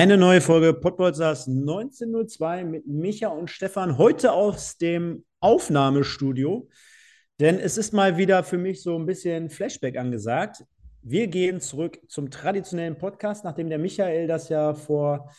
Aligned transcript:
Eine 0.00 0.16
neue 0.16 0.40
Folge 0.40 0.72
Podbolzers 0.72 1.46
1902 1.46 2.64
mit 2.64 2.86
Micha 2.86 3.28
und 3.28 3.50
Stefan. 3.50 3.98
Heute 3.98 4.32
aus 4.32 4.78
dem 4.78 5.26
Aufnahmestudio. 5.40 6.70
Denn 7.38 7.58
es 7.58 7.76
ist 7.76 7.92
mal 7.92 8.16
wieder 8.16 8.42
für 8.42 8.56
mich 8.56 8.82
so 8.82 8.98
ein 8.98 9.04
bisschen 9.04 9.50
Flashback 9.50 9.98
angesagt. 9.98 10.64
Wir 11.02 11.26
gehen 11.26 11.60
zurück 11.60 12.00
zum 12.08 12.30
traditionellen 12.30 12.96
Podcast, 12.96 13.44
nachdem 13.44 13.68
der 13.68 13.78
Michael 13.78 14.26
das 14.26 14.48
ja 14.48 14.72
vor 14.72 15.30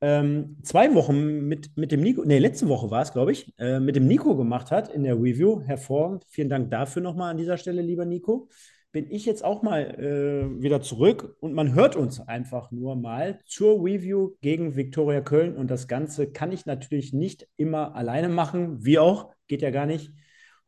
ähm, 0.00 0.56
zwei 0.64 0.92
Wochen 0.96 1.46
mit, 1.46 1.76
mit 1.76 1.92
dem 1.92 2.00
Nico, 2.00 2.24
nee, 2.24 2.40
letzte 2.40 2.68
Woche 2.68 2.90
war 2.90 3.02
es, 3.02 3.12
glaube 3.12 3.30
ich, 3.30 3.56
äh, 3.60 3.78
mit 3.78 3.94
dem 3.94 4.08
Nico 4.08 4.34
gemacht 4.36 4.72
hat 4.72 4.92
in 4.92 5.04
der 5.04 5.14
Review. 5.14 5.60
Hervorragend. 5.60 6.24
Vielen 6.30 6.48
Dank 6.48 6.68
dafür 6.72 7.00
nochmal 7.00 7.30
an 7.30 7.36
dieser 7.36 7.58
Stelle, 7.58 7.80
lieber 7.80 8.04
Nico 8.04 8.48
bin 8.94 9.10
ich 9.10 9.26
jetzt 9.26 9.44
auch 9.44 9.62
mal 9.62 9.80
äh, 9.98 10.62
wieder 10.62 10.80
zurück 10.80 11.36
und 11.40 11.52
man 11.52 11.74
hört 11.74 11.96
uns 11.96 12.20
einfach 12.20 12.70
nur 12.70 12.94
mal 12.94 13.40
zur 13.44 13.84
Review 13.84 14.36
gegen 14.40 14.76
Viktoria 14.76 15.20
Köln. 15.20 15.56
Und 15.56 15.68
das 15.68 15.88
Ganze 15.88 16.30
kann 16.30 16.52
ich 16.52 16.64
natürlich 16.64 17.12
nicht 17.12 17.48
immer 17.56 17.96
alleine 17.96 18.28
machen, 18.28 18.84
wie 18.84 19.00
auch, 19.00 19.32
geht 19.48 19.62
ja 19.62 19.70
gar 19.70 19.86
nicht. 19.86 20.12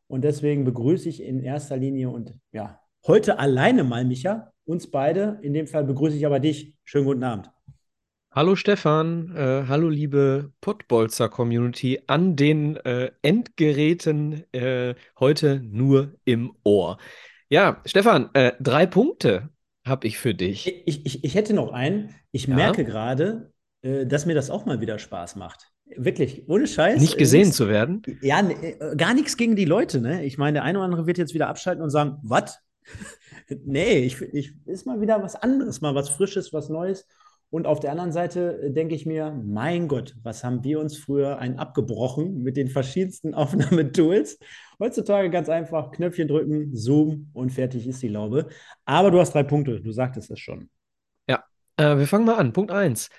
Und 0.07 0.25
deswegen 0.25 0.65
begrüße 0.65 1.07
ich 1.07 1.23
in 1.23 1.41
erster 1.41 1.77
Linie 1.77 2.09
und 2.09 2.33
ja, 2.51 2.81
heute 3.07 3.39
alleine 3.39 3.85
mal, 3.85 4.03
Micha, 4.03 4.51
uns 4.65 4.91
beide. 4.91 5.39
In 5.41 5.53
dem 5.53 5.65
Fall 5.65 5.85
begrüße 5.85 6.17
ich 6.17 6.25
aber 6.25 6.41
dich. 6.41 6.75
Schönen 6.83 7.05
guten 7.05 7.23
Abend. 7.23 7.49
Hallo 8.31 8.57
Stefan, 8.57 9.33
äh, 9.37 9.63
hallo 9.69 9.87
liebe 9.87 10.51
Pottbolzer-Community 10.59 12.01
an 12.07 12.35
den 12.35 12.75
äh, 12.75 13.09
Endgeräten, 13.21 14.43
äh, 14.51 14.95
heute 15.17 15.61
nur 15.61 16.13
im 16.25 16.51
Ohr. 16.65 16.97
Ja, 17.49 17.81
Stefan, 17.85 18.29
äh, 18.33 18.53
drei 18.59 18.85
Punkte 18.85 19.49
habe 19.85 20.07
ich 20.07 20.17
für 20.17 20.33
dich. 20.33 20.67
Ich, 20.85 21.05
ich, 21.05 21.23
ich 21.23 21.35
hätte 21.35 21.53
noch 21.53 21.71
einen. 21.71 22.13
Ich 22.31 22.47
ja? 22.47 22.55
merke 22.55 22.83
gerade, 22.83 23.53
äh, 23.81 24.05
dass 24.05 24.25
mir 24.25 24.35
das 24.35 24.49
auch 24.49 24.65
mal 24.65 24.81
wieder 24.81 24.99
Spaß 24.99 25.35
macht. 25.37 25.71
Wirklich, 25.95 26.49
ohne 26.49 26.67
Scheiß. 26.67 26.99
Nicht 26.99 27.17
gesehen 27.17 27.49
äh, 27.49 27.51
zu 27.51 27.69
werden? 27.69 28.01
Ja, 28.21 28.41
äh, 28.41 28.95
gar 28.97 29.13
nichts 29.13 29.37
gegen 29.37 29.55
die 29.55 29.65
Leute. 29.65 30.01
Ne? 30.01 30.25
Ich 30.25 30.37
meine, 30.37 30.55
der 30.55 30.63
eine 30.63 30.79
oder 30.79 30.85
andere 30.85 31.07
wird 31.07 31.17
jetzt 31.17 31.33
wieder 31.33 31.47
abschalten 31.47 31.81
und 31.81 31.89
sagen, 31.89 32.17
was? 32.23 32.59
nee, 33.63 33.99
ich, 33.99 34.21
ich, 34.21 34.53
ist 34.65 34.85
mal 34.85 34.99
wieder 34.99 35.21
was 35.23 35.35
anderes, 35.35 35.79
mal 35.81 35.95
was 35.95 36.09
Frisches, 36.09 36.51
was 36.51 36.69
Neues. 36.69 37.07
Und 37.49 37.65
auf 37.65 37.79
der 37.79 37.91
anderen 37.91 38.11
Seite 38.11 38.61
äh, 38.61 38.71
denke 38.71 38.95
ich 38.95 39.05
mir, 39.05 39.31
mein 39.31 39.87
Gott, 39.87 40.15
was 40.21 40.43
haben 40.43 40.63
wir 40.63 40.79
uns 40.79 40.97
früher 40.97 41.39
ein 41.39 41.57
abgebrochen 41.57 42.43
mit 42.43 42.57
den 42.57 42.67
verschiedensten 42.67 43.33
Aufnahmetools. 43.33 44.37
Heutzutage 44.79 45.29
ganz 45.29 45.49
einfach 45.49 45.91
Knöpfchen 45.91 46.27
drücken, 46.27 46.75
Zoom 46.75 47.29
und 47.33 47.51
fertig 47.51 47.87
ist 47.87 48.01
die 48.03 48.09
Laube. 48.09 48.49
Aber 48.85 49.11
du 49.11 49.19
hast 49.19 49.33
drei 49.33 49.43
Punkte, 49.43 49.81
du 49.81 49.91
sagtest 49.91 50.29
es 50.29 50.39
schon. 50.39 50.69
Ja, 51.27 51.43
äh, 51.77 51.97
wir 51.97 52.07
fangen 52.07 52.25
mal 52.25 52.35
an. 52.35 52.53
Punkt 52.53 52.71
1. 52.71 53.09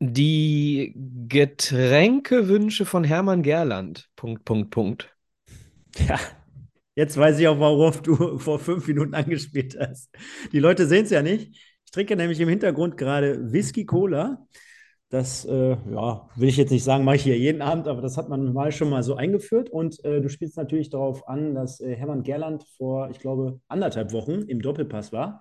Die 0.00 0.94
Getränkewünsche 1.28 2.84
von 2.84 3.04
Hermann 3.04 3.42
Gerland. 3.42 4.08
Punkt, 4.16 4.44
Punkt, 4.44 4.70
Punkt. 4.70 5.16
Ja, 6.06 6.18
jetzt 6.94 7.16
weiß 7.16 7.38
ich 7.38 7.48
auch, 7.48 7.58
worauf 7.58 8.02
du 8.02 8.38
vor 8.38 8.58
fünf 8.58 8.86
Minuten 8.86 9.14
angespielt 9.14 9.76
hast. 9.80 10.10
Die 10.52 10.60
Leute 10.60 10.86
sehen 10.86 11.04
es 11.04 11.10
ja 11.10 11.22
nicht. 11.22 11.67
Ich 11.88 11.92
trinke 11.92 12.16
nämlich 12.16 12.38
im 12.38 12.50
Hintergrund 12.50 12.98
gerade 12.98 13.50
Whisky 13.50 13.86
Cola. 13.86 14.46
Das, 15.08 15.46
äh, 15.46 15.70
ja, 15.90 16.28
will 16.36 16.50
ich 16.50 16.58
jetzt 16.58 16.70
nicht 16.70 16.84
sagen, 16.84 17.02
mache 17.02 17.16
ich 17.16 17.22
hier 17.22 17.38
jeden 17.38 17.62
Abend, 17.62 17.88
aber 17.88 18.02
das 18.02 18.18
hat 18.18 18.28
man 18.28 18.52
mal 18.52 18.72
schon 18.72 18.90
mal 18.90 19.02
so 19.02 19.14
eingeführt. 19.14 19.70
Und 19.70 20.04
äh, 20.04 20.20
du 20.20 20.28
spielst 20.28 20.58
natürlich 20.58 20.90
darauf 20.90 21.26
an, 21.26 21.54
dass 21.54 21.80
äh, 21.80 21.96
Hermann 21.96 22.24
Gerland 22.24 22.62
vor, 22.76 23.08
ich 23.08 23.20
glaube, 23.20 23.62
anderthalb 23.68 24.12
Wochen 24.12 24.42
im 24.42 24.60
Doppelpass 24.60 25.14
war. 25.14 25.40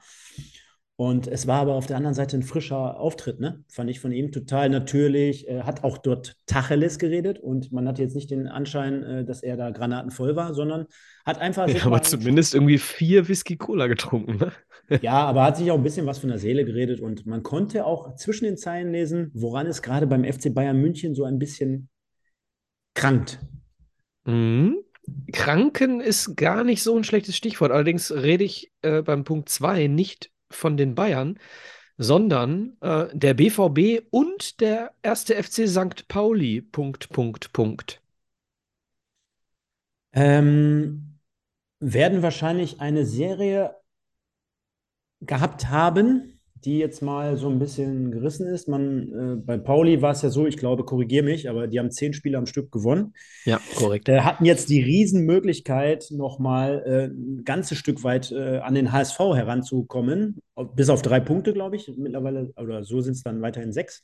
Und 0.95 1.27
es 1.27 1.47
war 1.47 1.59
aber 1.59 1.73
auf 1.73 1.85
der 1.85 1.97
anderen 1.97 2.15
Seite 2.15 2.37
ein 2.37 2.43
frischer 2.43 2.97
Auftritt, 2.97 3.41
ne? 3.41 3.65
Fand 3.69 3.89
ich 3.89 3.99
von 3.99 4.13
ihm 4.13 4.31
total 4.31 4.69
natürlich. 4.69 5.49
Er 5.49 5.65
hat 5.65 5.83
auch 5.83 5.97
dort 5.97 6.37
Tacheles 6.45 6.97
geredet 6.97 7.39
und 7.39 7.73
man 7.73 7.89
hat 7.89 7.99
jetzt 7.99 8.15
nicht 8.15 8.31
den 8.31 8.47
Anschein, 8.47 9.03
äh, 9.03 9.25
dass 9.25 9.43
er 9.43 9.57
da 9.57 9.69
granatenvoll 9.71 10.37
war, 10.37 10.53
sondern 10.53 10.85
hat 11.25 11.39
einfach. 11.39 11.67
Ja, 11.67 11.85
aber 11.85 12.01
zumindest 12.03 12.55
irgendwie 12.55 12.77
vier 12.77 13.27
Whisky 13.27 13.57
Cola 13.57 13.87
getrunken, 13.87 14.37
ne? 14.37 14.53
Ja, 15.01 15.25
aber 15.25 15.43
hat 15.43 15.57
sich 15.57 15.69
auch 15.69 15.77
ein 15.77 15.83
bisschen 15.83 16.05
was 16.05 16.19
von 16.19 16.29
der 16.29 16.39
Seele 16.39 16.63
geredet 16.63 17.01
und 17.01 17.25
man 17.25 17.43
konnte 17.43 17.85
auch 17.85 18.15
zwischen 18.15 18.45
den 18.45 18.57
Zeilen 18.57 18.91
lesen, 18.91 19.31
woran 19.33 19.67
es 19.67 19.81
gerade 19.81 20.07
beim 20.07 20.23
FC 20.23 20.53
Bayern 20.53 20.79
München 20.79 21.13
so 21.13 21.25
ein 21.25 21.39
bisschen 21.39 21.89
krankt. 22.93 23.39
Mhm. 24.25 24.77
Kranken 25.31 26.01
ist 26.01 26.35
gar 26.35 26.63
nicht 26.63 26.83
so 26.83 26.95
ein 26.97 27.03
schlechtes 27.03 27.35
Stichwort. 27.35 27.71
Allerdings 27.71 28.11
rede 28.11 28.43
ich 28.43 28.71
äh, 28.81 29.01
beim 29.01 29.23
Punkt 29.23 29.49
2 29.49 29.87
nicht 29.87 30.31
von 30.49 30.77
den 30.77 30.95
Bayern, 30.95 31.39
sondern 31.97 32.77
äh, 32.81 33.07
der 33.13 33.33
BVB 33.33 34.05
und 34.11 34.59
der 34.61 34.93
erste 35.01 35.41
FC 35.41 35.67
St. 35.67 36.07
Pauli. 36.07 36.61
Punkt, 36.61 37.09
Punkt, 37.09 37.53
Punkt. 37.53 38.01
Ähm, 40.13 41.19
werden 41.79 42.21
wahrscheinlich 42.21 42.81
eine 42.81 43.05
Serie 43.05 43.75
gehabt 45.21 45.69
haben, 45.69 46.37
die 46.63 46.79
jetzt 46.79 47.01
mal 47.01 47.37
so 47.37 47.49
ein 47.49 47.59
bisschen 47.59 48.11
gerissen 48.11 48.47
ist. 48.47 48.67
Man, 48.67 49.11
äh, 49.11 49.35
bei 49.35 49.57
Pauli 49.57 50.01
war 50.01 50.11
es 50.11 50.21
ja 50.21 50.29
so, 50.29 50.47
ich 50.47 50.57
glaube, 50.57 50.83
korrigiere 50.83 51.23
mich, 51.23 51.49
aber 51.49 51.67
die 51.67 51.79
haben 51.79 51.91
zehn 51.91 52.13
Spiele 52.13 52.37
am 52.37 52.45
Stück 52.45 52.71
gewonnen. 52.71 53.13
Ja, 53.45 53.59
korrekt. 53.75 54.09
Äh, 54.09 54.21
hatten 54.21 54.45
jetzt 54.45 54.69
die 54.69 54.81
Riesenmöglichkeit, 54.81 56.07
nochmal 56.11 56.83
äh, 56.85 57.05
ein 57.05 57.43
ganzes 57.43 57.77
Stück 57.77 58.03
weit 58.03 58.31
äh, 58.31 58.57
an 58.57 58.73
den 58.73 58.91
HSV 58.91 59.19
heranzukommen. 59.19 60.41
Bis 60.75 60.89
auf 60.89 61.01
drei 61.01 61.19
Punkte, 61.19 61.53
glaube 61.53 61.75
ich, 61.75 61.91
mittlerweile, 61.95 62.51
oder 62.57 62.83
so 62.83 63.01
sind 63.01 63.13
es 63.13 63.23
dann 63.23 63.41
weiterhin 63.41 63.71
sechs. 63.71 64.03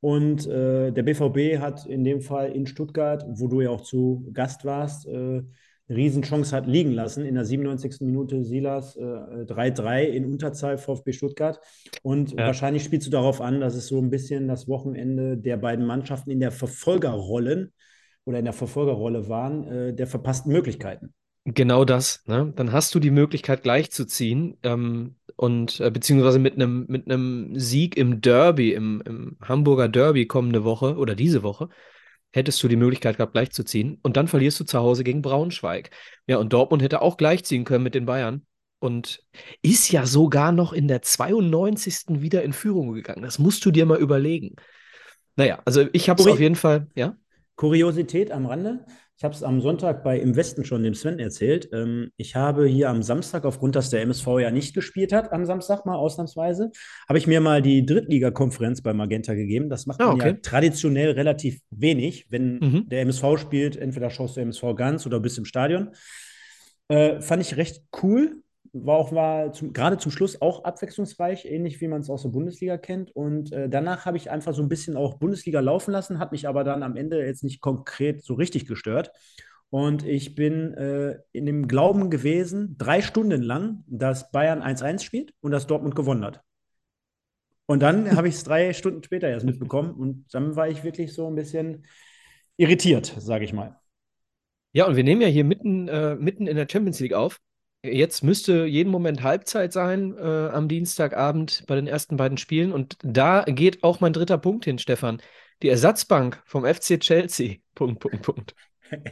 Und 0.00 0.46
äh, 0.46 0.92
der 0.92 1.02
BVB 1.02 1.60
hat 1.60 1.86
in 1.86 2.04
dem 2.04 2.20
Fall 2.20 2.52
in 2.52 2.66
Stuttgart, 2.66 3.24
wo 3.28 3.48
du 3.48 3.60
ja 3.60 3.70
auch 3.70 3.80
zu 3.80 4.28
Gast 4.32 4.64
warst, 4.64 5.06
äh, 5.06 5.42
Riesenchance 5.88 6.54
hat 6.54 6.66
liegen 6.66 6.92
lassen. 6.92 7.24
In 7.24 7.34
der 7.34 7.44
97. 7.44 8.00
Minute 8.00 8.44
Silas 8.44 8.96
äh, 8.96 9.00
3-3 9.00 10.04
in 10.04 10.26
Unterzahl 10.26 10.78
VfB 10.78 11.12
Stuttgart. 11.12 11.60
Und 12.02 12.32
ja. 12.32 12.46
wahrscheinlich 12.46 12.84
spielst 12.84 13.06
du 13.06 13.10
darauf 13.10 13.40
an, 13.40 13.60
dass 13.60 13.74
es 13.74 13.86
so 13.86 13.98
ein 13.98 14.10
bisschen 14.10 14.48
das 14.48 14.68
Wochenende 14.68 15.36
der 15.36 15.56
beiden 15.56 15.86
Mannschaften 15.86 16.30
in 16.30 16.40
der 16.40 16.50
Verfolgerrollen 16.50 17.72
oder 18.24 18.38
in 18.38 18.44
der 18.44 18.54
Verfolgerrolle 18.54 19.28
waren, 19.28 19.64
äh, 19.68 19.94
der 19.94 20.06
verpassten 20.06 20.52
Möglichkeiten. 20.52 21.14
Genau 21.44 21.84
das. 21.84 22.24
Ne? 22.26 22.52
Dann 22.56 22.72
hast 22.72 22.92
du 22.94 22.98
die 22.98 23.12
Möglichkeit 23.12 23.62
gleichzuziehen 23.62 24.58
ähm, 24.64 25.14
und 25.36 25.78
äh, 25.78 25.92
beziehungsweise 25.92 26.40
mit 26.40 26.54
einem 26.54 26.86
mit 26.88 27.60
Sieg 27.60 27.96
im 27.96 28.20
Derby, 28.20 28.72
im, 28.72 29.00
im 29.06 29.36
Hamburger 29.40 29.88
Derby 29.88 30.26
kommende 30.26 30.64
Woche 30.64 30.96
oder 30.96 31.14
diese 31.14 31.44
Woche, 31.44 31.68
hättest 32.32 32.62
du 32.62 32.68
die 32.68 32.76
Möglichkeit 32.76 33.16
gehabt, 33.16 33.32
gleichzuziehen. 33.32 33.98
Und 34.02 34.16
dann 34.16 34.28
verlierst 34.28 34.60
du 34.60 34.64
zu 34.64 34.78
Hause 34.78 35.04
gegen 35.04 35.22
Braunschweig. 35.22 35.90
Ja, 36.26 36.38
und 36.38 36.52
Dortmund 36.52 36.82
hätte 36.82 37.02
auch 37.02 37.16
gleichziehen 37.16 37.64
können 37.64 37.84
mit 37.84 37.94
den 37.94 38.06
Bayern. 38.06 38.46
Und 38.78 39.24
ist 39.62 39.90
ja 39.90 40.04
sogar 40.04 40.52
noch 40.52 40.72
in 40.72 40.86
der 40.86 41.00
92. 41.00 42.20
wieder 42.20 42.42
in 42.42 42.52
Führung 42.52 42.92
gegangen. 42.92 43.22
Das 43.22 43.38
musst 43.38 43.64
du 43.64 43.70
dir 43.70 43.86
mal 43.86 43.98
überlegen. 43.98 44.56
Naja, 45.36 45.60
also 45.64 45.86
ich 45.92 46.08
habe 46.08 46.20
es 46.20 46.28
auf 46.28 46.40
jeden 46.40 46.56
Fall, 46.56 46.88
ja. 46.94 47.16
Kuriosität 47.56 48.30
am 48.30 48.46
Rande. 48.46 48.84
Ich 49.18 49.24
habe 49.24 49.34
es 49.34 49.42
am 49.42 49.62
Sonntag 49.62 50.04
bei 50.04 50.18
Im 50.18 50.36
Westen 50.36 50.66
schon 50.66 50.82
dem 50.82 50.94
Sven 50.94 51.18
erzählt. 51.18 51.70
Ähm, 51.72 52.10
ich 52.18 52.36
habe 52.36 52.66
hier 52.66 52.90
am 52.90 53.02
Samstag, 53.02 53.46
aufgrund, 53.46 53.74
dass 53.74 53.88
der 53.88 54.02
MSV 54.02 54.26
ja 54.40 54.50
nicht 54.50 54.74
gespielt 54.74 55.12
hat, 55.12 55.32
am 55.32 55.46
Samstag 55.46 55.86
mal 55.86 55.94
ausnahmsweise, 55.94 56.70
habe 57.08 57.18
ich 57.18 57.26
mir 57.26 57.40
mal 57.40 57.62
die 57.62 57.86
Drittliga-Konferenz 57.86 58.82
bei 58.82 58.92
Magenta 58.92 59.32
gegeben. 59.32 59.70
Das 59.70 59.86
macht 59.86 60.02
ah, 60.02 60.08
man 60.08 60.16
okay. 60.16 60.28
ja 60.28 60.36
traditionell 60.42 61.12
relativ 61.12 61.60
wenig. 61.70 62.26
Wenn 62.28 62.58
mhm. 62.58 62.88
der 62.90 63.00
MSV 63.00 63.38
spielt, 63.38 63.76
entweder 63.76 64.10
schaust 64.10 64.36
du 64.36 64.40
MSV 64.40 64.74
ganz 64.76 65.06
oder 65.06 65.18
bist 65.18 65.38
im 65.38 65.46
Stadion. 65.46 65.92
Äh, 66.88 67.22
fand 67.22 67.42
ich 67.42 67.56
recht 67.56 67.84
cool 68.02 68.42
war 68.84 68.96
auch 68.96 69.12
war 69.12 69.52
zum, 69.52 69.72
gerade 69.72 69.98
zum 69.98 70.10
Schluss 70.10 70.40
auch 70.42 70.64
abwechslungsreich, 70.64 71.44
ähnlich 71.46 71.80
wie 71.80 71.88
man 71.88 72.00
es 72.00 72.10
aus 72.10 72.22
der 72.22 72.30
Bundesliga 72.30 72.76
kennt. 72.76 73.14
Und 73.14 73.52
äh, 73.52 73.68
danach 73.68 74.04
habe 74.04 74.16
ich 74.16 74.30
einfach 74.30 74.54
so 74.54 74.62
ein 74.62 74.68
bisschen 74.68 74.96
auch 74.96 75.18
Bundesliga 75.18 75.60
laufen 75.60 75.92
lassen, 75.92 76.18
hat 76.18 76.32
mich 76.32 76.48
aber 76.48 76.64
dann 76.64 76.82
am 76.82 76.96
Ende 76.96 77.24
jetzt 77.24 77.44
nicht 77.44 77.60
konkret 77.60 78.24
so 78.24 78.34
richtig 78.34 78.66
gestört. 78.66 79.12
Und 79.70 80.04
ich 80.04 80.34
bin 80.34 80.74
äh, 80.74 81.18
in 81.32 81.46
dem 81.46 81.68
Glauben 81.68 82.10
gewesen, 82.10 82.76
drei 82.78 83.02
Stunden 83.02 83.42
lang, 83.42 83.84
dass 83.86 84.30
Bayern 84.30 84.62
1-1 84.62 85.02
spielt 85.02 85.32
und 85.40 85.50
dass 85.50 85.66
Dortmund 85.66 85.94
gewonnen 85.94 86.24
hat. 86.24 86.42
Und 87.66 87.82
dann 87.82 88.10
habe 88.16 88.28
ich 88.28 88.34
es 88.34 88.44
drei 88.44 88.72
Stunden 88.72 89.02
später 89.02 89.28
erst 89.28 89.46
mitbekommen. 89.46 89.92
Und 89.92 90.32
dann 90.32 90.56
war 90.56 90.68
ich 90.68 90.84
wirklich 90.84 91.12
so 91.14 91.26
ein 91.26 91.34
bisschen, 91.34 91.84
irritiert, 92.56 93.14
sage 93.18 93.44
ich 93.44 93.52
mal. 93.52 93.78
Ja, 94.72 94.86
und 94.86 94.96
wir 94.96 95.04
nehmen 95.04 95.22
ja 95.22 95.28
hier 95.28 95.44
mitten, 95.44 95.88
äh, 95.88 96.16
mitten 96.16 96.46
in 96.46 96.56
der 96.56 96.66
Champions 96.70 97.00
League 97.00 97.14
auf. 97.14 97.40
Jetzt 97.82 98.24
müsste 98.24 98.64
jeden 98.66 98.90
Moment 98.90 99.22
Halbzeit 99.22 99.72
sein 99.72 100.16
äh, 100.18 100.48
am 100.48 100.68
Dienstagabend 100.68 101.64
bei 101.66 101.76
den 101.76 101.86
ersten 101.86 102.16
beiden 102.16 102.38
Spielen. 102.38 102.72
Und 102.72 102.98
da 103.02 103.44
geht 103.44 103.84
auch 103.84 104.00
mein 104.00 104.12
dritter 104.12 104.38
Punkt 104.38 104.64
hin, 104.64 104.78
Stefan. 104.78 105.20
Die 105.62 105.68
Ersatzbank 105.68 106.42
vom 106.46 106.64
FC 106.64 106.98
Chelsea. 107.00 107.56
Punkt, 107.74 108.00
Punkt, 108.00 108.22
Punkt. 108.22 108.54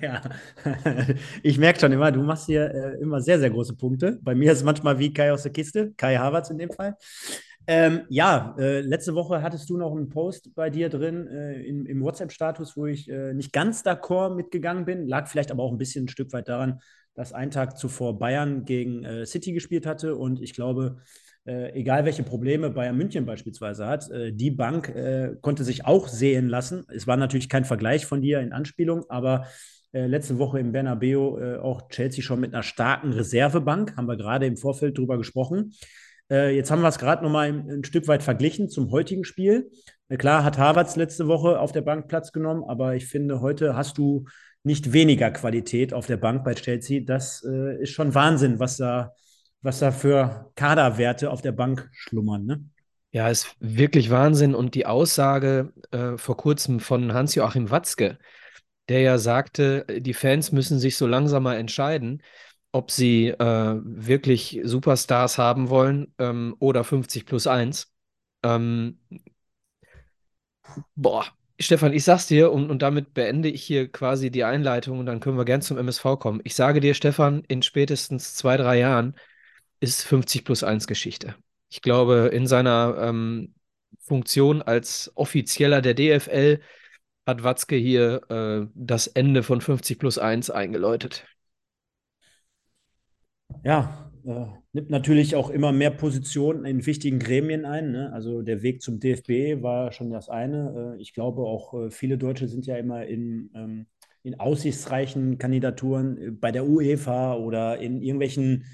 Ja, 0.01 0.23
ich 1.43 1.59
merke 1.59 1.81
schon 1.81 1.93
immer, 1.93 2.13
du 2.13 2.23
machst 2.23 2.47
hier 2.47 2.71
äh, 2.73 3.01
immer 3.01 3.21
sehr, 3.21 3.39
sehr 3.39 3.51
große 3.51 3.75
Punkte. 3.77 4.19
Bei 4.23 4.35
mir 4.35 4.53
ist 4.53 4.59
es 4.59 4.65
manchmal 4.65 4.99
wie 4.99 5.13
Kai 5.13 5.33
aus 5.33 5.43
der 5.43 5.53
Kiste, 5.53 5.93
Kai 5.97 6.17
Havertz 6.17 6.51
in 6.51 6.59
dem 6.59 6.71
Fall. 6.71 6.97
Ähm, 7.67 8.03
ja, 8.09 8.55
äh, 8.59 8.81
letzte 8.81 9.15
Woche 9.15 9.43
hattest 9.43 9.71
du 9.71 9.79
noch 9.79 9.93
einen 9.93 10.11
Post 10.11 10.55
bei 10.55 10.69
dir 10.69 10.91
drin 10.91 11.27
äh, 11.27 11.63
im, 11.63 11.87
im 11.87 12.03
WhatsApp-Status, 12.03 12.77
wo 12.77 12.87
ich 12.87 13.09
äh, 13.09 13.33
nicht 13.33 13.53
ganz 13.53 13.83
d'accord 13.83 14.35
mitgegangen 14.35 14.85
bin. 14.85 15.07
Lag 15.07 15.29
vielleicht 15.29 15.51
aber 15.51 15.63
auch 15.63 15.73
ein 15.73 15.79
bisschen 15.79 16.05
ein 16.05 16.09
Stück 16.09 16.33
weit 16.33 16.49
daran, 16.49 16.81
dass 17.15 17.33
ein 17.33 17.51
Tag 17.51 17.79
zuvor 17.79 18.19
Bayern 18.19 18.65
gegen 18.65 19.05
äh, 19.05 19.27
City 19.27 19.53
gespielt 19.53 19.87
hatte 19.87 20.17
und 20.17 20.41
ich 20.41 20.53
glaube, 20.53 20.99
äh, 21.47 21.73
egal 21.79 22.05
welche 22.05 22.23
Probleme 22.23 22.71
Bayern 22.71 22.97
München 22.97 23.27
beispielsweise 23.27 23.87
hat, 23.87 24.11
äh, 24.11 24.33
die 24.33 24.51
Bank 24.51 24.89
äh, 24.89 25.37
konnte 25.41 25.63
sich 25.63 25.85
auch 25.85 26.09
sehen 26.09 26.49
lassen. 26.49 26.85
Es 26.89 27.07
war 27.07 27.17
natürlich 27.17 27.49
kein 27.49 27.65
Vergleich 27.65 28.07
von 28.07 28.23
dir 28.23 28.41
in 28.41 28.53
Anspielung, 28.53 29.05
aber 29.09 29.47
äh, 29.93 30.07
letzte 30.07 30.39
Woche 30.39 30.59
im 30.59 30.73
Bernabeu 30.73 31.39
äh, 31.39 31.59
auch 31.59 31.89
Chelsea 31.89 32.23
schon 32.23 32.41
mit 32.41 32.55
einer 32.55 32.63
starken 32.63 33.13
Reservebank, 33.13 33.97
haben 33.97 34.09
wir 34.09 34.17
gerade 34.17 34.47
im 34.47 34.57
Vorfeld 34.57 34.99
drüber 34.99 35.19
gesprochen. 35.19 35.73
jetzt 36.31 36.71
haben 36.71 36.81
wir 36.81 36.89
es 36.89 36.99
gerade 36.99 37.23
nochmal 37.23 37.49
ein, 37.49 37.71
ein 37.71 37.85
Stück 37.85 38.09
weit 38.09 38.23
verglichen 38.23 38.71
zum 38.71 38.91
heutigen 38.91 39.25
Spiel. 39.25 39.71
klar 40.17 40.43
hat 40.43 40.57
Havertz 40.57 40.97
letzte 40.97 41.29
Woche 41.29 41.61
auf 41.61 41.71
der 41.73 41.83
Bank 41.83 42.09
Platz 42.09 42.33
genommen, 42.33 42.65
aber 42.67 42.97
ich 42.97 43.07
finde, 43.07 43.43
heute 43.43 43.77
hast 43.77 43.99
du 43.99 44.25
nicht 44.65 44.93
weniger 44.93 45.31
Qualität 45.31 45.95
auf 45.95 46.07
der 46.07 46.17
Bank 46.17 46.45
bei 46.45 46.55
Chelsea. 46.55 47.03
Das 47.05 47.43
ist 47.43 47.91
schon 47.91 48.15
Wahnsinn, 48.15 48.59
was 48.59 48.79
da 48.79 49.13
was 49.65 49.79
da 49.79 49.91
für 49.91 50.53
Kaderwerte 50.57 51.31
auf 51.31 51.41
der 51.41 51.53
Bank 51.53 51.89
schlummern. 51.93 52.45
Ne? 52.45 52.65
Ja, 53.13 53.29
ist 53.31 53.57
wirklich 53.61 54.11
Wahnsinn. 54.11 54.55
Und 54.55 54.75
die 54.75 54.87
Aussage 54.87 55.73
äh, 55.91 56.19
vor 56.19 56.37
kurzem 56.37 56.81
von 56.81 57.15
Hans-Joachim 57.15 57.71
Watzke, 57.71 58.19
der 58.89 59.01
ja 59.01 59.19
sagte, 59.19 59.87
die 59.89 60.13
Fans 60.13 60.53
müssen 60.53 60.79
sich 60.79 60.97
so 60.97 61.07
langsam 61.07 61.45
mal 61.45 61.57
entscheiden, 61.57 62.23
ob 62.73 62.91
sie 62.91 63.29
äh, 63.29 63.81
wirklich 63.83 64.61
Superstars 64.65 65.39
haben 65.39 65.71
wollen 65.71 66.13
ähm, 66.19 66.55
oder 66.59 66.85
50 66.85 67.25
plus 67.25 67.47
1. 67.47 67.91
Ähm, 68.43 68.99
boah, 70.95 71.25
Stefan, 71.61 71.93
ich 71.93 72.05
sag's 72.05 72.27
dir 72.27 72.51
und, 72.51 72.71
und 72.71 72.83
damit 72.83 73.15
beende 73.15 73.49
ich 73.49 73.63
hier 73.63 73.91
quasi 73.91 74.31
die 74.31 74.45
Einleitung 74.45 74.99
und 74.99 75.07
dann 75.07 75.21
können 75.21 75.39
wir 75.39 75.45
gern 75.45 75.63
zum 75.63 75.79
MSV 75.79 76.19
kommen. 76.19 76.41
Ich 76.45 76.55
sage 76.57 76.81
dir, 76.81 76.95
Stefan, 76.95 77.45
in 77.47 77.63
spätestens 77.63 78.35
zwei, 78.35 78.57
drei 78.57 78.79
Jahren 78.79 79.15
ist 79.81 80.03
50 80.03 80.45
plus 80.45 80.65
1 80.65 80.87
Geschichte. 80.87 81.37
Ich 81.71 81.81
glaube, 81.81 82.31
in 82.33 82.47
seiner 82.47 82.97
ähm, 83.01 83.55
Funktion 84.01 84.63
als 84.63 85.13
Offizieller 85.15 85.81
der 85.81 85.95
DFL 85.95 86.61
hat 87.27 87.43
Watzke 87.45 87.77
hier 87.77 88.23
äh, 88.31 88.67
das 88.75 89.07
Ende 89.07 89.43
von 89.43 89.61
50 89.61 89.99
plus 89.99 90.19
1 90.19 90.51
eingeläutet. 90.51 91.25
Ja, 93.63 94.11
äh, 94.25 94.64
nimmt 94.75 94.91
natürlich 94.91 95.37
auch 95.37 95.51
immer 95.51 95.73
mehr 95.73 95.91
Positionen 95.91 96.65
in 96.65 96.85
wichtigen 96.85 97.21
Gremien 97.21 97.65
ein. 97.65 97.93
Ne? 97.93 98.13
Also 98.13 98.43
der 98.43 98.63
Weg 98.63 98.83
zum 98.83 98.99
DFB 98.99 99.63
war 99.63 99.93
schon 99.93 100.11
das 100.11 100.29
eine. 100.29 100.97
Äh, 100.97 101.01
ich 101.01 101.15
glaube 101.15 101.43
auch, 101.43 101.75
äh, 101.75 101.91
viele 101.91 102.19
Deutsche 102.19 102.49
sind 102.49 102.67
ja 102.67 102.77
immer 102.77 103.07
in, 103.07 103.51
ähm, 103.55 103.87
in 104.25 104.41
aussichtsreichen 104.41 105.39
Kandidaturen 105.39 106.19
äh, 106.19 106.31
bei 106.33 106.51
der 106.51 106.67
UEFA 106.67 107.37
oder 107.37 107.79
in 107.79 108.03
irgendwelchen 108.03 108.65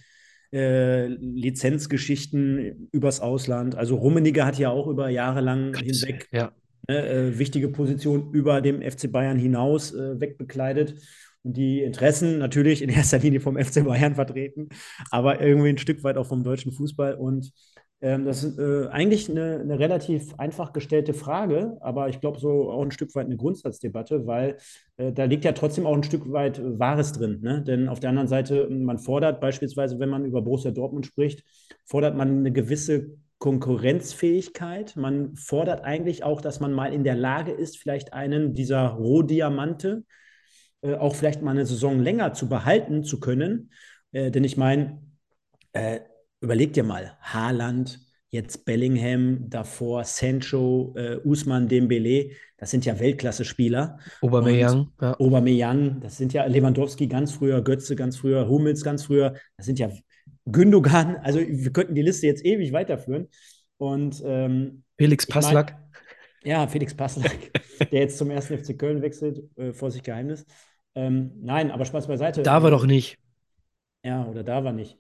äh, 0.53 1.07
Lizenzgeschichten 1.07 2.89
übers 2.93 3.21
Ausland. 3.21 3.75
Also 3.75 3.97
Rummenigge 3.97 4.47
hat 4.47 4.59
ja 4.59 4.71
auch 4.71 4.87
über 4.87 5.11
Jahre 5.11 5.43
lang 5.43 5.73
Gott, 5.73 5.83
hinweg 5.83 6.29
ja. 6.33 6.51
ne, 6.89 7.07
äh, 7.07 7.39
wichtige 7.39 7.69
Positionen 7.69 8.33
über 8.33 8.63
dem 8.63 8.81
FC 8.81 9.13
Bayern 9.13 9.39
hinaus 9.39 9.93
äh, 9.95 10.19
wegbekleidet 10.19 10.95
und 11.43 11.57
die 11.57 11.83
Interessen 11.83 12.39
natürlich 12.39 12.83
in 12.83 12.89
erster 12.91 13.19
Linie 13.19 13.41
vom 13.41 13.57
FC 13.57 13.85
Bayern 13.85 14.15
vertreten, 14.15 14.69
aber 15.11 15.41
irgendwie 15.41 15.71
ein 15.71 15.79
Stück 15.79 16.03
weit 16.05 16.17
auch 16.17 16.27
vom 16.27 16.43
deutschen 16.43 16.73
Fußball. 16.73 17.15
Und 17.15 17.53
ähm, 18.03 18.25
das 18.25 18.45
ist 18.45 18.59
äh, 18.59 18.89
eigentlich 18.89 19.29
eine, 19.31 19.61
eine, 19.61 19.79
relativ 19.79 20.35
einfach 20.39 20.73
gestellte 20.73 21.13
Frage, 21.13 21.77
aber 21.81 22.09
ich 22.09 22.21
glaube 22.21 22.39
so 22.39 22.71
auch 22.71 22.83
ein 22.83 22.93
Stück 22.93 23.15
weit 23.15 23.27
eine 23.27 23.37
Grundsatzdebatte, 23.37 24.27
weil 24.27 24.57
äh, 24.97 25.13
da 25.13 25.25
liegt 25.25 25.45
ja 25.45 25.53
trotzdem 25.53 25.87
auch 25.87 25.95
ein 25.95 26.03
Stück 26.03 26.31
weit 26.33 26.61
Wahres 26.63 27.13
drin. 27.13 27.41
Ne? 27.43 27.63
Denn 27.63 27.89
auf 27.89 28.01
der 28.01 28.11
anderen 28.11 28.29
Seite, 28.29 28.69
man 28.71 28.99
fordert 28.99 29.41
beispielsweise, 29.41 29.99
wenn 29.99 30.09
man 30.09 30.25
über 30.25 30.41
Borussia 30.41 30.71
Dortmund 30.71 31.07
spricht, 31.07 31.45
fordert 31.85 32.17
man 32.17 32.39
eine 32.39 32.53
gewisse 32.53 33.19
Konkurrenzfähigkeit. 33.39 34.97
Man 34.97 35.35
fordert 35.37 35.85
eigentlich 35.85 36.25
auch, 36.25 36.41
dass 36.41 36.61
man 36.61 36.73
mal 36.73 36.93
in 36.95 37.05
der 37.05 37.17
Lage 37.17 37.53
ist, 37.53 37.79
vielleicht 37.79 38.15
einen 38.15 38.55
dieser 38.55 38.87
Rohdiamante 38.89 40.05
äh, 40.83 40.95
auch 40.95 41.15
vielleicht 41.15 41.43
mal 41.43 41.53
eine 41.53 41.67
Saison 41.67 42.01
länger 42.01 42.33
zu 42.33 42.49
behalten 42.49 43.05
zu 43.05 43.21
können. 43.21 43.71
Äh, 44.13 44.31
denn 44.31 44.45
ich 44.45 44.57
meine, 44.57 45.01
äh, 45.73 46.01
überleg 46.41 46.73
dir 46.73 46.85
mal, 46.85 47.17
Haaland, 47.21 48.01
jetzt 48.31 48.65
Bellingham, 48.65 49.51
davor 49.51 50.05
Sancho, 50.05 50.95
äh, 50.97 51.17
Usman 51.25 51.69
Dembele, 51.69 52.31
das 52.57 52.71
sind 52.71 52.85
ja 52.85 52.99
Weltklasse-Spieler. 52.99 53.99
Aubameyang, 54.21 54.93
ja. 55.01 55.19
Aubameyang, 55.19 56.01
das 56.01 56.17
sind 56.17 56.33
ja 56.33 56.45
Lewandowski 56.47 57.09
ganz 57.09 57.33
früher, 57.33 57.63
Götze 57.63 57.97
ganz 57.97 58.17
früher, 58.17 58.49
Hummels 58.49 58.85
ganz 58.85 59.05
früher, 59.05 59.35
das 59.57 59.67
sind 59.67 59.79
ja 59.79 59.91
Gündogan, 60.47 61.17
also 61.17 61.41
wir 61.41 61.73
könnten 61.73 61.95
die 61.95 62.03
Liste 62.03 62.27
jetzt 62.27 62.45
ewig 62.45 62.73
weiterführen. 62.73 63.29
Und 63.79 64.23
ähm, 64.25 64.85
Felix 64.97 65.27
Passlack. 65.27 65.73
Mein, 65.73 66.51
ja, 66.51 66.67
Felix 66.67 66.95
Passlack, 66.95 67.51
der 67.93 68.01
jetzt 68.01 68.19
zum 68.19 68.31
ersten 68.31 68.57
FC 68.57 68.79
Köln 68.79 69.03
wechselt, 69.03 69.43
äh, 69.57 69.73
vor 69.73 69.91
sich 69.91 70.03
Geheimnis. 70.03 70.45
Ähm, 70.95 71.33
nein, 71.41 71.71
aber 71.71 71.85
Spaß 71.85 72.09
beiseite. 72.09 72.43
Da 72.43 72.63
war 72.63 72.71
doch 72.71 72.87
nicht. 72.87 73.19
Ja, 74.05 74.25
oder 74.25 74.43
da 74.43 74.65
war 74.65 74.73
nicht. 74.73 74.99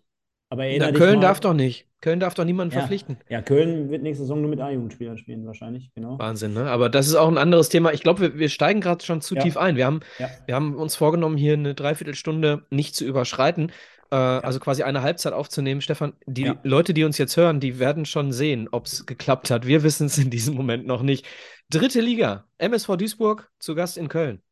Aber 0.50 0.64
Na, 0.78 0.90
Köln 0.90 1.16
mal, 1.16 1.22
darf 1.22 1.40
doch 1.40 1.54
nicht. 1.54 1.86
Köln 2.00 2.18
darf 2.18 2.34
doch 2.34 2.44
niemanden 2.44 2.74
ja, 2.74 2.80
verpflichten. 2.80 3.18
Ja, 3.28 3.40
Köln 3.40 3.88
wird 3.90 4.02
nächste 4.02 4.24
Saison 4.24 4.40
nur 4.40 4.50
mit 4.50 4.60
A-Jugendspielern 4.60 5.16
spielen, 5.16 5.46
wahrscheinlich, 5.46 5.92
genau. 5.94 6.18
Wahnsinn, 6.18 6.54
ne? 6.54 6.68
Aber 6.70 6.88
das 6.88 7.06
ist 7.06 7.14
auch 7.14 7.28
ein 7.28 7.38
anderes 7.38 7.68
Thema. 7.68 7.92
Ich 7.92 8.02
glaube, 8.02 8.20
wir, 8.20 8.38
wir, 8.38 8.48
steigen 8.48 8.80
gerade 8.80 9.04
schon 9.04 9.20
zu 9.20 9.36
ja. 9.36 9.42
tief 9.42 9.56
ein. 9.56 9.76
Wir 9.76 9.86
haben, 9.86 10.00
ja. 10.18 10.28
wir 10.46 10.54
haben 10.56 10.74
uns 10.74 10.96
vorgenommen, 10.96 11.36
hier 11.36 11.52
eine 11.52 11.74
Dreiviertelstunde 11.74 12.66
nicht 12.70 12.96
zu 12.96 13.04
überschreiten. 13.04 13.70
Äh, 14.10 14.16
also 14.16 14.58
quasi 14.58 14.82
eine 14.82 15.02
Halbzeit 15.02 15.32
aufzunehmen. 15.32 15.82
Stefan, 15.82 16.14
die 16.26 16.52
Leute, 16.64 16.94
die 16.94 17.04
uns 17.04 17.16
jetzt 17.18 17.36
hören, 17.36 17.60
die 17.60 17.78
werden 17.78 18.04
schon 18.04 18.32
sehen, 18.32 18.68
ob 18.72 18.86
es 18.86 19.06
geklappt 19.06 19.50
hat. 19.50 19.66
Wir 19.66 19.84
wissen 19.84 20.06
es 20.06 20.18
in 20.18 20.30
diesem 20.30 20.54
Moment 20.54 20.84
noch 20.86 21.02
nicht. 21.02 21.26
Dritte 21.70 22.00
Liga, 22.00 22.46
MSV 22.58 22.96
Duisburg 22.96 23.50
zu 23.60 23.76
Gast 23.76 23.96
in 23.96 24.08
Köln. 24.08 24.42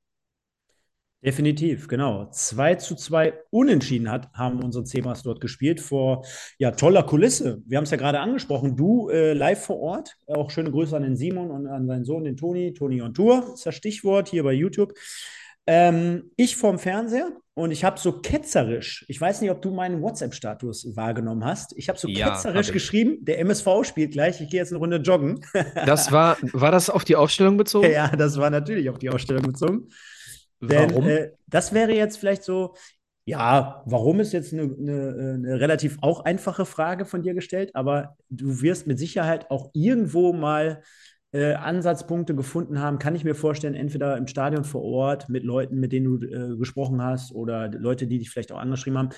Definitiv, 1.21 1.89
genau. 1.89 2.31
2 2.31 2.77
zu 2.77 2.95
2 2.95 3.35
unentschieden 3.51 4.09
hat, 4.09 4.33
haben 4.35 4.63
unsere 4.63 4.85
Zemas 4.85 5.25
dort 5.25 5.41
gespielt 5.41 5.81
vor 5.81 6.25
ja, 6.59 6.71
toller 6.71 7.03
Kulisse. 7.03 7.61
Wir 7.67 7.79
haben 7.79 7.85
es 7.85 7.91
ja 7.91 7.97
gerade 7.97 8.21
angesprochen, 8.21 8.77
du 8.77 9.09
äh, 9.09 9.33
live 9.33 9.65
vor 9.65 9.81
Ort. 9.81 10.17
Auch 10.29 10.51
schöne 10.51 10.71
Grüße 10.71 10.97
an 10.97 11.03
den 11.03 11.17
Simon 11.17 11.51
und 11.51 11.67
an 11.67 11.89
seinen 11.89 12.05
Sohn, 12.05 12.23
den 12.23 12.37
Toni. 12.37 12.73
Toni 12.73 13.03
on 13.03 13.15
Tour 13.15 13.51
ist 13.55 13.67
das 13.67 13.75
Stichwort 13.75 14.29
hier 14.29 14.45
bei 14.45 14.53
YouTube. 14.53 14.95
Ähm, 15.67 16.31
ich 16.37 16.57
vorm 16.57 16.79
Fernseher 16.79 17.33
und 17.55 17.73
ich 17.73 17.83
habe 17.83 17.99
so 17.99 18.21
ketzerisch, 18.21 19.05
ich 19.09 19.21
weiß 19.21 19.41
nicht, 19.41 19.51
ob 19.51 19.61
du 19.61 19.71
meinen 19.71 20.01
WhatsApp-Status 20.01 20.97
wahrgenommen 20.97 21.45
hast. 21.45 21.77
Ich 21.77 21.89
habe 21.89 21.99
so 21.99 22.09
ja, 22.09 22.31
ketzerisch 22.31 22.69
hab 22.69 22.73
geschrieben, 22.73 23.25
der 23.25 23.41
MSV 23.41 23.67
spielt 23.83 24.13
gleich, 24.13 24.41
ich 24.41 24.49
gehe 24.49 24.61
jetzt 24.61 24.71
eine 24.71 24.79
Runde 24.79 24.99
joggen. 24.99 25.45
Das 25.85 26.13
war, 26.13 26.39
war 26.53 26.71
das 26.71 26.89
auf 26.89 27.05
die 27.05 27.17
Aufstellung 27.17 27.57
bezogen? 27.57 27.91
Ja, 27.93 28.09
das 28.09 28.39
war 28.39 28.49
natürlich 28.49 28.89
auf 28.89 28.99
die 28.99 29.11
Aufstellung 29.11 29.43
bezogen. 29.43 29.89
Denn, 30.61 30.91
warum? 30.91 31.09
Äh, 31.09 31.33
das 31.47 31.73
wäre 31.73 31.93
jetzt 31.93 32.19
vielleicht 32.19 32.43
so, 32.43 32.75
ja, 33.25 33.83
warum 33.85 34.21
ist 34.21 34.33
jetzt 34.33 34.53
eine, 34.53 34.63
eine, 34.63 35.35
eine, 35.35 35.61
relativ 35.61 35.99
auch 36.01 36.25
einfache 36.25 36.65
Frage 36.65 37.05
von 37.05 37.23
dir 37.23 37.35
gestellt, 37.35 37.71
aber 37.75 38.17
du 38.31 38.63
wirst 38.63 38.87
mit 38.87 38.99
Sicherheit 38.99 39.51
auch 39.51 39.71
irgendwo 39.75 40.33
mal 40.33 40.83
äh, 41.33 41.53
Ansatzpunkte 41.53 42.35
gefunden 42.35 42.81
haben, 42.81 42.99
kann 42.99 43.15
ich 43.15 43.25
mir 43.25 43.35
vorstellen, 43.35 43.75
entweder 43.75 44.17
im 44.17 44.27
Stadion 44.27 44.65
vor 44.65 44.83
Ort 44.83 45.29
mit 45.29 45.45
Leuten, 45.45 45.79
mit 45.79 45.93
denen 45.93 46.21
du 46.21 46.27
äh, 46.27 46.57
gesprochen 46.57 47.03
hast 47.03 47.33
oder 47.33 47.69
Leute, 47.69 48.07
die 48.07 48.19
dich 48.19 48.31
vielleicht 48.31 48.51
auch 48.51 48.59
angeschrieben 48.59 48.99
haben, 48.99 49.11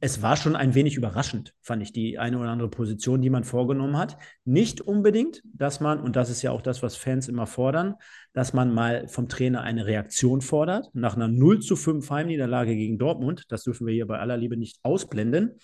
es 0.00 0.22
war 0.22 0.36
schon 0.36 0.56
ein 0.56 0.74
wenig 0.74 0.96
überraschend, 0.96 1.54
fand 1.60 1.82
ich, 1.82 1.92
die 1.92 2.18
eine 2.18 2.38
oder 2.38 2.50
andere 2.50 2.68
Position, 2.68 3.20
die 3.20 3.30
man 3.30 3.44
vorgenommen 3.44 3.96
hat. 3.96 4.16
Nicht 4.44 4.80
unbedingt, 4.80 5.42
dass 5.44 5.80
man, 5.80 6.00
und 6.00 6.16
das 6.16 6.30
ist 6.30 6.42
ja 6.42 6.52
auch 6.52 6.62
das, 6.62 6.82
was 6.82 6.96
Fans 6.96 7.28
immer 7.28 7.46
fordern, 7.46 7.94
dass 8.32 8.52
man 8.52 8.72
mal 8.72 9.08
vom 9.08 9.28
Trainer 9.28 9.62
eine 9.62 9.86
Reaktion 9.86 10.40
fordert. 10.40 10.90
Nach 10.94 11.16
einer 11.16 11.28
0 11.28 11.60
zu 11.60 11.76
5 11.76 12.08
Heimniederlage 12.10 12.76
gegen 12.76 12.98
Dortmund, 12.98 13.44
das 13.48 13.64
dürfen 13.64 13.86
wir 13.86 13.94
hier 13.94 14.06
bei 14.06 14.18
aller 14.18 14.36
Liebe 14.36 14.56
nicht 14.56 14.78
ausblenden. 14.82 15.58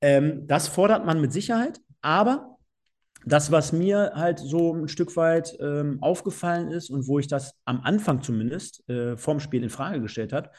Ähm, 0.00 0.46
das 0.46 0.68
fordert 0.68 1.04
man 1.04 1.20
mit 1.20 1.32
Sicherheit, 1.32 1.80
aber 2.00 2.56
das, 3.26 3.52
was 3.52 3.72
mir 3.72 4.12
halt 4.14 4.38
so 4.38 4.72
ein 4.72 4.88
Stück 4.88 5.14
weit 5.16 5.56
ähm, 5.60 5.98
aufgefallen 6.00 6.70
ist 6.70 6.90
und 6.90 7.06
wo 7.06 7.18
ich 7.18 7.28
das 7.28 7.54
am 7.66 7.82
Anfang 7.82 8.22
zumindest 8.22 8.88
äh, 8.88 9.16
vorm 9.16 9.40
Spiel 9.40 9.62
in 9.62 9.68
Frage 9.68 10.00
gestellt 10.00 10.32
habe, 10.32 10.50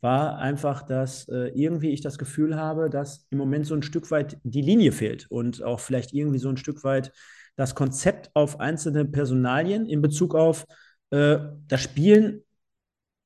war 0.00 0.38
einfach, 0.38 0.82
dass 0.82 1.28
äh, 1.28 1.48
irgendwie 1.54 1.90
ich 1.90 2.00
das 2.00 2.18
Gefühl 2.18 2.56
habe, 2.56 2.90
dass 2.90 3.26
im 3.30 3.38
Moment 3.38 3.66
so 3.66 3.74
ein 3.74 3.82
Stück 3.82 4.10
weit 4.10 4.38
die 4.44 4.62
Linie 4.62 4.92
fehlt 4.92 5.26
und 5.30 5.62
auch 5.62 5.80
vielleicht 5.80 6.12
irgendwie 6.14 6.38
so 6.38 6.48
ein 6.48 6.56
Stück 6.56 6.84
weit 6.84 7.12
das 7.56 7.74
Konzept 7.74 8.30
auf 8.34 8.60
einzelne 8.60 9.04
Personalien 9.04 9.86
in 9.86 10.00
Bezug 10.00 10.34
auf 10.34 10.66
äh, 11.10 11.38
das 11.66 11.80
Spielen 11.80 12.42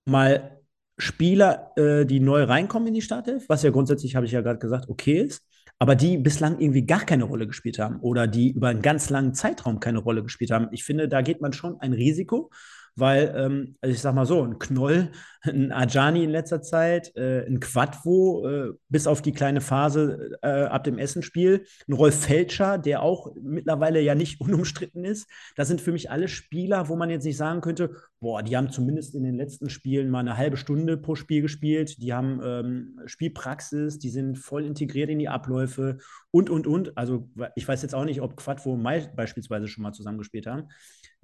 mal 0.06 0.60
Spieler, 0.98 1.72
äh, 1.76 2.06
die 2.06 2.20
neu 2.20 2.44
reinkommen 2.44 2.88
in 2.88 2.94
die 2.94 3.02
Startelf, 3.02 3.48
was 3.48 3.62
ja 3.62 3.70
grundsätzlich, 3.70 4.16
habe 4.16 4.26
ich 4.26 4.32
ja 4.32 4.40
gerade 4.40 4.58
gesagt, 4.58 4.88
okay 4.88 5.20
ist, 5.20 5.42
aber 5.78 5.96
die 5.96 6.16
bislang 6.16 6.60
irgendwie 6.60 6.86
gar 6.86 7.04
keine 7.04 7.24
Rolle 7.24 7.46
gespielt 7.46 7.78
haben 7.78 7.98
oder 8.00 8.26
die 8.26 8.52
über 8.52 8.68
einen 8.68 8.82
ganz 8.82 9.10
langen 9.10 9.34
Zeitraum 9.34 9.80
keine 9.80 9.98
Rolle 9.98 10.22
gespielt 10.22 10.50
haben. 10.52 10.68
Ich 10.70 10.84
finde, 10.84 11.08
da 11.08 11.22
geht 11.22 11.40
man 11.40 11.52
schon 11.52 11.80
ein 11.80 11.92
Risiko 11.92 12.50
weil, 12.94 13.32
ähm, 13.36 13.76
also 13.80 13.94
ich 13.94 14.00
sag 14.00 14.14
mal 14.14 14.26
so, 14.26 14.42
ein 14.42 14.58
Knoll, 14.58 15.10
ein 15.42 15.72
Ajani 15.72 16.24
in 16.24 16.30
letzter 16.30 16.62
Zeit, 16.62 17.14
äh, 17.16 17.46
ein 17.46 17.58
Quadvo, 17.58 18.46
äh, 18.48 18.72
bis 18.88 19.06
auf 19.06 19.22
die 19.22 19.32
kleine 19.32 19.60
Phase 19.60 20.38
äh, 20.42 20.64
ab 20.64 20.84
dem 20.84 20.98
Essenspiel, 20.98 21.64
ein 21.88 21.94
Rolf 21.94 22.20
Felscher, 22.26 22.78
der 22.78 23.02
auch 23.02 23.34
mittlerweile 23.42 24.00
ja 24.00 24.14
nicht 24.14 24.40
unumstritten 24.42 25.04
ist. 25.04 25.28
Das 25.56 25.68
sind 25.68 25.80
für 25.80 25.92
mich 25.92 26.10
alle 26.10 26.28
Spieler, 26.28 26.88
wo 26.88 26.96
man 26.96 27.10
jetzt 27.10 27.24
nicht 27.24 27.36
sagen 27.36 27.60
könnte, 27.60 27.96
boah, 28.20 28.42
die 28.42 28.56
haben 28.56 28.70
zumindest 28.70 29.14
in 29.14 29.24
den 29.24 29.36
letzten 29.36 29.68
Spielen 29.70 30.10
mal 30.10 30.20
eine 30.20 30.36
halbe 30.36 30.56
Stunde 30.56 30.96
pro 30.96 31.14
Spiel 31.14 31.42
gespielt, 31.42 32.00
die 32.02 32.12
haben 32.12 32.40
ähm, 32.44 33.00
Spielpraxis, 33.06 33.98
die 33.98 34.10
sind 34.10 34.38
voll 34.38 34.64
integriert 34.64 35.10
in 35.10 35.18
die 35.18 35.28
Abläufe 35.28 35.98
und, 36.30 36.50
und, 36.50 36.66
und. 36.66 36.96
Also 36.96 37.28
ich 37.56 37.66
weiß 37.66 37.82
jetzt 37.82 37.94
auch 37.94 38.04
nicht, 38.04 38.20
ob 38.20 38.36
Quadvo 38.36 38.74
und 38.74 38.82
Mai 38.82 39.10
beispielsweise 39.16 39.66
schon 39.66 39.82
mal 39.82 39.92
zusammengespielt 39.92 40.46
haben 40.46 40.68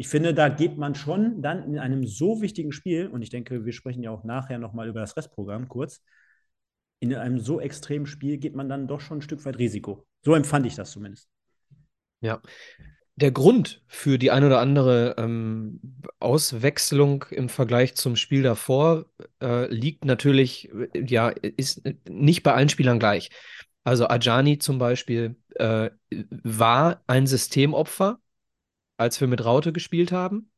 ich 0.00 0.08
finde, 0.08 0.32
da 0.32 0.48
geht 0.48 0.78
man 0.78 0.94
schon 0.94 1.42
dann 1.42 1.64
in 1.64 1.78
einem 1.78 2.06
so 2.06 2.40
wichtigen 2.40 2.70
Spiel, 2.70 3.08
und 3.08 3.20
ich 3.20 3.30
denke, 3.30 3.64
wir 3.64 3.72
sprechen 3.72 4.02
ja 4.02 4.12
auch 4.12 4.22
nachher 4.22 4.58
nochmal 4.58 4.88
über 4.88 5.00
das 5.00 5.16
Restprogramm 5.16 5.68
kurz, 5.68 6.02
in 7.00 7.14
einem 7.14 7.40
so 7.40 7.60
extremen 7.60 8.06
Spiel 8.06 8.38
geht 8.38 8.54
man 8.54 8.68
dann 8.68 8.86
doch 8.86 9.00
schon 9.00 9.18
ein 9.18 9.22
Stück 9.22 9.44
weit 9.44 9.58
Risiko. 9.58 10.06
So 10.24 10.34
empfand 10.34 10.66
ich 10.66 10.76
das 10.76 10.92
zumindest. 10.92 11.28
Ja. 12.20 12.40
Der 13.16 13.32
Grund 13.32 13.82
für 13.88 14.18
die 14.18 14.30
ein 14.30 14.44
oder 14.44 14.60
andere 14.60 15.16
ähm, 15.18 15.80
Auswechslung 16.20 17.24
im 17.30 17.48
Vergleich 17.48 17.96
zum 17.96 18.14
Spiel 18.14 18.44
davor 18.44 19.06
äh, 19.42 19.66
liegt 19.72 20.04
natürlich, 20.04 20.70
ja, 20.94 21.28
ist 21.28 21.82
nicht 22.08 22.44
bei 22.44 22.54
allen 22.54 22.68
Spielern 22.68 23.00
gleich. 23.00 23.30
Also 23.82 24.08
Ajani 24.08 24.58
zum 24.58 24.78
Beispiel 24.78 25.34
äh, 25.56 25.90
war 26.30 27.02
ein 27.08 27.26
Systemopfer, 27.26 28.20
als 28.98 29.20
wir 29.20 29.28
mit 29.28 29.44
Raute 29.44 29.72
gespielt 29.72 30.12
haben. 30.12 30.50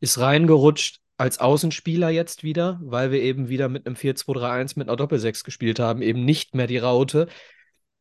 Ist 0.00 0.18
reingerutscht 0.18 1.00
als 1.16 1.38
Außenspieler 1.38 2.10
jetzt 2.10 2.42
wieder, 2.42 2.80
weil 2.82 3.12
wir 3.12 3.22
eben 3.22 3.48
wieder 3.48 3.68
mit 3.68 3.86
einem 3.86 3.94
4-2-3-1 3.96 4.76
mit 4.76 4.88
einer 4.88 4.96
Doppelsechs 4.96 5.44
gespielt 5.44 5.78
haben, 5.78 6.02
eben 6.02 6.24
nicht 6.24 6.54
mehr 6.54 6.66
die 6.66 6.78
Raute, 6.78 7.28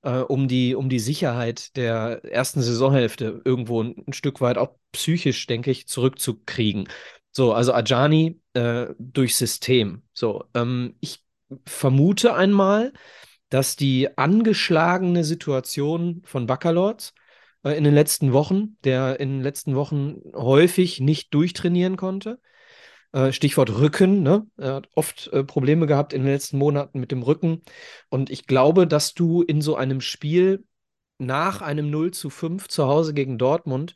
äh, 0.02 0.20
um, 0.20 0.48
die, 0.48 0.76
um 0.76 0.90
die 0.90 1.00
Sicherheit 1.00 1.76
der 1.78 2.24
ersten 2.26 2.62
Saisonhälfte 2.62 3.42
irgendwo 3.46 3.84
ein, 3.84 4.04
ein 4.08 4.14
Stück 4.14 4.42
weit 4.42 4.58
auch 4.58 4.76
psychisch, 4.92 5.46
denke 5.48 5.72
ich, 5.72 5.88
zurückzukriegen. 5.88 6.90
So, 7.32 7.54
also 7.54 7.74
Ajani 7.74 8.42
äh, 8.54 8.88
durch 8.98 9.36
System. 9.36 10.04
So, 10.14 10.46
ähm, 10.54 10.96
ich 11.00 11.24
vermute 11.66 12.36
einmal, 12.36 12.94
dass 13.50 13.76
die 13.76 14.18
angeschlagene 14.18 15.24
Situation 15.24 16.22
von 16.26 16.48
Baccalords 16.48 17.14
äh, 17.64 17.78
in 17.78 17.84
den 17.84 17.94
letzten 17.94 18.34
Wochen, 18.34 18.78
der 18.84 19.20
in 19.20 19.30
den 19.30 19.42
letzten 19.42 19.76
Wochen 19.76 20.22
häufig 20.34 21.00
nicht 21.00 21.34
durchtrainieren 21.34 21.98
konnte. 21.98 22.40
Äh, 23.12 23.32
Stichwort 23.32 23.70
Rücken, 23.78 24.24
ne? 24.24 24.48
Er 24.58 24.76
hat 24.76 24.90
oft 24.96 25.28
äh, 25.34 25.44
Probleme 25.44 25.88
gehabt 25.88 26.14
in 26.14 26.24
den 26.24 26.32
letzten 26.32 26.58
Monaten 26.58 27.00
mit 27.00 27.12
dem 27.12 27.24
Rücken. 27.24 27.62
Und 28.10 28.30
ich 28.30 28.48
glaube, 28.48 28.88
dass 28.88 29.14
du 29.14 29.42
in 29.42 29.62
so 29.62 29.76
einem 29.76 30.02
Spiel 30.02 30.66
nach 31.20 31.62
einem 31.62 31.90
0 31.90 32.12
zu 32.12 32.30
5 32.30 32.68
zu 32.68 32.88
Hause 32.88 33.14
gegen 33.14 33.38
Dortmund 33.38 33.96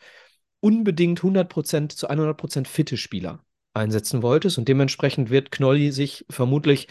unbedingt 0.60 1.22
100% 1.22 1.96
zu 1.96 2.10
100% 2.10 2.68
fitte 2.68 2.98
Spieler 2.98 3.44
einsetzen 3.74 4.22
wolltest. 4.22 4.58
Und 4.58 4.68
dementsprechend 4.68 5.30
wird 5.30 5.52
Knolli 5.52 5.92
sich 5.92 6.26
vermutlich 6.30 6.88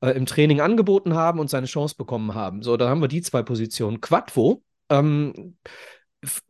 äh, 0.00 0.10
im 0.10 0.26
Training 0.26 0.60
angeboten 0.60 1.14
haben 1.14 1.38
und 1.38 1.50
seine 1.50 1.66
Chance 1.66 1.96
bekommen 1.96 2.34
haben. 2.34 2.62
So, 2.62 2.76
da 2.76 2.88
haben 2.88 3.00
wir 3.00 3.08
die 3.08 3.22
zwei 3.22 3.42
Positionen. 3.42 4.00
Quadvo 4.00 4.62
ähm, 4.90 5.56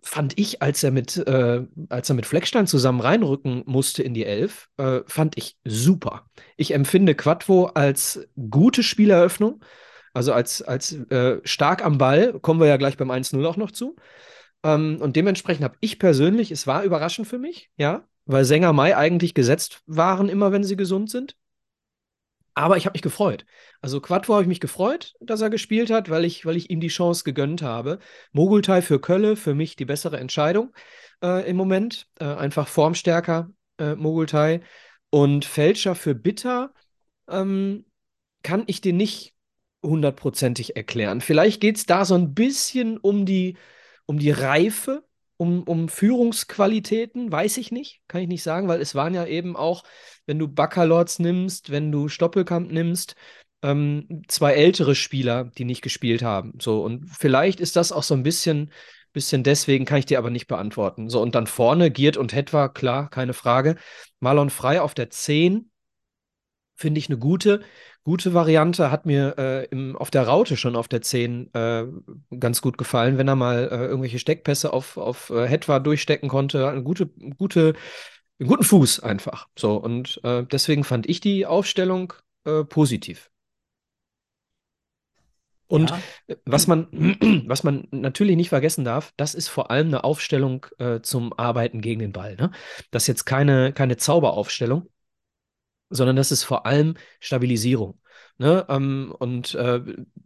fand 0.02 0.38
ich, 0.38 0.62
als 0.62 0.82
er 0.82 0.90
mit, 0.90 1.16
äh, 1.16 1.66
als 1.88 2.08
er 2.08 2.14
mit 2.14 2.26
Fleckstein 2.26 2.66
zusammen 2.66 3.00
reinrücken 3.00 3.62
musste 3.66 4.02
in 4.02 4.14
die 4.14 4.24
Elf, 4.24 4.68
äh, 4.76 5.00
fand 5.06 5.36
ich 5.36 5.56
super. 5.64 6.26
Ich 6.56 6.72
empfinde 6.72 7.14
Quattro 7.14 7.66
als 7.66 8.26
gute 8.50 8.82
Spieleröffnung, 8.82 9.62
also 10.12 10.32
als, 10.32 10.62
als 10.62 10.92
äh, 10.92 11.40
stark 11.44 11.84
am 11.84 11.98
Ball, 11.98 12.38
kommen 12.40 12.60
wir 12.60 12.68
ja 12.68 12.76
gleich 12.76 12.96
beim 12.96 13.10
1-0 13.10 13.44
auch 13.46 13.56
noch 13.56 13.70
zu. 13.70 13.96
Ähm, 14.62 14.98
und 15.00 15.16
dementsprechend 15.16 15.64
habe 15.64 15.76
ich 15.80 15.98
persönlich, 15.98 16.50
es 16.50 16.66
war 16.66 16.84
überraschend 16.84 17.28
für 17.28 17.38
mich, 17.38 17.70
ja, 17.76 18.06
weil 18.26 18.44
Sänger 18.44 18.72
Mai 18.72 18.96
eigentlich 18.96 19.34
gesetzt 19.34 19.82
waren, 19.86 20.28
immer 20.28 20.52
wenn 20.52 20.64
sie 20.64 20.76
gesund 20.76 21.10
sind. 21.10 21.36
Aber 22.54 22.76
ich 22.76 22.86
habe 22.86 22.94
mich 22.94 23.02
gefreut. 23.02 23.44
Also 23.84 24.00
Quattro 24.00 24.32
habe 24.32 24.44
ich 24.44 24.48
mich 24.48 24.60
gefreut, 24.60 25.12
dass 25.20 25.42
er 25.42 25.50
gespielt 25.50 25.90
hat, 25.90 26.08
weil 26.08 26.24
ich, 26.24 26.46
weil 26.46 26.56
ich 26.56 26.70
ihm 26.70 26.80
die 26.80 26.88
Chance 26.88 27.22
gegönnt 27.22 27.60
habe. 27.60 27.98
Mogultai 28.32 28.80
für 28.80 28.98
Kölle, 28.98 29.36
für 29.36 29.54
mich 29.54 29.76
die 29.76 29.84
bessere 29.84 30.18
Entscheidung 30.18 30.72
äh, 31.22 31.46
im 31.46 31.56
Moment. 31.56 32.08
Äh, 32.18 32.24
einfach 32.24 32.66
formstärker 32.66 33.50
äh, 33.76 33.94
Mogultai. 33.94 34.62
Und 35.10 35.44
Fälscher 35.44 35.94
für 35.94 36.14
Bitter 36.14 36.72
ähm, 37.28 37.84
kann 38.42 38.64
ich 38.68 38.80
dir 38.80 38.94
nicht 38.94 39.34
hundertprozentig 39.82 40.76
erklären. 40.76 41.20
Vielleicht 41.20 41.60
geht 41.60 41.76
es 41.76 41.84
da 41.84 42.06
so 42.06 42.14
ein 42.14 42.32
bisschen 42.32 42.96
um 42.96 43.26
die, 43.26 43.58
um 44.06 44.18
die 44.18 44.30
Reife 44.30 45.04
um, 45.36 45.64
um 45.64 45.88
Führungsqualitäten, 45.88 47.30
weiß 47.30 47.56
ich 47.58 47.72
nicht, 47.72 48.00
kann 48.08 48.22
ich 48.22 48.28
nicht 48.28 48.42
sagen, 48.42 48.68
weil 48.68 48.80
es 48.80 48.94
waren 48.94 49.14
ja 49.14 49.26
eben 49.26 49.56
auch, 49.56 49.82
wenn 50.26 50.38
du 50.38 50.48
Baccalords 50.48 51.18
nimmst, 51.18 51.70
wenn 51.70 51.90
du 51.90 52.08
Stoppelkamp 52.08 52.70
nimmst, 52.70 53.16
ähm, 53.64 54.22
zwei 54.28 54.52
ältere 54.54 54.94
Spieler, 54.94 55.44
die 55.44 55.64
nicht 55.64 55.82
gespielt 55.82 56.22
haben. 56.22 56.54
So, 56.60 56.82
und 56.82 57.06
vielleicht 57.08 57.60
ist 57.60 57.76
das 57.76 57.92
auch 57.92 58.02
so 58.02 58.14
ein 58.14 58.22
bisschen, 58.22 58.70
bisschen 59.12 59.42
deswegen, 59.42 59.84
kann 59.84 59.98
ich 59.98 60.06
dir 60.06 60.18
aber 60.18 60.30
nicht 60.30 60.46
beantworten. 60.46 61.08
So, 61.08 61.20
und 61.20 61.34
dann 61.34 61.46
vorne 61.46 61.90
Giert 61.90 62.16
und 62.16 62.32
Hetwa, 62.34 62.68
klar, 62.68 63.10
keine 63.10 63.32
Frage. 63.32 63.76
Marlon 64.20 64.50
Frei 64.50 64.80
auf 64.80 64.94
der 64.94 65.10
10 65.10 65.70
finde 66.76 66.98
ich 66.98 67.08
eine 67.08 67.18
gute 67.18 67.60
gute 68.04 68.34
Variante, 68.34 68.90
hat 68.90 69.06
mir 69.06 69.34
äh, 69.38 69.64
im, 69.66 69.96
auf 69.96 70.10
der 70.10 70.26
Raute 70.26 70.56
schon 70.56 70.76
auf 70.76 70.88
der 70.88 71.02
10 71.02 71.52
äh, 71.54 71.86
ganz 72.38 72.60
gut 72.60 72.78
gefallen, 72.78 73.18
wenn 73.18 73.28
er 73.28 73.36
mal 73.36 73.68
äh, 73.70 73.86
irgendwelche 73.86 74.18
Steckpässe 74.18 74.72
auf, 74.72 74.96
auf 74.98 75.30
äh, 75.30 75.48
Hetwa 75.48 75.78
durchstecken 75.80 76.28
konnte. 76.28 76.68
Eine 76.68 76.82
gute, 76.82 77.06
gute, 77.38 77.74
einen 78.38 78.48
guten 78.48 78.64
Fuß 78.64 79.00
einfach. 79.00 79.48
So, 79.58 79.76
und 79.76 80.20
äh, 80.22 80.44
deswegen 80.44 80.84
fand 80.84 81.08
ich 81.08 81.20
die 81.20 81.46
Aufstellung 81.46 82.12
äh, 82.44 82.64
positiv. 82.64 83.30
Und 85.74 85.90
ja. 85.90 86.36
Was 86.44 86.66
man, 86.66 86.88
was 87.46 87.64
man 87.64 87.88
natürlich 87.90 88.36
nicht 88.36 88.48
vergessen 88.48 88.84
darf, 88.84 89.12
das 89.16 89.34
ist 89.34 89.48
vor 89.48 89.70
allem 89.70 89.88
eine 89.88 90.04
Aufstellung 90.04 90.66
äh, 90.78 91.00
zum 91.00 91.32
Arbeiten 91.32 91.80
gegen 91.80 92.00
den 92.00 92.12
Ball. 92.12 92.36
Ne? 92.36 92.50
Das 92.90 93.04
ist 93.04 93.08
jetzt 93.08 93.24
keine, 93.24 93.72
keine 93.72 93.96
Zauberaufstellung 93.96 94.88
sondern 95.90 96.16
das 96.16 96.32
ist 96.32 96.44
vor 96.44 96.66
allem 96.66 96.94
Stabilisierung. 97.20 98.00
Ne? 98.38 98.66
Ähm, 98.68 99.14
und 99.18 99.54
äh, 99.54 99.80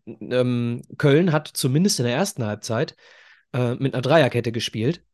ähm, 0.07 0.83
Köln 0.97 1.33
hat 1.33 1.49
zumindest 1.49 1.99
in 2.01 2.07
der 2.07 2.15
ersten 2.15 2.45
Halbzeit 2.45 2.97
äh, 3.53 3.75
mit 3.75 3.95
einer 3.95 4.03
Dreierkette 4.03 4.53
gespielt 4.53 5.05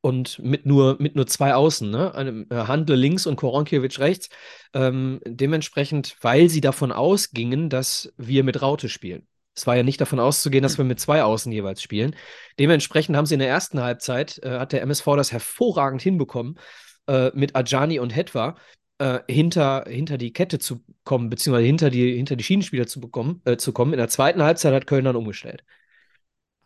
und 0.00 0.38
mit 0.40 0.66
nur, 0.66 0.96
mit 1.00 1.16
nur 1.16 1.26
zwei 1.26 1.54
Außen, 1.54 1.90
ne? 1.90 2.46
Äh, 2.50 2.54
Handle 2.66 2.96
links 2.96 3.26
und 3.26 3.36
Koronkiewicz 3.36 4.00
rechts. 4.00 4.28
Ähm, 4.74 5.20
dementsprechend, 5.24 6.16
weil 6.20 6.50
sie 6.50 6.60
davon 6.60 6.92
ausgingen, 6.92 7.70
dass 7.70 8.12
wir 8.16 8.44
mit 8.44 8.60
Raute 8.60 8.88
spielen. 8.88 9.26
Es 9.56 9.66
war 9.66 9.76
ja 9.76 9.82
nicht 9.82 10.00
davon 10.00 10.20
auszugehen, 10.20 10.62
dass 10.62 10.78
wir 10.78 10.84
mit 10.84 11.00
zwei 11.00 11.22
Außen 11.22 11.52
jeweils 11.52 11.80
spielen. 11.82 12.16
Dementsprechend 12.58 13.16
haben 13.16 13.26
sie 13.26 13.34
in 13.34 13.40
der 13.40 13.48
ersten 13.48 13.80
Halbzeit, 13.80 14.38
äh, 14.42 14.58
hat 14.58 14.72
der 14.72 14.82
MSV 14.82 15.06
das 15.16 15.32
hervorragend 15.32 16.02
hinbekommen, 16.02 16.58
äh, 17.06 17.30
mit 17.34 17.54
Ajani 17.54 17.98
und 17.98 18.14
Hetwa, 18.14 18.56
äh, 18.98 19.20
hinter, 19.28 19.84
hinter 19.86 20.18
die 20.18 20.32
Kette 20.32 20.58
zu 20.58 20.84
kommen, 21.04 21.30
beziehungsweise 21.30 21.66
hinter 21.66 21.90
die, 21.90 22.16
hinter 22.16 22.36
die 22.36 22.44
Schienenspieler 22.44 22.86
zu, 22.86 23.00
bekommen, 23.00 23.42
äh, 23.44 23.56
zu 23.56 23.72
kommen. 23.72 23.92
In 23.92 23.98
der 23.98 24.08
zweiten 24.08 24.42
Halbzeit 24.42 24.72
hat 24.74 24.86
Köln 24.86 25.04
dann 25.04 25.16
umgestellt. 25.16 25.64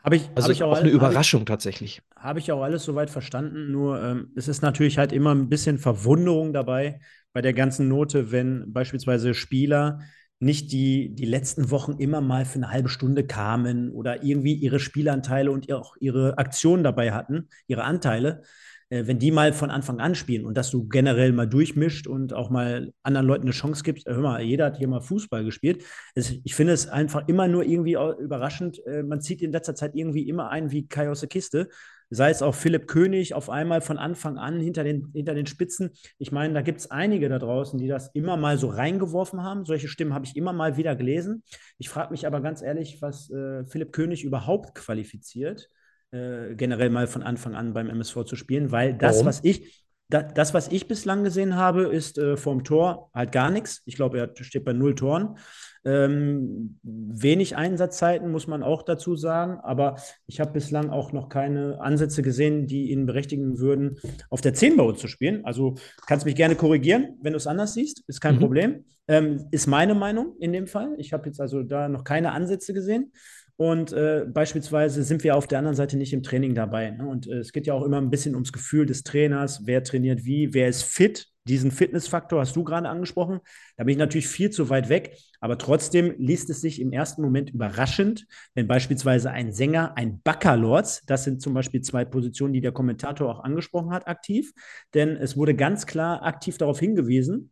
Habe 0.02 0.16
ich, 0.16 0.30
also 0.34 0.48
hab 0.48 0.52
ich 0.52 0.62
auch, 0.62 0.72
auch 0.72 0.78
eine 0.78 0.90
Überraschung 0.90 1.40
ich, 1.40 1.46
tatsächlich. 1.46 2.02
Habe 2.16 2.38
ich 2.38 2.52
auch 2.52 2.62
alles 2.62 2.84
soweit 2.84 3.10
verstanden, 3.10 3.72
nur 3.72 4.02
ähm, 4.02 4.32
es 4.36 4.48
ist 4.48 4.62
natürlich 4.62 4.96
halt 4.96 5.12
immer 5.12 5.34
ein 5.34 5.48
bisschen 5.48 5.78
Verwunderung 5.78 6.52
dabei 6.52 7.00
bei 7.32 7.42
der 7.42 7.52
ganzen 7.52 7.88
Note, 7.88 8.30
wenn 8.30 8.72
beispielsweise 8.72 9.34
Spieler, 9.34 10.00
nicht 10.40 10.72
die, 10.72 11.14
die 11.14 11.24
letzten 11.24 11.70
Wochen 11.70 11.92
immer 11.98 12.20
mal 12.20 12.44
für 12.44 12.56
eine 12.56 12.70
halbe 12.70 12.88
Stunde 12.88 13.26
kamen 13.26 13.90
oder 13.90 14.22
irgendwie 14.22 14.54
ihre 14.54 14.78
Spielanteile 14.78 15.50
und 15.50 15.70
auch 15.72 15.96
ihre 15.98 16.38
Aktionen 16.38 16.84
dabei 16.84 17.12
hatten, 17.12 17.48
ihre 17.66 17.82
Anteile, 17.82 18.42
äh, 18.90 19.06
wenn 19.06 19.18
die 19.18 19.32
mal 19.32 19.52
von 19.52 19.70
Anfang 19.70 20.00
an 20.00 20.14
spielen 20.14 20.44
und 20.44 20.56
dass 20.56 20.70
du 20.70 20.86
generell 20.88 21.32
mal 21.32 21.48
durchmischt 21.48 22.06
und 22.06 22.32
auch 22.32 22.50
mal 22.50 22.92
anderen 23.02 23.26
Leuten 23.26 23.42
eine 23.42 23.50
Chance 23.50 23.82
gibst. 23.82 24.06
Hör 24.06 24.20
mal, 24.20 24.42
jeder 24.42 24.66
hat 24.66 24.78
hier 24.78 24.88
mal 24.88 25.00
Fußball 25.00 25.44
gespielt. 25.44 25.84
Es, 26.14 26.32
ich 26.44 26.54
finde 26.54 26.72
es 26.72 26.88
einfach 26.88 27.26
immer 27.26 27.48
nur 27.48 27.64
irgendwie 27.64 27.94
überraschend. 27.94 28.84
Äh, 28.86 29.02
man 29.02 29.20
zieht 29.20 29.42
in 29.42 29.52
letzter 29.52 29.74
Zeit 29.74 29.94
irgendwie 29.94 30.28
immer 30.28 30.50
ein 30.50 30.70
wie 30.70 30.86
Kai 30.86 31.10
aus 31.10 31.20
der 31.20 31.28
Kiste 31.28 31.68
sei 32.10 32.30
es 32.30 32.42
auch 32.42 32.54
Philipp 32.54 32.86
König 32.86 33.34
auf 33.34 33.50
einmal 33.50 33.80
von 33.80 33.98
Anfang 33.98 34.38
an 34.38 34.60
hinter 34.60 34.84
den, 34.84 35.10
hinter 35.12 35.34
den 35.34 35.46
Spitzen. 35.46 35.90
Ich 36.18 36.32
meine, 36.32 36.54
da 36.54 36.62
gibt 36.62 36.80
es 36.80 36.90
einige 36.90 37.28
da 37.28 37.38
draußen, 37.38 37.78
die 37.78 37.88
das 37.88 38.10
immer 38.14 38.36
mal 38.36 38.58
so 38.58 38.68
reingeworfen 38.68 39.42
haben. 39.42 39.64
Solche 39.64 39.88
Stimmen 39.88 40.14
habe 40.14 40.24
ich 40.24 40.36
immer 40.36 40.52
mal 40.52 40.76
wieder 40.76 40.96
gelesen. 40.96 41.42
Ich 41.78 41.88
frage 41.88 42.10
mich 42.10 42.26
aber 42.26 42.40
ganz 42.40 42.62
ehrlich, 42.62 43.02
was 43.02 43.30
äh, 43.30 43.64
Philipp 43.66 43.92
König 43.92 44.24
überhaupt 44.24 44.74
qualifiziert, 44.74 45.68
äh, 46.10 46.54
generell 46.54 46.90
mal 46.90 47.06
von 47.06 47.22
Anfang 47.22 47.54
an 47.54 47.74
beim 47.74 47.90
MSV 47.90 48.24
zu 48.24 48.36
spielen, 48.36 48.72
weil 48.72 48.94
das, 48.94 49.16
Warum? 49.16 49.26
was 49.26 49.44
ich, 49.44 49.87
das, 50.08 50.54
was 50.54 50.68
ich 50.68 50.88
bislang 50.88 51.22
gesehen 51.22 51.56
habe, 51.56 51.82
ist 51.82 52.16
äh, 52.16 52.38
vom 52.38 52.64
Tor 52.64 53.10
halt 53.14 53.30
gar 53.30 53.50
nichts. 53.50 53.82
Ich 53.84 53.94
glaube, 53.94 54.18
er 54.18 54.30
steht 54.42 54.64
bei 54.64 54.72
null 54.72 54.94
Toren. 54.94 55.36
Ähm, 55.84 56.78
wenig 56.82 57.56
Einsatzzeiten, 57.56 58.30
muss 58.30 58.46
man 58.46 58.62
auch 58.62 58.82
dazu 58.82 59.16
sagen. 59.16 59.60
Aber 59.60 59.96
ich 60.26 60.40
habe 60.40 60.52
bislang 60.52 60.88
auch 60.88 61.12
noch 61.12 61.28
keine 61.28 61.80
Ansätze 61.80 62.22
gesehen, 62.22 62.66
die 62.66 62.90
ihn 62.90 63.04
berechtigen 63.04 63.58
würden, 63.58 63.98
auf 64.30 64.40
der 64.40 64.54
10 64.54 64.78
bei 64.78 64.82
uns 64.82 64.98
zu 64.98 65.08
spielen. 65.08 65.44
Also 65.44 65.74
kannst 66.06 66.24
mich 66.24 66.36
gerne 66.36 66.56
korrigieren, 66.56 67.18
wenn 67.20 67.34
du 67.34 67.36
es 67.36 67.46
anders 67.46 67.74
siehst. 67.74 68.02
Ist 68.08 68.20
kein 68.20 68.36
mhm. 68.36 68.40
Problem. 68.40 68.84
Ähm, 69.08 69.46
ist 69.50 69.66
meine 69.66 69.94
Meinung 69.94 70.36
in 70.38 70.52
dem 70.54 70.66
Fall. 70.66 70.94
Ich 70.96 71.12
habe 71.12 71.26
jetzt 71.26 71.40
also 71.40 71.62
da 71.62 71.88
noch 71.88 72.04
keine 72.04 72.32
Ansätze 72.32 72.72
gesehen. 72.72 73.12
Und 73.60 73.92
äh, 73.92 74.24
beispielsweise 74.24 75.02
sind 75.02 75.24
wir 75.24 75.34
auf 75.34 75.48
der 75.48 75.58
anderen 75.58 75.74
Seite 75.74 75.96
nicht 75.96 76.12
im 76.12 76.22
Training 76.22 76.54
dabei. 76.54 76.92
Ne? 76.92 77.08
Und 77.08 77.26
äh, 77.26 77.38
es 77.38 77.50
geht 77.52 77.66
ja 77.66 77.74
auch 77.74 77.82
immer 77.82 78.00
ein 78.00 78.08
bisschen 78.08 78.36
ums 78.36 78.52
Gefühl 78.52 78.86
des 78.86 79.02
Trainers, 79.02 79.62
wer 79.66 79.82
trainiert 79.82 80.24
wie, 80.24 80.54
wer 80.54 80.68
ist 80.68 80.84
fit. 80.84 81.26
Diesen 81.42 81.72
Fitnessfaktor 81.72 82.40
hast 82.40 82.54
du 82.54 82.62
gerade 82.62 82.88
angesprochen. 82.88 83.40
Da 83.76 83.82
bin 83.82 83.94
ich 83.94 83.98
natürlich 83.98 84.28
viel 84.28 84.50
zu 84.50 84.70
weit 84.70 84.88
weg. 84.88 85.16
Aber 85.40 85.58
trotzdem 85.58 86.14
liest 86.18 86.50
es 86.50 86.60
sich 86.60 86.80
im 86.80 86.92
ersten 86.92 87.20
Moment 87.20 87.50
überraschend, 87.50 88.26
wenn 88.54 88.68
beispielsweise 88.68 89.32
ein 89.32 89.52
Sänger, 89.52 89.96
ein 89.96 90.20
Baccalords, 90.22 91.02
das 91.06 91.24
sind 91.24 91.42
zum 91.42 91.52
Beispiel 91.52 91.80
zwei 91.80 92.04
Positionen, 92.04 92.52
die 92.52 92.60
der 92.60 92.70
Kommentator 92.70 93.28
auch 93.28 93.42
angesprochen 93.42 93.90
hat, 93.90 94.06
aktiv. 94.06 94.52
Denn 94.94 95.16
es 95.16 95.36
wurde 95.36 95.56
ganz 95.56 95.84
klar 95.86 96.22
aktiv 96.22 96.58
darauf 96.58 96.78
hingewiesen, 96.78 97.50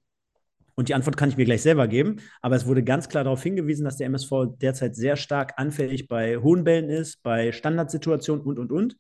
und 0.76 0.88
die 0.88 0.94
Antwort 0.94 1.16
kann 1.16 1.30
ich 1.30 1.36
mir 1.36 1.46
gleich 1.46 1.62
selber 1.62 1.88
geben. 1.88 2.16
Aber 2.42 2.54
es 2.54 2.66
wurde 2.66 2.84
ganz 2.84 3.08
klar 3.08 3.24
darauf 3.24 3.42
hingewiesen, 3.42 3.84
dass 3.84 3.96
der 3.96 4.06
MSV 4.06 4.58
derzeit 4.60 4.94
sehr 4.94 5.16
stark 5.16 5.54
anfällig 5.56 6.06
bei 6.06 6.36
hohen 6.36 6.64
Bällen 6.64 6.90
ist, 6.90 7.22
bei 7.22 7.50
Standardsituationen 7.50 8.44
und, 8.44 8.58
und, 8.58 8.70
und. 8.70 8.96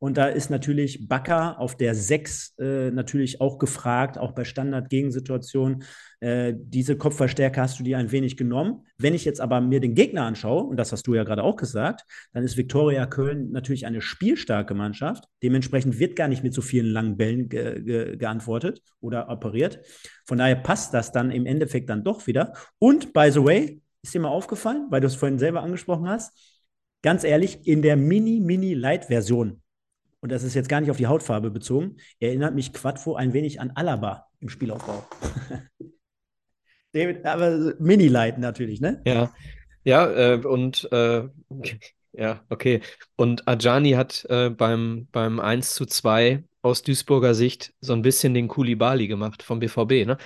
Und 0.00 0.16
da 0.16 0.28
ist 0.28 0.48
natürlich 0.48 1.08
Bakker 1.08 1.60
auf 1.60 1.76
der 1.76 1.94
6 1.94 2.54
äh, 2.58 2.90
natürlich 2.90 3.42
auch 3.42 3.58
gefragt, 3.58 4.16
auch 4.16 4.32
bei 4.32 4.44
Standard-Gegensituationen. 4.44 5.84
Äh, 6.20 6.54
diese 6.56 6.96
Kopfverstärker 6.96 7.60
hast 7.60 7.78
du 7.78 7.84
dir 7.84 7.98
ein 7.98 8.10
wenig 8.10 8.38
genommen. 8.38 8.86
Wenn 8.96 9.12
ich 9.12 9.26
jetzt 9.26 9.42
aber 9.42 9.60
mir 9.60 9.78
den 9.78 9.94
Gegner 9.94 10.22
anschaue, 10.22 10.64
und 10.64 10.78
das 10.78 10.90
hast 10.92 11.06
du 11.06 11.14
ja 11.14 11.22
gerade 11.22 11.42
auch 11.42 11.56
gesagt, 11.56 12.06
dann 12.32 12.42
ist 12.42 12.56
Viktoria 12.56 13.04
Köln 13.04 13.52
natürlich 13.52 13.84
eine 13.84 14.00
spielstarke 14.00 14.72
Mannschaft. 14.72 15.24
Dementsprechend 15.42 15.98
wird 15.98 16.16
gar 16.16 16.28
nicht 16.28 16.42
mit 16.42 16.54
so 16.54 16.62
vielen 16.62 16.86
langen 16.86 17.18
Bällen 17.18 17.50
ge 17.50 17.82
ge 17.82 18.16
geantwortet 18.16 18.80
oder 19.00 19.28
operiert. 19.28 19.80
Von 20.24 20.38
daher 20.38 20.56
passt 20.56 20.94
das 20.94 21.12
dann 21.12 21.30
im 21.30 21.44
Endeffekt 21.44 21.90
dann 21.90 22.04
doch 22.04 22.26
wieder. 22.26 22.54
Und 22.78 23.12
by 23.12 23.30
the 23.30 23.44
way, 23.44 23.82
ist 24.02 24.14
dir 24.14 24.20
mal 24.20 24.28
aufgefallen, 24.28 24.86
weil 24.88 25.02
du 25.02 25.08
es 25.08 25.14
vorhin 25.14 25.38
selber 25.38 25.62
angesprochen 25.62 26.08
hast, 26.08 26.32
ganz 27.02 27.22
ehrlich, 27.22 27.66
in 27.66 27.82
der 27.82 27.96
Mini-Mini-Light-Version 27.96 29.60
und 30.20 30.30
das 30.30 30.42
ist 30.42 30.54
jetzt 30.54 30.68
gar 30.68 30.80
nicht 30.80 30.90
auf 30.90 30.96
die 30.96 31.06
Hautfarbe 31.06 31.50
bezogen, 31.50 31.96
erinnert 32.18 32.54
mich 32.54 32.72
Quadvo 32.72 33.14
ein 33.14 33.32
wenig 33.32 33.60
an 33.60 33.72
Alaba 33.74 34.26
im 34.40 34.48
Spielaufbau. 34.48 35.06
David, 36.92 37.24
aber 37.24 37.74
Mini-Light 37.78 38.38
natürlich, 38.38 38.80
ne? 38.80 39.00
Ja, 39.04 39.32
ja, 39.84 40.10
äh, 40.10 40.36
und 40.44 40.90
äh, 40.92 41.28
ja, 42.12 42.44
okay. 42.48 42.80
Und 43.16 43.46
Ajani 43.46 43.92
hat 43.92 44.26
äh, 44.28 44.50
beim, 44.50 45.08
beim 45.12 45.40
1 45.40 45.74
zu 45.74 45.86
2 45.86 46.44
aus 46.62 46.82
Duisburger 46.82 47.34
Sicht 47.34 47.72
so 47.80 47.92
ein 47.92 48.02
bisschen 48.02 48.34
den 48.34 48.48
Kulibali 48.48 49.08
gemacht 49.08 49.42
vom 49.42 49.60
BVB, 49.60 50.06
ne? 50.06 50.18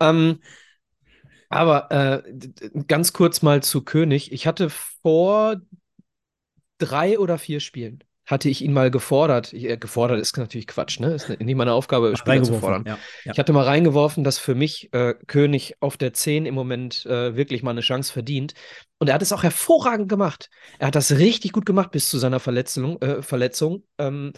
Ähm, 0.00 0.38
aber 1.48 1.90
äh, 1.90 2.22
ganz 2.86 3.12
kurz 3.12 3.42
mal 3.42 3.62
zu 3.62 3.82
König. 3.84 4.32
Ich 4.32 4.46
hatte 4.46 4.70
vor 4.70 5.60
drei 6.78 7.18
oder 7.18 7.36
vier 7.36 7.60
Spielen 7.60 8.02
hatte 8.32 8.48
ich 8.48 8.62
ihn 8.62 8.72
mal 8.72 8.90
gefordert. 8.90 9.52
Ich, 9.52 9.64
äh, 9.68 9.76
gefordert 9.76 10.18
ist 10.18 10.36
natürlich 10.38 10.66
Quatsch, 10.66 10.98
ne? 10.98 11.14
Ist 11.14 11.28
nicht 11.28 11.54
meine 11.54 11.72
Aufgabe, 11.72 12.16
Spieler 12.16 12.42
zu 12.42 12.54
fordern. 12.54 12.84
Ja, 12.86 12.98
ja. 13.24 13.32
Ich 13.32 13.38
hatte 13.38 13.52
mal 13.52 13.64
reingeworfen, 13.64 14.24
dass 14.24 14.38
für 14.38 14.54
mich 14.54 14.92
äh, 14.92 15.14
König 15.26 15.76
auf 15.80 15.96
der 15.96 16.14
10 16.14 16.46
im 16.46 16.54
Moment 16.54 17.04
äh, 17.06 17.36
wirklich 17.36 17.62
mal 17.62 17.72
eine 17.72 17.82
Chance 17.82 18.12
verdient. 18.12 18.54
Und 18.98 19.08
er 19.08 19.14
hat 19.14 19.22
es 19.22 19.32
auch 19.32 19.42
hervorragend 19.42 20.08
gemacht. 20.08 20.48
Er 20.78 20.88
hat 20.88 20.94
das 20.94 21.12
richtig 21.12 21.52
gut 21.52 21.66
gemacht 21.66 21.90
bis 21.92 22.08
zu 22.08 22.18
seiner 22.18 22.40
Verletzung. 22.40 23.00
Äh, 23.02 23.22
Verletzung. 23.22 23.84
Ähm, 23.98 24.32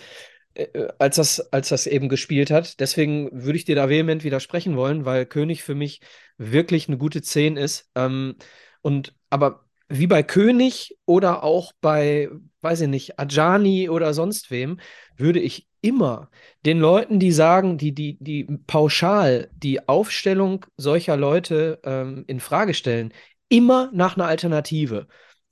äh, 0.54 0.64
äh, 0.64 0.88
als 0.98 1.16
das, 1.16 1.40
als 1.52 1.68
das 1.68 1.86
eben 1.86 2.08
gespielt 2.08 2.50
hat. 2.50 2.80
Deswegen 2.80 3.30
würde 3.32 3.56
ich 3.56 3.64
dir 3.64 3.76
da 3.76 3.88
vehement 3.88 4.24
widersprechen 4.24 4.76
wollen, 4.76 5.04
weil 5.04 5.24
König 5.24 5.62
für 5.62 5.74
mich 5.74 6.00
wirklich 6.36 6.88
eine 6.88 6.98
gute 6.98 7.22
10 7.22 7.56
ist. 7.56 7.90
Ähm, 7.94 8.34
und 8.82 9.14
aber 9.30 9.64
wie 9.88 10.06
bei 10.06 10.22
König 10.22 10.96
oder 11.06 11.44
auch 11.44 11.72
bei, 11.80 12.28
weiß 12.64 12.80
ich 12.80 12.88
nicht, 12.88 13.18
Ajani 13.20 13.88
oder 13.88 14.14
sonst 14.14 14.50
wem, 14.50 14.80
würde 15.16 15.38
ich 15.38 15.68
immer 15.80 16.30
den 16.64 16.80
Leuten, 16.80 17.20
die 17.20 17.30
sagen, 17.30 17.78
die, 17.78 17.92
die, 17.92 18.16
die 18.18 18.44
pauschal 18.66 19.50
die 19.54 19.86
Aufstellung 19.86 20.64
solcher 20.76 21.16
Leute 21.16 21.78
ähm, 21.84 22.24
in 22.26 22.40
Frage 22.40 22.74
stellen, 22.74 23.12
immer 23.48 23.90
nach 23.92 24.16
einer 24.16 24.26
Alternative 24.26 25.06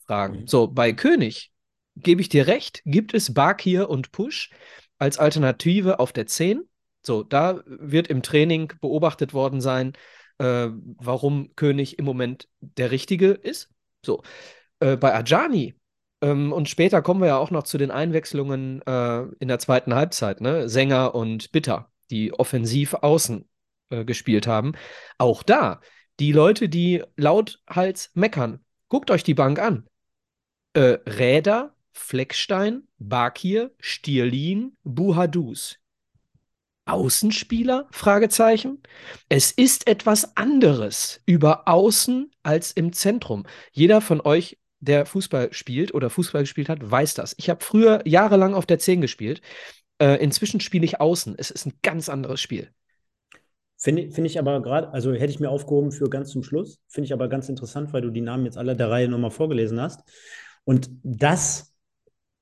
fragen. 0.07 0.41
Mhm. 0.41 0.47
So, 0.47 0.67
bei 0.69 0.93
König 0.93 1.53
gebe 1.97 2.23
ich 2.23 2.29
dir 2.29 2.47
recht, 2.47 2.83
gibt 2.87 3.15
es 3.15 3.35
Bakir 3.35 3.91
und 3.91 4.11
Push 4.13 4.51
als 4.99 5.19
Alternative 5.19 6.01
auf 6.01 6.13
der 6.13 6.27
10. 6.27 6.63
So, 7.03 7.23
da 7.23 7.63
wird 7.67 8.09
im 8.09 8.23
Training 8.23 8.73
beobachtet 8.81 9.35
worden 9.35 9.61
sein, 9.61 9.93
äh, 10.39 10.69
warum 10.71 11.55
König 11.57 11.99
im 11.99 12.05
Moment 12.05 12.49
der 12.61 12.91
Richtige 12.91 13.33
ist. 13.33 13.69
So. 14.05 14.23
Äh, 14.81 14.97
bei 14.97 15.15
Ajani, 15.15 15.75
ähm, 16.23 16.53
und 16.53 16.69
später 16.69 17.03
kommen 17.03 17.21
wir 17.21 17.29
ja 17.29 17.37
auch 17.37 17.51
noch 17.51 17.65
zu 17.65 17.77
den 17.77 17.91
Einwechslungen 17.91 18.81
äh, 18.83 19.23
in 19.41 19.49
der 19.49 19.59
zweiten 19.59 19.95
Halbzeit, 19.95 20.41
ne? 20.41 20.69
Sänger 20.69 21.15
und 21.15 21.53
Bitter, 21.53 21.91
die 22.11 22.33
offensiv 22.33 22.95
außen 22.95 23.49
äh, 23.91 24.05
gespielt 24.05 24.47
haben. 24.47 24.73
Auch 25.19 25.43
da, 25.43 25.81
die 26.21 26.33
Leute, 26.33 26.69
die 26.69 27.03
lauthals 27.17 28.11
meckern, 28.15 28.61
guckt 28.89 29.11
euch 29.11 29.25
die 29.25 29.35
Bank 29.35 29.59
an. 29.59 29.89
Äh, 30.75 30.99
Räder, 31.07 31.75
Fleckstein, 31.93 32.85
Bakir, 32.99 33.73
Stierlin, 33.81 34.77
Buhadus. 34.85 35.79
Außenspieler? 36.85 37.89
Fragezeichen. 37.91 38.83
Es 39.29 39.53
ist 39.53 39.87
etwas 39.87 40.37
anderes 40.37 41.21
über 41.27 41.69
Außen 41.69 42.31
als 42.43 42.73
im 42.73 42.93
Zentrum. 42.93 43.45
Jeder 43.73 44.01
von 44.01 44.21
euch, 44.21 44.59
der 44.83 45.07
Fußball 45.07 45.53
spielt 45.53 45.95
oder 45.95 46.11
Fußball 46.11 46.43
gespielt 46.43 46.69
hat, 46.69 46.79
weiß 46.91 47.15
das. 47.15 47.35
Ich 47.39 47.49
habe 47.49 47.65
früher 47.65 48.07
jahrelang 48.07 48.55
auf 48.55 48.67
der 48.67 48.79
10 48.79 49.01
gespielt. 49.01 49.41
Äh, 49.99 50.23
inzwischen 50.23 50.61
spiele 50.61 50.85
ich 50.85 51.01
außen. 51.01 51.37
Es 51.39 51.51
ist 51.51 51.67
ein 51.67 51.75
ganz 51.83 52.09
anderes 52.09 52.41
Spiel. 52.41 52.69
Finde 53.79 54.11
find 54.11 54.27
ich 54.27 54.39
aber 54.39 54.61
gerade, 54.61 54.93
also 54.93 55.13
hätte 55.13 55.33
ich 55.33 55.41
mir 55.41 55.51
aufgehoben 55.51 55.91
für 55.91 56.09
ganz 56.09 56.31
zum 56.31 56.43
Schluss, 56.43 56.81
finde 56.89 57.07
ich 57.07 57.13
aber 57.13 57.29
ganz 57.29 57.49
interessant, 57.49 57.93
weil 57.93 58.03
du 58.03 58.11
die 58.11 58.21
Namen 58.21 58.45
jetzt 58.45 58.57
alle 58.59 58.77
der 58.77 58.91
Reihe 58.91 59.09
nochmal 59.09 59.33
vorgelesen 59.33 59.81
hast. 59.81 60.03
Und 60.65 60.91
das 61.03 61.72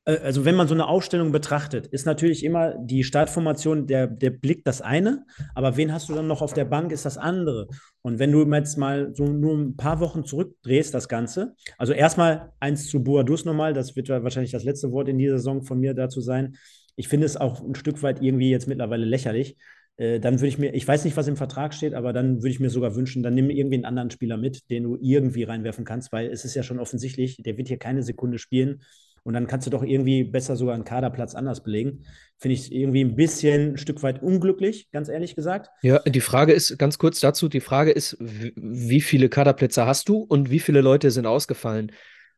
also 0.04 0.44
wenn 0.44 0.54
man 0.54 0.66
so 0.66 0.74
eine 0.74 0.86
Aufstellung 0.86 1.30
betrachtet, 1.30 1.86
ist 1.86 2.06
natürlich 2.06 2.44
immer 2.44 2.74
die 2.78 3.04
Startformation 3.04 3.86
der, 3.86 4.06
der 4.06 4.30
Blick 4.30 4.64
das 4.64 4.80
eine, 4.80 5.26
aber 5.54 5.76
wen 5.76 5.92
hast 5.92 6.08
du 6.08 6.14
dann 6.14 6.26
noch 6.26 6.42
auf 6.42 6.54
der 6.54 6.64
Bank, 6.64 6.90
ist 6.90 7.04
das 7.04 7.18
andere. 7.18 7.68
Und 8.02 8.18
wenn 8.18 8.32
du 8.32 8.50
jetzt 8.52 8.78
mal 8.78 9.14
so 9.14 9.26
nur 9.26 9.56
ein 9.56 9.76
paar 9.76 10.00
Wochen 10.00 10.24
zurückdrehst, 10.24 10.94
das 10.94 11.08
Ganze, 11.08 11.54
also 11.76 11.92
erstmal 11.92 12.52
eins 12.60 12.88
zu 12.88 13.02
Boadus 13.02 13.44
nochmal, 13.44 13.74
das 13.74 13.94
wird 13.94 14.08
wahrscheinlich 14.08 14.52
das 14.52 14.64
letzte 14.64 14.90
Wort 14.90 15.08
in 15.08 15.18
dieser 15.18 15.36
Saison 15.36 15.62
von 15.62 15.78
mir 15.78 15.94
dazu 15.94 16.20
sein. 16.20 16.56
Ich 16.96 17.08
finde 17.08 17.26
es 17.26 17.36
auch 17.36 17.62
ein 17.62 17.74
Stück 17.74 18.02
weit 18.02 18.22
irgendwie 18.22 18.50
jetzt 18.50 18.68
mittlerweile 18.68 19.04
lächerlich. 19.04 19.56
Äh, 19.96 20.18
dann 20.18 20.40
würde 20.40 20.48
ich 20.48 20.58
mir, 20.58 20.74
ich 20.74 20.88
weiß 20.88 21.04
nicht, 21.04 21.16
was 21.16 21.28
im 21.28 21.36
Vertrag 21.36 21.74
steht, 21.74 21.92
aber 21.92 22.14
dann 22.14 22.38
würde 22.38 22.48
ich 22.48 22.60
mir 22.60 22.70
sogar 22.70 22.96
wünschen, 22.96 23.22
dann 23.22 23.34
nimm 23.34 23.50
irgendwie 23.50 23.76
einen 23.76 23.84
anderen 23.84 24.10
Spieler 24.10 24.38
mit, 24.38 24.70
den 24.70 24.84
du 24.84 24.98
irgendwie 25.00 25.42
reinwerfen 25.42 25.84
kannst, 25.84 26.10
weil 26.10 26.30
es 26.30 26.46
ist 26.46 26.54
ja 26.54 26.62
schon 26.62 26.78
offensichtlich, 26.78 27.42
der 27.42 27.58
wird 27.58 27.68
hier 27.68 27.78
keine 27.78 28.02
Sekunde 28.02 28.38
spielen 28.38 28.80
Und 29.22 29.34
dann 29.34 29.46
kannst 29.46 29.66
du 29.66 29.70
doch 29.70 29.82
irgendwie 29.82 30.24
besser 30.24 30.56
sogar 30.56 30.74
einen 30.74 30.84
Kaderplatz 30.84 31.34
anders 31.34 31.62
belegen. 31.62 32.04
Finde 32.38 32.54
ich 32.54 32.72
irgendwie 32.72 33.04
ein 33.04 33.16
bisschen 33.16 33.72
ein 33.72 33.76
Stück 33.76 34.02
weit 34.02 34.22
unglücklich, 34.22 34.90
ganz 34.92 35.08
ehrlich 35.08 35.36
gesagt. 35.36 35.70
Ja, 35.82 35.98
die 36.00 36.20
Frage 36.20 36.52
ist, 36.52 36.78
ganz 36.78 36.98
kurz 36.98 37.20
dazu, 37.20 37.48
die 37.48 37.60
Frage 37.60 37.90
ist, 37.90 38.16
wie 38.20 39.00
viele 39.00 39.28
Kaderplätze 39.28 39.84
hast 39.86 40.08
du 40.08 40.18
und 40.18 40.50
wie 40.50 40.60
viele 40.60 40.80
Leute 40.80 41.10
sind 41.10 41.26
ausgefallen? 41.26 41.92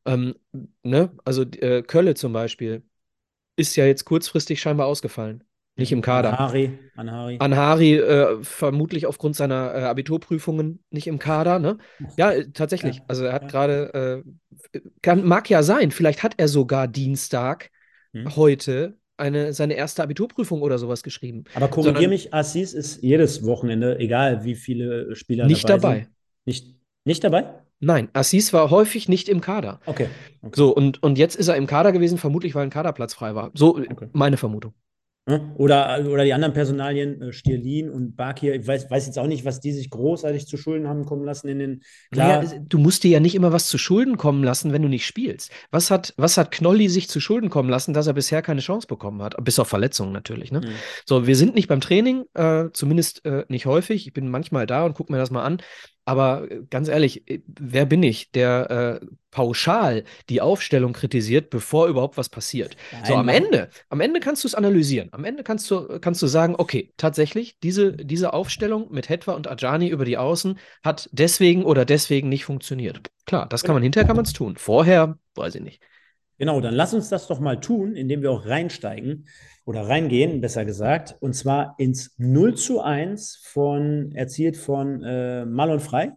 Ähm, 0.04 0.34
ne? 0.82 1.12
Also 1.24 1.42
äh, 1.42 1.82
Kölle 1.82 2.14
zum 2.14 2.32
Beispiel 2.32 2.82
ist 3.56 3.76
ja 3.76 3.86
jetzt 3.86 4.04
kurzfristig 4.04 4.60
scheinbar 4.60 4.86
ausgefallen. 4.86 5.44
Nicht 5.76 5.92
im 5.92 6.02
Kader. 6.02 6.38
Anhari. 6.38 6.78
Anhari, 6.96 7.36
Anhari 7.38 7.94
äh, 7.94 8.42
vermutlich 8.42 9.06
aufgrund 9.06 9.36
seiner 9.36 9.74
äh, 9.74 9.82
Abiturprüfungen 9.84 10.84
nicht 10.90 11.06
im 11.06 11.18
Kader, 11.18 11.58
ne? 11.58 11.78
Ja, 12.16 12.32
äh, 12.32 12.50
tatsächlich. 12.52 12.96
Ja, 12.96 13.02
also 13.08 13.24
er 13.24 13.32
hat 13.32 13.42
ja. 13.42 13.48
gerade, 13.48 14.24
äh, 15.04 15.16
mag 15.16 15.48
ja 15.48 15.62
sein, 15.62 15.90
vielleicht 15.90 16.22
hat 16.22 16.34
er 16.36 16.48
sogar 16.48 16.88
Dienstag 16.88 17.70
hm. 18.12 18.36
heute 18.36 18.98
eine, 19.16 19.54
seine 19.54 19.74
erste 19.74 20.02
Abiturprüfung 20.02 20.60
oder 20.60 20.78
sowas 20.78 21.02
geschrieben. 21.02 21.44
Aber 21.54 21.68
korrigier 21.68 22.08
mich, 22.08 22.34
Assis 22.34 22.74
ist 22.74 23.02
jedes 23.02 23.44
Wochenende, 23.46 23.98
egal 23.98 24.44
wie 24.44 24.54
viele 24.54 25.14
Spieler 25.16 25.46
nicht 25.46 25.68
dabei, 25.68 25.80
dabei. 25.80 25.94
Sind. 25.94 26.10
Nicht, 26.44 26.76
nicht 27.04 27.24
dabei? 27.24 27.62
Nein, 27.80 28.08
Assis 28.12 28.52
war 28.52 28.70
häufig 28.70 29.08
nicht 29.08 29.28
im 29.28 29.40
Kader. 29.40 29.80
Okay. 29.86 30.08
okay. 30.42 30.52
So, 30.54 30.74
und, 30.74 31.02
und 31.02 31.18
jetzt 31.18 31.34
ist 31.36 31.48
er 31.48 31.56
im 31.56 31.66
Kader 31.66 31.92
gewesen, 31.92 32.18
vermutlich 32.18 32.54
weil 32.54 32.64
ein 32.64 32.70
Kaderplatz 32.70 33.14
frei 33.14 33.34
war. 33.34 33.50
So 33.54 33.76
okay. 33.76 34.08
meine 34.12 34.36
Vermutung. 34.36 34.74
Oder, 35.24 36.04
oder 36.08 36.24
die 36.24 36.32
anderen 36.32 36.52
Personalien, 36.52 37.22
äh, 37.22 37.32
Stierlin 37.32 37.90
und 37.90 38.16
Bakir, 38.16 38.56
ich 38.56 38.66
weiß, 38.66 38.90
weiß 38.90 39.06
jetzt 39.06 39.20
auch 39.20 39.28
nicht, 39.28 39.44
was 39.44 39.60
die 39.60 39.70
sich 39.70 39.88
großartig 39.88 40.48
zu 40.48 40.56
Schulden 40.56 40.88
haben 40.88 41.04
kommen 41.04 41.24
lassen 41.24 41.46
in 41.46 41.60
den. 41.60 41.82
Klar, 42.10 42.42
naja, 42.42 42.58
du 42.60 42.78
musst 42.78 43.04
dir 43.04 43.12
ja 43.12 43.20
nicht 43.20 43.36
immer 43.36 43.52
was 43.52 43.68
zu 43.68 43.78
Schulden 43.78 44.16
kommen 44.16 44.42
lassen, 44.42 44.72
wenn 44.72 44.82
du 44.82 44.88
nicht 44.88 45.06
spielst. 45.06 45.52
Was 45.70 45.92
hat, 45.92 46.12
was 46.16 46.38
hat 46.38 46.50
Knolli 46.50 46.88
sich 46.88 47.08
zu 47.08 47.20
Schulden 47.20 47.50
kommen 47.50 47.70
lassen, 47.70 47.94
dass 47.94 48.08
er 48.08 48.14
bisher 48.14 48.42
keine 48.42 48.62
Chance 48.62 48.88
bekommen 48.88 49.22
hat? 49.22 49.36
Bis 49.44 49.60
auf 49.60 49.68
Verletzungen 49.68 50.12
natürlich. 50.12 50.50
Ne? 50.50 50.60
Mhm. 50.60 50.72
So, 51.06 51.24
wir 51.24 51.36
sind 51.36 51.54
nicht 51.54 51.68
beim 51.68 51.80
Training, 51.80 52.24
äh, 52.34 52.64
zumindest 52.72 53.24
äh, 53.24 53.44
nicht 53.46 53.66
häufig. 53.66 54.08
Ich 54.08 54.12
bin 54.12 54.28
manchmal 54.28 54.66
da 54.66 54.84
und 54.84 54.94
gucke 54.94 55.12
mir 55.12 55.18
das 55.18 55.30
mal 55.30 55.44
an. 55.44 55.58
Aber 56.12 56.50
äh, 56.50 56.60
ganz 56.68 56.88
ehrlich, 56.88 57.26
äh, 57.30 57.40
wer 57.46 57.86
bin 57.86 58.02
ich, 58.02 58.30
der 58.32 59.00
äh, 59.00 59.06
pauschal 59.30 60.04
die 60.28 60.42
Aufstellung 60.42 60.92
kritisiert, 60.92 61.48
bevor 61.48 61.88
überhaupt 61.88 62.18
was 62.18 62.28
passiert? 62.28 62.76
Nein, 62.92 63.04
so 63.06 63.14
am 63.14 63.28
Ende, 63.30 63.70
am 63.88 64.00
Ende 64.00 64.20
kannst 64.20 64.44
du 64.44 64.48
es 64.48 64.54
analysieren. 64.54 65.08
Am 65.12 65.24
Ende 65.24 65.42
kannst 65.42 65.70
du, 65.70 65.98
kannst 66.00 66.20
du 66.20 66.26
sagen, 66.26 66.54
okay, 66.58 66.92
tatsächlich, 66.98 67.58
diese, 67.60 67.92
diese 67.92 68.34
Aufstellung 68.34 68.92
mit 68.92 69.08
Hetwa 69.08 69.32
und 69.32 69.48
Ajani 69.48 69.88
über 69.88 70.04
die 70.04 70.18
Außen 70.18 70.58
hat 70.84 71.08
deswegen 71.12 71.64
oder 71.64 71.86
deswegen 71.86 72.28
nicht 72.28 72.44
funktioniert. 72.44 73.00
Klar, 73.24 73.48
das 73.48 73.64
kann 73.64 73.74
man 73.74 73.82
hinterher 73.82 74.06
kann 74.06 74.16
man 74.16 74.26
es 74.26 74.34
tun. 74.34 74.56
Vorher, 74.58 75.18
weiß 75.34 75.54
ich 75.54 75.62
nicht. 75.62 75.82
Genau, 76.36 76.60
dann 76.60 76.74
lass 76.74 76.92
uns 76.92 77.08
das 77.08 77.26
doch 77.26 77.40
mal 77.40 77.58
tun, 77.58 77.94
indem 77.94 78.20
wir 78.20 78.30
auch 78.30 78.44
reinsteigen 78.44 79.28
oder 79.64 79.88
reingehen, 79.88 80.40
besser 80.40 80.64
gesagt, 80.64 81.16
und 81.20 81.34
zwar 81.34 81.74
ins 81.78 82.14
0 82.18 82.54
zu 82.54 82.80
1 82.80 83.40
von, 83.44 84.12
erzielt 84.12 84.56
von 84.56 85.02
äh, 85.02 85.44
Malon 85.44 85.80
Frei. 85.80 86.12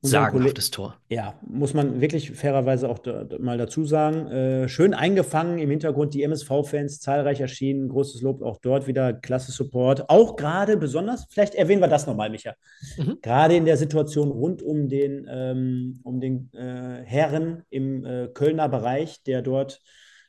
Sagenhaftes 0.00 0.70
Tor. 0.70 0.96
Ja, 1.08 1.34
muss 1.44 1.74
man 1.74 2.00
wirklich 2.00 2.30
fairerweise 2.30 2.88
auch 2.88 3.00
da, 3.00 3.26
mal 3.40 3.58
dazu 3.58 3.84
sagen. 3.84 4.28
Äh, 4.28 4.68
schön 4.68 4.94
eingefangen 4.94 5.58
im 5.58 5.70
Hintergrund 5.70 6.14
die 6.14 6.22
MSV-Fans, 6.22 7.00
zahlreich 7.00 7.40
erschienen. 7.40 7.88
Großes 7.88 8.22
Lob 8.22 8.42
auch 8.42 8.58
dort 8.58 8.86
wieder, 8.86 9.12
klasse 9.12 9.50
Support. 9.50 10.08
Auch 10.08 10.36
gerade 10.36 10.76
besonders, 10.76 11.26
vielleicht 11.30 11.56
erwähnen 11.56 11.82
wir 11.82 11.88
das 11.88 12.06
nochmal, 12.06 12.30
Micha. 12.30 12.54
Mhm. 12.96 13.18
Gerade 13.22 13.56
in 13.56 13.64
der 13.64 13.76
Situation 13.76 14.30
rund 14.30 14.62
um 14.62 14.88
den, 14.88 15.26
ähm, 15.28 16.00
um 16.04 16.20
den 16.20 16.52
äh, 16.52 17.02
Herren 17.04 17.64
im 17.68 18.04
äh, 18.04 18.28
Kölner 18.28 18.68
Bereich, 18.68 19.24
der 19.24 19.42
dort 19.42 19.80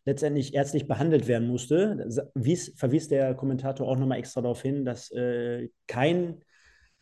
letztendlich 0.06 0.54
ärztlich 0.54 0.88
behandelt 0.88 1.28
werden 1.28 1.48
musste, 1.48 2.08
wies, 2.34 2.74
verwies 2.78 3.08
der 3.08 3.34
Kommentator 3.36 3.88
auch 3.88 3.98
nochmal 3.98 4.20
extra 4.20 4.42
darauf 4.42 4.62
hin, 4.62 4.86
dass 4.86 5.12
äh, 5.12 5.70
kein 5.88 6.42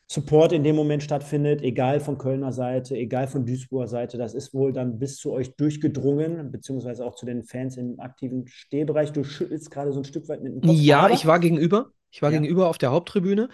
Support 0.09 0.53
in 0.53 0.63
dem 0.63 0.77
Moment 0.77 1.03
stattfindet, 1.03 1.61
egal 1.61 1.99
von 1.99 2.17
Kölner 2.17 2.53
Seite, 2.53 2.95
egal 2.95 3.27
von 3.27 3.45
Duisburger 3.45 3.87
Seite. 3.87 4.17
Das 4.17 4.33
ist 4.33 4.53
wohl 4.53 4.71
dann 4.71 4.99
bis 4.99 5.17
zu 5.17 5.33
euch 5.33 5.55
durchgedrungen, 5.57 6.49
beziehungsweise 6.49 7.05
auch 7.05 7.15
zu 7.15 7.25
den 7.25 7.43
Fans 7.43 7.75
im 7.75 7.99
aktiven 7.99 8.47
Stehbereich. 8.47 9.11
Du 9.11 9.25
schüttelst 9.25 9.69
gerade 9.69 9.91
so 9.91 9.99
ein 9.99 10.05
Stück 10.05 10.29
weit 10.29 10.41
mit 10.41 10.53
dem 10.53 10.61
Kopf. 10.61 10.71
Ja, 10.73 11.09
ich 11.09 11.25
war 11.25 11.39
gegenüber. 11.39 11.91
Ich 12.09 12.21
war 12.21 12.31
ja. 12.31 12.39
gegenüber 12.39 12.69
auf 12.69 12.77
der 12.77 12.91
Haupttribüne 12.91 13.49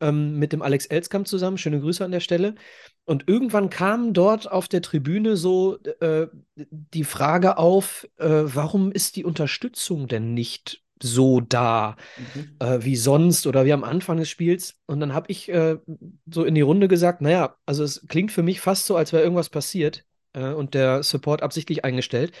ähm, 0.00 0.38
mit 0.38 0.52
dem 0.52 0.62
Alex 0.62 0.86
Elskamp 0.86 1.26
zusammen. 1.26 1.58
Schöne 1.58 1.80
Grüße 1.80 2.04
an 2.04 2.10
der 2.10 2.20
Stelle. 2.20 2.54
Und 3.04 3.28
irgendwann 3.28 3.70
kam 3.70 4.12
dort 4.12 4.50
auf 4.50 4.68
der 4.68 4.82
Tribüne 4.82 5.36
so 5.36 5.78
äh, 6.00 6.26
die 6.54 7.04
Frage 7.04 7.58
auf, 7.58 8.08
äh, 8.18 8.26
warum 8.26 8.92
ist 8.92 9.16
die 9.16 9.24
Unterstützung 9.24 10.08
denn 10.08 10.34
nicht 10.34 10.82
so 11.02 11.40
da 11.40 11.96
mhm. 12.34 12.56
äh, 12.58 12.82
wie 12.82 12.96
sonst 12.96 13.46
oder 13.46 13.64
wie 13.64 13.72
am 13.72 13.84
Anfang 13.84 14.16
des 14.16 14.28
Spiels. 14.28 14.76
Und 14.86 15.00
dann 15.00 15.12
habe 15.12 15.30
ich 15.30 15.48
äh, 15.48 15.78
so 16.30 16.44
in 16.44 16.54
die 16.54 16.62
Runde 16.62 16.88
gesagt, 16.88 17.20
naja, 17.20 17.56
also 17.66 17.84
es 17.84 18.06
klingt 18.08 18.32
für 18.32 18.42
mich 18.42 18.60
fast 18.60 18.86
so, 18.86 18.96
als 18.96 19.12
wäre 19.12 19.22
irgendwas 19.22 19.50
passiert 19.50 20.04
äh, 20.32 20.52
und 20.52 20.74
der 20.74 21.02
Support 21.02 21.42
absichtlich 21.42 21.84
eingestellt. 21.84 22.32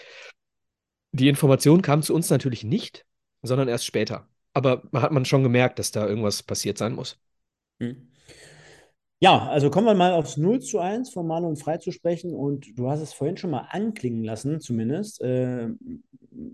Die 1.12 1.28
Information 1.28 1.82
kam 1.82 2.02
zu 2.02 2.14
uns 2.14 2.30
natürlich 2.30 2.64
nicht, 2.64 3.06
sondern 3.42 3.68
erst 3.68 3.86
später. 3.86 4.28
Aber 4.52 4.82
hat 4.94 5.12
man 5.12 5.24
schon 5.24 5.42
gemerkt, 5.42 5.78
dass 5.78 5.90
da 5.90 6.06
irgendwas 6.06 6.42
passiert 6.42 6.78
sein 6.78 6.94
muss. 6.94 7.18
Mhm. 7.78 8.08
Ja, 9.18 9.48
also 9.48 9.70
kommen 9.70 9.86
wir 9.86 9.94
mal 9.94 10.12
aufs 10.12 10.36
0 10.36 10.60
zu 10.60 10.78
1 10.78 11.10
von 11.10 11.26
Marlon 11.26 11.56
Frei 11.56 11.78
zu 11.78 11.90
sprechen. 11.90 12.34
Und 12.34 12.78
du 12.78 12.90
hast 12.90 13.00
es 13.00 13.14
vorhin 13.14 13.38
schon 13.38 13.50
mal 13.50 13.68
anklingen 13.70 14.24
lassen, 14.24 14.60
zumindest. 14.60 15.22
Äh, 15.22 15.68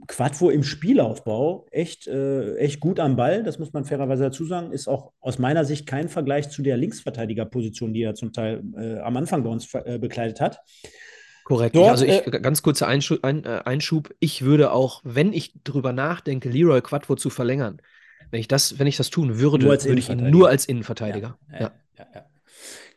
Quadvo 0.06 0.50
im 0.50 0.62
Spielaufbau 0.62 1.66
echt, 1.72 2.06
äh, 2.06 2.54
echt 2.56 2.78
gut 2.78 3.00
am 3.00 3.16
Ball, 3.16 3.42
das 3.42 3.58
muss 3.58 3.72
man 3.72 3.84
fairerweise 3.84 4.24
dazu 4.24 4.44
sagen. 4.44 4.70
Ist 4.70 4.86
auch 4.86 5.12
aus 5.20 5.40
meiner 5.40 5.64
Sicht 5.64 5.86
kein 5.86 6.08
Vergleich 6.08 6.50
zu 6.50 6.62
der 6.62 6.76
Linksverteidigerposition, 6.76 7.92
die 7.92 8.02
er 8.02 8.14
zum 8.14 8.32
Teil 8.32 8.62
äh, 8.76 8.98
am 9.00 9.16
Anfang 9.16 9.42
bei 9.42 9.50
uns 9.50 9.72
äh, 9.74 9.98
bekleidet 9.98 10.40
hat. 10.40 10.60
Korrekt. 11.44 11.74
Dort, 11.74 11.90
also 11.90 12.04
ich, 12.04 12.26
äh, 12.26 12.40
ganz 12.40 12.62
kurzer 12.62 12.86
Einschub, 12.86 13.24
ein, 13.24 13.44
äh, 13.44 13.62
Einschub. 13.64 14.14
Ich 14.20 14.42
würde 14.42 14.72
auch, 14.72 15.00
wenn 15.04 15.32
ich 15.32 15.52
drüber 15.64 15.92
nachdenke, 15.92 16.48
Leroy 16.48 16.80
Quadvo 16.80 17.16
zu 17.16 17.30
verlängern, 17.30 17.82
wenn 18.32 18.40
ich 18.40 18.48
das, 18.48 18.78
wenn 18.78 18.86
ich 18.86 18.96
das 18.96 19.10
tun 19.10 19.38
würde, 19.38 19.66
würde 19.66 19.98
ich 19.98 20.08
ihn 20.08 20.30
nur 20.30 20.48
als 20.48 20.64
Innenverteidiger. 20.64 21.38
Ja, 21.52 21.70
ja, 21.98 22.06
ja. 22.14 22.26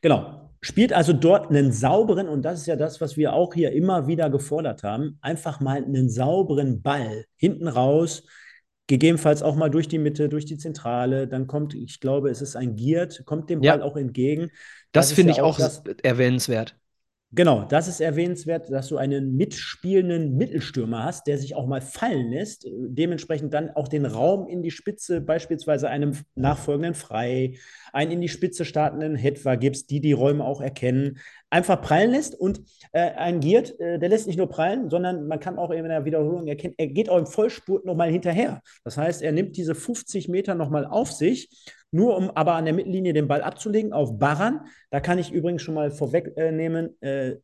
Genau. 0.02 0.42
Spielt 0.62 0.94
also 0.94 1.14
dort 1.14 1.50
einen 1.52 1.72
sauberen, 1.72 2.28
und 2.28 2.42
das 2.42 2.62
ist 2.62 2.66
ja 2.66 2.76
das, 2.76 3.00
was 3.00 3.18
wir 3.18 3.34
auch 3.34 3.54
hier 3.54 3.72
immer 3.74 4.08
wieder 4.08 4.32
gefordert 4.32 4.82
haben, 4.82 5.20
einfach 5.22 5.60
mal 5.60 5.84
einen 5.84 6.10
sauberen 6.10 6.82
Ball 6.82 7.26
hinten 7.36 7.68
raus, 7.68 8.24
gegebenenfalls 8.88 9.44
auch 9.44 9.56
mal 9.56 9.70
durch 9.70 9.88
die 9.88 10.00
Mitte, 10.00 10.30
durch 10.30 10.46
die 10.46 10.58
Zentrale. 10.58 11.28
Dann 11.28 11.46
kommt, 11.46 11.76
ich 11.76 12.00
glaube, 12.00 12.32
es 12.32 12.42
ist 12.42 12.56
ein 12.56 12.76
Giert, 12.76 13.24
kommt 13.26 13.50
dem 13.50 13.60
Ball 13.62 13.82
auch 13.82 13.98
entgegen. 13.98 14.50
Das, 14.92 15.10
das 15.10 15.12
finde 15.12 15.34
ich 15.34 15.42
auch, 15.42 15.60
auch 15.60 15.84
erwähnenswert. 16.02 16.78
Genau, 17.36 17.66
das 17.66 17.90
ist 17.90 18.00
erwähnenswert, 18.00 18.72
dass 18.72 18.88
du 18.88 18.96
einen 18.96 19.36
mitspielenden 19.36 20.38
Mittelstürmer 20.38 21.04
hast, 21.04 21.28
der 21.28 21.38
sich 21.38 21.54
auch 21.54 21.68
mal 21.68 21.82
fallen 21.82 22.30
lässt, 22.32 22.66
dementsprechend 22.72 23.54
dann 23.54 23.72
auch 23.72 23.90
den 23.90 24.06
Raum 24.06 24.48
in 24.48 24.64
die 24.64 24.72
Spitze, 24.72 25.20
beispielsweise 25.20 25.90
einem 25.90 26.14
nachfolgenden 26.36 26.94
Frei, 26.94 27.56
einen 27.92 28.12
in 28.12 28.22
die 28.22 28.30
Spitze 28.30 28.64
startenden 28.64 29.18
Hetwa 29.18 29.56
gibst, 29.56 29.90
die 29.90 30.00
die 30.00 30.14
Räume 30.14 30.46
auch 30.46 30.62
erkennen, 30.62 31.18
einfach 31.50 31.82
prallen 31.82 32.12
lässt 32.12 32.36
und 32.36 32.62
äh, 32.92 33.12
ein 33.12 33.40
Giert, 33.40 33.80
äh, 33.80 34.00
der 34.00 34.10
lässt 34.10 34.28
nicht 34.28 34.38
nur 34.38 34.50
prallen, 34.50 34.90
sondern 34.90 35.28
man 35.28 35.40
kann 35.40 35.58
auch 35.58 35.72
in 35.72 35.84
der 35.88 36.06
Wiederholung 36.06 36.48
erkennen, 36.48 36.76
er 36.78 36.88
geht 36.88 37.10
auch 37.10 37.18
im 37.18 37.28
Vollspurt 37.28 37.86
nochmal 37.86 38.10
hinterher. 38.10 38.62
Das 38.84 38.98
heißt, 38.98 39.22
er 39.22 39.32
nimmt 39.32 39.56
diese 39.56 39.76
50 39.76 40.28
Meter 40.28 40.56
nochmal 40.56 40.86
auf 40.86 41.12
sich 41.12 41.50
nur 41.96 42.18
um 42.18 42.30
aber 42.32 42.56
an 42.56 42.66
der 42.66 42.74
Mittellinie 42.74 43.14
den 43.14 43.28
Ball 43.28 43.42
abzulegen 43.42 43.94
auf 43.94 44.20
Baran. 44.20 44.68
Da 44.90 45.00
kann 45.00 45.18
ich 45.18 45.32
übrigens 45.32 45.62
schon 45.62 45.76
mal 45.76 45.92
vorwegnehmen, 45.92 47.02
äh, 47.02 47.38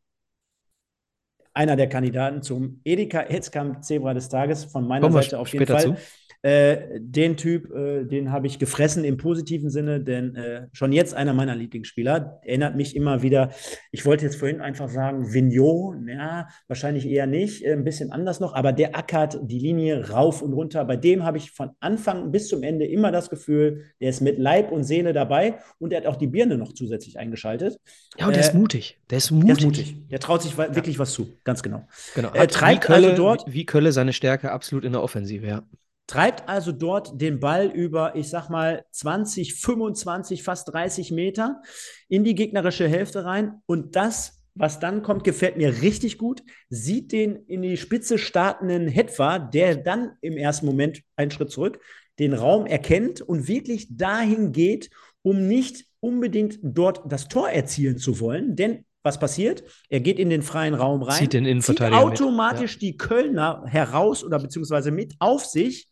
einer 1.54 1.76
der 1.76 1.88
Kandidaten 1.88 2.42
zum 2.42 2.80
Edeka 2.84 3.20
Hetzkamp 3.20 3.82
Zebra 3.82 4.14
des 4.14 4.28
Tages 4.28 4.64
von 4.64 4.86
meiner 4.86 5.06
Kommen 5.06 5.22
Seite 5.22 5.38
auf 5.38 5.48
jeden 5.48 5.66
Fall. 5.66 5.82
Zu. 5.82 5.96
Äh, 6.42 6.98
den 6.98 7.36
Typ, 7.36 7.70
äh, 7.72 8.04
den 8.04 8.32
habe 8.32 8.48
ich 8.48 8.58
gefressen 8.58 9.04
im 9.04 9.16
positiven 9.16 9.70
Sinne, 9.70 10.00
denn 10.00 10.34
äh, 10.34 10.66
schon 10.72 10.90
jetzt 10.90 11.14
einer 11.14 11.34
meiner 11.34 11.54
Lieblingsspieler. 11.54 12.40
Erinnert 12.42 12.74
mich 12.74 12.96
immer 12.96 13.22
wieder, 13.22 13.50
ich 13.92 14.04
wollte 14.04 14.24
jetzt 14.24 14.36
vorhin 14.36 14.60
einfach 14.60 14.88
sagen, 14.88 15.32
Vignot, 15.32 15.98
ja, 16.08 16.48
wahrscheinlich 16.66 17.08
eher 17.08 17.28
nicht, 17.28 17.64
äh, 17.64 17.72
ein 17.72 17.84
bisschen 17.84 18.10
anders 18.10 18.40
noch, 18.40 18.54
aber 18.54 18.72
der 18.72 18.96
ackert 18.96 19.38
die 19.42 19.60
Linie 19.60 20.10
rauf 20.10 20.42
und 20.42 20.52
runter. 20.52 20.84
Bei 20.84 20.96
dem 20.96 21.22
habe 21.22 21.38
ich 21.38 21.52
von 21.52 21.70
Anfang 21.78 22.32
bis 22.32 22.48
zum 22.48 22.64
Ende 22.64 22.86
immer 22.86 23.12
das 23.12 23.30
Gefühl, 23.30 23.84
der 24.00 24.10
ist 24.10 24.20
mit 24.20 24.40
Leib 24.40 24.72
und 24.72 24.82
Seele 24.82 25.12
dabei 25.12 25.60
und 25.78 25.92
er 25.92 26.00
hat 26.00 26.06
auch 26.06 26.16
die 26.16 26.26
Birne 26.26 26.58
noch 26.58 26.72
zusätzlich 26.72 27.20
eingeschaltet. 27.20 27.78
Ja, 28.18 28.26
und 28.26 28.34
der 28.34 28.42
ist 28.42 28.54
äh, 28.54 28.58
mutig. 28.58 28.98
Der 29.10 29.18
ist 29.18 29.30
mutig. 29.30 29.46
Der 29.46 29.56
ist 29.58 29.64
mutig. 29.64 29.96
Der 30.10 30.18
traut 30.18 30.42
sich 30.42 30.58
wirklich 30.58 30.96
ja. 30.96 30.98
was 30.98 31.12
zu, 31.12 31.38
ganz 31.44 31.62
genau. 31.62 31.86
Genau. 32.16 32.30
Er 32.32 32.48
treibt 32.48 32.82
Kölle, 32.82 33.10
also 33.10 33.16
dort. 33.16 33.44
Wie 33.46 33.64
Kölle 33.64 33.92
seine 33.92 34.12
Stärke 34.12 34.50
absolut 34.50 34.84
in 34.84 34.90
der 34.90 35.04
Offensive, 35.04 35.46
ja. 35.46 35.62
Treibt 36.06 36.48
also 36.48 36.72
dort 36.72 37.20
den 37.20 37.40
Ball 37.40 37.66
über, 37.66 38.16
ich 38.16 38.28
sag 38.28 38.50
mal, 38.50 38.84
20, 38.90 39.54
25, 39.54 40.42
fast 40.42 40.72
30 40.72 41.10
Meter 41.10 41.62
in 42.08 42.24
die 42.24 42.34
gegnerische 42.34 42.88
Hälfte 42.88 43.24
rein 43.24 43.62
und 43.66 43.96
das 43.96 44.38
was 44.54 44.80
dann 44.80 45.02
kommt, 45.02 45.24
gefällt 45.24 45.56
mir 45.56 45.80
richtig 45.80 46.18
gut. 46.18 46.42
Sieht 46.68 47.12
den 47.12 47.36
in 47.46 47.62
die 47.62 47.78
Spitze 47.78 48.18
startenden 48.18 48.86
Hetwa, 48.86 49.38
der 49.38 49.76
dann 49.76 50.12
im 50.20 50.36
ersten 50.36 50.66
Moment 50.66 51.02
einen 51.16 51.30
Schritt 51.30 51.50
zurück 51.50 51.80
den 52.18 52.34
Raum 52.34 52.66
erkennt 52.66 53.20
und 53.20 53.48
wirklich 53.48 53.96
dahin 53.96 54.52
geht, 54.52 54.90
um 55.22 55.48
nicht 55.48 55.86
unbedingt 56.00 56.58
dort 56.62 57.00
das 57.10 57.28
Tor 57.28 57.48
erzielen 57.48 57.98
zu 57.98 58.20
wollen. 58.20 58.54
Denn 58.54 58.84
was 59.02 59.18
passiert? 59.18 59.64
Er 59.88 60.00
geht 60.00 60.18
in 60.18 60.30
den 60.30 60.42
freien 60.42 60.74
Raum 60.74 61.02
rein, 61.02 61.18
zieht, 61.18 61.32
den 61.32 61.60
zieht 61.60 61.80
automatisch 61.80 62.74
mit. 62.74 62.82
Ja. 62.82 62.90
die 62.90 62.96
Kölner 62.96 63.64
heraus 63.66 64.22
oder 64.22 64.38
beziehungsweise 64.38 64.90
mit 64.90 65.14
auf 65.18 65.44
sich 65.44 65.88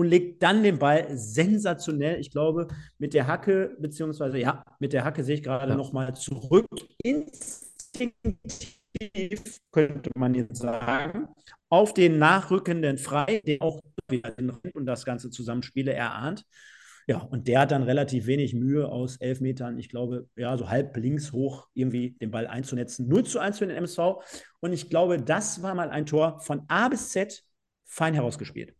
und 0.00 0.08
legt 0.08 0.42
dann 0.42 0.62
den 0.62 0.78
Ball 0.78 1.06
sensationell, 1.10 2.18
ich 2.20 2.30
glaube, 2.30 2.68
mit 2.96 3.12
der 3.12 3.26
Hacke, 3.26 3.76
beziehungsweise 3.78 4.38
ja, 4.38 4.64
mit 4.78 4.94
der 4.94 5.04
Hacke 5.04 5.22
sehe 5.22 5.34
ich 5.34 5.42
gerade 5.42 5.72
ja. 5.72 5.76
nochmal 5.76 6.16
zurück. 6.16 6.66
Instinktiv 7.02 8.14
könnte 9.70 10.10
man 10.16 10.34
jetzt 10.34 10.56
sagen, 10.56 11.28
auf 11.68 11.92
den 11.92 12.18
nachrückenden 12.18 12.96
Frei, 12.96 13.42
der 13.44 13.60
auch 13.60 13.82
wieder 14.08 14.30
den 14.30 14.52
und 14.72 14.86
das 14.86 15.04
ganze 15.04 15.28
Zusammenspiele 15.28 15.92
erahnt. 15.92 16.46
Ja, 17.06 17.18
und 17.18 17.46
der 17.46 17.60
hat 17.60 17.72
dann 17.72 17.82
relativ 17.82 18.26
wenig 18.26 18.54
Mühe 18.54 18.88
aus 18.88 19.18
elf 19.18 19.42
Metern, 19.42 19.78
ich 19.78 19.90
glaube, 19.90 20.28
ja, 20.34 20.56
so 20.56 20.70
halb 20.70 20.96
links 20.96 21.30
hoch 21.32 21.68
irgendwie 21.74 22.12
den 22.22 22.30
Ball 22.30 22.46
einzunetzen. 22.46 23.06
0 23.06 23.24
zu 23.24 23.38
1 23.38 23.58
für 23.58 23.66
den 23.66 23.76
MSV. 23.76 23.98
Und 24.60 24.72
ich 24.72 24.88
glaube, 24.88 25.20
das 25.20 25.62
war 25.62 25.74
mal 25.74 25.90
ein 25.90 26.06
Tor 26.06 26.40
von 26.40 26.62
A 26.68 26.88
bis 26.88 27.10
Z 27.10 27.42
fein 27.84 28.14
herausgespielt. 28.14 28.74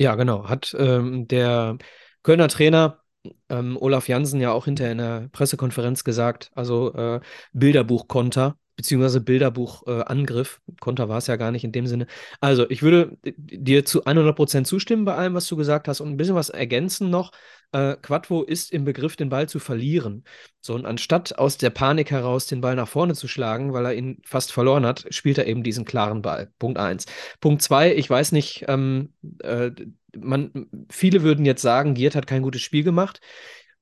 Ja, 0.00 0.14
genau. 0.14 0.48
Hat 0.48 0.74
ähm, 0.78 1.28
der 1.28 1.76
Kölner 2.22 2.48
Trainer 2.48 3.02
ähm, 3.50 3.76
Olaf 3.76 4.08
Jansen 4.08 4.40
ja 4.40 4.50
auch 4.50 4.64
hinterher 4.64 4.92
in 4.92 4.98
der 4.98 5.28
Pressekonferenz 5.30 6.04
gesagt, 6.04 6.50
also 6.54 6.94
äh, 6.94 7.20
Bilderbuchkonter 7.52 8.56
beziehungsweise 8.80 9.20
Bilderbuchangriff. 9.20 10.62
Äh, 10.66 10.72
Konter 10.80 11.10
war 11.10 11.18
es 11.18 11.26
ja 11.26 11.36
gar 11.36 11.50
nicht 11.50 11.64
in 11.64 11.72
dem 11.72 11.86
Sinne. 11.86 12.06
Also, 12.40 12.68
ich 12.70 12.82
würde 12.82 13.18
dir 13.22 13.84
zu 13.84 14.06
100% 14.06 14.64
zustimmen 14.64 15.04
bei 15.04 15.14
allem, 15.14 15.34
was 15.34 15.46
du 15.48 15.56
gesagt 15.56 15.86
hast 15.86 16.00
und 16.00 16.08
ein 16.08 16.16
bisschen 16.16 16.34
was 16.34 16.48
ergänzen 16.48 17.10
noch. 17.10 17.32
Äh, 17.72 17.96
Quattro 18.00 18.42
ist 18.42 18.72
im 18.72 18.84
Begriff, 18.84 19.16
den 19.16 19.28
Ball 19.28 19.50
zu 19.50 19.58
verlieren. 19.58 20.24
So, 20.62 20.74
und 20.74 20.86
anstatt 20.86 21.38
aus 21.38 21.58
der 21.58 21.68
Panik 21.68 22.10
heraus 22.10 22.46
den 22.46 22.62
Ball 22.62 22.74
nach 22.74 22.88
vorne 22.88 23.14
zu 23.14 23.28
schlagen, 23.28 23.74
weil 23.74 23.84
er 23.84 23.94
ihn 23.94 24.22
fast 24.24 24.50
verloren 24.50 24.86
hat, 24.86 25.04
spielt 25.10 25.36
er 25.36 25.46
eben 25.46 25.62
diesen 25.62 25.84
klaren 25.84 26.22
Ball. 26.22 26.50
Punkt 26.58 26.78
1. 26.78 27.04
Punkt 27.40 27.60
2, 27.60 27.94
ich 27.94 28.08
weiß 28.08 28.32
nicht, 28.32 28.64
ähm, 28.68 29.12
äh, 29.42 29.72
man, 30.18 30.68
viele 30.90 31.22
würden 31.22 31.44
jetzt 31.44 31.62
sagen, 31.62 31.94
Giert 31.94 32.14
hat 32.14 32.26
kein 32.26 32.42
gutes 32.42 32.62
Spiel 32.62 32.82
gemacht. 32.82 33.20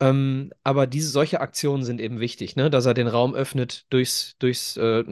Ähm, 0.00 0.52
aber 0.62 0.87
diese 0.87 1.08
solche 1.11 1.40
Aktionen 1.40 1.84
sind 1.84 2.00
eben 2.00 2.20
wichtig, 2.20 2.56
ne? 2.56 2.70
dass 2.70 2.87
er 2.87 2.94
den 2.94 3.08
Raum 3.08 3.34
öffnet 3.34 3.87
durchs, 3.90 4.37
durchs 4.38 4.76
äh, 4.76 5.04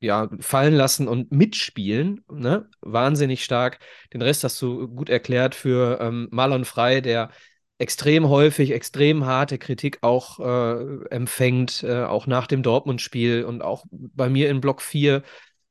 ja, 0.00 0.28
fallen 0.40 0.74
lassen 0.74 1.08
und 1.08 1.32
mitspielen. 1.32 2.24
Ne? 2.30 2.68
Wahnsinnig 2.80 3.44
stark. 3.44 3.78
Den 4.12 4.22
Rest 4.22 4.44
hast 4.44 4.60
du 4.60 4.88
gut 4.88 5.08
erklärt 5.08 5.54
für 5.54 6.00
ähm, 6.00 6.28
Marlon 6.30 6.64
Frey, 6.64 7.02
der 7.02 7.30
extrem 7.78 8.28
häufig, 8.28 8.72
extrem 8.72 9.24
harte 9.24 9.56
Kritik 9.56 9.98
auch 10.02 10.38
äh, 10.38 11.04
empfängt, 11.10 11.82
äh, 11.82 12.04
auch 12.04 12.26
nach 12.26 12.46
dem 12.46 12.62
Dortmund-Spiel 12.62 13.44
und 13.44 13.62
auch 13.62 13.86
bei 13.90 14.28
mir 14.28 14.50
in 14.50 14.60
Block 14.60 14.82
4 14.82 15.22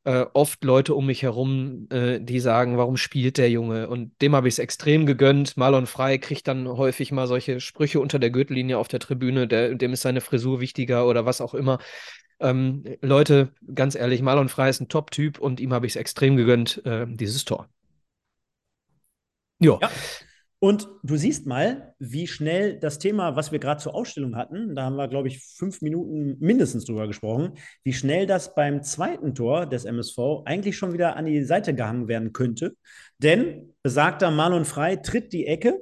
äh, 0.06 0.26
oft 0.34 0.64
Leute 0.64 0.96
um 0.96 1.06
mich 1.06 1.24
herum, 1.24 1.88
äh, 1.92 2.20
die 2.20 2.40
sagen, 2.40 2.78
warum 2.78 2.98
spielt 2.98 3.38
der 3.38 3.50
Junge? 3.50 3.90
Und 3.90 4.20
dem 4.22 4.36
habe 4.36 4.48
ich 4.48 4.56
es 4.56 4.60
extrem 4.60 5.06
gegönnt. 5.06 5.58
Marlon 5.58 5.88
Frey 5.88 6.20
kriegt 6.20 6.48
dann 6.48 6.68
häufig 6.68 7.12
mal 7.12 7.28
solche 7.28 7.60
Sprüche 7.60 8.00
unter 8.00 8.20
der 8.20 8.30
Gürtellinie 8.30 8.78
auf 8.78 8.88
der 8.88 9.00
Tribüne, 9.00 9.48
der, 9.48 9.76
dem 9.76 9.94
ist 9.94 10.02
seine 10.02 10.22
Frisur 10.22 10.62
wichtiger 10.62 11.08
oder 11.08 11.26
was 11.26 11.42
auch 11.42 11.54
immer. 11.54 11.80
Ähm, 12.40 12.86
Leute, 13.02 13.52
ganz 13.74 13.96
ehrlich, 13.96 14.22
Marlon 14.22 14.50
Frey 14.50 14.70
ist 14.70 14.80
ein 14.80 14.88
Top-Typ 14.88 15.40
und 15.40 15.60
ihm 15.60 15.74
habe 15.74 15.86
ich 15.86 15.94
es 15.94 15.96
extrem 15.98 16.38
gegönnt, 16.38 16.82
äh, 16.86 17.06
dieses 17.08 17.44
Tor. 17.44 17.68
Jo. 19.60 19.80
Ja. 19.82 19.92
Und 20.62 20.90
du 21.04 21.16
siehst 21.16 21.46
mal, 21.46 21.94
wie 22.00 22.28
schnell 22.28 22.78
das 22.78 23.00
Thema, 23.00 23.38
was 23.38 23.54
wir 23.54 23.60
gerade 23.60 23.82
zur 23.82 23.96
Ausstellung 23.96 24.36
hatten, 24.36 24.76
da 24.76 24.84
haben 24.84 24.98
wir, 24.98 25.08
glaube 25.08 25.30
ich, 25.30 25.40
fünf 25.40 25.82
Minuten 25.82 26.36
mindestens 26.40 26.84
drüber 26.84 27.08
gesprochen, 27.08 27.54
wie 27.86 27.94
schnell 27.94 28.28
das 28.28 28.56
beim 28.56 28.84
zweiten 28.84 29.34
Tor 29.34 29.66
des 29.66 29.86
MSV 29.86 30.44
eigentlich 30.44 30.78
schon 30.78 30.92
wieder 30.92 31.16
an 31.16 31.26
die 31.26 31.44
Seite 31.44 31.74
gehangen 31.74 32.10
werden 32.10 32.34
könnte. 32.34 32.76
Denn 33.20 33.74
besagter 33.84 34.32
Marlon 34.32 34.66
Frei 34.66 34.98
tritt 34.98 35.32
die 35.32 35.48
Ecke 35.48 35.80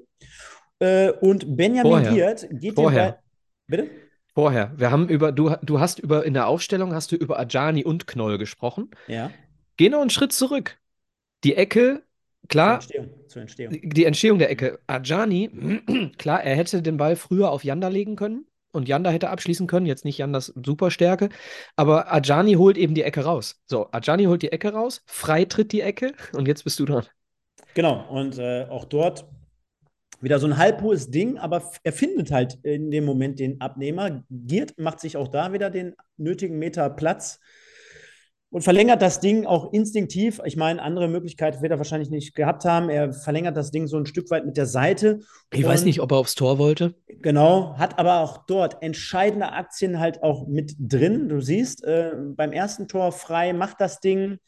äh, 0.78 1.10
und 1.10 1.58
Benjamin 1.58 1.92
Vorher. 1.92 2.12
Giert 2.12 2.48
geht 2.52 2.76
Vorher. 2.76 3.20
Bitte? 3.66 3.90
Vorher. 4.36 4.74
Wir 4.78 4.92
haben 4.92 5.10
über, 5.10 5.32
du, 5.32 5.56
du 5.63 5.80
hast 5.80 5.98
über, 5.98 6.24
in 6.24 6.36
der 6.36 6.46
Aufstellung 6.46 6.94
hast 6.94 7.12
du 7.12 7.16
über 7.16 7.40
Ajani 7.40 7.84
und 7.84 8.06
Knoll 8.06 8.38
gesprochen. 8.38 8.92
Ja. 9.08 9.32
Geh 9.78 9.90
noch 9.90 10.02
einen 10.02 10.12
Schritt 10.12 10.34
zurück. 10.34 10.78
Die 11.44 11.56
Ecke 11.56 12.04
Klar, 12.47 12.79
zur 12.79 12.95
Entstehung, 12.95 13.27
zur 13.27 13.41
Entstehung. 13.41 13.79
die 13.81 14.05
Entstehung 14.05 14.39
der 14.39 14.49
Ecke. 14.49 14.79
Ajani, 14.88 16.12
klar, 16.17 16.43
er 16.43 16.55
hätte 16.55 16.81
den 16.81 16.97
Ball 16.97 17.15
früher 17.15 17.51
auf 17.51 17.63
Janda 17.63 17.88
legen 17.88 18.15
können 18.15 18.45
und 18.71 18.88
Janda 18.88 19.10
hätte 19.10 19.29
abschließen 19.29 19.67
können, 19.67 19.86
jetzt 19.86 20.05
nicht 20.05 20.17
Jandas 20.17 20.53
Superstärke, 20.63 21.29
aber 21.75 22.12
Ajani 22.13 22.53
holt 22.53 22.77
eben 22.77 22.93
die 22.93 23.03
Ecke 23.03 23.23
raus. 23.23 23.62
So, 23.65 23.89
Ajani 23.91 24.25
holt 24.25 24.41
die 24.41 24.51
Ecke 24.51 24.73
raus, 24.73 25.03
frei 25.05 25.45
tritt 25.45 25.71
die 25.71 25.81
Ecke 25.81 26.13
und 26.33 26.47
jetzt 26.47 26.63
bist 26.63 26.79
du 26.79 26.86
dran. 26.86 27.05
Genau, 27.73 28.07
und 28.10 28.38
äh, 28.39 28.65
auch 28.69 28.86
dort 28.86 29.27
wieder 30.21 30.39
so 30.39 30.47
ein 30.47 30.57
halbhohes 30.57 31.12
Ding, 31.12 31.38
aber 31.38 31.71
er 31.83 31.93
findet 31.93 32.31
halt 32.31 32.57
in 32.63 32.89
dem 32.89 33.05
Moment 33.05 33.39
den 33.39 33.62
Abnehmer. 33.62 34.23
Giert 34.29 34.77
macht 34.77 34.99
sich 34.99 35.17
auch 35.17 35.27
da 35.27 35.53
wieder 35.53 35.69
den 35.69 35.95
nötigen 36.17 36.57
Meter 36.57 36.89
Platz 36.89 37.39
und 38.58 38.63
verlängert 38.63 39.04
das 39.04 39.20
Ding 39.20 39.46
auch 39.46 39.72
instinktiv. 39.72 40.41
Ich 40.43 40.58
meine, 40.58 40.82
andere 40.82 41.08
Möglichkeit 41.08 41.62
wird 41.62 41.72
er 41.72 41.78
wahrscheinlich 41.78 42.10
nicht 42.10 42.34
gehabt 42.34 42.65
haben. 42.65 42.89
Er 42.89 43.13
verlängert 43.13 43.56
das 43.56 43.70
Ding 43.70 43.86
so 43.86 43.98
ein 43.98 44.08
Stück 44.08 44.32
weit 44.32 44.48
mit 44.48 44.58
der 44.58 44.65
Seite. 44.65 45.20
Ich 45.54 45.63
weiß 45.63 45.84
nicht, 45.84 46.02
ob 46.02 46.12
er 46.12 46.17
aufs 46.17 46.34
Tor 46.34 46.58
wollte. 46.58 46.96
Genau, 47.22 47.78
hat 47.78 48.00
aber 48.00 48.22
auch 48.22 48.48
dort 48.48 48.82
entscheidende 48.82 49.52
Aktien 49.52 50.00
halt 50.00 50.24
auch 50.24 50.48
mit 50.48 50.74
drin. 50.80 51.30
Du 51.30 51.39
siehst, 51.39 51.84
äh, 51.84 52.13
beim 52.36 52.52
ersten 52.52 52.88
Tor 52.88 53.12
frei 53.12 53.54
macht 53.54 53.80
das 53.80 54.00
Ding, 54.00 54.39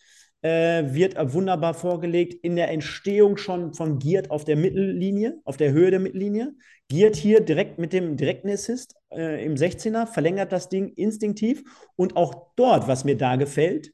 äh, 0.42 0.86
wird 0.86 1.14
wunderbar 1.32 1.76
vorgelegt. 1.76 2.34
In 2.44 2.56
der 2.56 2.72
Entstehung 2.72 3.38
schon 3.38 3.76
von 3.76 4.00
Giert 4.00 4.32
auf 4.32 4.44
der 4.44 4.56
Mittellinie, 4.56 5.38
auf 5.44 5.58
der 5.58 5.72
Höhe 5.72 5.92
der 5.92 6.00
Mittellinie. 6.00 6.56
Giert 6.88 7.16
hier 7.16 7.42
direkt 7.42 7.78
mit 7.78 7.94
dem 7.94 8.18
direkten 8.18 8.50
Assist 8.50 8.96
äh, 9.12 9.46
im 9.46 9.54
16er, 9.54 10.08
verlängert 10.08 10.52
das 10.52 10.68
Ding 10.68 10.94
instinktiv. 10.96 11.62
Und 11.96 12.16
auch 12.16 12.54
dort, 12.56 12.88
was 12.88 13.04
mir 13.04 13.16
da 13.16 13.36
gefällt, 13.36 13.92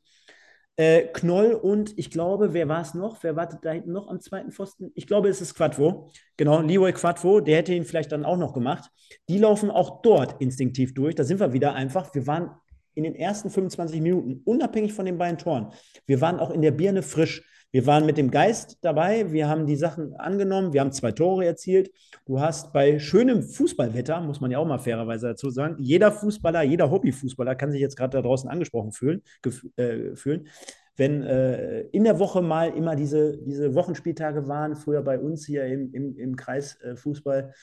äh, 0.78 1.04
Knoll 1.04 1.54
und 1.54 1.98
ich 1.98 2.12
glaube, 2.12 2.54
wer 2.54 2.68
war 2.68 2.82
es 2.82 2.94
noch? 2.94 3.24
Wer 3.24 3.36
wartet 3.36 3.60
da 3.64 3.72
hinten 3.72 3.94
noch 3.94 4.10
am 4.10 4.20
zweiten 4.20 4.52
Pfosten? 4.52 4.92
Ich 4.96 5.08
glaube, 5.08 5.30
es 5.30 5.42
ist 5.42 5.56
Quadvo. 5.56 6.10
Genau, 6.38 6.62
Leroy 6.62 6.92
Quadvo, 6.92 7.40
der 7.40 7.58
hätte 7.58 7.74
ihn 7.74 7.86
vielleicht 7.86 8.12
dann 8.12 8.26
auch 8.26 8.38
noch 8.38 8.54
gemacht. 8.54 8.90
Die 9.30 9.38
laufen 9.38 9.72
auch 9.72 10.02
dort 10.02 10.42
instinktiv 10.42 10.94
durch. 10.94 11.16
Da 11.16 11.24
sind 11.24 11.40
wir 11.40 11.54
wieder 11.54 11.74
einfach. 11.74 12.14
Wir 12.14 12.28
waren 12.28 12.52
in 12.96 13.04
den 13.04 13.16
ersten 13.16 13.50
25 13.50 14.02
Minuten, 14.02 14.42
unabhängig 14.46 14.94
von 14.94 15.06
den 15.06 15.18
beiden 15.18 15.38
Toren, 15.38 15.74
wir 16.06 16.22
waren 16.22 16.40
auch 16.40 16.50
in 16.50 16.62
der 16.62 16.72
Birne 16.72 17.04
frisch. 17.04 17.44
Wir 17.76 17.86
waren 17.86 18.06
mit 18.06 18.18
dem 18.18 18.32
Geist 18.32 18.78
dabei, 18.84 19.34
wir 19.34 19.50
haben 19.50 19.66
die 19.66 19.76
Sachen 19.76 20.16
angenommen, 20.16 20.72
wir 20.72 20.80
haben 20.80 20.94
zwei 20.94 21.12
Tore 21.12 21.46
erzielt. 21.46 21.92
Du 22.26 22.40
hast 22.40 22.72
bei 22.72 23.00
schönem 23.00 23.44
Fußballwetter, 23.44 24.22
muss 24.22 24.40
man 24.40 24.50
ja 24.50 24.60
auch 24.60 24.66
mal 24.66 24.78
fairerweise 24.78 25.28
dazu 25.28 25.50
sagen, 25.50 25.76
jeder 25.80 26.14
Fußballer, 26.14 26.64
jeder 26.64 26.90
Hobbyfußballer 26.90 27.54
kann 27.56 27.74
sich 27.74 27.82
jetzt 27.82 27.98
gerade 27.98 28.16
da 28.16 28.22
draußen 28.22 28.50
angesprochen 28.50 28.94
fühlen, 28.94 29.24
äh, 29.76 30.16
fühlen. 30.16 30.48
Wenn 30.96 31.24
äh, 31.24 31.82
in 31.92 32.06
der 32.06 32.18
Woche 32.18 32.42
mal 32.42 32.70
immer 32.70 32.96
diese, 32.96 33.40
diese 33.40 33.76
Wochenspieltage 33.76 34.48
waren, 34.48 34.78
früher 34.78 35.02
bei 35.02 35.20
uns 35.20 35.46
hier 35.46 35.66
im, 35.66 35.94
im, 35.94 36.18
im 36.18 36.38
Kreis 36.38 36.80
äh, 36.80 36.96
Fußball, 36.96 37.54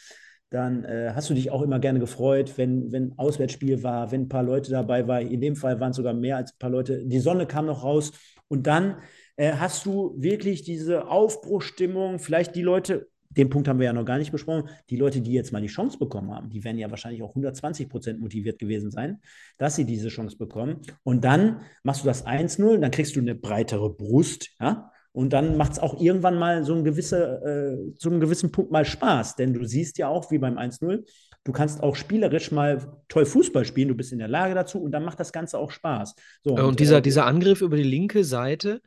dann 0.51 0.85
äh, 0.85 1.13
hast 1.15 1.31
du 1.31 1.35
dich 1.35 1.51
auch 1.51 1.63
immer 1.63 1.79
gerne 1.79 2.01
gefreut, 2.01 2.59
wenn, 2.59 2.93
wenn 2.93 3.15
Auswärtsspiel 3.17 3.83
war, 3.83 4.13
wenn 4.13 4.25
ein 4.25 4.29
paar 4.29 4.43
Leute 4.43 4.73
dabei 4.73 5.09
waren. 5.09 5.29
In 5.29 5.41
dem 5.41 5.57
Fall 5.57 5.81
waren 5.81 5.93
es 5.93 5.97
sogar 5.97 6.13
mehr 6.13 6.37
als 6.37 6.53
ein 6.53 6.59
paar 6.59 6.69
Leute. 6.69 7.03
Die 7.07 7.19
Sonne 7.19 7.47
kam 7.47 7.65
noch 7.65 7.83
raus 7.83 8.13
und 8.49 8.67
dann 8.67 8.97
äh, 9.37 9.53
hast 9.53 9.87
du 9.87 10.15
wirklich 10.17 10.63
diese 10.63 11.09
Aufbruchstimmung. 11.09 12.19
Vielleicht 12.19 12.55
die 12.55 12.63
Leute, 12.63 13.09
den 13.31 13.51
Punkt 13.51 13.69
haben 13.69 13.79
wir 13.79 13.87
ja 13.87 13.93
noch 13.93 14.05
gar 14.05 14.19
nicht 14.19 14.33
besprochen, 14.33 14.69
die 14.91 14.97
Leute, 14.97 15.21
die 15.21 15.33
jetzt 15.33 15.53
mal 15.53 15.63
die 15.63 15.69
Chance 15.69 15.99
bekommen 15.99 16.33
haben, 16.35 16.51
die 16.51 16.65
werden 16.65 16.79
ja 16.79 16.91
wahrscheinlich 16.91 17.23
auch 17.23 17.31
120 17.31 17.89
Prozent 17.89 18.21
motiviert 18.21 18.59
gewesen 18.59 18.91
sein, 18.91 19.21
dass 19.59 19.77
sie 19.77 19.85
diese 19.85 20.09
Chance 20.09 20.37
bekommen. 20.37 20.83
Und 21.03 21.25
dann 21.25 21.61
machst 21.83 22.03
du 22.03 22.07
das 22.07 22.27
1-0, 22.27 22.79
dann 22.79 22.91
kriegst 22.91 23.17
du 23.17 23.21
eine 23.21 23.35
breitere 23.35 23.91
Brust, 23.91 24.51
ja, 24.61 24.91
und 25.13 25.35
dann 25.35 25.59
macht 25.59 25.73
es 25.73 25.79
auch 25.79 26.01
irgendwann 26.01 26.39
mal 26.39 26.65
so, 26.65 26.75
ein 26.75 26.85
gewisse, 26.85 27.43
äh, 27.45 27.99
zu 27.99 28.09
einem 28.09 28.21
gewissen 28.21 28.51
Punkt 28.51 28.73
mal 28.73 28.87
Spaß. 28.87 29.37
Denn 29.37 29.53
du 29.53 29.65
siehst 29.65 29.99
ja 29.99 30.09
auch, 30.09 30.31
wie 30.31 30.39
beim 30.39 30.57
1-0, 30.57 31.05
du 31.45 31.53
kannst 31.53 31.83
auch 31.83 31.97
spielerisch 31.97 32.51
mal 32.51 32.79
toll 33.09 33.27
Fußball 33.27 33.67
spielen, 33.67 33.89
du 33.89 33.95
bist 33.95 34.13
in 34.13 34.19
der 34.19 34.29
Lage 34.29 34.55
dazu 34.55 34.83
und 34.83 34.91
dann 34.93 35.05
macht 35.05 35.21
das 35.21 35.33
Ganze 35.33 35.59
auch 35.59 35.71
Spaß. 35.71 36.15
So, 36.43 36.55
und, 36.55 36.61
und 36.61 36.81
dieser, 36.81 36.99
äh, 36.99 37.03
dieser 37.03 37.27
Angriff 37.27 37.61
über 37.61 37.77
die 37.77 37.83
linke 37.83 38.25
Seite 38.25 38.81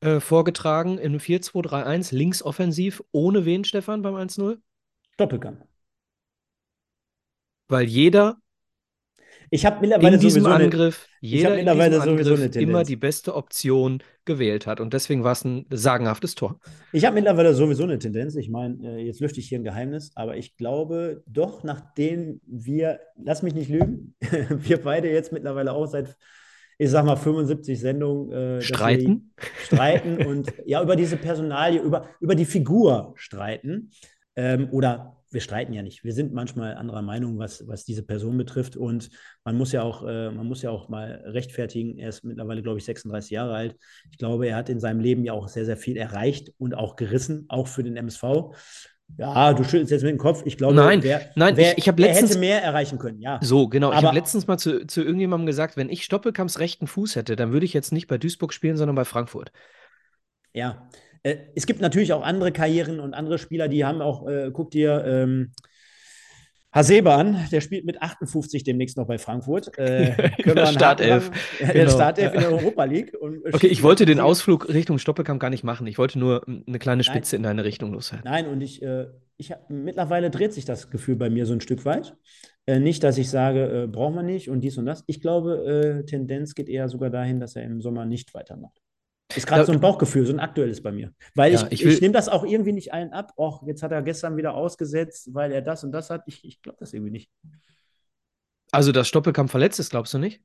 äh, 0.00 0.20
vorgetragen 0.20 0.98
im 0.98 1.18
4-2-3-1, 1.18 2.14
links 2.14 2.42
offensiv, 2.42 3.02
ohne 3.12 3.44
wen, 3.44 3.64
Stefan, 3.64 4.02
beim 4.02 4.14
1-0? 4.14 4.58
Doppelgang. 5.16 5.62
Weil 7.68 7.86
jeder 7.86 8.38
Ich 9.50 9.66
habe 9.66 9.80
mittlerweile 9.80 10.14
in 10.14 10.20
diesem 10.20 10.42
sowieso 10.42 10.54
eine, 10.54 10.64
Angriff, 10.64 11.08
ich 11.20 11.30
jeder 11.32 11.58
in 11.58 11.66
diesem 11.66 11.92
sowieso 11.92 12.10
Angriff 12.34 12.56
eine 12.56 12.62
immer 12.64 12.84
die 12.84 12.96
beste 12.96 13.34
Option 13.34 14.02
gewählt 14.24 14.66
hat. 14.66 14.80
Und 14.80 14.94
deswegen 14.94 15.24
war 15.24 15.32
es 15.32 15.44
ein 15.44 15.66
sagenhaftes 15.70 16.34
Tor. 16.34 16.58
Ich 16.92 17.04
habe 17.04 17.14
mittlerweile 17.14 17.54
sowieso 17.54 17.82
eine 17.84 17.98
Tendenz. 17.98 18.34
Ich 18.36 18.48
meine, 18.48 18.76
äh, 18.82 19.04
jetzt 19.04 19.20
lüfte 19.20 19.40
ich 19.40 19.48
hier 19.48 19.58
ein 19.58 19.64
Geheimnis, 19.64 20.12
aber 20.14 20.36
ich 20.36 20.56
glaube 20.56 21.22
doch, 21.26 21.64
nachdem 21.64 22.40
wir, 22.46 23.00
lass 23.16 23.42
mich 23.42 23.54
nicht 23.54 23.68
lügen, 23.68 24.14
wir 24.50 24.82
beide 24.82 25.10
jetzt 25.10 25.32
mittlerweile 25.32 25.72
auch 25.72 25.86
seit, 25.86 26.16
ich 26.80 26.90
sag 26.90 27.04
mal, 27.04 27.16
75 27.16 27.78
Sendungen 27.78 28.32
äh, 28.32 28.62
Streiten? 28.62 29.34
streiten 29.64 30.24
und 30.26 30.50
ja, 30.64 30.82
über 30.82 30.96
diese 30.96 31.18
Personalie, 31.18 31.78
über, 31.78 32.08
über 32.20 32.34
die 32.34 32.46
Figur 32.46 33.12
streiten. 33.16 33.90
Ähm, 34.34 34.68
oder 34.70 35.18
wir 35.30 35.42
streiten 35.42 35.74
ja 35.74 35.82
nicht. 35.82 36.04
Wir 36.04 36.14
sind 36.14 36.32
manchmal 36.32 36.74
anderer 36.76 37.02
Meinung, 37.02 37.38
was, 37.38 37.68
was 37.68 37.84
diese 37.84 38.02
Person 38.02 38.38
betrifft. 38.38 38.78
Und 38.78 39.10
man 39.44 39.58
muss 39.58 39.72
ja 39.72 39.82
auch, 39.82 40.06
äh, 40.06 40.30
man 40.30 40.46
muss 40.46 40.62
ja 40.62 40.70
auch 40.70 40.88
mal 40.88 41.22
rechtfertigen. 41.26 41.98
Er 41.98 42.08
ist 42.08 42.24
mittlerweile, 42.24 42.62
glaube 42.62 42.78
ich, 42.78 42.86
36 42.86 43.30
Jahre 43.30 43.54
alt. 43.54 43.76
Ich 44.10 44.16
glaube, 44.16 44.48
er 44.48 44.56
hat 44.56 44.70
in 44.70 44.80
seinem 44.80 45.00
Leben 45.00 45.22
ja 45.22 45.34
auch 45.34 45.48
sehr, 45.48 45.66
sehr 45.66 45.76
viel 45.76 45.98
erreicht 45.98 46.50
und 46.56 46.74
auch 46.74 46.96
gerissen, 46.96 47.44
auch 47.48 47.68
für 47.68 47.84
den 47.84 47.98
MSV. 47.98 48.56
Ja, 49.18 49.52
du 49.52 49.64
schüttelst 49.64 49.90
jetzt 49.90 50.02
mit 50.02 50.10
dem 50.12 50.18
Kopf. 50.18 50.42
Ich 50.46 50.56
glaube, 50.56 50.74
Nein, 50.74 51.02
wer, 51.02 51.20
nein, 51.34 51.56
wer, 51.56 51.76
ich- 51.76 51.86
ich 51.86 51.96
letztens- 51.96 52.30
hätte 52.30 52.40
mehr 52.40 52.62
erreichen 52.62 52.98
können, 52.98 53.20
ja. 53.20 53.38
So, 53.42 53.68
genau. 53.68 53.90
ich 53.90 53.98
Aber- 53.98 54.08
habe 54.08 54.16
letztens 54.18 54.46
mal 54.46 54.56
zu, 54.58 54.86
zu 54.86 55.02
irgendjemandem 55.02 55.46
gesagt, 55.46 55.76
wenn 55.76 55.90
ich 55.90 56.04
Stoppelkamps 56.04 56.58
rechten 56.58 56.86
Fuß 56.86 57.16
hätte, 57.16 57.36
dann 57.36 57.52
würde 57.52 57.66
ich 57.66 57.74
jetzt 57.74 57.92
nicht 57.92 58.06
bei 58.08 58.16
Duisburg 58.18 58.52
spielen, 58.52 58.76
sondern 58.76 58.96
bei 58.96 59.04
Frankfurt. 59.04 59.52
Ja, 60.52 60.88
äh, 61.22 61.36
es 61.54 61.66
gibt 61.66 61.80
natürlich 61.80 62.12
auch 62.12 62.22
andere 62.22 62.50
Karrieren 62.52 62.98
und 63.00 63.14
andere 63.14 63.38
Spieler, 63.38 63.68
die 63.68 63.84
haben 63.84 64.00
auch, 64.00 64.26
äh, 64.26 64.50
guck 64.52 64.70
dir 64.70 65.04
ähm, 65.04 65.52
Hasebe 66.72 67.12
an, 67.12 67.48
der 67.50 67.60
spielt 67.60 67.84
mit 67.84 68.00
58 68.00 68.62
demnächst 68.62 68.96
noch 68.96 69.06
bei 69.06 69.18
Frankfurt. 69.18 69.76
Äh, 69.76 70.12
Startelf, 70.72 71.30
machen? 71.30 71.40
Der 71.60 71.72
genau. 71.72 71.90
Startelf 71.90 72.34
in 72.34 72.40
der 72.40 72.52
Europa 72.52 72.84
League. 72.84 73.12
Okay, 73.52 73.66
ich 73.66 73.82
wollte 73.82 74.06
den 74.06 74.20
aus 74.20 74.40
Ausflug 74.40 74.68
Richtung 74.68 74.98
Stoppelkamp 74.98 75.40
gar 75.40 75.50
nicht 75.50 75.64
machen. 75.64 75.86
Ich 75.86 75.98
wollte 75.98 76.18
nur 76.18 76.46
eine 76.46 76.78
kleine 76.78 77.02
Spitze 77.02 77.36
in 77.36 77.42
deine 77.42 77.64
Richtung 77.64 77.92
loswerden. 77.92 78.24
Nein, 78.24 78.46
und 78.46 78.60
ich, 78.62 78.80
äh, 78.82 79.06
ich 79.36 79.50
hab, 79.52 79.68
mittlerweile 79.68 80.30
dreht 80.30 80.54
sich 80.54 80.64
das 80.64 80.90
Gefühl 80.90 81.16
bei 81.16 81.28
mir 81.28 81.44
so 81.44 81.52
ein 81.52 81.60
Stück 81.60 81.84
weit. 81.84 82.16
Äh, 82.66 82.78
nicht, 82.78 83.02
dass 83.02 83.18
ich 83.18 83.28
sage, 83.28 83.82
äh, 83.82 83.86
brauchen 83.86 84.14
wir 84.14 84.22
nicht 84.22 84.48
und 84.48 84.62
dies 84.62 84.78
und 84.78 84.86
das. 84.86 85.04
Ich 85.08 85.20
glaube, 85.20 86.00
äh, 86.00 86.06
Tendenz 86.06 86.54
geht 86.54 86.68
eher 86.68 86.88
sogar 86.88 87.10
dahin, 87.10 87.40
dass 87.40 87.56
er 87.56 87.64
im 87.64 87.80
Sommer 87.80 88.06
nicht 88.06 88.32
weitermacht. 88.32 88.80
Ist 89.36 89.46
gerade 89.46 89.64
so 89.64 89.72
ein 89.72 89.80
Bauchgefühl, 89.80 90.26
so 90.26 90.32
ein 90.32 90.40
aktuelles 90.40 90.82
bei 90.82 90.92
mir. 90.92 91.12
Weil 91.34 91.52
Ja, 91.52 91.66
ich, 91.70 91.84
ich 91.84 91.84
ich, 91.84 92.00
nehme 92.00 92.12
das 92.12 92.28
auch 92.28 92.44
irgendwie 92.44 92.72
nicht 92.72 92.92
allen 92.92 93.12
ab. 93.12 93.32
Och, 93.38 93.62
jetzt 93.66 93.82
hat 93.82 93.92
er 93.92 94.02
gestern 94.02 94.36
wieder 94.36 94.54
ausgesetzt, 94.54 95.28
weil 95.32 95.52
er 95.52 95.62
das 95.62 95.84
und 95.84 95.92
das 95.92 96.10
hat. 96.10 96.22
Ich, 96.26 96.44
ich 96.44 96.62
glaube 96.62 96.78
das 96.80 96.92
irgendwie 96.92 97.12
nicht. 97.12 97.30
Also, 98.72 98.90
dass 98.92 99.06
Stoppelkamp 99.08 99.48
verletzt 99.50 99.78
ist, 99.80 99.90
glaubst 99.90 100.12
du 100.14 100.18
nicht? 100.18 100.42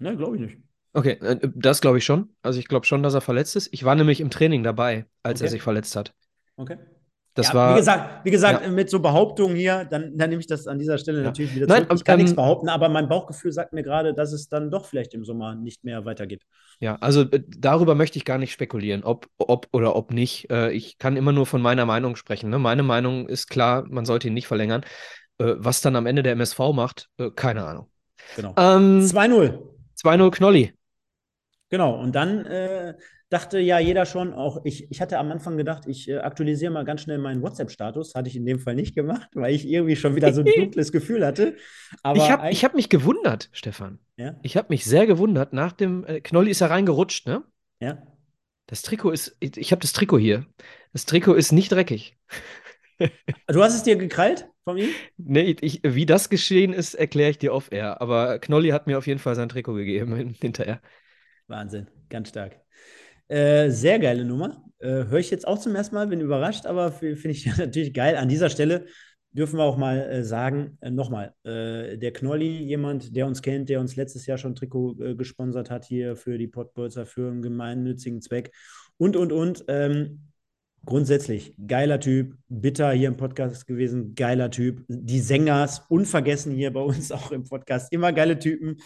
Ne, 0.00 0.16
glaube 0.16 0.36
ich 0.36 0.42
nicht. 0.42 0.58
Okay, 0.92 1.12
äh, 1.20 1.38
das 1.54 1.80
glaube 1.80 1.98
ich 1.98 2.04
schon. 2.04 2.34
Also, 2.42 2.58
ich 2.58 2.68
glaube 2.68 2.86
schon, 2.86 3.02
dass 3.02 3.14
er 3.14 3.20
verletzt 3.20 3.56
ist. 3.56 3.68
Ich 3.72 3.84
war 3.84 3.94
nämlich 3.94 4.20
im 4.20 4.30
Training 4.30 4.62
dabei, 4.62 5.06
als 5.22 5.40
er 5.40 5.46
Okay. 5.46 5.48
sich 5.48 5.62
verletzt 5.62 5.94
hat. 5.96 6.14
Okay. 6.58 6.76
Das 7.40 7.48
ja, 7.48 7.54
war. 7.54 7.74
wie 7.74 7.78
gesagt, 7.78 8.24
wie 8.24 8.30
gesagt 8.30 8.64
ja. 8.64 8.70
mit 8.70 8.90
so 8.90 9.00
Behauptungen 9.00 9.56
hier, 9.56 9.86
dann, 9.88 10.16
dann 10.16 10.30
nehme 10.30 10.40
ich 10.40 10.46
das 10.46 10.66
an 10.66 10.78
dieser 10.78 10.98
Stelle 10.98 11.22
natürlich 11.22 11.54
wieder 11.54 11.66
Nein, 11.66 11.84
zurück. 11.84 11.98
Ich 11.98 12.04
kann 12.04 12.18
ähm, 12.18 12.24
nichts 12.24 12.36
behaupten, 12.36 12.68
aber 12.68 12.88
mein 12.88 13.08
Bauchgefühl 13.08 13.52
sagt 13.52 13.72
mir 13.72 13.82
gerade, 13.82 14.12
dass 14.14 14.32
es 14.32 14.48
dann 14.48 14.70
doch 14.70 14.84
vielleicht 14.84 15.14
im 15.14 15.24
Sommer 15.24 15.54
nicht 15.54 15.84
mehr 15.84 16.04
weitergeht. 16.04 16.42
Ja, 16.80 16.96
also 17.00 17.22
äh, 17.22 17.42
darüber 17.48 17.94
möchte 17.94 18.18
ich 18.18 18.24
gar 18.24 18.38
nicht 18.38 18.52
spekulieren, 18.52 19.02
ob, 19.04 19.26
ob 19.38 19.68
oder 19.72 19.96
ob 19.96 20.12
nicht. 20.12 20.50
Äh, 20.50 20.72
ich 20.72 20.98
kann 20.98 21.16
immer 21.16 21.32
nur 21.32 21.46
von 21.46 21.62
meiner 21.62 21.86
Meinung 21.86 22.16
sprechen. 22.16 22.50
Ne? 22.50 22.58
Meine 22.58 22.82
Meinung 22.82 23.28
ist 23.28 23.48
klar, 23.48 23.84
man 23.88 24.04
sollte 24.04 24.28
ihn 24.28 24.34
nicht 24.34 24.46
verlängern. 24.46 24.82
Äh, 25.38 25.54
was 25.56 25.80
dann 25.80 25.96
am 25.96 26.06
Ende 26.06 26.22
der 26.22 26.32
MSV 26.32 26.58
macht, 26.74 27.08
keine 27.36 27.64
Ahnung. 27.64 27.90
Genau. 28.36 28.54
Ähm, 28.56 29.00
2-0. 29.00 29.58
2-0 30.02 30.30
Knolli. 30.30 30.74
Genau, 31.70 31.94
und 32.00 32.14
dann 32.14 32.44
äh, 32.46 32.94
dachte 33.30 33.58
ja 33.58 33.78
jeder 33.78 34.04
schon, 34.06 34.34
auch 34.34 34.60
ich, 34.64 34.90
ich 34.90 35.00
hatte 35.00 35.18
am 35.18 35.30
Anfang 35.32 35.56
gedacht, 35.56 35.84
ich 35.86 36.08
äh, 36.08 36.18
aktualisiere 36.18 36.70
mal 36.72 36.84
ganz 36.84 37.00
schnell 37.02 37.18
meinen 37.18 37.42
WhatsApp-Status. 37.42 38.14
Hatte 38.14 38.28
ich 38.28 38.36
in 38.36 38.44
dem 38.44 38.58
Fall 38.58 38.74
nicht 38.74 38.94
gemacht, 38.94 39.30
weil 39.34 39.54
ich 39.54 39.66
irgendwie 39.66 39.96
schon 39.96 40.16
wieder 40.16 40.32
so 40.34 40.42
ein 40.42 40.46
dunkles 40.56 40.92
Gefühl 40.92 41.24
hatte. 41.24 41.56
Aber 42.02 42.18
Ich 42.18 42.30
habe 42.30 42.48
hab 42.50 42.74
mich 42.74 42.88
gewundert, 42.90 43.48
Stefan. 43.52 43.98
ja, 44.18 44.36
Ich 44.42 44.56
habe 44.56 44.66
mich 44.70 44.84
sehr 44.84 45.06
gewundert. 45.06 45.52
Nach 45.52 45.72
dem 45.72 46.04
äh, 46.04 46.20
Knolli 46.20 46.50
ist 46.50 46.60
er 46.60 46.70
reingerutscht, 46.70 47.26
ne? 47.26 47.42
ja. 47.80 48.02
Das 48.66 48.82
Trikot 48.82 49.10
ist, 49.10 49.36
ich, 49.40 49.56
ich 49.56 49.72
habe 49.72 49.80
das 49.80 49.92
Trikot 49.92 50.18
hier. 50.20 50.46
Das 50.92 51.04
Trikot 51.04 51.34
ist 51.34 51.50
nicht 51.50 51.72
dreckig. 51.72 52.16
Du 53.48 53.62
hast 53.64 53.74
es 53.74 53.82
dir 53.82 53.96
gekrallt 53.96 54.46
von 54.64 54.76
ihm? 54.78 54.90
Nee, 55.16 55.56
ich, 55.60 55.80
wie 55.82 56.06
das 56.06 56.28
geschehen 56.30 56.72
ist, 56.72 56.94
erkläre 56.94 57.30
ich 57.30 57.38
dir 57.38 57.52
off-air. 57.52 58.00
Aber 58.00 58.38
Knolli 58.38 58.68
hat 58.70 58.86
mir 58.86 58.98
auf 58.98 59.06
jeden 59.08 59.18
Fall 59.18 59.34
sein 59.34 59.48
Trikot 59.48 59.74
gegeben 59.74 60.14
hin- 60.14 60.34
hinterher. 60.40 60.80
Wahnsinn, 61.48 61.88
ganz 62.08 62.28
stark. 62.28 62.60
Äh, 63.30 63.70
sehr 63.70 64.00
geile 64.00 64.24
Nummer. 64.24 64.64
Äh, 64.80 65.04
Höre 65.04 65.20
ich 65.20 65.30
jetzt 65.30 65.46
auch 65.46 65.58
zum 65.58 65.76
ersten 65.76 65.94
Mal, 65.94 66.08
bin 66.08 66.20
überrascht, 66.20 66.66
aber 66.66 66.90
finde 66.90 67.30
ich 67.30 67.46
natürlich 67.58 67.94
geil. 67.94 68.16
An 68.16 68.28
dieser 68.28 68.50
Stelle 68.50 68.86
dürfen 69.30 69.56
wir 69.56 69.62
auch 69.62 69.76
mal 69.76 70.00
äh, 70.00 70.24
sagen, 70.24 70.78
äh, 70.80 70.90
nochmal, 70.90 71.32
äh, 71.44 71.96
der 71.96 72.12
Knolli, 72.12 72.64
jemand, 72.64 73.14
der 73.14 73.28
uns 73.28 73.40
kennt, 73.40 73.68
der 73.68 73.78
uns 73.78 73.94
letztes 73.94 74.26
Jahr 74.26 74.36
schon 74.36 74.56
Trikot 74.56 75.00
äh, 75.00 75.14
gesponsert 75.14 75.70
hat 75.70 75.84
hier 75.84 76.16
für 76.16 76.38
die 76.38 76.48
Pottbolzer, 76.48 77.06
für 77.06 77.30
einen 77.30 77.40
gemeinnützigen 77.40 78.20
Zweck 78.20 78.52
und, 78.96 79.14
und, 79.14 79.30
und. 79.30 79.64
Ähm, 79.68 80.29
grundsätzlich, 80.84 81.54
geiler 81.66 82.00
Typ, 82.00 82.36
bitter 82.48 82.90
hier 82.92 83.08
im 83.08 83.16
Podcast 83.16 83.66
gewesen, 83.66 84.14
geiler 84.14 84.50
Typ. 84.50 84.84
Die 84.88 85.20
Sängers, 85.20 85.82
unvergessen 85.88 86.52
hier 86.52 86.72
bei 86.72 86.80
uns 86.80 87.12
auch 87.12 87.30
im 87.32 87.44
Podcast, 87.44 87.92
immer 87.92 88.12
geile 88.12 88.38
Typen. 88.38 88.78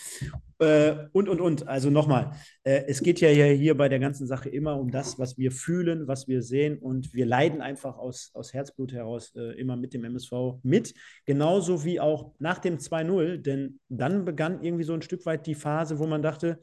Äh, 0.59 0.95
und, 1.13 1.29
und, 1.29 1.41
und. 1.41 1.69
Also 1.69 1.91
nochmal, 1.91 2.33
äh, 2.63 2.85
es 2.87 3.03
geht 3.03 3.21
ja 3.21 3.29
hier, 3.29 3.47
hier 3.47 3.77
bei 3.77 3.89
der 3.89 3.99
ganzen 3.99 4.27
Sache 4.27 4.49
immer 4.49 4.79
um 4.79 4.91
das, 4.91 5.19
was 5.19 5.39
wir 5.39 5.53
fühlen, 5.53 6.07
was 6.07 6.29
wir 6.29 6.43
sehen. 6.43 6.79
Und 6.79 7.15
wir 7.15 7.27
leiden 7.27 7.61
einfach 7.61 7.97
aus, 7.97 8.31
aus 8.35 8.53
Herzblut 8.53 8.93
heraus 8.93 9.33
äh, 9.37 9.59
immer 9.61 9.77
mit 9.77 9.95
dem 9.95 10.05
MSV 10.05 10.61
mit. 10.63 10.95
Genauso 11.25 11.85
wie 11.85 12.01
auch 12.01 12.33
nach 12.39 12.59
dem 12.59 12.79
2-0. 12.79 13.39
Denn 13.39 13.81
dann 13.89 14.25
begann 14.25 14.63
irgendwie 14.63 14.85
so 14.85 14.95
ein 14.95 15.03
Stück 15.03 15.27
weit 15.27 15.47
die 15.47 15.55
Phase, 15.55 15.99
wo 15.99 16.07
man 16.07 16.23
dachte, 16.23 16.59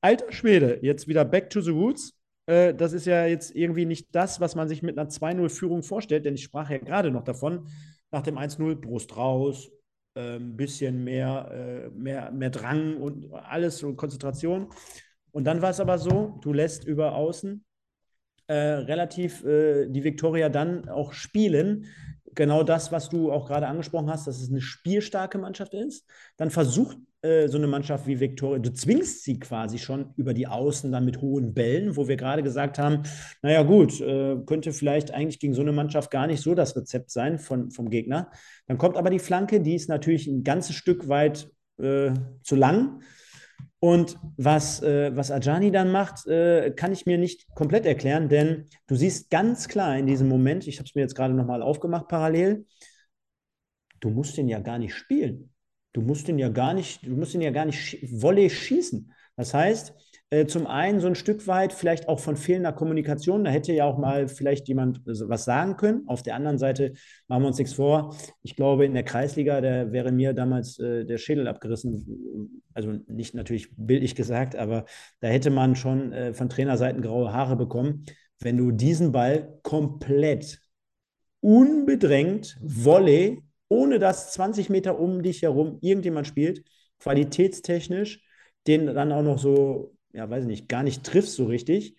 alter 0.00 0.32
Schwede, 0.32 0.78
jetzt 0.82 1.08
wieder 1.08 1.24
back 1.24 1.50
to 1.50 1.60
the 1.60 1.70
roots. 1.70 2.17
Äh, 2.48 2.74
Das 2.74 2.92
ist 2.92 3.06
ja 3.06 3.26
jetzt 3.26 3.54
irgendwie 3.54 3.86
nicht 3.86 4.08
das, 4.14 4.40
was 4.40 4.54
man 4.54 4.68
sich 4.68 4.82
mit 4.82 4.98
einer 4.98 5.08
2-0-Führung 5.08 5.82
vorstellt, 5.82 6.24
denn 6.24 6.34
ich 6.34 6.42
sprach 6.44 6.70
ja 6.70 6.78
gerade 6.78 7.10
noch 7.10 7.24
davon, 7.24 7.68
nach 8.10 8.22
dem 8.22 8.38
1-0 8.38 8.74
Brust 8.76 9.16
raus, 9.16 9.70
ein 10.16 10.56
bisschen 10.56 11.04
mehr, 11.04 11.50
äh, 11.52 11.90
mehr, 11.90 12.32
mehr 12.32 12.50
Drang 12.50 12.96
und 12.96 13.32
alles 13.32 13.82
und 13.84 13.96
Konzentration. 13.96 14.68
Und 15.30 15.44
dann 15.44 15.62
war 15.62 15.70
es 15.70 15.78
aber 15.80 15.98
so, 15.98 16.38
du 16.42 16.52
lässt 16.52 16.84
über 16.84 17.14
außen 17.14 17.64
äh, 18.48 18.54
relativ 18.54 19.44
äh, 19.44 19.86
die 19.88 20.04
Viktoria 20.04 20.48
dann 20.48 20.88
auch 20.88 21.12
spielen. 21.12 21.86
Genau 22.34 22.62
das, 22.62 22.92
was 22.92 23.10
du 23.10 23.32
auch 23.32 23.46
gerade 23.46 23.68
angesprochen 23.68 24.10
hast, 24.10 24.26
dass 24.26 24.40
es 24.40 24.50
eine 24.50 24.60
spielstarke 24.60 25.38
Mannschaft 25.38 25.74
ist. 25.74 26.06
Dann 26.36 26.50
versucht 26.50 26.98
äh, 27.22 27.48
so 27.48 27.58
eine 27.58 27.66
Mannschaft 27.66 28.06
wie 28.06 28.20
Viktoria, 28.20 28.58
du 28.60 28.72
zwingst 28.72 29.24
sie 29.24 29.38
quasi 29.38 29.78
schon 29.78 30.12
über 30.16 30.34
die 30.34 30.46
Außen 30.46 30.92
dann 30.92 31.04
mit 31.04 31.20
hohen 31.20 31.52
Bällen, 31.52 31.96
wo 31.96 32.06
wir 32.06 32.16
gerade 32.16 32.42
gesagt 32.42 32.78
haben, 32.78 33.02
naja 33.42 33.62
gut, 33.62 34.00
äh, 34.00 34.36
könnte 34.46 34.72
vielleicht 34.72 35.12
eigentlich 35.12 35.40
gegen 35.40 35.54
so 35.54 35.62
eine 35.62 35.72
Mannschaft 35.72 36.10
gar 36.10 36.26
nicht 36.26 36.42
so 36.42 36.54
das 36.54 36.76
Rezept 36.76 37.10
sein 37.10 37.38
von, 37.38 37.70
vom 37.70 37.90
Gegner. 37.90 38.30
Dann 38.66 38.78
kommt 38.78 38.96
aber 38.96 39.10
die 39.10 39.18
Flanke, 39.18 39.60
die 39.60 39.74
ist 39.74 39.88
natürlich 39.88 40.26
ein 40.28 40.44
ganzes 40.44 40.76
Stück 40.76 41.08
weit 41.08 41.50
äh, 41.78 42.12
zu 42.42 42.54
lang. 42.54 43.02
Und 43.80 44.18
was, 44.36 44.82
äh, 44.82 45.16
was 45.16 45.30
Ajani 45.30 45.70
dann 45.70 45.92
macht, 45.92 46.26
äh, 46.26 46.72
kann 46.72 46.92
ich 46.92 47.06
mir 47.06 47.18
nicht 47.18 47.46
komplett 47.54 47.86
erklären, 47.86 48.28
denn 48.28 48.66
du 48.88 48.96
siehst 48.96 49.30
ganz 49.30 49.68
klar 49.68 49.96
in 49.96 50.06
diesem 50.06 50.28
Moment, 50.28 50.66
ich 50.66 50.78
habe 50.78 50.88
es 50.88 50.94
mir 50.96 51.02
jetzt 51.02 51.14
gerade 51.14 51.34
nochmal 51.34 51.62
aufgemacht 51.62 52.08
parallel, 52.08 52.66
du 54.00 54.10
musst 54.10 54.36
den 54.36 54.48
ja 54.48 54.58
gar 54.58 54.78
nicht 54.78 54.94
spielen. 54.94 55.50
Du 55.92 56.02
musst 56.02 56.28
den 56.28 56.38
ja 56.38 56.48
gar 56.48 56.74
nicht, 56.74 57.06
du 57.06 57.16
musst 57.16 57.34
den 57.34 57.40
ja 57.40 57.50
gar 57.50 57.64
nicht 57.64 57.98
Volley 58.10 58.50
schießen. 58.50 59.12
Das 59.36 59.54
heißt, 59.54 59.94
äh, 60.30 60.46
zum 60.46 60.66
einen 60.66 61.00
so 61.00 61.06
ein 61.06 61.14
Stück 61.14 61.46
weit 61.46 61.72
vielleicht 61.72 62.08
auch 62.08 62.20
von 62.20 62.36
fehlender 62.36 62.72
Kommunikation. 62.72 63.44
Da 63.44 63.50
hätte 63.50 63.72
ja 63.72 63.84
auch 63.86 63.96
mal 63.96 64.28
vielleicht 64.28 64.68
jemand 64.68 65.00
was 65.06 65.44
sagen 65.44 65.76
können. 65.76 66.02
Auf 66.06 66.22
der 66.22 66.34
anderen 66.34 66.58
Seite 66.58 66.92
machen 67.28 67.42
wir 67.42 67.46
uns 67.48 67.58
nichts 67.58 67.74
vor. 67.74 68.14
Ich 68.42 68.54
glaube, 68.54 68.84
in 68.84 68.92
der 68.92 69.04
Kreisliga, 69.04 69.60
da 69.60 69.90
wäre 69.90 70.12
mir 70.12 70.34
damals 70.34 70.78
äh, 70.78 71.06
der 71.06 71.16
Schädel 71.16 71.48
abgerissen. 71.48 72.62
Also 72.74 72.98
nicht 73.06 73.34
natürlich 73.34 73.74
bildlich 73.76 74.14
gesagt, 74.14 74.54
aber 74.54 74.84
da 75.20 75.28
hätte 75.28 75.50
man 75.50 75.76
schon 75.76 76.12
äh, 76.12 76.34
von 76.34 76.50
Trainerseiten 76.50 77.00
graue 77.00 77.32
Haare 77.32 77.56
bekommen, 77.56 78.04
wenn 78.38 78.58
du 78.58 78.70
diesen 78.70 79.12
Ball 79.12 79.58
komplett 79.62 80.60
unbedrängt 81.40 82.58
Volley, 82.60 83.42
ohne 83.68 83.98
dass 83.98 84.32
20 84.32 84.70
Meter 84.70 84.98
um 84.98 85.22
dich 85.22 85.42
herum 85.42 85.78
irgendjemand 85.80 86.26
spielt, 86.26 86.64
qualitätstechnisch, 87.00 88.22
den 88.66 88.86
dann 88.86 89.12
auch 89.12 89.22
noch 89.22 89.38
so 89.38 89.94
ja, 90.12 90.28
weiß 90.28 90.42
ich 90.44 90.48
nicht, 90.48 90.68
gar 90.68 90.82
nicht 90.82 91.04
triffst 91.04 91.34
so 91.34 91.44
richtig, 91.46 91.96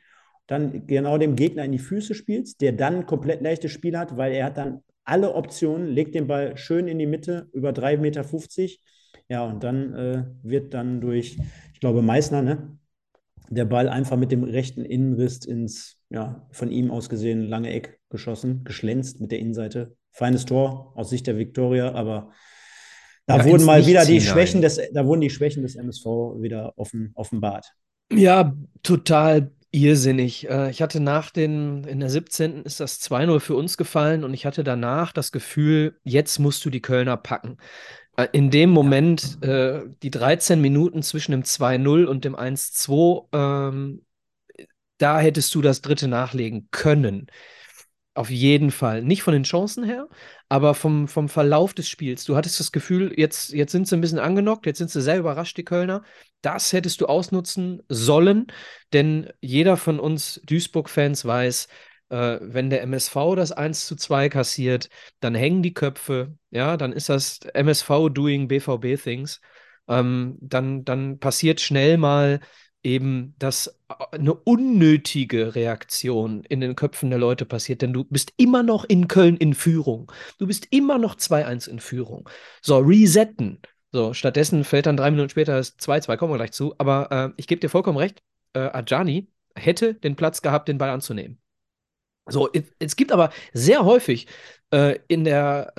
dann 0.47 0.87
genau 0.87 1.17
dem 1.17 1.35
Gegner 1.35 1.63
in 1.63 1.71
die 1.71 1.79
Füße 1.79 2.15
spielst, 2.15 2.61
der 2.61 2.71
dann 2.73 3.05
komplett 3.05 3.41
leichtes 3.41 3.71
Spiel 3.71 3.97
hat, 3.97 4.17
weil 4.17 4.33
er 4.33 4.45
hat 4.45 4.57
dann 4.57 4.81
alle 5.03 5.33
Optionen, 5.35 5.87
legt 5.87 6.15
den 6.15 6.27
Ball 6.27 6.57
schön 6.57 6.87
in 6.87 6.99
die 6.99 7.05
Mitte 7.05 7.49
über 7.53 7.71
3,50 7.71 8.79
Meter, 9.21 9.23
Ja, 9.29 9.45
und 9.45 9.63
dann 9.63 9.93
äh, 9.93 10.25
wird 10.43 10.73
dann 10.73 11.01
durch, 11.01 11.37
ich 11.73 11.79
glaube, 11.79 12.01
Meißner, 12.01 12.41
ne, 12.41 12.77
der 13.49 13.65
Ball 13.65 13.89
einfach 13.89 14.17
mit 14.17 14.31
dem 14.31 14.43
rechten 14.43 14.85
Innenriss 14.85 15.45
ins, 15.45 15.97
ja, 16.09 16.47
von 16.51 16.71
ihm 16.71 16.91
aus 16.91 17.09
gesehen 17.09 17.47
lange 17.47 17.71
Eck 17.71 17.99
geschossen, 18.09 18.63
geschlänzt 18.65 19.21
mit 19.21 19.31
der 19.31 19.39
Innenseite. 19.39 19.95
Feines 20.19 20.45
Tor 20.45 20.91
aus 20.95 21.09
Sicht 21.09 21.27
der 21.27 21.37
Viktoria, 21.37 21.93
aber 21.93 22.31
da 23.25 23.37
ja, 23.37 23.45
wurden 23.45 23.63
mal 23.63 23.85
wieder 23.85 24.05
die 24.05 24.19
Schwächen 24.19 24.61
des, 24.61 24.79
da 24.93 25.05
wurden 25.05 25.21
die 25.21 25.29
Schwächen 25.29 25.63
des 25.63 25.75
MSV 25.75 26.05
wieder 26.41 26.73
offen, 26.75 27.11
offenbart. 27.15 27.73
Ja, 28.11 28.53
total 28.83 29.51
irrsinnig. 29.71 30.49
Äh, 30.49 30.71
ich 30.71 30.81
hatte 30.81 30.99
nach 30.99 31.29
den, 31.29 31.85
in 31.85 32.01
der 32.01 32.09
17. 32.09 32.63
ist 32.63 32.81
das 32.81 32.99
2-0 33.01 33.39
für 33.39 33.55
uns 33.55 33.77
gefallen 33.77 34.25
und 34.25 34.33
ich 34.33 34.45
hatte 34.45 34.65
danach 34.65 35.13
das 35.13 35.31
Gefühl, 35.31 35.97
jetzt 36.03 36.37
musst 36.37 36.65
du 36.65 36.69
die 36.69 36.81
Kölner 36.81 37.15
packen. 37.15 37.57
Äh, 38.17 38.27
in 38.33 38.51
dem 38.51 38.71
Moment, 38.71 39.41
äh, 39.41 39.83
die 40.03 40.11
13 40.11 40.59
Minuten 40.59 41.01
zwischen 41.01 41.31
dem 41.31 41.43
2-0 41.43 42.03
und 42.03 42.25
dem 42.25 42.35
1-2, 42.35 43.27
ähm, 43.31 44.01
da 44.97 45.19
hättest 45.21 45.55
du 45.55 45.61
das 45.61 45.81
dritte 45.81 46.09
nachlegen 46.09 46.67
können. 46.71 47.27
Auf 48.19 48.29
jeden 48.29 48.69
Fall. 48.71 49.01
Nicht 49.01 49.23
von 49.23 49.31
den 49.31 49.43
Chancen 49.43 49.85
her, 49.85 50.09
aber 50.49 50.75
vom, 50.75 51.07
vom 51.07 51.29
Verlauf 51.29 51.73
des 51.73 51.87
Spiels. 51.87 52.25
Du 52.25 52.35
hattest 52.35 52.59
das 52.59 52.73
Gefühl, 52.73 53.13
jetzt, 53.15 53.53
jetzt 53.53 53.71
sind 53.71 53.87
sie 53.87 53.95
ein 53.95 54.01
bisschen 54.01 54.19
angenockt, 54.19 54.65
jetzt 54.65 54.79
sind 54.79 54.91
sie 54.91 55.01
sehr 55.01 55.19
überrascht, 55.19 55.55
die 55.55 55.63
Kölner. 55.63 56.03
Das 56.41 56.73
hättest 56.73 56.99
du 56.99 57.05
ausnutzen 57.05 57.81
sollen, 57.87 58.47
denn 58.91 59.31
jeder 59.39 59.77
von 59.77 60.01
uns 60.01 60.41
Duisburg-Fans 60.43 61.23
weiß, 61.23 61.69
äh, 62.09 62.39
wenn 62.41 62.69
der 62.69 62.81
MSV 62.81 63.35
das 63.37 63.53
1 63.53 63.85
zu 63.85 63.95
2 63.95 64.27
kassiert, 64.27 64.89
dann 65.21 65.33
hängen 65.33 65.63
die 65.63 65.73
Köpfe, 65.73 66.35
ja, 66.49 66.75
dann 66.75 66.91
ist 66.91 67.07
das 67.07 67.39
MSV 67.53 68.09
doing 68.11 68.49
BVB-Things. 68.49 69.39
Ähm, 69.87 70.37
dann, 70.41 70.83
dann 70.83 71.19
passiert 71.19 71.61
schnell 71.61 71.97
mal 71.97 72.41
eben, 72.83 73.35
dass 73.39 73.67
äh, 73.89 74.15
eine 74.17 74.33
unnötige 74.33 75.55
Reaktion 75.55 76.43
in 76.45 76.61
den 76.61 76.75
Köpfen 76.75 77.09
der 77.09 77.19
Leute 77.19 77.45
passiert, 77.45 77.81
denn 77.81 77.93
du 77.93 78.03
bist 78.05 78.33
immer 78.37 78.63
noch 78.63 78.85
in 78.85 79.07
Köln 79.07 79.37
in 79.37 79.53
Führung. 79.53 80.11
Du 80.37 80.47
bist 80.47 80.67
immer 80.71 80.97
noch 80.97 81.15
2-1 81.15 81.69
in 81.69 81.79
Führung. 81.79 82.29
So, 82.61 82.77
resetten. 82.77 83.61
So, 83.91 84.13
stattdessen 84.13 84.63
fällt 84.63 84.85
dann 84.85 84.97
drei 84.97 85.11
Minuten 85.11 85.29
später 85.29 85.57
das 85.57 85.77
2-2, 85.79 86.17
kommen 86.17 86.33
wir 86.33 86.37
gleich 86.37 86.51
zu. 86.51 86.75
Aber 86.77 87.11
äh, 87.11 87.33
ich 87.37 87.47
gebe 87.47 87.59
dir 87.59 87.69
vollkommen 87.69 87.97
recht, 87.97 88.21
äh, 88.53 88.59
Ajani 88.59 89.27
hätte 89.55 89.93
den 89.95 90.15
Platz 90.15 90.41
gehabt, 90.41 90.67
den 90.67 90.77
Ball 90.77 90.89
anzunehmen. 90.89 91.39
So, 92.31 92.49
es 92.79 92.95
gibt 92.95 93.11
aber 93.11 93.31
sehr 93.53 93.85
häufig 93.85 94.27
äh, 94.71 94.99
in 95.07 95.23
der, 95.23 95.73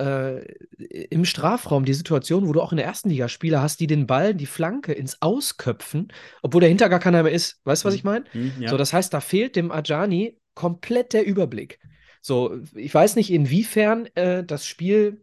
äh, 0.79 1.05
im 1.05 1.25
Strafraum 1.25 1.85
die 1.85 1.93
Situation, 1.93 2.47
wo 2.47 2.53
du 2.53 2.61
auch 2.61 2.71
in 2.71 2.77
der 2.77 2.85
ersten 2.85 3.09
Liga 3.09 3.29
Spieler 3.29 3.61
hast, 3.61 3.79
die 3.79 3.87
den 3.87 4.07
Ball, 4.07 4.33
die 4.33 4.45
Flanke 4.45 4.93
ins 4.93 5.21
Ausköpfen, 5.21 6.11
obwohl 6.41 6.61
dahinter 6.61 6.89
gar 6.89 6.99
keiner 6.99 7.23
mehr 7.23 7.31
ist. 7.31 7.61
Weißt 7.63 7.83
du, 7.83 7.87
was 7.87 7.95
ich 7.95 8.03
meine? 8.03 8.25
Mhm, 8.33 8.53
ja. 8.59 8.69
So, 8.69 8.77
das 8.77 8.93
heißt, 8.93 9.13
da 9.13 9.21
fehlt 9.21 9.55
dem 9.55 9.71
Ajani 9.71 10.37
komplett 10.53 11.13
der 11.13 11.25
Überblick. 11.25 11.79
So, 12.23 12.59
ich 12.75 12.93
weiß 12.93 13.15
nicht, 13.15 13.31
inwiefern 13.31 14.07
äh, 14.13 14.43
das 14.43 14.67
Spiel 14.67 15.21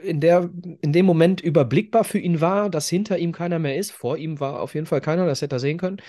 in, 0.00 0.20
der, 0.20 0.48
in 0.80 0.92
dem 0.92 1.04
Moment 1.04 1.42
überblickbar 1.42 2.04
für 2.04 2.18
ihn 2.18 2.40
war, 2.40 2.70
dass 2.70 2.88
hinter 2.88 3.18
ihm 3.18 3.32
keiner 3.32 3.58
mehr 3.58 3.76
ist. 3.76 3.90
Vor 3.90 4.16
ihm 4.16 4.40
war 4.40 4.60
auf 4.60 4.74
jeden 4.74 4.86
Fall 4.86 5.02
keiner, 5.02 5.26
das 5.26 5.42
hätte 5.42 5.56
er 5.56 5.60
sehen 5.60 5.76
können. 5.76 6.00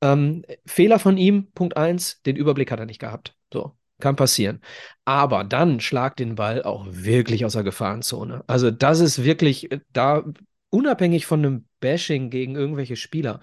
Ähm, 0.00 0.44
Fehler 0.66 0.98
von 0.98 1.16
ihm, 1.16 1.50
Punkt 1.52 1.76
1, 1.76 2.22
den 2.22 2.36
Überblick 2.36 2.70
hat 2.70 2.80
er 2.80 2.86
nicht 2.86 3.00
gehabt. 3.00 3.34
So, 3.52 3.76
kann 4.00 4.16
passieren. 4.16 4.60
Aber 5.04 5.44
dann 5.44 5.80
schlag 5.80 6.16
den 6.16 6.36
Ball 6.36 6.62
auch 6.62 6.86
wirklich 6.88 7.44
aus 7.44 7.54
der 7.54 7.64
Gefahrenzone. 7.64 8.44
Also, 8.46 8.70
das 8.70 9.00
ist 9.00 9.24
wirklich 9.24 9.72
äh, 9.72 9.80
da, 9.92 10.24
unabhängig 10.70 11.26
von 11.26 11.40
einem 11.44 11.66
Bashing 11.80 12.30
gegen 12.30 12.54
irgendwelche 12.56 12.96
Spieler. 12.96 13.40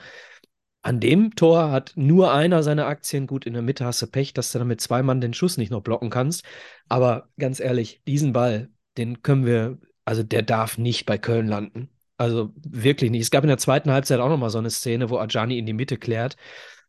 An 0.82 0.99
dem 0.99 1.36
Tor 1.36 1.72
hat 1.72 1.93
nur 1.95 2.32
einer 2.32 2.62
seine 2.62 2.86
Aktien. 2.86 3.26
Gut, 3.28 3.45
in 3.45 3.53
der 3.53 3.64
Mitte 3.64 3.86
hast 3.86 4.01
du 4.01 4.08
Pech, 4.08 4.34
dass 4.34 4.51
du 4.51 4.60
dann 4.60 4.68
mit 4.68 4.82
zwei 4.82 5.01
Mann 5.01 5.20
den 5.20 5.34
Schuss 5.34 5.58
nicht 5.58 5.72
noch 5.72 5.82
blocken 5.82 6.12
kannst. 6.12 6.43
Aber 6.88 7.30
ganz 7.39 7.60
ehrlich, 7.60 8.03
diesen 8.08 8.34
Ball, 8.34 8.70
den 8.97 9.24
können 9.24 9.45
wir, 9.45 9.80
also 10.06 10.22
der 10.22 10.43
darf 10.43 10.78
nicht 10.78 11.06
bei 11.08 11.18
Köln 11.18 11.47
landen. 11.47 11.89
Also 12.18 12.51
wirklich 12.68 13.11
nicht. 13.11 13.22
Es 13.22 13.32
gab 13.32 13.43
in 13.43 13.49
der 13.49 13.57
zweiten 13.57 13.91
Halbzeit 13.91 14.20
auch 14.20 14.30
nochmal 14.30 14.49
so 14.49 14.57
eine 14.57 14.70
Szene, 14.70 15.09
wo 15.09 15.18
Ajani 15.18 15.57
in 15.57 15.66
die 15.66 15.74
Mitte 15.74 15.97
klärt. 15.97 16.38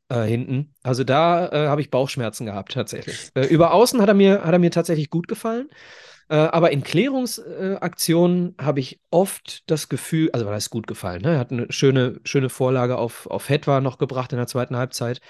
Äh, 0.08 0.22
hinten. 0.22 0.72
Also 0.84 1.02
da 1.02 1.48
äh, 1.48 1.66
habe 1.68 1.80
ich 1.80 1.90
Bauchschmerzen 1.90 2.46
gehabt, 2.46 2.72
tatsächlich. 2.72 3.30
Äh, 3.34 3.46
über 3.46 3.72
außen 3.72 4.00
hat 4.00 4.08
er 4.08 4.14
mir, 4.14 4.44
hat 4.44 4.52
er 4.52 4.60
mir 4.60 4.70
tatsächlich 4.70 5.10
gut 5.10 5.26
gefallen. 5.26 5.68
Äh, 6.28 6.36
aber 6.36 6.70
in 6.70 6.82
Klärungsaktionen 6.84 8.54
habe 8.60 8.80
ich 8.80 9.00
oft 9.10 9.68
das 9.70 9.88
Gefühl, 9.88 10.30
also 10.32 10.46
war 10.46 10.52
das 10.52 10.70
gut 10.70 10.86
gefallen. 10.86 11.22
Ne? 11.22 11.34
Er 11.34 11.38
hat 11.38 11.50
eine 11.50 11.66
schöne, 11.70 12.20
schöne 12.24 12.50
Vorlage 12.50 12.98
auf, 12.98 13.26
auf 13.26 13.48
Hetwa 13.48 13.80
noch 13.80 13.98
gebracht 13.98 14.32
in 14.32 14.38
der 14.38 14.46
zweiten 14.46 14.76
Halbzeit. 14.76 15.20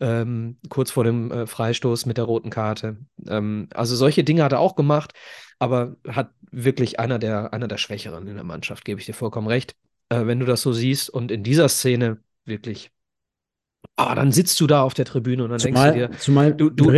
Ähm, 0.00 0.58
kurz 0.68 0.90
vor 0.90 1.04
dem 1.04 1.30
äh, 1.30 1.46
Freistoß 1.46 2.06
mit 2.06 2.18
der 2.18 2.24
roten 2.24 2.50
Karte. 2.50 2.98
Ähm, 3.26 3.68
also 3.72 3.94
solche 3.94 4.24
Dinge 4.24 4.42
hat 4.44 4.52
er 4.52 4.60
auch 4.60 4.74
gemacht, 4.74 5.12
aber 5.58 5.96
hat 6.08 6.32
wirklich 6.50 6.98
einer 6.98 7.18
der, 7.18 7.52
einer 7.52 7.68
der 7.68 7.78
Schwächeren 7.78 8.26
in 8.26 8.34
der 8.34 8.44
Mannschaft, 8.44 8.84
gebe 8.84 9.00
ich 9.00 9.06
dir 9.06 9.14
vollkommen 9.14 9.46
recht. 9.46 9.76
Äh, 10.08 10.26
wenn 10.26 10.40
du 10.40 10.46
das 10.46 10.62
so 10.62 10.72
siehst 10.72 11.10
und 11.10 11.30
in 11.30 11.42
dieser 11.42 11.68
Szene 11.68 12.18
wirklich 12.44 12.90
Ah, 13.96 14.14
dann 14.14 14.32
sitzt 14.32 14.58
du 14.60 14.66
da 14.66 14.82
auf 14.82 14.94
der 14.94 15.04
Tribüne 15.04 15.44
und 15.44 15.50
dann 15.50 15.58
zumal, 15.58 15.92
denkst 15.92 16.08
du 16.08 16.12
dir, 16.12 16.18
zumal 16.18 16.54
du, 16.54 16.70
du, 16.70 16.90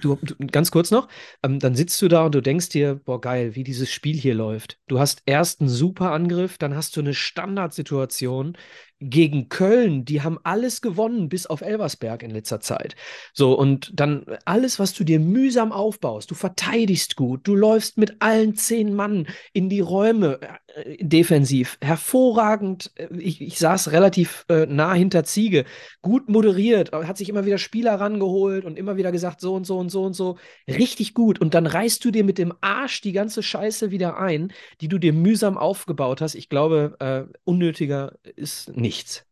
du, 0.00 0.18
du, 0.22 0.46
ganz 0.46 0.70
kurz 0.70 0.90
noch, 0.90 1.08
ähm, 1.42 1.58
dann 1.58 1.74
sitzt 1.74 2.00
du 2.00 2.08
da 2.08 2.24
und 2.24 2.34
du 2.34 2.40
denkst 2.40 2.70
dir, 2.70 2.94
boah, 3.04 3.20
geil, 3.20 3.54
wie 3.54 3.64
dieses 3.64 3.90
Spiel 3.90 4.16
hier 4.16 4.34
läuft. 4.34 4.78
Du 4.86 4.98
hast 4.98 5.22
erst 5.26 5.60
einen 5.60 5.68
super 5.68 6.12
Angriff, 6.12 6.56
dann 6.56 6.74
hast 6.74 6.96
du 6.96 7.00
eine 7.00 7.12
Standardsituation, 7.12 8.56
gegen 9.00 9.48
Köln, 9.48 10.04
die 10.04 10.22
haben 10.22 10.38
alles 10.42 10.80
gewonnen, 10.80 11.28
bis 11.28 11.46
auf 11.46 11.60
Elversberg 11.60 12.22
in 12.22 12.30
letzter 12.30 12.60
Zeit. 12.60 12.96
So, 13.32 13.52
und 13.56 13.92
dann 13.94 14.24
alles, 14.44 14.78
was 14.78 14.92
du 14.92 15.04
dir 15.04 15.20
mühsam 15.20 15.70
aufbaust, 15.70 16.30
du 16.30 16.34
verteidigst 16.34 17.14
gut, 17.14 17.46
du 17.46 17.54
läufst 17.54 17.96
mit 17.96 18.16
allen 18.20 18.56
zehn 18.56 18.94
Mann 18.94 19.28
in 19.52 19.68
die 19.68 19.80
Räume 19.80 20.40
äh, 20.74 20.96
defensiv, 21.04 21.78
hervorragend. 21.80 22.90
Äh, 22.96 23.08
ich, 23.18 23.40
ich 23.40 23.58
saß 23.58 23.92
relativ 23.92 24.44
äh, 24.48 24.66
nah 24.66 24.94
hinter 24.94 25.22
Ziege, 25.22 25.64
gut 26.02 26.28
moderiert, 26.28 26.92
hat 26.92 27.18
sich 27.18 27.28
immer 27.28 27.46
wieder 27.46 27.58
Spieler 27.58 27.94
rangeholt 28.00 28.64
und 28.64 28.78
immer 28.78 28.96
wieder 28.96 29.12
gesagt, 29.12 29.40
so 29.40 29.54
und 29.54 29.64
so 29.64 29.78
und 29.78 29.90
so 29.90 30.02
und 30.02 30.14
so. 30.14 30.38
Richtig 30.68 31.14
gut. 31.14 31.40
Und 31.40 31.54
dann 31.54 31.66
reißt 31.66 32.04
du 32.04 32.10
dir 32.10 32.24
mit 32.24 32.38
dem 32.38 32.52
Arsch 32.60 33.00
die 33.00 33.12
ganze 33.12 33.42
Scheiße 33.44 33.92
wieder 33.92 34.18
ein, 34.18 34.52
die 34.80 34.88
du 34.88 34.98
dir 34.98 35.12
mühsam 35.12 35.56
aufgebaut 35.56 36.20
hast. 36.20 36.34
Ich 36.34 36.48
glaube, 36.48 36.96
äh, 36.98 37.32
unnötiger 37.44 38.14
ist 38.34 38.76
nicht 38.76 38.87
nichts. 38.88 39.26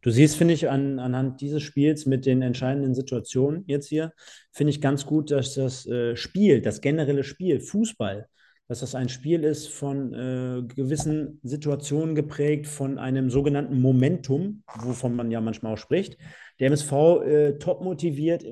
Du 0.00 0.10
siehst, 0.10 0.36
finde 0.36 0.54
ich, 0.54 0.70
an, 0.70 1.00
anhand 1.00 1.42
dieses 1.42 1.62
Spiels 1.62 2.06
mit 2.06 2.24
den 2.24 2.40
entscheidenden 2.40 2.94
Situationen 2.94 3.64
jetzt 3.66 3.88
hier, 3.88 4.12
finde 4.52 4.70
ich 4.70 4.80
ganz 4.80 5.04
gut, 5.04 5.30
dass 5.30 5.54
das 5.54 5.86
äh, 5.86 6.16
Spiel, 6.16 6.62
das 6.62 6.80
generelle 6.80 7.24
Spiel, 7.24 7.60
Fußball, 7.60 8.26
dass 8.68 8.80
das 8.80 8.94
ein 8.94 9.10
Spiel 9.10 9.44
ist 9.44 9.68
von 9.68 10.14
äh, 10.14 10.62
gewissen 10.74 11.40
Situationen 11.42 12.14
geprägt, 12.14 12.66
von 12.66 12.98
einem 12.98 13.28
sogenannten 13.28 13.80
Momentum, 13.80 14.62
wovon 14.82 15.14
man 15.14 15.30
ja 15.30 15.40
manchmal 15.42 15.74
auch 15.74 15.78
spricht. 15.78 16.16
Der 16.58 16.68
MSV 16.68 16.92
äh, 16.92 17.58
top 17.58 17.82
motiviert, 17.82 18.44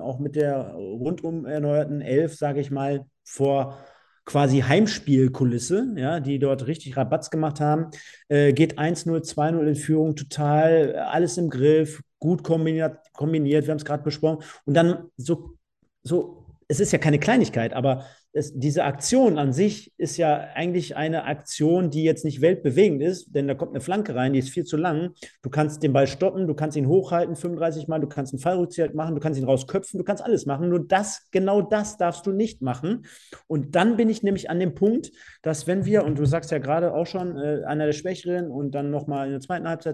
auch 0.00 0.18
mit 0.18 0.34
der 0.36 0.72
rundum 0.74 1.44
erneuerten 1.44 2.00
Elf, 2.00 2.36
sage 2.36 2.60
ich 2.60 2.70
mal, 2.70 3.04
vor 3.24 3.78
quasi 4.24 4.60
Heimspielkulisse, 4.60 5.94
ja, 5.96 6.20
die 6.20 6.38
dort 6.38 6.66
richtig 6.66 6.96
Rabatz 6.96 7.30
gemacht 7.30 7.60
haben. 7.60 7.90
Äh, 8.28 8.52
geht 8.52 8.78
1-0, 8.78 9.22
2-0 9.22 9.66
in 9.66 9.76
Führung, 9.76 10.16
total 10.16 10.94
alles 10.96 11.38
im 11.38 11.50
Griff, 11.50 12.00
gut 12.18 12.44
kombiniert, 12.44 12.98
kombiniert 13.12 13.66
wir 13.66 13.72
haben 13.72 13.78
es 13.78 13.84
gerade 13.84 14.04
besprochen. 14.04 14.44
Und 14.64 14.74
dann 14.74 15.08
so, 15.16 15.56
so, 16.02 16.46
es 16.68 16.80
ist 16.80 16.92
ja 16.92 16.98
keine 16.98 17.18
Kleinigkeit, 17.18 17.72
aber 17.72 18.06
es, 18.32 18.58
diese 18.58 18.84
Aktion 18.84 19.38
an 19.38 19.52
sich 19.52 19.92
ist 19.98 20.16
ja 20.16 20.48
eigentlich 20.54 20.96
eine 20.96 21.24
Aktion, 21.24 21.90
die 21.90 22.02
jetzt 22.02 22.24
nicht 22.24 22.40
weltbewegend 22.40 23.02
ist, 23.02 23.34
denn 23.34 23.46
da 23.46 23.54
kommt 23.54 23.72
eine 23.72 23.80
Flanke 23.80 24.14
rein, 24.14 24.32
die 24.32 24.38
ist 24.38 24.48
viel 24.48 24.64
zu 24.64 24.76
lang. 24.76 25.10
Du 25.42 25.50
kannst 25.50 25.82
den 25.82 25.92
Ball 25.92 26.06
stoppen, 26.06 26.46
du 26.46 26.54
kannst 26.54 26.76
ihn 26.76 26.86
hochhalten 26.86 27.36
35 27.36 27.88
Mal, 27.88 28.00
du 28.00 28.08
kannst 28.08 28.32
einen 28.32 28.40
Fallrückzieher 28.40 28.90
machen, 28.94 29.14
du 29.14 29.20
kannst 29.20 29.38
ihn 29.38 29.44
rausköpfen, 29.44 29.98
du 29.98 30.04
kannst 30.04 30.24
alles 30.24 30.46
machen. 30.46 30.70
Nur 30.70 30.86
das, 30.86 31.28
genau 31.30 31.60
das 31.60 31.98
darfst 31.98 32.26
du 32.26 32.32
nicht 32.32 32.62
machen. 32.62 33.04
Und 33.48 33.74
dann 33.74 33.96
bin 33.96 34.08
ich 34.08 34.22
nämlich 34.22 34.48
an 34.48 34.58
dem 34.58 34.74
Punkt, 34.74 35.12
dass 35.42 35.66
wenn 35.66 35.84
wir, 35.84 36.04
und 36.04 36.18
du 36.18 36.24
sagst 36.24 36.50
ja 36.50 36.58
gerade 36.58 36.94
auch 36.94 37.06
schon, 37.06 37.36
äh, 37.36 37.64
einer 37.66 37.86
der 37.86 37.92
Schwächeren 37.92 38.50
und 38.50 38.74
dann 38.74 38.90
nochmal 38.90 39.26
in 39.26 39.32
der 39.32 39.40
zweiten 39.40 39.68
Halbzeit, 39.68 39.92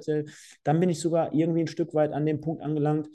dann 0.62 0.78
bin 0.78 0.90
ich 0.90 1.00
sogar 1.00 1.34
irgendwie 1.34 1.62
ein 1.62 1.66
Stück 1.66 1.92
weit 1.92 2.12
an 2.12 2.24
dem 2.24 2.40
Punkt 2.40 2.62
angelangt, 2.62 3.08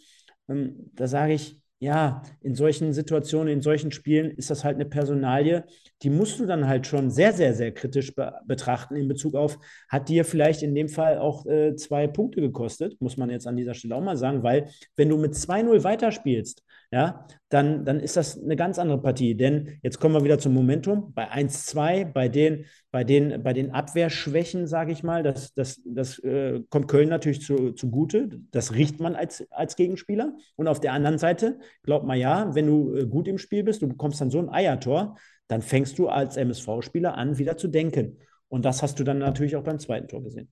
ähm, 0.50 0.92
da 0.94 1.08
sage 1.08 1.34
ich, 1.34 1.63
ja, 1.84 2.24
in 2.42 2.56
solchen 2.56 2.94
Situationen, 2.94 3.52
in 3.52 3.62
solchen 3.62 3.92
Spielen 3.92 4.32
ist 4.32 4.50
das 4.50 4.64
halt 4.64 4.76
eine 4.76 4.86
Personalie, 4.86 5.66
die 6.02 6.10
musst 6.10 6.40
du 6.40 6.46
dann 6.46 6.66
halt 6.66 6.88
schon 6.88 7.12
sehr, 7.12 7.34
sehr, 7.34 7.54
sehr 7.54 7.74
kritisch 7.74 8.16
be 8.16 8.34
betrachten 8.48 8.96
in 8.96 9.10
Bezug 9.10 9.36
auf, 9.36 9.60
hat 9.90 10.08
dir 10.08 10.24
vielleicht 10.24 10.64
in 10.64 10.76
dem 10.76 10.88
Fall 10.88 11.18
auch 11.18 11.46
äh, 11.46 11.76
zwei 11.76 12.08
Punkte 12.08 12.40
gekostet, 12.40 13.00
muss 13.02 13.18
man 13.18 13.30
jetzt 13.30 13.48
an 13.48 13.58
dieser 13.58 13.74
Stelle 13.74 13.98
auch 13.98 14.02
mal 14.02 14.16
sagen, 14.16 14.44
weil 14.44 14.70
wenn 14.96 15.10
du 15.10 15.18
mit 15.18 15.34
2-0 15.34 15.84
weiterspielst, 15.84 16.64
ja, 16.94 17.26
dann, 17.50 17.86
dann 17.86 18.00
ist 18.00 18.18
das 18.18 18.40
eine 18.40 18.56
ganz 18.56 18.78
andere 18.78 19.02
Partie. 19.02 19.34
Denn 19.34 19.80
jetzt 19.82 20.00
kommen 20.00 20.14
wir 20.14 20.24
wieder 20.24 20.38
zum 20.38 20.54
Momentum. 20.54 21.12
Bei 21.16 21.32
1-2, 21.32 22.06
bei 22.06 22.30
den, 22.30 22.66
bei 22.92 23.04
den, 23.04 23.42
bei 23.42 23.52
den 23.52 23.72
Abwehrschwächen, 23.72 24.68
sage 24.68 24.92
ich 24.92 25.02
mal, 25.02 25.24
das, 25.24 25.56
das, 25.56 25.82
das 25.88 26.20
äh, 26.20 26.62
kommt 26.70 26.88
Köln 26.88 27.10
natürlich 27.10 27.42
zu, 27.42 27.72
zugute. 27.72 28.30
Das 28.52 28.76
riecht 28.76 29.00
man 29.00 29.16
als, 29.16 29.44
als 29.50 29.76
Gegenspieler. 29.76 30.38
Und 30.56 30.68
auf 30.68 30.82
der 30.82 30.94
anderen 30.94 31.18
Seite, 31.18 31.58
glaub 31.82 32.04
mal 32.04 32.16
ja, 32.16 32.54
wenn 32.54 32.68
du 32.68 32.94
äh, 32.94 33.08
gut 33.08 33.28
im 33.28 33.40
Spiel 33.40 33.64
bist, 33.64 33.82
du 33.82 33.88
bekommst 33.88 34.22
dann 34.22 34.30
so 34.30 34.38
ein 34.38 34.50
Eiertor, 34.50 35.18
dann 35.48 35.64
fängst 35.64 35.98
du 35.98 36.10
als 36.10 36.38
MSV-Spieler 36.38 37.18
an, 37.18 37.40
wieder 37.40 37.58
zu 37.58 37.70
denken. 37.70 38.20
Und 38.50 38.66
das 38.66 38.84
hast 38.84 39.00
du 39.00 39.04
dann 39.04 39.18
natürlich 39.18 39.56
auch 39.56 39.64
beim 39.64 39.80
zweiten 39.80 40.08
Tor 40.08 40.22
gesehen. 40.22 40.52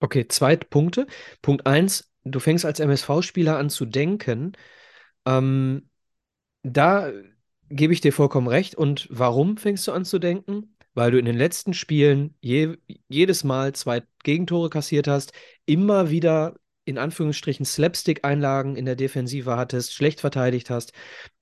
Okay, 0.00 0.26
zwei 0.26 0.56
Punkte. 0.56 1.06
Punkt 1.42 1.66
eins, 1.66 2.10
du 2.24 2.40
fängst 2.40 2.64
als 2.64 2.80
MSV-Spieler 2.80 3.58
an 3.58 3.68
zu 3.68 3.84
denken. 3.84 4.52
Ähm, 5.28 5.88
da 6.62 7.12
gebe 7.68 7.92
ich 7.92 8.00
dir 8.00 8.12
vollkommen 8.12 8.48
recht. 8.48 8.74
Und 8.74 9.08
warum 9.10 9.56
fängst 9.56 9.86
du 9.86 9.92
an 9.92 10.04
zu 10.04 10.18
denken? 10.18 10.76
Weil 10.94 11.10
du 11.10 11.18
in 11.18 11.26
den 11.26 11.36
letzten 11.36 11.74
Spielen 11.74 12.34
je, 12.40 12.76
jedes 13.08 13.44
Mal 13.44 13.74
zwei 13.74 14.02
Gegentore 14.24 14.70
kassiert 14.70 15.06
hast, 15.06 15.32
immer 15.66 16.10
wieder 16.10 16.56
in 16.84 16.96
Anführungsstrichen 16.96 17.66
Slapstick-Einlagen 17.66 18.74
in 18.74 18.86
der 18.86 18.96
Defensive 18.96 19.56
hattest, 19.56 19.92
schlecht 19.92 20.20
verteidigt 20.20 20.70
hast. 20.70 20.92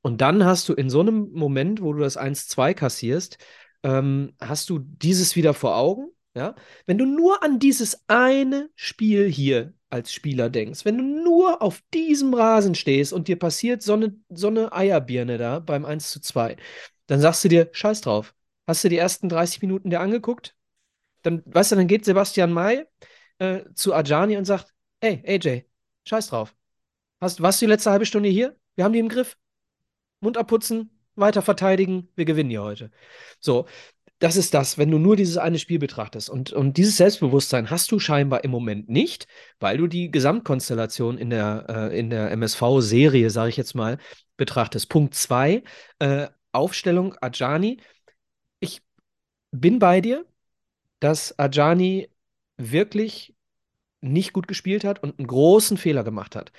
Und 0.03 0.21
dann 0.21 0.45
hast 0.45 0.69
du 0.69 0.75
in 0.75 0.91
so 0.91 1.01
einem 1.01 1.31
Moment, 1.33 1.81
wo 1.81 1.93
du 1.93 2.01
das 2.01 2.19
1-2 2.19 2.75
kassierst, 2.75 3.39
ähm, 3.85 4.35
hast 4.41 4.69
du 4.69 4.81
dieses 4.81 5.37
wieder 5.37 5.55
vor 5.55 5.77
Augen. 5.77 6.09
Ja? 6.35 6.57
Wenn 6.87 6.99
du 6.99 7.07
nur 7.07 7.45
an 7.45 7.61
dieses 7.61 8.03
eine 8.09 8.69
Spiel 8.75 9.31
hier 9.31 9.73
als 9.91 10.13
Spieler 10.13 10.51
denkst, 10.51 10.85
wenn 10.85 10.99
du 10.99 11.05
nur 11.05 11.63
auf 11.63 11.83
diesem 11.95 12.35
Rasen 12.35 12.75
stehst 12.75 13.13
und 13.13 13.29
dir 13.29 13.39
passiert 13.39 13.83
so 13.83 13.95
eine, 13.95 14.17
so 14.29 14.49
eine 14.49 14.73
Eierbirne 14.73 15.39
da 15.39 15.61
beim 15.61 15.85
1 15.85 16.11
zu 16.11 16.21
2, 16.21 16.57
dann 17.07 17.21
sagst 17.21 17.45
du 17.45 17.49
dir, 17.49 17.69
scheiß 17.73 18.01
drauf. 18.01 18.35
Hast 18.67 18.83
du 18.85 18.89
die 18.89 18.99
ersten 18.99 19.29
30 19.29 19.63
Minuten 19.63 19.91
dir 19.91 20.01
angeguckt? 20.01 20.57
Dann, 21.23 21.43
weißt 21.47 21.73
du, 21.73 21.77
dann 21.77 21.87
geht 21.87 22.05
Sebastian 22.05 22.53
May 22.53 22.85
äh, 23.39 23.65
zu 23.75 23.95
Ajani 23.95 24.37
und 24.37 24.45
sagt, 24.45 24.75
hey, 25.01 25.23
AJ, 25.27 25.67
scheiß 26.05 26.29
drauf. 26.29 26.55
Hast, 27.21 27.41
warst 27.41 27.61
du 27.61 27.67
die 27.67 27.71
letzte 27.71 27.91
halbe 27.91 28.07
Stunde 28.07 28.29
hier? 28.29 28.57
Wir 28.75 28.85
haben 28.85 28.93
die 28.93 28.99
im 28.99 29.09
Griff. 29.09 29.37
Mund 30.21 30.37
abputzen, 30.37 30.91
weiter 31.15 31.43
verteidigen, 31.43 32.09
wir 32.15 32.25
gewinnen 32.25 32.51
hier 32.51 32.63
heute. 32.63 32.91
So, 33.41 33.67
das 34.19 34.37
ist 34.37 34.55
das, 34.55 34.79
wenn 34.79 34.91
du 34.91 34.99
nur 34.99 35.17
dieses 35.17 35.37
eine 35.37 35.59
Spiel 35.59 35.79
betrachtest. 35.79 36.31
Und, 36.31 36.53
und 36.53 36.79
dieses 36.79 36.97
Selbstbewusstsein 36.97 37.71
hast 37.71 37.93
du 37.93 37.99
scheinbar 37.99 38.45
im 38.45 38.51
Moment 38.51 38.89
nicht, 38.89 39.27
weil 39.61 39.77
du 39.77 39.87
die 39.87 40.11
Gesamtkonstellation 40.11 41.19
in 41.19 41.31
der, 41.31 41.91
äh, 41.93 42.09
der 42.09 42.31
MSV-Serie, 42.31 43.29
sage 43.31 43.51
ich 43.51 43.57
jetzt 43.59 43.75
mal, 43.75 43.99
betrachtest. 44.37 44.89
Punkt 44.89 45.15
2, 45.15 45.63
äh, 45.99 46.29
Aufstellung 46.53 47.15
Ajani. 47.21 47.79
Ich 48.61 48.81
bin 49.51 49.79
bei 49.79 50.01
dir, 50.01 50.25
dass 51.01 51.39
Ajani 51.39 52.11
wirklich 52.57 53.35
nicht 54.01 54.33
gut 54.33 54.49
gespielt 54.49 54.85
hat 54.85 55.03
und 55.03 55.19
einen 55.19 55.27
großen 55.27 55.77
Fehler 55.77 56.05
gemacht 56.05 56.37
hat. 56.37 56.53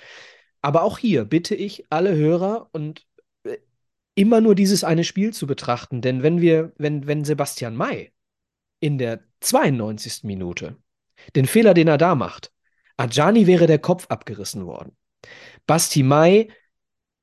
Aber 0.60 0.82
auch 0.82 0.98
hier 0.98 1.24
bitte 1.24 1.54
ich 1.56 1.86
alle 1.90 2.14
Hörer 2.14 2.68
und 2.72 3.07
immer 4.18 4.40
nur 4.40 4.56
dieses 4.56 4.82
eine 4.82 5.04
Spiel 5.04 5.32
zu 5.32 5.46
betrachten. 5.46 6.02
Denn 6.02 6.24
wenn 6.24 6.40
wir, 6.40 6.72
wenn, 6.76 7.06
wenn 7.06 7.24
Sebastian 7.24 7.76
May 7.76 8.10
in 8.80 8.98
der 8.98 9.20
92. 9.40 10.24
Minute 10.24 10.76
den 11.36 11.46
Fehler, 11.46 11.72
den 11.72 11.86
er 11.86 11.98
da 11.98 12.16
macht, 12.16 12.52
Ajani 12.96 13.46
wäre 13.46 13.68
der 13.68 13.78
Kopf 13.78 14.06
abgerissen 14.08 14.66
worden. 14.66 14.96
Basti 15.68 16.02
Mai 16.02 16.48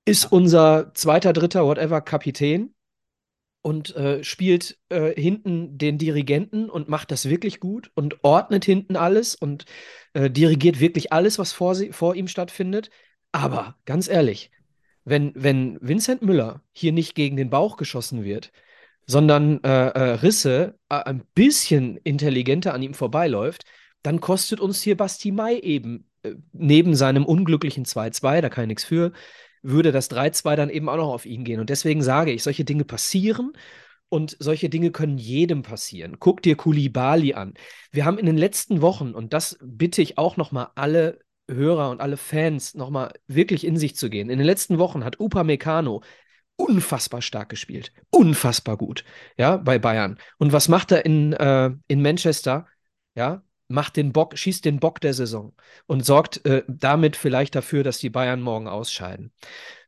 ist 0.05 0.31
unser 0.31 0.93
zweiter, 0.93 1.33
dritter, 1.33 1.65
whatever 1.65 1.99
Kapitän 1.99 2.73
und 3.61 3.93
äh, 3.97 4.23
spielt 4.23 4.77
äh, 4.87 5.19
hinten 5.19 5.77
den 5.77 5.97
Dirigenten 5.97 6.69
und 6.69 6.87
macht 6.87 7.11
das 7.11 7.27
wirklich 7.27 7.59
gut 7.59 7.91
und 7.95 8.23
ordnet 8.23 8.63
hinten 8.63 8.95
alles 8.95 9.35
und 9.35 9.65
äh, 10.13 10.29
dirigiert 10.29 10.79
wirklich 10.79 11.11
alles, 11.11 11.39
was 11.39 11.51
vor, 11.51 11.75
sie, 11.75 11.91
vor 11.91 12.15
ihm 12.15 12.29
stattfindet. 12.29 12.89
Aber 13.33 13.75
ganz 13.83 14.07
ehrlich, 14.07 14.51
wenn, 15.05 15.31
wenn 15.35 15.77
Vincent 15.81 16.21
Müller 16.21 16.61
hier 16.73 16.91
nicht 16.91 17.15
gegen 17.15 17.37
den 17.37 17.49
Bauch 17.49 17.77
geschossen 17.77 18.23
wird, 18.23 18.51
sondern 19.05 19.63
äh, 19.63 19.69
äh, 19.69 20.11
Risse 20.15 20.77
äh, 20.89 20.95
ein 20.95 21.23
bisschen 21.35 21.97
intelligenter 21.97 22.73
an 22.73 22.81
ihm 22.81 22.95
vorbeiläuft, 22.95 23.63
dann 24.01 24.19
kostet 24.19 24.59
uns 24.59 24.81
hier 24.81 24.97
Basti 24.97 25.31
Mai 25.31 25.59
eben 25.59 26.09
äh, 26.23 26.33
neben 26.53 26.95
seinem 26.95 27.25
unglücklichen 27.25 27.85
2-2, 27.85 28.41
da 28.41 28.49
kann 28.49 28.65
ich 28.65 28.69
nichts 28.69 28.83
für, 28.83 29.11
würde 29.61 29.91
das 29.91 30.09
3-2 30.09 30.55
dann 30.55 30.69
eben 30.69 30.89
auch 30.89 30.97
noch 30.97 31.13
auf 31.13 31.25
ihn 31.25 31.43
gehen. 31.43 31.59
Und 31.59 31.69
deswegen 31.69 32.01
sage 32.01 32.31
ich, 32.31 32.43
solche 32.43 32.65
Dinge 32.65 32.83
passieren 32.83 33.53
und 34.09 34.37
solche 34.39 34.69
Dinge 34.69 34.91
können 34.91 35.17
jedem 35.17 35.61
passieren. 35.61 36.17
Guck 36.19 36.41
dir 36.41 36.55
Kulibali 36.55 37.33
an. 37.33 37.53
Wir 37.91 38.05
haben 38.05 38.17
in 38.17 38.25
den 38.25 38.37
letzten 38.37 38.81
Wochen, 38.81 39.13
und 39.13 39.33
das 39.33 39.57
bitte 39.61 40.01
ich 40.01 40.17
auch 40.17 40.37
nochmal 40.37 40.69
alle 40.75 41.19
Hörer 41.49 41.89
und 41.89 42.01
alle 42.01 42.17
Fans 42.17 42.75
nochmal 42.75 43.13
wirklich 43.27 43.65
in 43.65 43.77
sich 43.77 43.95
zu 43.95 44.09
gehen. 44.09 44.29
In 44.29 44.39
den 44.39 44.45
letzten 44.45 44.77
Wochen 44.79 45.03
hat 45.03 45.19
Upa 45.19 45.43
Meccano 45.43 46.01
unfassbar 46.55 47.21
stark 47.21 47.49
gespielt. 47.49 47.91
Unfassbar 48.09 48.77
gut, 48.77 49.03
ja, 49.37 49.57
bei 49.57 49.79
Bayern. 49.79 50.17
Und 50.37 50.53
was 50.53 50.67
macht 50.67 50.91
er 50.91 51.05
in, 51.05 51.33
äh, 51.33 51.71
in 51.87 52.01
Manchester? 52.01 52.67
Ja, 53.15 53.43
macht 53.67 53.97
den 53.97 54.13
Bock, 54.13 54.37
schießt 54.37 54.65
den 54.65 54.79
Bock 54.79 55.01
der 55.01 55.13
Saison 55.13 55.53
und 55.87 56.05
sorgt 56.05 56.45
äh, 56.45 56.63
damit 56.67 57.15
vielleicht 57.15 57.55
dafür, 57.55 57.83
dass 57.83 57.97
die 57.97 58.09
Bayern 58.09 58.41
morgen 58.41 58.67
ausscheiden. 58.67 59.33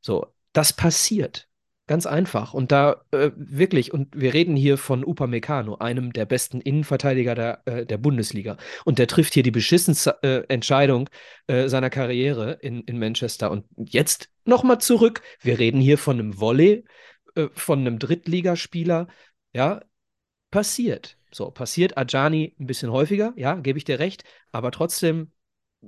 So, 0.02 0.28
das 0.54 0.74
passiert. 0.74 1.47
Ganz 1.88 2.06
einfach. 2.06 2.54
Und 2.54 2.74
da 2.74 3.02
äh, 3.12 3.32
wirklich, 3.36 3.94
und 3.94 4.10
wir 4.14 4.34
reden 4.34 4.58
hier 4.58 4.78
von 4.78 5.06
Upamecano, 5.06 5.78
einem 5.78 6.12
der 6.12 6.26
besten 6.26 6.60
Innenverteidiger 6.60 7.34
der, 7.34 7.62
äh, 7.66 7.86
der 7.86 7.98
Bundesliga. 7.98 8.58
Und 8.84 9.00
der 9.00 9.08
trifft 9.08 9.34
hier 9.34 9.44
die 9.44 9.52
beschissenste 9.52 10.18
äh, 10.22 10.44
Entscheidung 10.50 11.10
äh, 11.48 11.70
seiner 11.70 11.90
Karriere 11.90 12.60
in, 12.62 12.82
in 12.82 13.00
Manchester. 13.00 13.52
Und 13.52 13.66
jetzt 13.78 14.30
nochmal 14.44 14.80
zurück. 14.80 15.22
Wir 15.40 15.60
reden 15.60 15.80
hier 15.80 15.98
von 15.98 16.20
einem 16.20 16.38
Volley, 16.40 16.84
äh, 17.36 17.48
von 17.54 17.80
einem 17.80 18.00
Drittligaspieler. 18.00 19.08
Ja, 19.54 19.82
passiert. 20.52 21.18
So, 21.32 21.52
passiert 21.52 21.98
Ajani 21.98 22.54
ein 22.60 22.68
bisschen 22.68 22.92
häufiger, 22.92 23.34
ja, 23.38 23.56
gebe 23.56 23.78
ich 23.78 23.86
dir 23.86 24.00
recht. 24.00 24.26
Aber 24.52 24.72
trotzdem 24.72 25.32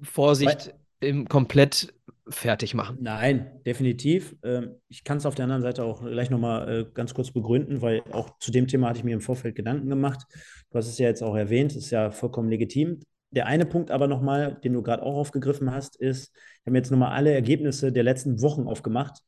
Vorsicht 0.02 0.68
Weil 0.68 0.80
im 1.02 1.28
komplett 1.28 1.94
fertig 2.30 2.74
machen. 2.74 2.98
Nein, 3.02 3.62
definitiv. 3.66 4.36
Ähm, 4.44 4.76
ich 4.88 5.04
kann 5.04 5.18
es 5.18 5.26
auf 5.26 5.36
der 5.36 5.44
anderen 5.44 5.62
Seite 5.62 5.84
auch 5.84 6.04
gleich 6.04 6.30
nochmal 6.30 6.70
äh, 6.70 6.86
ganz 6.94 7.14
kurz 7.14 7.32
begründen, 7.32 7.82
weil 7.82 8.02
auch 8.12 8.38
zu 8.40 8.52
dem 8.52 8.68
Thema 8.68 8.90
hatte 8.90 9.00
ich 9.00 9.04
mir 9.04 9.14
im 9.14 9.22
Vorfeld 9.22 9.56
Gedanken 9.56 9.90
gemacht. 9.90 10.26
Du 10.70 10.78
hast 10.78 10.88
es 10.88 10.98
ja 10.98 11.08
jetzt 11.08 11.24
auch 11.24 11.36
erwähnt, 11.36 11.76
ist 11.76 11.92
ja 11.92 12.12
vollkommen 12.12 12.50
legitim. 12.50 13.00
Der 13.32 13.46
eine 13.46 13.66
Punkt 13.66 13.92
aber 13.92 14.08
nochmal, 14.08 14.60
den 14.64 14.74
du 14.74 14.82
gerade 14.82 15.04
auch 15.04 15.16
aufgegriffen 15.16 15.72
hast, 15.72 15.96
ist, 15.98 16.32
ich 16.36 16.66
habe 16.66 16.78
jetzt 16.78 16.92
nochmal 16.92 17.12
alle 17.12 17.32
Ergebnisse 17.32 17.92
der 17.92 18.04
letzten 18.04 18.42
Wochen 18.42 18.68
aufgemacht 18.68 19.20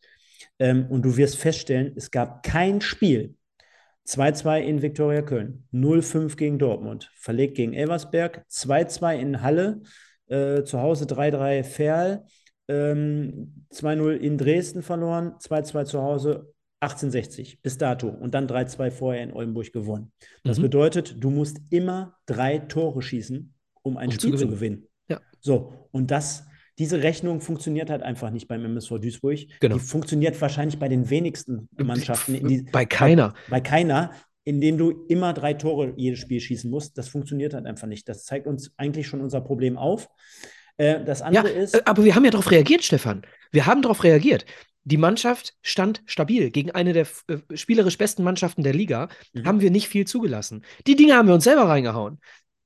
ähm, 0.59 0.87
und 0.89 1.03
du 1.03 1.17
wirst 1.17 1.37
feststellen, 1.37 1.93
es 1.95 2.11
gab 2.11 2.43
kein 2.43 2.81
Spiel. 2.81 3.35
2-2 4.07 4.61
in 4.61 4.81
Viktoria 4.81 5.21
Köln, 5.21 5.67
0-5 5.71 6.35
gegen 6.35 6.57
Dortmund, 6.57 7.11
verlegt 7.15 7.55
gegen 7.55 7.73
Elversberg, 7.73 8.43
2-2 8.49 9.15
in 9.17 9.41
Halle, 9.43 9.81
äh, 10.27 10.63
zu 10.63 10.81
Hause 10.81 11.05
3-3 11.05 11.63
Ferl, 11.63 12.25
ähm, 12.71 13.65
2-0 13.73 14.13
in 14.13 14.37
Dresden 14.37 14.81
verloren, 14.81 15.33
2-2 15.39 15.85
zu 15.85 16.01
Hause, 16.01 16.53
1860 16.79 17.61
bis 17.61 17.77
dato 17.77 18.07
und 18.09 18.33
dann 18.33 18.47
3-2 18.47 18.89
vorher 18.91 19.23
in 19.23 19.33
Oldenburg 19.33 19.71
gewonnen. 19.71 20.11
Das 20.43 20.57
mhm. 20.57 20.63
bedeutet, 20.63 21.15
du 21.19 21.29
musst 21.29 21.59
immer 21.69 22.17
drei 22.25 22.57
Tore 22.57 23.01
schießen, 23.01 23.53
um 23.83 23.97
ein 23.97 24.07
um 24.07 24.13
Spiel 24.13 24.37
zu 24.37 24.47
gewinnen. 24.47 24.49
Zu 24.49 24.55
gewinnen. 24.55 24.87
Ja. 25.09 25.21
So, 25.39 25.73
und 25.91 26.09
das, 26.09 26.45
diese 26.79 27.03
Rechnung 27.03 27.41
funktioniert 27.41 27.89
halt 27.91 28.01
einfach 28.01 28.31
nicht 28.31 28.47
beim 28.47 28.65
MSV 28.65 28.99
Duisburg. 28.99 29.39
Genau. 29.59 29.75
Die 29.75 29.81
funktioniert 29.81 30.39
wahrscheinlich 30.41 30.79
bei 30.79 30.87
den 30.87 31.09
wenigsten 31.09 31.69
Mannschaften. 31.77 32.47
Die, 32.47 32.63
bei 32.71 32.85
keiner. 32.85 33.33
Bei, 33.49 33.57
bei 33.57 33.61
keiner 33.61 34.11
indem 34.43 34.77
du 34.77 35.05
immer 35.07 35.33
drei 35.33 35.53
Tore 35.53 35.93
jedes 35.97 36.19
Spiel 36.19 36.39
schießen 36.39 36.69
musst. 36.69 36.97
Das 36.97 37.07
funktioniert 37.07 37.53
halt 37.53 37.65
einfach 37.65 37.87
nicht. 37.87 38.09
Das 38.09 38.25
zeigt 38.25 38.47
uns 38.47 38.71
eigentlich 38.77 39.07
schon 39.07 39.21
unser 39.21 39.41
Problem 39.41 39.77
auf. 39.77 40.09
Äh, 40.81 41.03
das 41.05 41.21
andere 41.21 41.53
ja, 41.53 41.61
ist. 41.61 41.75
Äh, 41.75 41.81
aber 41.85 42.03
wir 42.03 42.15
haben 42.15 42.25
ja 42.25 42.31
darauf 42.31 42.49
reagiert, 42.49 42.83
Stefan. 42.83 43.21
Wir 43.51 43.67
haben 43.67 43.83
darauf 43.83 44.03
reagiert. 44.03 44.45
Die 44.83 44.97
Mannschaft 44.97 45.53
stand 45.61 46.01
stabil. 46.07 46.49
Gegen 46.49 46.71
eine 46.71 46.93
der 46.93 47.05
äh, 47.27 47.37
spielerisch 47.55 47.99
besten 47.99 48.23
Mannschaften 48.23 48.63
der 48.63 48.73
Liga 48.73 49.07
mhm. 49.33 49.45
haben 49.45 49.61
wir 49.61 49.69
nicht 49.69 49.87
viel 49.87 50.07
zugelassen. 50.07 50.63
Die 50.87 50.95
Dinge 50.95 51.15
haben 51.15 51.27
wir 51.27 51.35
uns 51.35 51.43
selber 51.43 51.69
reingehauen. 51.69 52.19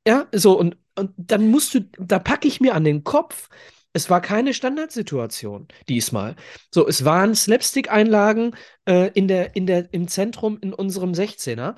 Ja, 0.07 0.27
so, 0.31 0.57
und, 0.57 0.77
und 0.95 1.11
dann 1.17 1.49
musst 1.49 1.73
du, 1.73 1.81
da 1.99 2.19
packe 2.19 2.47
ich 2.47 2.61
mir 2.61 2.75
an 2.75 2.85
den 2.85 3.03
Kopf, 3.03 3.49
Es 3.95 4.09
war 4.09 4.19
keine 4.19 4.53
Standardsituation 4.53 5.69
diesmal. 5.87 6.35
So, 6.69 6.85
es 6.85 7.05
waren 7.05 7.33
Slapstick-Einlagen 7.33 8.53
äh, 8.83 9.09
in 9.13 9.29
der, 9.29 9.55
in 9.55 9.67
der, 9.67 9.93
im 9.93 10.09
Zentrum 10.09 10.57
in 10.59 10.73
unserem 10.73 11.13
16er. 11.13 11.75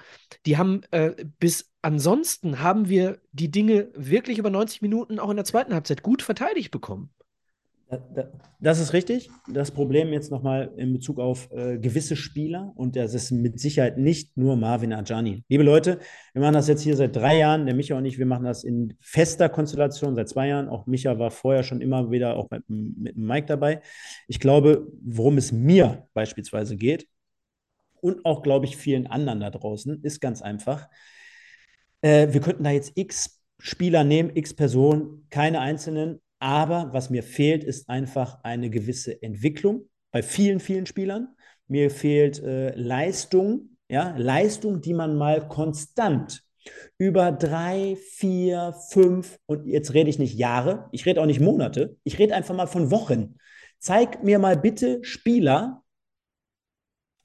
Die 0.48 0.58
haben 0.58 0.82
äh, 0.90 1.12
bis 1.38 1.70
ansonsten 1.84 2.60
haben 2.60 2.90
wir 2.90 3.22
die 3.34 3.52
Dinge 3.52 3.90
wirklich 3.94 4.40
über 4.40 4.50
90 4.50 4.82
Minuten 4.82 5.20
auch 5.20 5.30
in 5.30 5.36
der 5.36 5.46
zweiten 5.46 5.76
Halbzeit 5.76 6.02
gut 6.02 6.24
verteidigt 6.24 6.72
bekommen. 6.72 7.12
Das 8.60 8.80
ist 8.80 8.92
richtig. 8.92 9.30
Das 9.48 9.72
Problem 9.72 10.12
jetzt 10.12 10.30
nochmal 10.30 10.74
in 10.76 10.92
Bezug 10.92 11.20
auf 11.20 11.50
äh, 11.52 11.78
gewisse 11.78 12.18
Spieler 12.18 12.74
und 12.76 12.98
das 12.98 13.14
ist 13.14 13.32
mit 13.32 13.60
Sicherheit 13.60 13.98
nicht 13.98 14.36
nur 14.36 14.58
Marvin 14.58 14.92
Ajani. 14.92 15.46
Liebe 15.48 15.64
Leute, 15.64 16.00
wir 16.34 16.42
machen 16.42 16.56
das 16.56 16.68
jetzt 16.68 16.82
hier 16.82 16.98
seit 16.98 17.16
drei 17.16 17.38
Jahren, 17.38 17.66
der 17.66 17.76
Micha 17.76 17.98
und 17.98 18.04
ich, 18.04 18.18
wir 18.18 18.26
machen 18.26 18.44
das 18.44 18.66
in 18.66 18.98
fester 19.00 19.48
Konstellation 19.48 20.16
seit 20.16 20.28
zwei 20.28 20.50
Jahren. 20.50 20.68
Auch 20.68 20.86
Micha 20.86 21.18
war 21.18 21.32
vorher 21.32 21.64
schon 21.64 21.80
immer 21.80 22.12
wieder 22.12 22.36
auch 22.36 22.50
mit, 22.50 22.64
mit 22.68 23.16
Mike 23.16 23.48
dabei. 23.48 23.82
Ich 24.28 24.42
glaube, 24.42 24.92
worum 25.02 25.38
es 25.38 25.54
mir 25.54 26.08
beispielsweise 26.14 26.76
geht 26.76 27.08
und 28.02 28.26
auch, 28.26 28.42
glaube 28.42 28.66
ich, 28.66 28.76
vielen 28.76 29.08
anderen 29.08 29.40
da 29.40 29.50
draußen, 29.50 30.04
ist 30.04 30.20
ganz 30.20 30.42
einfach. 30.42 30.90
Äh, 32.02 32.34
wir 32.34 32.42
könnten 32.42 32.66
da 32.66 32.72
jetzt 32.72 32.92
x 32.96 33.42
Spieler 33.60 34.04
nehmen, 34.04 34.32
x 34.36 34.54
Personen, 34.54 35.26
keine 35.30 35.62
einzelnen, 35.62 36.20
aber 36.40 36.90
was 36.94 37.10
mir 37.10 37.24
fehlt, 37.24 37.64
ist 37.64 37.90
einfach 37.90 38.44
eine 38.44 38.70
gewisse 38.70 39.22
Entwicklung 39.22 39.90
bei 40.12 40.22
vielen, 40.22 40.60
vielen 40.60 40.86
Spielern. 40.86 41.30
Mir 41.68 41.92
fehlt 41.92 42.42
äh, 42.42 42.76
Leistung, 42.76 43.78
ja, 43.90 44.16
Leistung, 44.18 44.82
die 44.82 44.94
man 44.94 45.18
mal 45.18 45.48
konstant 45.48 46.44
über 46.98 47.32
drei, 47.32 47.98
vier, 48.12 48.76
fünf 48.90 49.40
und 49.46 49.66
jetzt 49.66 49.94
rede 49.94 50.10
ich 50.10 50.20
nicht 50.20 50.36
Jahre, 50.36 50.90
ich 50.92 51.06
rede 51.06 51.22
auch 51.22 51.26
nicht 51.26 51.40
Monate, 51.40 51.98
ich 52.04 52.20
rede 52.20 52.36
einfach 52.36 52.56
mal 52.56 52.68
von 52.68 52.92
Wochen. 52.92 53.36
Zeig 53.80 54.24
mir 54.24 54.40
mal 54.40 54.58
bitte 54.58 55.00
Spieler, 55.04 55.84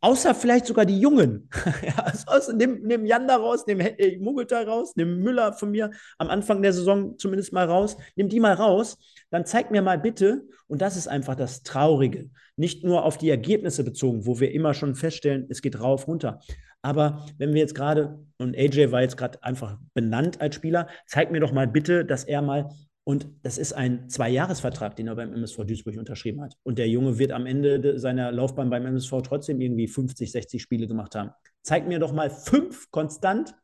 Außer 0.05 0.35
vielleicht 0.35 0.67
sogar 0.67 0.85
die 0.85 0.99
Jungen. 0.99 1.49
also 2.27 2.53
nimm, 2.53 2.83
nimm 2.83 3.07
Jan 3.07 3.29
da 3.29 3.37
raus, 3.37 3.65
nimm 3.69 3.79
äh, 3.79 4.19
Mugelter 4.19 4.67
raus, 4.67 4.95
nimm 4.97 5.21
Müller 5.23 5.53
von 5.53 5.71
mir 5.71 5.93
am 6.19 6.29
Anfang 6.29 6.61
der 6.61 6.73
Saison 6.73 7.17
zumindest 7.19 7.53
mal 7.53 7.67
raus. 7.67 7.97
Nimm 8.17 8.29
die 8.29 8.41
mal 8.41 8.55
raus. 8.55 8.99
Dann 9.31 9.47
zeig 9.47 9.71
mir 9.71 9.81
mal 9.81 10.01
bitte, 10.01 10.43
und 10.67 10.83
das 10.83 10.97
ist 10.97 11.07
einfach 11.07 11.37
das 11.37 11.63
Traurige, 11.63 12.31
nicht 12.57 12.83
nur 12.83 13.05
auf 13.05 13.17
die 13.17 13.31
Ergebnisse 13.31 13.85
bezogen, 13.85 14.27
wo 14.27 14.41
wir 14.41 14.53
immer 14.53 14.75
schon 14.75 14.97
feststellen, 14.97 15.47
es 15.51 15.63
geht 15.63 15.79
rauf, 15.81 16.09
runter. 16.09 16.41
Aber 16.83 17.25
wenn 17.39 17.55
wir 17.55 17.61
jetzt 17.61 17.77
gerade, 17.77 18.19
und 18.39 18.57
AJ 18.57 18.91
war 18.91 19.03
jetzt 19.03 19.17
gerade 19.17 19.41
einfach 19.45 19.79
benannt 19.95 20.41
als 20.41 20.57
Spieler, 20.57 20.89
zeig 21.07 21.31
mir 21.31 21.39
doch 21.39 21.53
mal 21.53 21.69
bitte, 21.69 22.05
dass 22.05 22.25
er 22.25 22.43
mal 22.43 22.71
und 23.05 23.27
das 23.43 23.59
ist 23.59 23.73
ein 23.73 24.09
Zwei-Jahres-Vertrag, 24.09 24.95
den 24.95 25.09
er 25.09 25.17
beim 25.17 25.33
MSV 25.33 25.65
Duisburg 25.65 25.97
unterschrieben 25.97 26.41
hat. 26.41 26.57
Und 26.63 26.79
der 26.79 26.89
Junge 26.89 27.19
wird 27.19 27.33
am 27.33 27.47
Ende 27.47 27.99
seiner 27.99 28.31
Laufbahn 28.31 28.71
beim 28.71 28.87
MSV 28.87 29.23
trotzdem 29.25 29.61
irgendwie 29.61 29.89
50, 29.89 30.31
60 30.31 30.63
Spiele 30.63 30.87
gemacht 30.87 31.17
haben. 31.17 31.31
Zeig 31.63 31.89
mir 31.89 31.99
doch 31.99 32.13
mal 32.13 32.31
fünf 32.31 32.91
konstant 32.93 33.55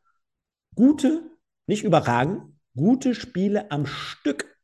gute, 0.75 1.23
nicht 1.67 1.83
überragend, 1.83 2.41
gute 2.75 3.15
Spiele 3.15 3.71
am 3.71 3.85
Stück. 3.85 4.57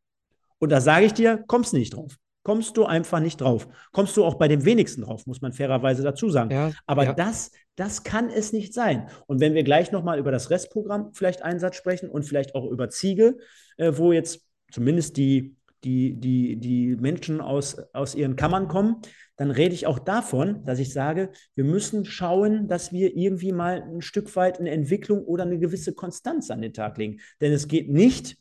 Und 0.59 0.71
da 0.71 0.82
sage 0.82 1.05
ich 1.05 1.13
dir, 1.13 1.43
kommst 1.47 1.71
du 1.71 1.78
nicht 1.78 1.95
drauf. 1.95 2.17
Kommst 2.43 2.78
du 2.78 2.86
einfach 2.86 3.21
nicht 3.21 3.41
drauf. 3.41 3.67
Kommst 3.91 4.15
du 4.17 4.26
auch 4.26 4.36
bei 4.36 4.47
den 4.47 4.65
wenigsten 4.65 5.01
drauf, 5.01 5.26
muss 5.26 5.41
man 5.41 5.51
fairerweise 5.51 6.03
dazu 6.03 6.30
sagen. 6.30 6.51
Ja, 6.51 6.71
Aber 6.86 7.05
ja. 7.05 7.13
das, 7.13 7.51
das 7.76 8.03
kann 8.03 8.30
es 8.30 8.53
nicht 8.53 8.73
sein. 8.73 9.09
Und 9.26 9.39
wenn 9.39 9.55
wir 9.55 9.63
gleich 9.63 9.91
nochmal 9.91 10.19
über 10.19 10.32
das 10.32 10.51
Restprogramm 10.51 11.11
vielleicht 11.13 11.41
Einsatz 11.41 11.76
sprechen 11.76 12.09
und 12.09 12.23
vielleicht 12.23 12.53
auch 12.53 12.69
über 12.69 12.89
Ziege, 12.89 13.38
äh, 13.78 13.93
wo 13.95 14.11
jetzt 14.11 14.45
zumindest 14.76 15.15
die, 15.15 15.55
die, 15.86 16.19
die, 16.19 16.57
die 16.57 16.97
Menschen 16.97 17.39
aus, 17.39 17.78
aus 17.93 18.13
ihren 18.13 18.36
Kammern 18.36 18.67
kommen, 18.67 18.97
dann 19.38 19.49
rede 19.49 19.73
ich 19.73 19.88
auch 19.88 19.99
davon, 19.99 20.65
dass 20.65 20.80
ich 20.80 20.91
sage, 20.91 21.30
wir 21.55 21.63
müssen 21.63 22.03
schauen, 22.03 22.67
dass 22.67 22.91
wir 22.91 23.15
irgendwie 23.15 23.53
mal 23.53 23.82
ein 23.82 24.01
Stück 24.01 24.36
weit 24.36 24.59
eine 24.59 24.71
Entwicklung 24.71 25.23
oder 25.23 25.43
eine 25.43 25.59
gewisse 25.59 25.93
Konstanz 25.93 26.51
an 26.51 26.61
den 26.61 26.73
Tag 26.73 26.97
legen. 26.97 27.21
Denn 27.39 27.53
es 27.53 27.69
geht 27.69 27.89
nicht, 27.89 28.38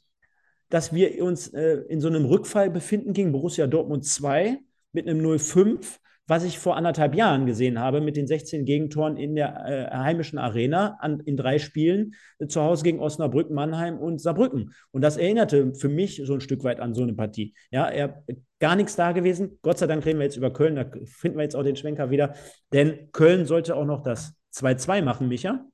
dass 0.71 0.93
wir 0.93 1.23
uns 1.23 1.49
äh, 1.55 1.85
in 1.89 2.01
so 2.01 2.09
einem 2.09 2.25
Rückfall 2.25 2.69
befinden 2.69 3.13
gegen 3.13 3.31
Borussia 3.31 3.69
Dortmund 3.69 4.05
2 4.05 4.59
mit 4.91 5.09
einem 5.09 5.25
0-5 5.25 5.99
was 6.27 6.45
ich 6.45 6.59
vor 6.59 6.77
anderthalb 6.77 7.15
Jahren 7.15 7.47
gesehen 7.47 7.79
habe 7.79 8.01
mit 8.01 8.17
den 8.17 8.27
16 8.27 8.65
Gegentoren 8.65 9.17
in 9.17 9.35
der 9.35 9.65
äh, 9.67 9.97
heimischen 9.97 10.39
Arena 10.39 10.97
an, 11.01 11.21
in 11.21 11.37
drei 11.37 11.59
Spielen 11.59 12.15
äh, 12.39 12.47
zu 12.47 12.63
Hause 12.63 12.83
gegen 12.83 13.01
Osnabrück, 13.01 13.51
Mannheim 13.51 13.99
und 13.99 14.21
Saarbrücken. 14.21 14.73
Und 14.91 15.03
das 15.03 15.17
erinnerte 15.17 15.75
für 15.75 15.89
mich 15.89 16.23
so 16.25 16.35
ein 16.35 16.41
Stück 16.41 16.65
weit 16.65 16.81
an 16.81 16.95
so 16.95 17.03
eine 17.03 17.15
Partie. 17.15 17.55
Ja, 17.71 17.87
er 17.87 18.25
gar 18.59 18.77
nichts 18.77 18.97
da 18.97 19.13
gewesen. 19.13 19.59
Gott 19.63 19.79
sei 19.79 19.87
Dank 19.87 20.07
reden 20.07 20.19
wir 20.19 20.25
jetzt 20.25 20.37
über 20.37 20.53
Köln, 20.53 20.77
da 20.77 20.87
finden 21.05 21.37
wir 21.37 21.45
jetzt 21.45 21.57
auch 21.57 21.63
den 21.63 21.77
Schwenker 21.77 22.11
wieder. 22.11 22.35
Denn 22.73 23.11
Köln 23.13 23.45
sollte 23.45 23.77
auch 23.77 23.85
noch 23.85 24.03
das 24.03 24.35
2-2 24.55 25.03
machen, 25.03 25.29
Micha. 25.29 25.67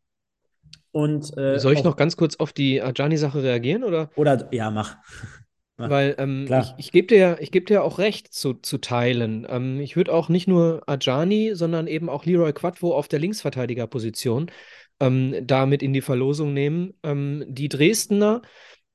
Und, 0.92 1.36
äh, 1.38 1.60
Soll 1.60 1.74
ich 1.74 1.84
noch 1.84 1.96
ganz 1.96 2.16
kurz 2.16 2.36
auf 2.36 2.52
die 2.52 2.82
Ajani-Sache 2.82 3.42
reagieren? 3.42 3.84
Oder? 3.84 4.10
oder 4.16 4.48
ja, 4.52 4.70
mach. 4.70 4.96
Weil 5.88 6.14
ähm, 6.18 6.46
ich, 6.46 6.74
ich 6.86 6.92
gebe 6.92 7.06
dir, 7.06 7.38
geb 7.40 7.66
dir 7.66 7.84
auch 7.84 7.98
recht 7.98 8.32
zu, 8.32 8.54
zu 8.54 8.78
teilen. 8.78 9.46
Ähm, 9.48 9.80
ich 9.80 9.96
würde 9.96 10.12
auch 10.12 10.28
nicht 10.28 10.48
nur 10.48 10.82
Ajani, 10.86 11.52
sondern 11.54 11.86
eben 11.86 12.08
auch 12.08 12.24
Leroy 12.24 12.52
Quadvo 12.52 12.94
auf 12.94 13.08
der 13.08 13.18
Linksverteidigerposition 13.18 14.50
ähm, 15.00 15.46
damit 15.46 15.82
in 15.82 15.92
die 15.92 16.02
Verlosung 16.02 16.52
nehmen. 16.52 16.94
Ähm, 17.02 17.44
die 17.48 17.68
Dresdner 17.68 18.42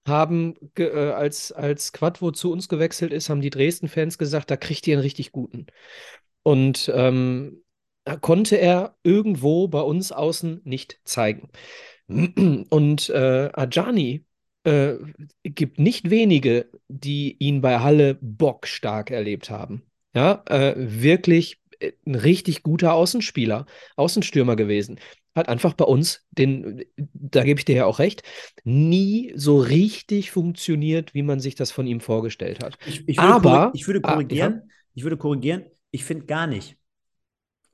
haben, 0.07 0.55
äh, 0.77 0.89
als, 0.89 1.51
als 1.51 1.91
Quadvo 1.91 2.31
zu 2.31 2.51
uns 2.51 2.69
gewechselt 2.69 3.11
ist, 3.11 3.29
haben 3.29 3.41
die 3.41 3.49
Dresden-Fans 3.49 4.17
gesagt, 4.17 4.51
da 4.51 4.57
kriegt 4.57 4.85
ihr 4.87 4.95
einen 4.95 5.01
richtig 5.01 5.31
guten. 5.31 5.65
Und 6.43 6.91
ähm, 6.93 7.63
konnte 8.21 8.57
er 8.57 8.95
irgendwo 9.01 9.67
bei 9.67 9.81
uns 9.81 10.11
außen 10.11 10.61
nicht 10.63 10.99
zeigen. 11.05 11.49
Und 12.07 13.09
äh, 13.09 13.49
Ajani 13.51 14.25
äh, 14.65 14.97
gibt 15.43 15.79
nicht 15.79 16.09
wenige, 16.09 16.69
die 16.87 17.35
ihn 17.39 17.61
bei 17.61 17.79
Halle 17.79 18.17
bockstark 18.21 19.11
erlebt 19.11 19.49
haben. 19.49 19.83
Ja, 20.13 20.43
äh, 20.47 20.73
wirklich 20.77 21.59
äh, 21.79 21.91
ein 22.05 22.15
richtig 22.15 22.63
guter 22.63 22.93
Außenspieler, 22.93 23.65
Außenstürmer 23.95 24.55
gewesen. 24.55 24.99
Hat 25.35 25.49
einfach 25.49 25.73
bei 25.73 25.85
uns, 25.85 26.25
den, 26.31 26.85
da 26.95 27.43
gebe 27.43 27.59
ich 27.59 27.65
dir 27.65 27.75
ja 27.75 27.85
auch 27.85 27.99
recht, 27.99 28.23
nie 28.63 29.33
so 29.35 29.59
richtig 29.59 30.31
funktioniert, 30.31 31.13
wie 31.13 31.23
man 31.23 31.39
sich 31.39 31.55
das 31.55 31.71
von 31.71 31.85
ihm 31.85 31.99
vorgestellt 31.99 32.63
hat. 32.63 32.77
Ich, 32.85 33.07
ich 33.07 33.17
würde 33.17 33.33
Aber 33.33 33.71
ich 33.73 33.85
würde 33.87 34.01
korrigieren, 34.01 34.53
ah, 34.53 34.57
ja. 34.57 34.73
ich 34.93 35.03
würde 35.03 35.17
korrigieren, 35.17 35.65
ich 35.91 36.05
finde 36.05 36.25
gar 36.25 36.47
nicht. 36.47 36.77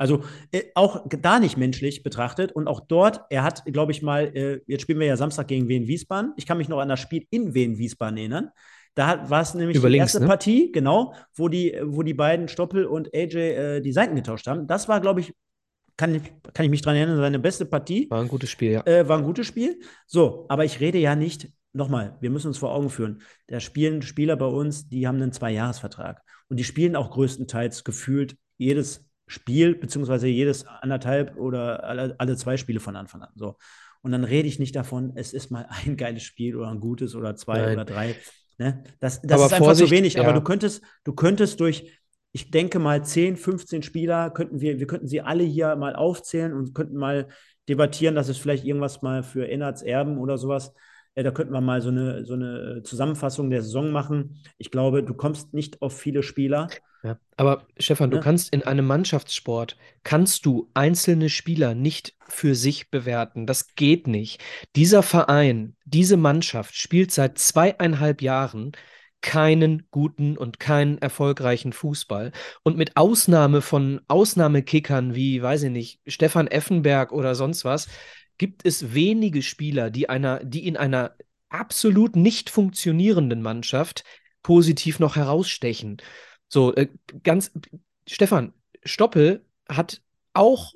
Also 0.01 0.23
äh, 0.51 0.63
auch 0.73 1.05
da 1.07 1.39
nicht 1.39 1.57
menschlich 1.57 2.01
betrachtet 2.01 2.51
und 2.51 2.67
auch 2.67 2.79
dort, 2.79 3.21
er 3.29 3.43
hat, 3.43 3.63
glaube 3.65 3.91
ich 3.91 4.01
mal, 4.01 4.35
äh, 4.35 4.59
jetzt 4.65 4.81
spielen 4.81 4.99
wir 4.99 5.05
ja 5.05 5.15
Samstag 5.15 5.47
gegen 5.47 5.67
Wien 5.67 5.85
Wiesbaden. 5.85 6.33
Ich 6.37 6.47
kann 6.47 6.57
mich 6.57 6.67
noch 6.67 6.79
an 6.79 6.89
das 6.89 6.99
Spiel 6.99 7.27
in 7.29 7.53
Wien 7.53 7.77
Wiesbaden 7.77 8.17
erinnern. 8.17 8.49
Da 8.95 9.29
war 9.29 9.41
es 9.41 9.53
nämlich 9.53 9.77
Über 9.77 9.91
die 9.91 9.97
erste 9.97 10.19
ne? 10.19 10.25
Partie, 10.25 10.71
genau, 10.71 11.13
wo 11.35 11.49
die, 11.49 11.79
wo 11.83 12.01
die 12.01 12.15
beiden 12.15 12.47
Stoppel 12.47 12.85
und 12.85 13.13
AJ 13.13 13.35
äh, 13.35 13.81
die 13.81 13.91
Seiten 13.91 14.15
getauscht 14.15 14.47
haben. 14.47 14.65
Das 14.65 14.89
war, 14.89 15.01
glaube 15.01 15.19
ich, 15.19 15.35
kann, 15.97 16.19
kann 16.51 16.65
ich 16.65 16.71
mich 16.71 16.81
daran 16.81 16.97
erinnern, 16.97 17.17
seine 17.17 17.37
beste 17.37 17.67
Partie. 17.67 18.09
War 18.09 18.21
ein 18.21 18.27
gutes 18.27 18.49
Spiel, 18.49 18.71
ja. 18.71 18.85
Äh, 18.87 19.07
war 19.07 19.19
ein 19.19 19.23
gutes 19.23 19.45
Spiel. 19.45 19.81
So, 20.07 20.47
aber 20.49 20.65
ich 20.65 20.79
rede 20.79 20.97
ja 20.97 21.15
nicht, 21.15 21.47
nochmal, 21.73 22.17
wir 22.21 22.31
müssen 22.31 22.47
uns 22.47 22.57
vor 22.57 22.73
Augen 22.73 22.89
führen, 22.89 23.21
da 23.45 23.59
spielen 23.59 24.01
Spieler 24.01 24.35
bei 24.35 24.47
uns, 24.47 24.89
die 24.89 25.07
haben 25.07 25.21
einen 25.21 25.31
Zweijahresvertrag. 25.31 26.23
Und 26.49 26.57
die 26.57 26.63
spielen 26.63 26.95
auch 26.95 27.11
größtenteils 27.11 27.83
gefühlt 27.83 28.35
jedes 28.57 29.10
Spiel, 29.31 29.75
beziehungsweise 29.75 30.27
jedes 30.27 30.67
anderthalb 30.67 31.37
oder 31.37 31.85
alle, 31.85 32.15
alle 32.17 32.35
zwei 32.35 32.57
Spiele 32.57 32.81
von 32.81 32.97
Anfang 32.97 33.21
an. 33.21 33.29
So. 33.35 33.55
Und 34.01 34.11
dann 34.11 34.25
rede 34.25 34.47
ich 34.47 34.59
nicht 34.59 34.75
davon, 34.75 35.13
es 35.15 35.31
ist 35.31 35.51
mal 35.51 35.67
ein 35.85 35.95
geiles 35.95 36.23
Spiel 36.23 36.55
oder 36.57 36.69
ein 36.69 36.81
gutes 36.81 37.15
oder 37.15 37.35
zwei 37.35 37.59
Nein. 37.59 37.73
oder 37.73 37.85
drei. 37.85 38.15
Ne? 38.57 38.83
Das, 38.99 39.21
das 39.21 39.39
ist 39.39 39.53
einfach 39.53 39.65
Vorsicht, 39.65 39.89
zu 39.89 39.95
wenig, 39.95 40.13
ja. 40.15 40.23
aber 40.23 40.33
du 40.33 40.41
könntest, 40.41 40.83
du 41.05 41.13
könntest 41.13 41.61
durch, 41.61 41.99
ich 42.33 42.51
denke 42.51 42.79
mal 42.79 43.05
10, 43.05 43.37
15 43.37 43.83
Spieler, 43.83 44.31
könnten 44.31 44.59
wir, 44.59 44.79
wir 44.79 44.87
könnten 44.87 45.07
sie 45.07 45.21
alle 45.21 45.43
hier 45.43 45.75
mal 45.77 45.95
aufzählen 45.95 46.53
und 46.53 46.75
könnten 46.75 46.97
mal 46.97 47.29
debattieren, 47.69 48.15
dass 48.15 48.27
es 48.27 48.37
vielleicht 48.37 48.65
irgendwas 48.65 49.01
mal 49.01 49.23
für 49.23 49.47
Ennerts 49.47 49.81
Erben 49.81 50.17
oder 50.17 50.37
sowas 50.37 50.73
äh, 51.15 51.23
da 51.23 51.31
könnten 51.31 51.53
wir 51.53 51.61
mal 51.61 51.81
so 51.81 51.89
eine, 51.89 52.25
so 52.25 52.33
eine 52.33 52.83
Zusammenfassung 52.83 53.49
der 53.49 53.61
Saison 53.61 53.91
machen. 53.91 54.41
Ich 54.57 54.71
glaube, 54.71 55.03
du 55.03 55.13
kommst 55.13 55.53
nicht 55.53 55.81
auf 55.81 55.97
viele 55.97 56.23
Spieler. 56.23 56.67
Ja, 57.03 57.17
aber 57.35 57.65
Stefan, 57.77 58.11
ja. 58.11 58.17
du 58.17 58.23
kannst 58.23 58.53
in 58.53 58.63
einem 58.63 58.85
Mannschaftssport, 58.85 59.75
kannst 60.03 60.45
du 60.45 60.69
einzelne 60.75 61.29
Spieler 61.29 61.73
nicht 61.73 62.15
für 62.27 62.53
sich 62.53 62.91
bewerten. 62.91 63.47
Das 63.47 63.75
geht 63.75 64.07
nicht. 64.07 64.39
Dieser 64.75 65.01
Verein, 65.01 65.75
diese 65.85 66.17
Mannschaft 66.17 66.75
spielt 66.75 67.11
seit 67.11 67.39
zweieinhalb 67.39 68.21
Jahren 68.21 68.73
keinen 69.21 69.87
guten 69.91 70.37
und 70.37 70.59
keinen 70.59 70.97
erfolgreichen 70.97 71.73
Fußball. 71.73 72.31
Und 72.63 72.77
mit 72.77 72.97
Ausnahme 72.97 73.61
von 73.61 74.01
Ausnahmekickern 74.07 75.15
wie, 75.15 75.41
weiß 75.41 75.63
ich 75.63 75.71
nicht, 75.71 75.99
Stefan 76.07 76.47
Effenberg 76.47 77.11
oder 77.11 77.35
sonst 77.35 77.63
was, 77.63 77.87
gibt 78.41 78.65
es 78.65 78.95
wenige 78.95 79.43
Spieler, 79.43 79.91
die, 79.91 80.09
einer, 80.09 80.43
die 80.43 80.65
in 80.65 80.75
einer 80.75 81.15
absolut 81.49 82.15
nicht 82.15 82.49
funktionierenden 82.49 83.43
Mannschaft 83.43 84.03
positiv 84.41 84.97
noch 84.97 85.15
herausstechen. 85.15 85.97
So, 86.47 86.73
äh, 86.73 86.87
ganz, 87.21 87.51
Stefan, 88.07 88.51
Stoppel 88.83 89.45
hat 89.69 90.01
auch, 90.33 90.73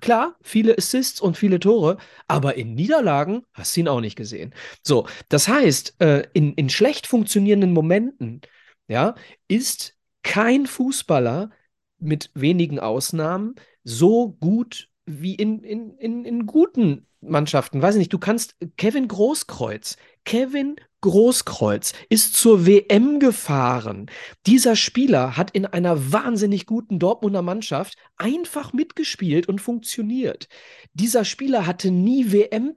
klar, 0.00 0.36
viele 0.42 0.78
Assists 0.78 1.20
und 1.20 1.36
viele 1.36 1.58
Tore, 1.58 1.96
aber 2.28 2.54
in 2.54 2.74
Niederlagen 2.74 3.42
hast 3.52 3.74
du 3.74 3.80
ihn 3.80 3.88
auch 3.88 4.00
nicht 4.00 4.14
gesehen. 4.14 4.54
So, 4.84 5.08
das 5.28 5.48
heißt, 5.48 6.00
äh, 6.00 6.28
in, 6.34 6.54
in 6.54 6.70
schlecht 6.70 7.08
funktionierenden 7.08 7.72
Momenten, 7.72 8.42
ja, 8.86 9.16
ist 9.48 9.96
kein 10.22 10.66
Fußballer 10.66 11.50
mit 11.98 12.30
wenigen 12.34 12.78
Ausnahmen 12.78 13.56
so 13.82 14.30
gut 14.34 14.91
wie 15.06 15.34
in, 15.34 15.62
in, 15.62 15.96
in, 15.96 16.24
in 16.24 16.46
guten 16.46 17.06
Mannschaften. 17.20 17.82
Weiß 17.82 17.94
ich 17.94 18.00
nicht, 18.00 18.12
du 18.12 18.18
kannst 18.18 18.56
Kevin 18.76 19.08
Großkreuz, 19.08 19.96
Kevin 20.24 20.76
Großkreuz 21.00 21.92
ist 22.08 22.34
zur 22.34 22.66
WM 22.66 23.18
gefahren. 23.18 24.08
Dieser 24.46 24.76
Spieler 24.76 25.36
hat 25.36 25.50
in 25.50 25.66
einer 25.66 26.12
wahnsinnig 26.12 26.66
guten 26.66 26.98
Dortmunder 26.98 27.42
Mannschaft 27.42 27.96
einfach 28.16 28.72
mitgespielt 28.72 29.48
und 29.48 29.60
funktioniert. 29.60 30.48
Dieser 30.94 31.24
Spieler 31.24 31.66
hatte 31.66 31.90
nie 31.90 32.30
WM 32.30 32.76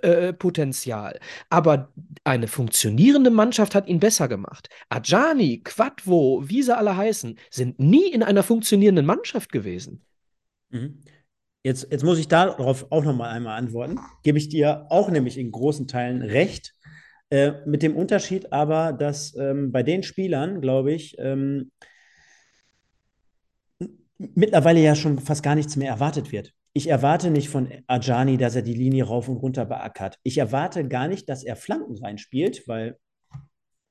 äh, 0.00 0.32
Potenzial. 0.32 1.18
Aber 1.50 1.92
eine 2.24 2.48
funktionierende 2.48 3.30
Mannschaft 3.30 3.74
hat 3.74 3.88
ihn 3.88 4.00
besser 4.00 4.28
gemacht. 4.28 4.68
Ajani, 4.88 5.62
Quadvo, 5.62 6.42
wie 6.46 6.62
sie 6.62 6.76
alle 6.76 6.96
heißen, 6.96 7.38
sind 7.50 7.78
nie 7.78 8.10
in 8.10 8.22
einer 8.22 8.42
funktionierenden 8.42 9.06
Mannschaft 9.06 9.52
gewesen. 9.52 10.04
Mhm. 10.70 11.00
Jetzt, 11.64 11.88
jetzt 11.90 12.02
muss 12.04 12.18
ich 12.18 12.28
darauf 12.28 12.90
auch 12.90 13.04
noch 13.04 13.14
mal 13.14 13.30
einmal 13.30 13.56
antworten. 13.56 14.00
Gebe 14.24 14.38
ich 14.38 14.48
dir 14.48 14.86
auch 14.88 15.10
nämlich 15.10 15.38
in 15.38 15.52
großen 15.52 15.86
Teilen 15.86 16.22
recht. 16.22 16.74
Äh, 17.30 17.52
mit 17.66 17.82
dem 17.82 17.96
Unterschied 17.96 18.52
aber, 18.52 18.92
dass 18.92 19.36
ähm, 19.36 19.72
bei 19.72 19.82
den 19.82 20.02
Spielern, 20.02 20.60
glaube 20.60 20.92
ich, 20.92 21.16
ähm, 21.18 21.70
mittlerweile 24.18 24.80
ja 24.80 24.94
schon 24.94 25.18
fast 25.18 25.42
gar 25.42 25.54
nichts 25.54 25.76
mehr 25.76 25.88
erwartet 25.88 26.32
wird. 26.32 26.52
Ich 26.74 26.88
erwarte 26.88 27.30
nicht 27.30 27.48
von 27.48 27.70
Ajani, 27.86 28.38
dass 28.38 28.56
er 28.56 28.62
die 28.62 28.74
Linie 28.74 29.04
rauf 29.04 29.28
und 29.28 29.36
runter 29.36 29.64
beackert. 29.64 30.18
Ich 30.22 30.38
erwarte 30.38 30.88
gar 30.88 31.06
nicht, 31.06 31.28
dass 31.28 31.44
er 31.44 31.56
Flanken 31.56 31.96
reinspielt, 32.02 32.66
weil 32.66 32.98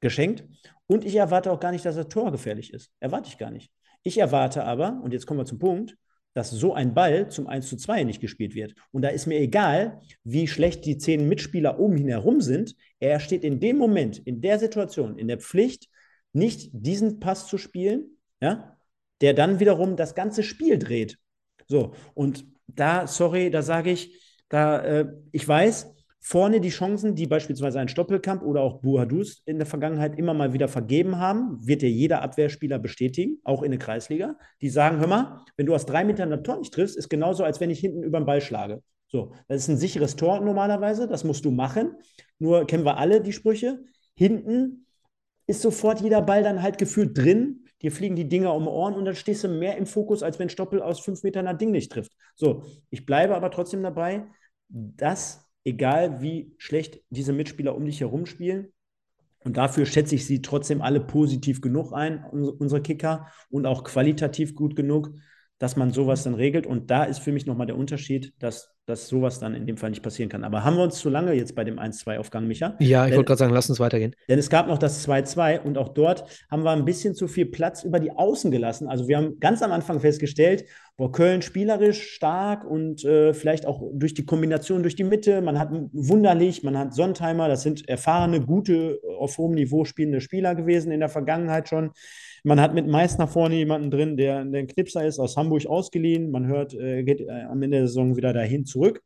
geschenkt. 0.01 0.43
Und 0.87 1.05
ich 1.05 1.15
erwarte 1.15 1.51
auch 1.51 1.59
gar 1.59 1.71
nicht, 1.71 1.85
dass 1.85 1.95
er 1.95 2.09
torgefährlich 2.09 2.73
ist. 2.73 2.91
Erwarte 2.99 3.29
ich 3.29 3.37
gar 3.37 3.51
nicht. 3.51 3.71
Ich 4.03 4.17
erwarte 4.17 4.65
aber, 4.65 4.99
und 5.03 5.13
jetzt 5.13 5.25
kommen 5.27 5.39
wir 5.39 5.45
zum 5.45 5.59
Punkt, 5.59 5.95
dass 6.33 6.51
so 6.51 6.73
ein 6.73 6.93
Ball 6.93 7.29
zum 7.29 7.47
1 7.47 7.67
zu 7.67 7.77
2 7.77 8.03
nicht 8.03 8.21
gespielt 8.21 8.55
wird. 8.55 8.73
Und 8.91 9.01
da 9.01 9.09
ist 9.09 9.27
mir 9.27 9.39
egal, 9.39 9.99
wie 10.23 10.47
schlecht 10.47 10.85
die 10.85 10.97
zehn 10.97 11.27
Mitspieler 11.27 11.79
um 11.79 11.95
ihn 11.97 12.07
herum 12.07 12.41
sind. 12.41 12.75
Er 12.99 13.19
steht 13.19 13.43
in 13.43 13.59
dem 13.59 13.77
Moment, 13.77 14.17
in 14.19 14.41
der 14.41 14.59
Situation, 14.59 15.17
in 15.17 15.27
der 15.27 15.39
Pflicht, 15.39 15.89
nicht 16.33 16.69
diesen 16.73 17.19
Pass 17.19 17.47
zu 17.47 17.57
spielen, 17.57 18.17
ja, 18.41 18.77
der 19.19 19.33
dann 19.33 19.59
wiederum 19.59 19.95
das 19.95 20.15
ganze 20.15 20.43
Spiel 20.43 20.79
dreht. 20.79 21.17
So, 21.67 21.93
und 22.13 22.45
da, 22.67 23.07
sorry, 23.07 23.49
da 23.51 23.61
sage 23.61 23.91
ich, 23.91 24.41
da, 24.49 24.81
äh, 24.81 25.13
ich 25.31 25.47
weiß, 25.47 25.93
vorne 26.21 26.61
die 26.61 26.69
Chancen, 26.69 27.15
die 27.15 27.25
beispielsweise 27.25 27.79
ein 27.79 27.87
Stoppelkamp 27.87 28.43
oder 28.43 28.61
auch 28.61 28.79
Buhadus 28.81 29.41
in 29.45 29.57
der 29.57 29.65
Vergangenheit 29.65 30.17
immer 30.17 30.35
mal 30.35 30.53
wieder 30.53 30.67
vergeben 30.67 31.17
haben, 31.17 31.57
wird 31.65 31.81
dir 31.81 31.89
jeder 31.89 32.21
Abwehrspieler 32.21 32.77
bestätigen, 32.77 33.39
auch 33.43 33.63
in 33.63 33.71
der 33.71 33.79
Kreisliga. 33.79 34.37
Die 34.61 34.69
sagen, 34.69 34.99
hör 34.99 35.07
mal, 35.07 35.41
wenn 35.57 35.65
du 35.65 35.73
aus 35.73 35.87
drei 35.87 36.05
Metern 36.05 36.29
das 36.29 36.43
Tor 36.43 36.57
nicht 36.57 36.73
triffst, 36.73 36.95
ist 36.95 37.09
genauso, 37.09 37.43
als 37.43 37.59
wenn 37.59 37.71
ich 37.71 37.79
hinten 37.79 38.03
über 38.03 38.19
den 38.19 38.25
Ball 38.27 38.39
schlage. 38.39 38.83
So, 39.07 39.33
das 39.47 39.63
ist 39.63 39.67
ein 39.67 39.77
sicheres 39.77 40.15
Tor 40.15 40.39
normalerweise, 40.39 41.07
das 41.07 41.23
musst 41.23 41.43
du 41.43 41.51
machen. 41.51 41.95
Nur 42.39 42.65
kennen 42.65 42.85
wir 42.85 42.97
alle 42.97 43.19
die 43.21 43.33
Sprüche. 43.33 43.83
Hinten 44.15 44.85
ist 45.47 45.61
sofort 45.61 46.01
jeder 46.01 46.21
Ball 46.21 46.43
dann 46.43 46.61
halt 46.61 46.77
gefühlt 46.77 47.17
drin. 47.17 47.65
Dir 47.81 47.91
fliegen 47.91 48.15
die 48.15 48.29
Dinger 48.29 48.53
um 48.53 48.63
die 48.63 48.69
Ohren 48.69 48.93
und 48.93 49.05
dann 49.05 49.15
stehst 49.15 49.43
du 49.43 49.47
mehr 49.47 49.75
im 49.75 49.87
Fokus, 49.87 50.21
als 50.21 50.37
wenn 50.37 50.49
Stoppel 50.49 50.81
aus 50.81 50.99
fünf 50.99 51.23
Metern 51.23 51.47
ein 51.47 51.57
Ding 51.57 51.71
nicht 51.71 51.91
trifft. 51.91 52.11
So, 52.35 52.63
ich 52.91 53.07
bleibe 53.07 53.35
aber 53.35 53.49
trotzdem 53.49 53.81
dabei, 53.81 54.27
dass 54.69 55.50
egal 55.63 56.21
wie 56.21 56.53
schlecht 56.57 57.01
diese 57.09 57.33
Mitspieler 57.33 57.75
um 57.75 57.85
dich 57.85 58.01
herum 58.01 58.25
spielen. 58.25 58.71
Und 59.43 59.57
dafür 59.57 59.85
schätze 59.85 60.15
ich 60.15 60.25
sie 60.25 60.41
trotzdem 60.41 60.81
alle 60.81 60.99
positiv 60.99 61.61
genug 61.61 61.93
ein, 61.93 62.23
unsere 62.25 62.81
Kicker, 62.81 63.27
und 63.49 63.65
auch 63.65 63.83
qualitativ 63.83 64.53
gut 64.53 64.75
genug, 64.75 65.13
dass 65.61 65.75
man 65.75 65.91
sowas 65.91 66.23
dann 66.23 66.33
regelt. 66.33 66.65
Und 66.65 66.89
da 66.89 67.03
ist 67.03 67.19
für 67.19 67.31
mich 67.31 67.45
nochmal 67.45 67.67
der 67.67 67.77
Unterschied, 67.77 68.33
dass 68.39 68.73
dass 68.87 69.07
sowas 69.07 69.39
dann 69.39 69.53
in 69.53 69.67
dem 69.67 69.77
Fall 69.77 69.91
nicht 69.91 70.01
passieren 70.01 70.29
kann. 70.29 70.43
Aber 70.43 70.63
haben 70.63 70.75
wir 70.75 70.83
uns 70.83 70.97
zu 70.99 71.09
lange 71.09 71.33
jetzt 71.33 71.55
bei 71.55 71.63
dem 71.63 71.79
1-2-Aufgang, 71.79 72.47
Micha? 72.47 72.75
Ja, 72.79 73.05
ich 73.05 73.13
wollte 73.13 73.25
gerade 73.25 73.39
sagen, 73.39 73.53
lass 73.53 73.69
uns 73.69 73.79
weitergehen. 73.79 74.15
Denn 74.27 74.39
es 74.39 74.49
gab 74.49 74.67
noch 74.67 74.79
das 74.79 75.07
2-2 75.07 75.61
und 75.61 75.77
auch 75.77 75.89
dort 75.89 76.25
haben 76.49 76.63
wir 76.63 76.71
ein 76.71 76.83
bisschen 76.83 77.13
zu 77.13 77.27
viel 77.27 77.45
Platz 77.45 77.83
über 77.83 77.99
die 77.99 78.11
Außen 78.11 78.49
gelassen. 78.49 78.87
Also 78.87 79.07
wir 79.07 79.17
haben 79.17 79.39
ganz 79.39 79.61
am 79.61 79.71
Anfang 79.71 79.99
festgestellt, 79.99 80.65
wo 80.97 81.09
Köln 81.09 81.41
spielerisch 81.41 82.01
stark 82.11 82.65
und 82.65 83.05
äh, 83.05 83.33
vielleicht 83.33 83.65
auch 83.65 83.81
durch 83.93 84.13
die 84.13 84.25
Kombination 84.25 84.81
durch 84.81 84.95
die 84.95 85.03
Mitte. 85.03 85.41
Man 85.41 85.59
hat 85.59 85.69
Wunderlich, 85.93 86.63
man 86.63 86.77
hat 86.77 86.93
Sontheimer, 86.93 87.47
das 87.47 87.63
sind 87.63 87.87
erfahrene, 87.87 88.41
gute, 88.41 88.99
auf 89.17 89.37
hohem 89.37 89.53
Niveau 89.53 89.85
spielende 89.85 90.21
Spieler 90.21 90.55
gewesen 90.55 90.91
in 90.91 90.99
der 90.99 91.09
Vergangenheit 91.09 91.69
schon. 91.69 91.91
Man 92.43 92.59
hat 92.59 92.73
mit 92.73 92.87
Meißner 92.87 93.27
vorne 93.27 93.55
jemanden 93.55 93.91
drin, 93.91 94.17
der, 94.17 94.43
der 94.45 94.61
ein 94.61 94.67
Knipser 94.67 95.05
ist, 95.05 95.19
aus 95.19 95.37
Hamburg 95.37 95.65
ausgeliehen. 95.67 96.31
Man 96.31 96.47
hört, 96.47 96.73
äh, 96.73 97.03
geht 97.03 97.21
äh, 97.21 97.43
am 97.43 97.61
Ende 97.61 97.77
der 97.77 97.87
Saison 97.87 98.15
wieder 98.15 98.33
dahin 98.33 98.65
zurück. 98.65 99.01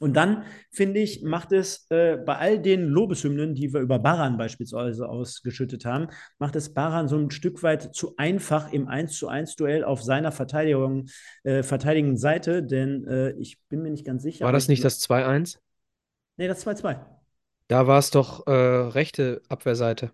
Und 0.00 0.14
dann, 0.14 0.44
finde 0.72 1.00
ich, 1.00 1.22
macht 1.22 1.52
es 1.52 1.86
äh, 1.90 2.16
bei 2.16 2.36
all 2.38 2.58
den 2.58 2.84
Lobeshymnen, 2.84 3.54
die 3.54 3.74
wir 3.74 3.80
über 3.80 3.98
Baran 3.98 4.38
beispielsweise 4.38 5.06
ausgeschüttet 5.06 5.84
haben, 5.84 6.08
macht 6.38 6.56
es 6.56 6.72
Baran 6.72 7.06
so 7.06 7.18
ein 7.18 7.30
Stück 7.30 7.62
weit 7.62 7.94
zu 7.94 8.16
einfach 8.16 8.72
im 8.72 8.88
1 8.88 9.18
zu 9.18 9.28
1 9.28 9.56
Duell 9.56 9.84
auf 9.84 10.02
seiner 10.02 10.32
Verteidigung, 10.32 11.08
äh, 11.44 11.62
verteidigenden 11.62 12.16
Seite, 12.16 12.62
denn 12.62 13.06
äh, 13.06 13.32
ich 13.32 13.58
bin 13.68 13.82
mir 13.82 13.90
nicht 13.90 14.06
ganz 14.06 14.22
sicher. 14.22 14.46
War 14.46 14.52
das 14.52 14.68
nicht 14.68 14.82
das 14.82 15.06
2-1? 15.06 15.58
Nee, 16.38 16.48
das 16.48 16.66
2-2. 16.66 16.98
Da 17.68 17.86
war 17.86 17.98
es 17.98 18.10
doch 18.10 18.46
äh, 18.46 18.50
rechte 18.50 19.42
Abwehrseite. 19.50 20.12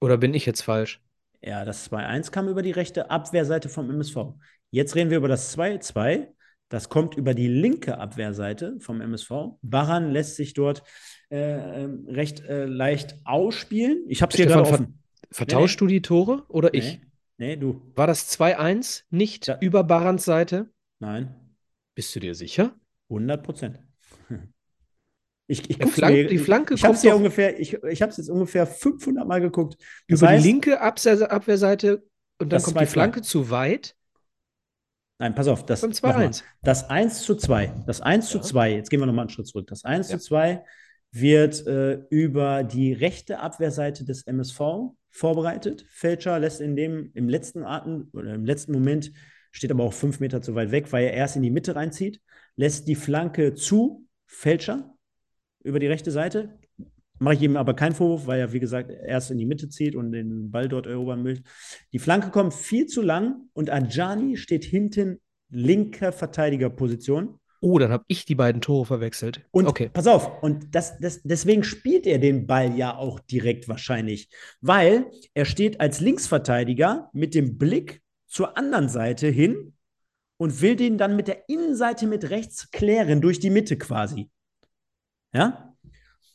Oder 0.00 0.16
bin 0.16 0.34
ich 0.34 0.44
jetzt 0.44 0.62
falsch? 0.62 1.00
Ja, 1.42 1.64
das 1.64 1.90
2-1 1.90 2.30
kam 2.30 2.48
über 2.48 2.62
die 2.62 2.70
rechte 2.70 3.10
Abwehrseite 3.10 3.68
vom 3.68 3.90
MSV. 3.90 4.34
Jetzt 4.70 4.94
reden 4.94 5.10
wir 5.10 5.18
über 5.18 5.28
das 5.28 5.56
2-2. 5.56 6.28
Das 6.68 6.88
kommt 6.88 7.16
über 7.16 7.34
die 7.34 7.48
linke 7.48 7.98
Abwehrseite 7.98 8.76
vom 8.80 9.00
MSV. 9.00 9.58
Baran 9.60 10.10
lässt 10.10 10.36
sich 10.36 10.54
dort 10.54 10.82
äh, 11.30 11.82
ähm, 11.82 12.06
recht 12.08 12.40
äh, 12.40 12.64
leicht 12.64 13.16
ausspielen. 13.24 14.04
Ich 14.08 14.22
habe 14.22 14.30
es 14.30 14.36
hier 14.36 14.46
gerade 14.46 14.62
offen. 14.62 15.02
Vertauschst 15.30 15.80
nee, 15.80 15.86
du 15.86 15.86
die 15.88 16.02
Tore 16.02 16.44
oder 16.48 16.70
nee, 16.72 16.78
ich? 16.78 17.00
Nee, 17.36 17.56
du. 17.56 17.82
War 17.94 18.06
das 18.06 18.30
2-1 18.38 19.02
nicht 19.10 19.48
ja. 19.48 19.58
über 19.60 19.84
Barans 19.84 20.24
Seite? 20.24 20.70
Nein. 21.00 21.34
Bist 21.94 22.14
du 22.14 22.20
dir 22.20 22.34
sicher? 22.34 22.74
100 23.10 23.42
Prozent. 23.42 23.80
Ich, 25.52 25.68
ich 25.68 25.76
Flank, 25.76 26.14
mir, 26.14 26.26
die 26.28 26.38
Flanke 26.38 26.72
ich, 26.72 26.82
ich 26.82 27.12
ungefähr, 27.12 27.60
ich, 27.60 27.74
ich 27.74 28.00
habe 28.00 28.10
es 28.10 28.16
jetzt 28.16 28.30
ungefähr 28.30 28.66
500 28.66 29.28
Mal 29.28 29.42
geguckt. 29.42 29.76
Das 30.08 30.20
über 30.20 30.28
heißt, 30.28 30.42
die 30.42 30.48
linke 30.48 30.80
Abwehrseite 30.80 32.02
und 32.38 32.50
dann 32.50 32.62
kommt 32.62 32.80
die 32.80 32.86
Flanke 32.86 33.20
zu 33.20 33.50
weit. 33.50 33.94
Nein, 35.18 35.34
pass 35.34 35.48
auf, 35.48 35.66
das, 35.66 35.82
das 36.62 36.88
1 36.88 37.22
zu 37.22 37.36
2, 37.36 37.84
das 37.86 38.00
1 38.00 38.32
ja. 38.32 38.40
zu 38.40 38.48
2, 38.48 38.72
jetzt 38.72 38.88
gehen 38.88 38.98
wir 38.98 39.04
nochmal 39.04 39.24
einen 39.24 39.28
Schritt 39.28 39.46
zurück. 39.46 39.66
Das 39.66 39.84
1 39.84 40.10
ja. 40.10 40.18
zu 40.18 40.24
2 40.24 40.64
wird 41.10 41.66
äh, 41.66 42.00
über 42.08 42.64
die 42.64 42.94
rechte 42.94 43.38
Abwehrseite 43.38 44.06
des 44.06 44.22
MSV 44.22 44.94
vorbereitet. 45.10 45.84
Fälscher 45.90 46.38
lässt 46.38 46.62
in 46.62 46.76
dem, 46.76 47.10
im 47.12 47.28
letzten 47.28 47.62
Atem 47.62 48.08
oder 48.14 48.32
im 48.32 48.46
letzten 48.46 48.72
Moment, 48.72 49.12
steht 49.50 49.70
aber 49.70 49.84
auch 49.84 49.92
fünf 49.92 50.18
Meter 50.18 50.40
zu 50.40 50.54
weit 50.54 50.70
weg, 50.70 50.90
weil 50.92 51.04
er 51.04 51.12
erst 51.12 51.36
in 51.36 51.42
die 51.42 51.50
Mitte 51.50 51.76
reinzieht, 51.76 52.22
lässt 52.56 52.88
die 52.88 52.94
Flanke 52.94 53.54
zu 53.54 54.08
Fälscher 54.26 54.91
über 55.64 55.78
die 55.78 55.86
rechte 55.86 56.10
Seite. 56.10 56.58
Mache 57.18 57.34
ich 57.34 57.42
ihm 57.42 57.56
aber 57.56 57.74
keinen 57.74 57.94
Vorwurf, 57.94 58.26
weil 58.26 58.40
er, 58.40 58.52
wie 58.52 58.60
gesagt, 58.60 58.90
erst 58.90 59.30
in 59.30 59.38
die 59.38 59.46
Mitte 59.46 59.68
zieht 59.68 59.94
und 59.94 60.12
den 60.12 60.50
Ball 60.50 60.68
dort 60.68 60.86
erobern 60.86 61.24
will. 61.24 61.42
Die 61.92 61.98
Flanke 61.98 62.30
kommt 62.30 62.52
viel 62.52 62.86
zu 62.86 63.00
lang 63.00 63.48
und 63.52 63.70
Ajani 63.70 64.36
steht 64.36 64.64
hinten 64.64 65.20
linker 65.50 66.12
Verteidigerposition. 66.12 67.38
Oh, 67.60 67.78
dann 67.78 67.92
habe 67.92 68.04
ich 68.08 68.24
die 68.24 68.34
beiden 68.34 68.60
Tore 68.60 68.86
verwechselt. 68.86 69.46
Und 69.52 69.68
okay. 69.68 69.88
pass 69.92 70.08
auf, 70.08 70.42
und 70.42 70.74
das, 70.74 70.98
das, 70.98 71.22
deswegen 71.22 71.62
spielt 71.62 72.08
er 72.08 72.18
den 72.18 72.48
Ball 72.48 72.76
ja 72.76 72.96
auch 72.96 73.20
direkt 73.20 73.68
wahrscheinlich, 73.68 74.28
weil 74.60 75.06
er 75.32 75.44
steht 75.44 75.80
als 75.80 76.00
Linksverteidiger 76.00 77.08
mit 77.12 77.36
dem 77.36 77.58
Blick 77.58 78.02
zur 78.26 78.58
anderen 78.58 78.88
Seite 78.88 79.28
hin 79.28 79.74
und 80.38 80.60
will 80.60 80.74
den 80.74 80.98
dann 80.98 81.14
mit 81.14 81.28
der 81.28 81.48
Innenseite 81.48 82.08
mit 82.08 82.30
rechts 82.30 82.72
klären, 82.72 83.20
durch 83.20 83.38
die 83.38 83.50
Mitte 83.50 83.78
quasi. 83.78 84.28
Ja? 85.32 85.74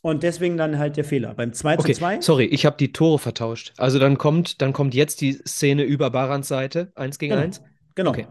Und 0.00 0.22
deswegen 0.22 0.56
dann 0.56 0.78
halt 0.78 0.96
der 0.96 1.04
Fehler. 1.04 1.34
Beim 1.34 1.52
2 1.52 1.78
okay, 1.78 1.92
zu 1.92 1.98
2. 2.00 2.20
Sorry, 2.20 2.44
ich 2.44 2.64
habe 2.64 2.76
die 2.76 2.92
Tore 2.92 3.18
vertauscht. 3.18 3.72
Also 3.78 3.98
dann 3.98 4.16
kommt, 4.16 4.62
dann 4.62 4.72
kommt 4.72 4.94
jetzt 4.94 5.20
die 5.20 5.32
Szene 5.32 5.82
über 5.82 6.10
Barans 6.10 6.48
Seite, 6.48 6.92
1 6.94 7.18
gegen 7.18 7.32
genau. 7.32 7.44
1. 7.44 7.62
Genau. 7.94 8.10
Okay. 8.10 8.26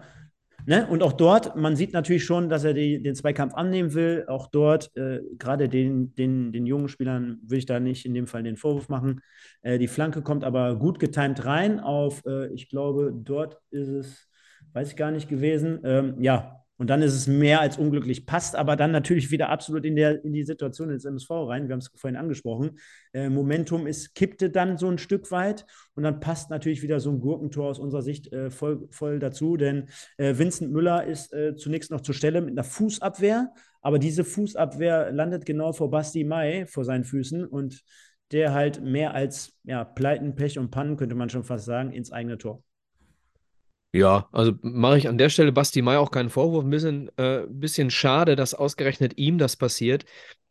Ne? 0.65 0.85
Und 0.87 1.01
auch 1.01 1.13
dort, 1.13 1.55
man 1.55 1.77
sieht 1.77 1.93
natürlich 1.93 2.25
schon, 2.25 2.49
dass 2.49 2.65
er 2.65 2.73
die, 2.73 3.01
den 3.01 3.15
Zweikampf 3.15 3.53
annehmen 3.53 3.93
will. 3.93 4.25
Auch 4.27 4.47
dort, 4.47 4.95
äh, 4.97 5.21
gerade 5.37 5.69
den, 5.69 6.13
den, 6.15 6.51
den 6.51 6.65
jungen 6.65 6.89
Spielern 6.89 7.39
will 7.43 7.59
ich 7.59 7.65
da 7.65 7.79
nicht 7.79 8.05
in 8.05 8.13
dem 8.13 8.27
Fall 8.27 8.43
den 8.43 8.57
Vorwurf 8.57 8.89
machen. 8.89 9.21
Äh, 9.61 9.77
die 9.77 9.87
Flanke 9.87 10.21
kommt 10.21 10.43
aber 10.43 10.75
gut 10.75 10.99
getimt 10.99 11.45
rein 11.45 11.79
auf, 11.79 12.21
äh, 12.25 12.47
ich 12.53 12.69
glaube, 12.69 13.13
dort 13.15 13.59
ist 13.71 13.87
es, 13.87 14.27
weiß 14.73 14.89
ich 14.89 14.97
gar 14.97 15.11
nicht 15.11 15.29
gewesen. 15.29 15.79
Ähm, 15.85 16.15
ja, 16.21 16.65
und 16.77 16.89
dann 16.89 17.01
ist 17.01 17.13
es 17.13 17.27
mehr 17.27 17.59
als 17.59 17.77
unglücklich, 17.77 18.25
passt 18.25 18.55
aber 18.55 18.75
dann 18.75 18.91
natürlich 18.91 19.31
wieder 19.31 19.49
absolut 19.49 19.85
in, 19.85 19.95
der, 19.95 20.23
in 20.23 20.33
die 20.33 20.43
Situation 20.43 20.89
des 20.89 21.05
MSV 21.05 21.29
rein. 21.29 21.67
Wir 21.67 21.73
haben 21.73 21.79
es 21.79 21.91
vorhin 21.95 22.17
angesprochen. 22.17 22.79
Äh, 23.13 23.29
Momentum 23.29 23.87
ist, 23.87 24.13
kippte 24.13 24.49
dann 24.49 24.77
so 24.77 24.87
ein 24.87 24.97
Stück 24.97 25.31
weit 25.31 25.65
und 25.95 26.03
dann 26.03 26.19
passt 26.19 26.49
natürlich 26.49 26.83
wieder 26.83 26.99
so 26.99 27.09
ein 27.11 27.19
Gurkentor 27.19 27.69
aus 27.69 27.79
unserer 27.79 28.01
Sicht 28.01 28.31
äh, 28.31 28.51
voll, 28.51 28.87
voll 28.91 29.19
dazu, 29.19 29.57
denn 29.57 29.89
äh, 30.17 30.37
Vincent 30.37 30.71
Müller 30.71 31.03
ist 31.03 31.33
äh, 31.33 31.55
zunächst 31.55 31.91
noch 31.91 32.01
zur 32.01 32.15
Stelle 32.15 32.41
mit 32.41 32.51
einer 32.51 32.63
Fußabwehr, 32.63 33.51
aber 33.81 33.99
diese 33.99 34.23
Fußabwehr 34.23 35.11
landet 35.11 35.45
genau 35.45 35.73
vor 35.73 35.89
Basti 35.89 36.23
Mai 36.23 36.65
vor 36.67 36.85
seinen 36.85 37.03
Füßen 37.03 37.45
und 37.45 37.83
der 38.31 38.53
halt 38.53 38.83
mehr 38.83 39.13
als 39.13 39.53
ja, 39.63 39.85
Pleiten, 39.85 40.35
Pech 40.35 40.59
und 40.59 40.69
Pannen, 40.69 40.97
könnte 40.97 41.15
man 41.15 41.29
schon 41.29 41.43
fast 41.43 41.65
sagen, 41.65 41.91
ins 41.91 42.11
eigene 42.11 42.37
Tor. 42.37 42.63
Ja, 43.97 44.29
also 44.31 44.53
mache 44.61 44.99
ich 44.99 45.07
an 45.09 45.17
der 45.17 45.29
Stelle 45.29 45.51
Basti 45.51 45.81
Mai 45.81 45.97
auch 45.97 46.11
keinen 46.11 46.29
Vorwurf. 46.29 46.63
Ein 46.63 46.69
bisschen, 46.69 47.09
äh, 47.17 47.47
bisschen 47.49 47.89
schade, 47.89 48.35
dass 48.35 48.53
ausgerechnet 48.53 49.17
ihm 49.17 49.39
das 49.39 49.55
passiert. 49.55 50.05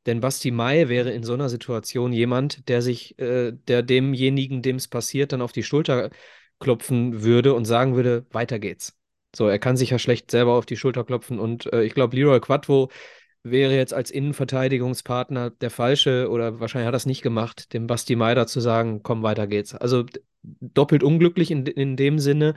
Denn 0.05 0.19
Basti 0.19 0.51
Mai 0.51 0.89
wäre 0.89 1.13
in 1.13 1.23
so 1.23 1.35
einer 1.35 1.49
Situation 1.49 2.13
jemand, 2.13 2.69
der 2.69 2.83
sich, 2.83 3.17
äh, 3.21 3.53
der 3.53 3.85
demjenigen, 3.85 4.63
dem 4.63 4.77
es 4.77 4.89
passiert, 4.89 5.33
dann 5.33 5.43
auf 5.43 5.53
die 5.53 5.63
Schulter 5.63 6.11
klopfen 6.59 7.23
würde 7.23 7.55
und 7.55 7.67
sagen 7.67 7.95
würde, 7.95 8.27
weiter 8.33 8.59
geht's. 8.59 8.99
So, 9.35 9.47
er 9.47 9.61
kann 9.61 9.77
sich 9.77 9.91
ja 9.91 10.01
schlecht 10.01 10.29
selber 10.33 10.55
auf 10.55 10.67
die 10.67 10.77
Schulter 10.77 11.05
klopfen 11.05 11.39
und 11.39 11.73
äh, 11.73 11.85
ich 11.85 11.95
glaube, 11.95 12.17
Leroy 12.17 12.41
Quattro 12.41 12.91
wäre 13.45 13.77
jetzt 13.77 13.95
als 13.95 14.11
Innenverteidigungspartner 14.11 15.51
der 15.51 15.71
falsche 15.71 16.31
oder 16.31 16.59
wahrscheinlich 16.59 16.89
hat 16.89 16.95
er 16.95 16.97
es 16.97 17.07
nicht 17.07 17.23
gemacht, 17.23 17.73
dem 17.75 17.87
Basti 17.87 18.17
Mai 18.17 18.35
da 18.35 18.49
zu 18.49 18.59
sagen, 18.59 19.05
komm, 19.05 19.23
weiter 19.23 19.47
geht's. 19.47 19.73
Also 19.73 20.05
doppelt 20.43 21.05
unglücklich 21.05 21.53
in, 21.53 21.65
in 21.67 21.97
dem 21.97 22.19
Sinne, 22.19 22.55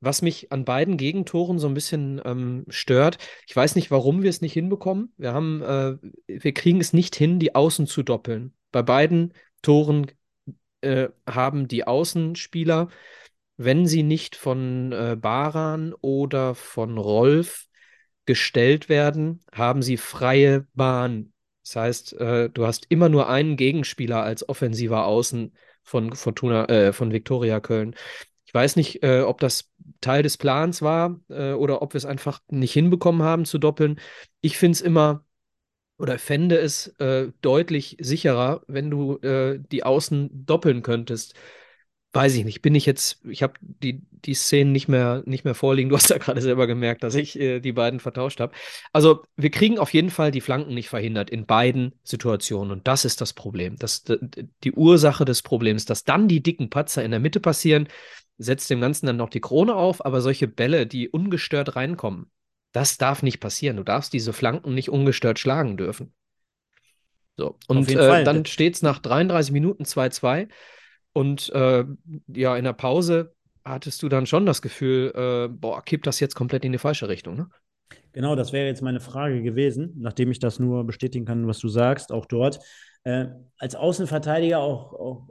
was 0.00 0.22
mich 0.22 0.50
an 0.50 0.64
beiden 0.64 0.96
Gegentoren 0.96 1.58
so 1.58 1.68
ein 1.68 1.74
bisschen 1.74 2.20
ähm, 2.24 2.64
stört, 2.68 3.18
ich 3.46 3.54
weiß 3.54 3.76
nicht, 3.76 3.90
warum 3.90 4.22
wir 4.22 4.30
es 4.30 4.40
nicht 4.40 4.54
hinbekommen. 4.54 5.12
Wir 5.16 5.32
haben, 5.34 5.62
äh, 5.62 5.96
wir 6.26 6.54
kriegen 6.54 6.80
es 6.80 6.92
nicht 6.92 7.14
hin, 7.14 7.38
die 7.38 7.54
Außen 7.54 7.86
zu 7.86 8.02
doppeln. 8.02 8.54
Bei 8.72 8.82
beiden 8.82 9.34
Toren 9.62 10.10
äh, 10.80 11.08
haben 11.28 11.68
die 11.68 11.86
Außenspieler, 11.86 12.88
wenn 13.56 13.86
sie 13.86 14.02
nicht 14.02 14.36
von 14.36 14.92
äh, 14.92 15.16
Baran 15.20 15.92
oder 16.00 16.54
von 16.54 16.96
Rolf 16.96 17.66
gestellt 18.24 18.88
werden, 18.88 19.40
haben 19.52 19.82
sie 19.82 19.96
freie 19.96 20.66
Bahn. 20.74 21.32
Das 21.62 21.76
heißt, 21.76 22.12
äh, 22.14 22.48
du 22.48 22.66
hast 22.66 22.86
immer 22.88 23.08
nur 23.08 23.28
einen 23.28 23.56
Gegenspieler 23.56 24.22
als 24.22 24.48
offensiver 24.48 25.04
Außen 25.06 25.52
von 25.82 26.14
Fortuna, 26.14 26.66
äh, 26.66 26.92
von 26.92 27.12
Viktoria 27.12 27.60
Köln. 27.60 27.94
Ich 28.50 28.54
weiß 28.54 28.74
nicht, 28.74 29.04
äh, 29.04 29.20
ob 29.20 29.38
das 29.38 29.70
Teil 30.00 30.24
des 30.24 30.36
Plans 30.36 30.82
war 30.82 31.20
äh, 31.28 31.52
oder 31.52 31.82
ob 31.82 31.94
wir 31.94 31.98
es 31.98 32.04
einfach 32.04 32.40
nicht 32.48 32.72
hinbekommen 32.72 33.22
haben 33.22 33.44
zu 33.44 33.58
doppeln. 33.58 34.00
Ich 34.40 34.58
finde 34.58 34.72
es 34.72 34.80
immer 34.80 35.24
oder 35.98 36.18
fände 36.18 36.58
es 36.58 36.88
äh, 36.98 37.28
deutlich 37.42 37.96
sicherer, 38.00 38.62
wenn 38.66 38.90
du 38.90 39.18
äh, 39.18 39.60
die 39.70 39.84
Außen 39.84 40.46
doppeln 40.46 40.82
könntest. 40.82 41.34
Weiß 42.12 42.34
ich 42.34 42.44
nicht, 42.44 42.60
bin 42.60 42.74
ich 42.74 42.86
jetzt, 42.86 43.24
ich 43.24 43.44
habe 43.44 43.52
die, 43.60 44.02
die 44.10 44.34
Szenen 44.34 44.72
nicht 44.72 44.88
mehr, 44.88 45.22
nicht 45.26 45.44
mehr 45.44 45.54
vorliegen. 45.54 45.90
Du 45.90 45.96
hast 45.96 46.10
ja 46.10 46.18
gerade 46.18 46.40
selber 46.40 46.66
gemerkt, 46.66 47.04
dass 47.04 47.14
ich 47.14 47.38
äh, 47.38 47.60
die 47.60 47.70
beiden 47.70 48.00
vertauscht 48.00 48.40
habe. 48.40 48.52
Also, 48.92 49.22
wir 49.36 49.50
kriegen 49.50 49.78
auf 49.78 49.94
jeden 49.94 50.10
Fall 50.10 50.32
die 50.32 50.40
Flanken 50.40 50.74
nicht 50.74 50.88
verhindert 50.88 51.30
in 51.30 51.46
beiden 51.46 51.92
Situationen. 52.02 52.72
Und 52.72 52.88
das 52.88 53.04
ist 53.04 53.20
das 53.20 53.32
Problem. 53.32 53.76
Das, 53.76 54.02
die 54.64 54.72
Ursache 54.72 55.24
des 55.24 55.42
Problems, 55.42 55.84
dass 55.84 56.02
dann 56.02 56.26
die 56.26 56.42
dicken 56.42 56.68
Patzer 56.68 57.04
in 57.04 57.12
der 57.12 57.20
Mitte 57.20 57.38
passieren, 57.38 57.86
setzt 58.40 58.70
dem 58.70 58.80
Ganzen 58.80 59.06
dann 59.06 59.16
noch 59.16 59.28
die 59.28 59.40
Krone 59.40 59.74
auf, 59.74 60.04
aber 60.04 60.22
solche 60.22 60.48
Bälle, 60.48 60.86
die 60.86 61.08
ungestört 61.08 61.76
reinkommen, 61.76 62.30
das 62.72 62.96
darf 62.96 63.22
nicht 63.22 63.38
passieren. 63.38 63.76
Du 63.76 63.82
darfst 63.82 64.12
diese 64.12 64.32
Flanken 64.32 64.74
nicht 64.74 64.88
ungestört 64.88 65.38
schlagen 65.38 65.76
dürfen. 65.76 66.14
So, 67.36 67.58
und 67.68 67.88
äh, 67.90 68.24
dann 68.24 68.46
steht 68.46 68.74
es 68.74 68.82
nach 68.82 68.98
33 68.98 69.52
Minuten 69.52 69.84
2-2 69.84 70.48
und 71.12 71.50
äh, 71.50 71.84
ja, 72.28 72.56
in 72.56 72.64
der 72.64 72.72
Pause 72.72 73.34
hattest 73.64 74.02
du 74.02 74.08
dann 74.08 74.26
schon 74.26 74.46
das 74.46 74.62
Gefühl, 74.62 75.12
äh, 75.14 75.48
boah, 75.48 75.82
kippt 75.84 76.06
das 76.06 76.20
jetzt 76.20 76.34
komplett 76.34 76.64
in 76.64 76.72
die 76.72 76.78
falsche 76.78 77.08
Richtung, 77.08 77.36
ne? 77.36 77.48
Genau, 78.12 78.34
das 78.34 78.52
wäre 78.52 78.66
jetzt 78.66 78.82
meine 78.82 79.00
Frage 79.00 79.42
gewesen, 79.42 79.94
nachdem 79.98 80.30
ich 80.30 80.38
das 80.38 80.58
nur 80.58 80.84
bestätigen 80.84 81.24
kann, 81.24 81.46
was 81.46 81.58
du 81.58 81.68
sagst, 81.68 82.12
auch 82.12 82.26
dort. 82.26 82.60
Äh, 83.04 83.26
als 83.58 83.74
Außenverteidiger 83.74 84.58
auch, 84.58 84.92
auch 84.92 85.28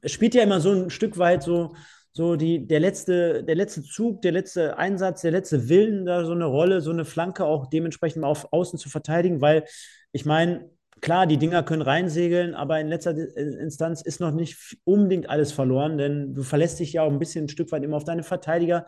es 0.00 0.12
spielt 0.12 0.34
ja 0.34 0.42
immer 0.42 0.60
so 0.60 0.72
ein 0.72 0.90
Stück 0.90 1.18
weit 1.18 1.42
so, 1.42 1.74
so 2.12 2.36
die, 2.36 2.66
der, 2.66 2.80
letzte, 2.80 3.44
der 3.44 3.54
letzte 3.54 3.82
Zug, 3.82 4.22
der 4.22 4.32
letzte 4.32 4.78
Einsatz, 4.78 5.22
der 5.22 5.30
letzte 5.30 5.68
Willen 5.68 6.06
da 6.06 6.24
so 6.24 6.32
eine 6.32 6.46
Rolle, 6.46 6.80
so 6.80 6.90
eine 6.90 7.04
Flanke 7.04 7.44
auch 7.44 7.66
dementsprechend 7.68 8.24
auf 8.24 8.52
Außen 8.52 8.78
zu 8.78 8.88
verteidigen, 8.88 9.40
weil 9.40 9.64
ich 10.12 10.24
meine, 10.24 10.70
klar, 11.00 11.26
die 11.26 11.38
Dinger 11.38 11.62
können 11.62 11.82
reinsegeln, 11.82 12.54
aber 12.54 12.80
in 12.80 12.88
letzter 12.88 13.16
Instanz 13.36 14.02
ist 14.02 14.20
noch 14.20 14.32
nicht 14.32 14.78
unbedingt 14.84 15.28
alles 15.28 15.52
verloren, 15.52 15.98
denn 15.98 16.34
du 16.34 16.42
verlässt 16.42 16.80
dich 16.80 16.92
ja 16.94 17.02
auch 17.02 17.10
ein 17.10 17.18
bisschen 17.18 17.44
ein 17.44 17.48
Stück 17.48 17.70
weit 17.72 17.84
immer 17.84 17.96
auf 17.96 18.04
deine 18.04 18.22
Verteidiger. 18.22 18.86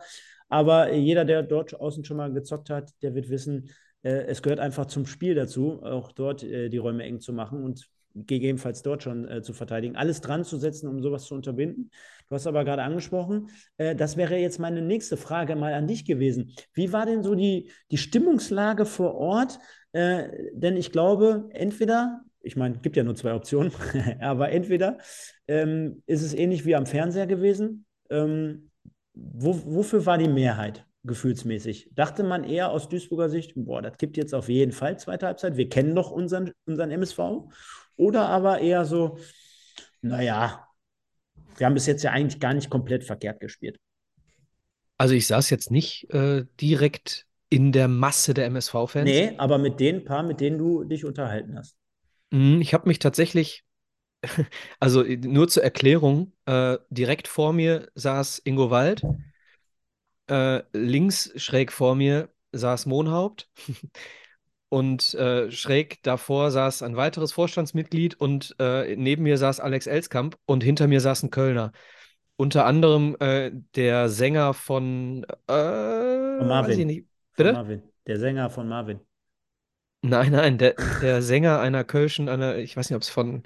Aber 0.49 0.93
jeder, 0.93 1.25
der 1.25 1.41
dort 1.41 1.79
außen 1.79 2.05
schon 2.05 2.17
mal 2.17 2.31
gezockt 2.31 2.69
hat, 2.69 2.91
der 3.01 3.15
wird 3.15 3.29
wissen, 3.29 3.71
äh, 4.03 4.25
es 4.25 4.41
gehört 4.43 4.59
einfach 4.59 4.85
zum 4.85 5.05
Spiel 5.07 5.33
dazu, 5.33 5.81
auch 5.81 6.11
dort 6.11 6.43
äh, 6.43 6.69
die 6.69 6.77
Räume 6.77 7.03
eng 7.03 7.19
zu 7.19 7.33
machen. 7.33 7.63
Und 7.63 7.89
gegebenenfalls 8.15 8.83
dort 8.83 9.03
schon 9.03 9.27
äh, 9.27 9.41
zu 9.41 9.53
verteidigen, 9.53 9.95
alles 9.95 10.21
dran 10.21 10.43
zu 10.43 10.57
setzen, 10.57 10.87
um 10.87 11.01
sowas 11.01 11.25
zu 11.25 11.35
unterbinden. 11.35 11.89
Du 12.29 12.35
hast 12.35 12.47
aber 12.47 12.63
gerade 12.63 12.83
angesprochen, 12.83 13.49
äh, 13.77 13.95
das 13.95 14.17
wäre 14.17 14.37
jetzt 14.37 14.59
meine 14.59 14.81
nächste 14.81 15.17
Frage 15.17 15.55
mal 15.55 15.73
an 15.73 15.87
dich 15.87 16.05
gewesen. 16.05 16.53
Wie 16.73 16.93
war 16.93 17.05
denn 17.05 17.23
so 17.23 17.35
die, 17.35 17.71
die 17.91 17.97
Stimmungslage 17.97 18.85
vor 18.85 19.15
Ort? 19.15 19.59
Äh, 19.91 20.29
denn 20.53 20.77
ich 20.77 20.91
glaube, 20.91 21.49
entweder, 21.51 22.21
ich 22.41 22.55
meine, 22.55 22.75
es 22.75 22.81
gibt 22.81 22.95
ja 22.95 23.03
nur 23.03 23.15
zwei 23.15 23.33
Optionen, 23.33 23.71
aber 24.21 24.51
entweder 24.51 24.97
ähm, 25.47 26.03
ist 26.05 26.21
es 26.21 26.33
ähnlich 26.33 26.65
wie 26.65 26.75
am 26.75 26.85
Fernseher 26.85 27.27
gewesen. 27.27 27.85
Ähm, 28.09 28.69
wo, 29.13 29.59
wofür 29.65 30.05
war 30.05 30.17
die 30.17 30.27
Mehrheit? 30.27 30.85
gefühlsmäßig. 31.05 31.89
Dachte 31.93 32.23
man 32.23 32.43
eher 32.43 32.71
aus 32.71 32.87
Duisburger 32.87 33.29
Sicht, 33.29 33.53
boah, 33.55 33.81
das 33.81 33.97
gibt 33.97 34.17
jetzt 34.17 34.33
auf 34.33 34.49
jeden 34.49 34.71
Fall 34.71 34.97
zweite 34.97 35.25
Halbzeit. 35.25 35.57
Wir 35.57 35.69
kennen 35.69 35.95
doch 35.95 36.11
unseren, 36.11 36.51
unseren 36.65 36.91
MSV. 36.91 37.19
Oder 37.97 38.29
aber 38.29 38.59
eher 38.59 38.85
so, 38.85 39.17
naja, 40.01 40.67
wir 41.57 41.65
haben 41.67 41.73
bis 41.75 41.87
jetzt 41.87 42.03
ja 42.03 42.11
eigentlich 42.11 42.39
gar 42.39 42.53
nicht 42.53 42.69
komplett 42.69 43.03
verkehrt 43.03 43.39
gespielt. 43.39 43.77
Also 44.97 45.15
ich 45.15 45.27
saß 45.27 45.49
jetzt 45.49 45.71
nicht 45.71 46.09
äh, 46.13 46.45
direkt 46.61 47.25
in 47.49 47.71
der 47.71 47.87
Masse 47.87 48.33
der 48.33 48.45
MSV-Fans. 48.45 49.09
Nee, 49.09 49.37
aber 49.37 49.57
mit 49.57 49.79
den 49.79 50.03
paar, 50.05 50.23
mit 50.23 50.39
denen 50.39 50.57
du 50.57 50.83
dich 50.83 51.05
unterhalten 51.05 51.57
hast. 51.57 51.77
Hm, 52.31 52.61
ich 52.61 52.73
habe 52.73 52.87
mich 52.87 52.99
tatsächlich, 52.99 53.63
also 54.79 55.03
nur 55.03 55.47
zur 55.47 55.63
Erklärung, 55.63 56.33
äh, 56.45 56.77
direkt 56.89 57.27
vor 57.27 57.53
mir 57.53 57.89
saß 57.95 58.39
Ingo 58.45 58.69
Wald, 58.71 59.03
äh, 60.27 60.63
links 60.73 61.31
schräg 61.35 61.71
vor 61.71 61.95
mir 61.95 62.29
saß 62.51 62.85
Mohnhaupt 62.85 63.49
Und 64.73 65.13
äh, 65.13 65.51
schräg 65.51 66.01
davor 66.01 66.49
saß 66.49 66.81
ein 66.81 66.95
weiteres 66.95 67.31
Vorstandsmitglied 67.31 68.19
und 68.19 68.55
äh, 68.57 68.95
neben 68.95 69.21
mir 69.21 69.37
saß 69.37 69.59
Alex 69.59 69.85
Elskamp 69.85 70.35
und 70.47 70.63
hinter 70.63 70.87
mir 70.87 70.99
saß 70.99 71.21
ein 71.21 71.29
Kölner. 71.29 71.73
Unter 72.37 72.65
anderem 72.65 73.15
äh, 73.19 73.51
der 73.75 74.09
Sänger 74.09 74.55
von, 74.55 75.25
äh, 75.45 76.39
von 76.39 76.47
Marvin. 76.47 76.87
Nicht. 76.87 77.05
Bitte? 77.37 77.53
Marvin. 77.53 77.83
Der 78.07 78.17
Sänger 78.17 78.49
von 78.49 78.67
Marvin. 78.67 78.99
Nein, 80.01 80.31
nein, 80.31 80.57
der, 80.57 80.73
der 81.03 81.21
Sänger 81.21 81.59
einer 81.59 81.83
Kölschen, 81.83 82.27
einer, 82.27 82.57
ich 82.57 82.75
weiß 82.75 82.89
nicht, 82.89 82.95
ob 82.95 83.03
es 83.03 83.09
von 83.09 83.43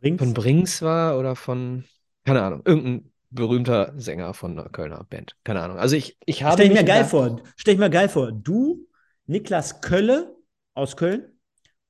Brings? 0.00 0.22
von 0.22 0.32
Brings 0.32 0.80
war 0.80 1.18
oder 1.18 1.36
von, 1.36 1.84
keine 2.24 2.40
Ahnung, 2.40 2.62
irgendein 2.64 3.12
berühmter 3.28 3.92
Sänger 3.98 4.32
von 4.32 4.58
einer 4.58 4.70
Kölner 4.70 5.04
Band. 5.04 5.36
Keine 5.44 5.60
Ahnung. 5.60 5.76
Also 5.76 5.96
ich, 5.96 6.16
ich 6.24 6.44
habe. 6.44 6.54
Stell 6.54 6.68
ich 6.68 6.78
mir 6.78 6.82
geil 6.82 7.04
vor. 7.04 7.42
Stell 7.56 7.74
ich 7.74 7.80
mir 7.80 7.90
geil 7.90 8.08
vor. 8.08 8.32
Du, 8.32 8.88
Niklas 9.26 9.82
Kölle 9.82 10.35
aus 10.76 10.96
Köln 10.96 11.32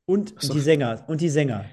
und 0.07 0.35
so. 0.39 0.55
die 0.55 0.61
Sänger 0.61 1.05
und 1.09 1.21
die 1.21 1.29
Sänger. 1.29 1.67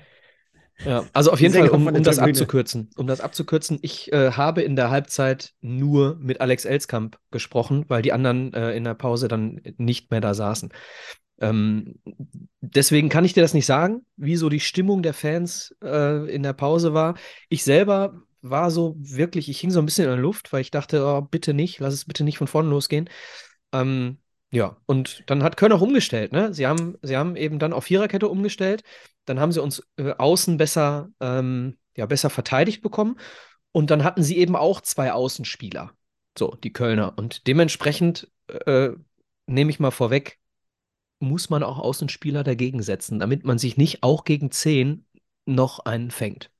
Ja, 0.85 1.05
also 1.13 1.31
auf 1.31 1.39
jeden 1.39 1.53
Fall, 1.53 1.69
um, 1.69 1.87
um 1.87 2.03
das 2.03 2.19
abzukürzen, 2.19 2.89
um 2.97 3.05
das 3.07 3.21
abzukürzen, 3.21 3.77
ich 3.81 4.11
äh, 4.11 4.31
habe 4.31 4.63
in 4.63 4.75
der 4.75 4.89
Halbzeit 4.89 5.53
nur 5.61 6.17
mit 6.19 6.41
Alex 6.41 6.65
Elskamp 6.65 7.19
gesprochen, 7.31 7.85
weil 7.87 8.01
die 8.01 8.11
anderen 8.11 8.53
äh, 8.53 8.71
in 8.71 8.83
der 8.83 8.95
Pause 8.95 9.27
dann 9.27 9.61
nicht 9.77 10.09
mehr 10.11 10.19
da 10.19 10.33
saßen. 10.33 10.73
Ähm, 11.39 11.99
deswegen 12.61 13.09
kann 13.09 13.25
ich 13.25 13.33
dir 13.33 13.41
das 13.41 13.53
nicht 13.53 13.65
sagen, 13.65 14.05
wie 14.17 14.35
so 14.35 14.49
die 14.49 14.59
Stimmung 14.59 15.03
der 15.03 15.13
Fans 15.13 15.75
äh, 15.83 16.29
in 16.33 16.43
der 16.43 16.53
Pause 16.53 16.93
war. 16.93 17.15
Ich 17.49 17.63
selber 17.63 18.21
war 18.41 18.71
so 18.71 18.95
wirklich, 18.97 19.49
ich 19.49 19.59
hing 19.59 19.71
so 19.71 19.79
ein 19.79 19.85
bisschen 19.85 20.05
in 20.05 20.11
der 20.11 20.19
Luft, 20.19 20.51
weil 20.51 20.61
ich 20.61 20.71
dachte, 20.71 21.05
oh, 21.05 21.21
bitte 21.21 21.53
nicht, 21.53 21.79
lass 21.79 21.93
es 21.93 22.05
bitte 22.05 22.23
nicht 22.23 22.37
von 22.37 22.47
vorne 22.47 22.69
losgehen. 22.69 23.09
Ähm, 23.71 24.17
ja, 24.53 24.77
und 24.85 25.23
dann 25.25 25.41
hat 25.41 25.57
Köln 25.57 25.71
auch 25.71 25.81
umgestellt, 25.81 26.31
ne? 26.31 26.53
Sie 26.53 26.67
haben, 26.67 26.95
sie 27.01 27.17
haben 27.17 27.35
eben 27.35 27.57
dann 27.57 27.73
auf 27.73 27.85
Viererkette 27.85 28.27
umgestellt. 28.27 28.83
Dann 29.25 29.39
haben 29.39 29.51
sie 29.51 29.59
uns 29.59 29.81
äh, 29.97 30.11
außen 30.11 30.57
besser, 30.57 31.09
ähm, 31.19 31.79
ja, 31.97 32.05
besser 32.05 32.29
verteidigt 32.29 32.83
bekommen. 32.83 33.17
Und 33.71 33.89
dann 33.89 34.03
hatten 34.03 34.21
sie 34.21 34.37
eben 34.37 34.55
auch 34.55 34.81
zwei 34.81 35.11
Außenspieler. 35.11 35.93
So, 36.37 36.55
die 36.63 36.71
Kölner. 36.71 37.17
Und 37.17 37.47
dementsprechend 37.47 38.31
äh, 38.67 38.89
nehme 39.47 39.71
ich 39.71 39.79
mal 39.79 39.89
vorweg, 39.89 40.37
muss 41.19 41.49
man 41.49 41.63
auch 41.63 41.79
Außenspieler 41.79 42.43
dagegen 42.43 42.83
setzen, 42.83 43.17
damit 43.17 43.45
man 43.45 43.57
sich 43.57 43.75
nicht 43.75 44.03
auch 44.03 44.23
gegen 44.23 44.51
10 44.51 45.03
noch 45.47 45.79
einen 45.79 46.11
fängt. 46.11 46.51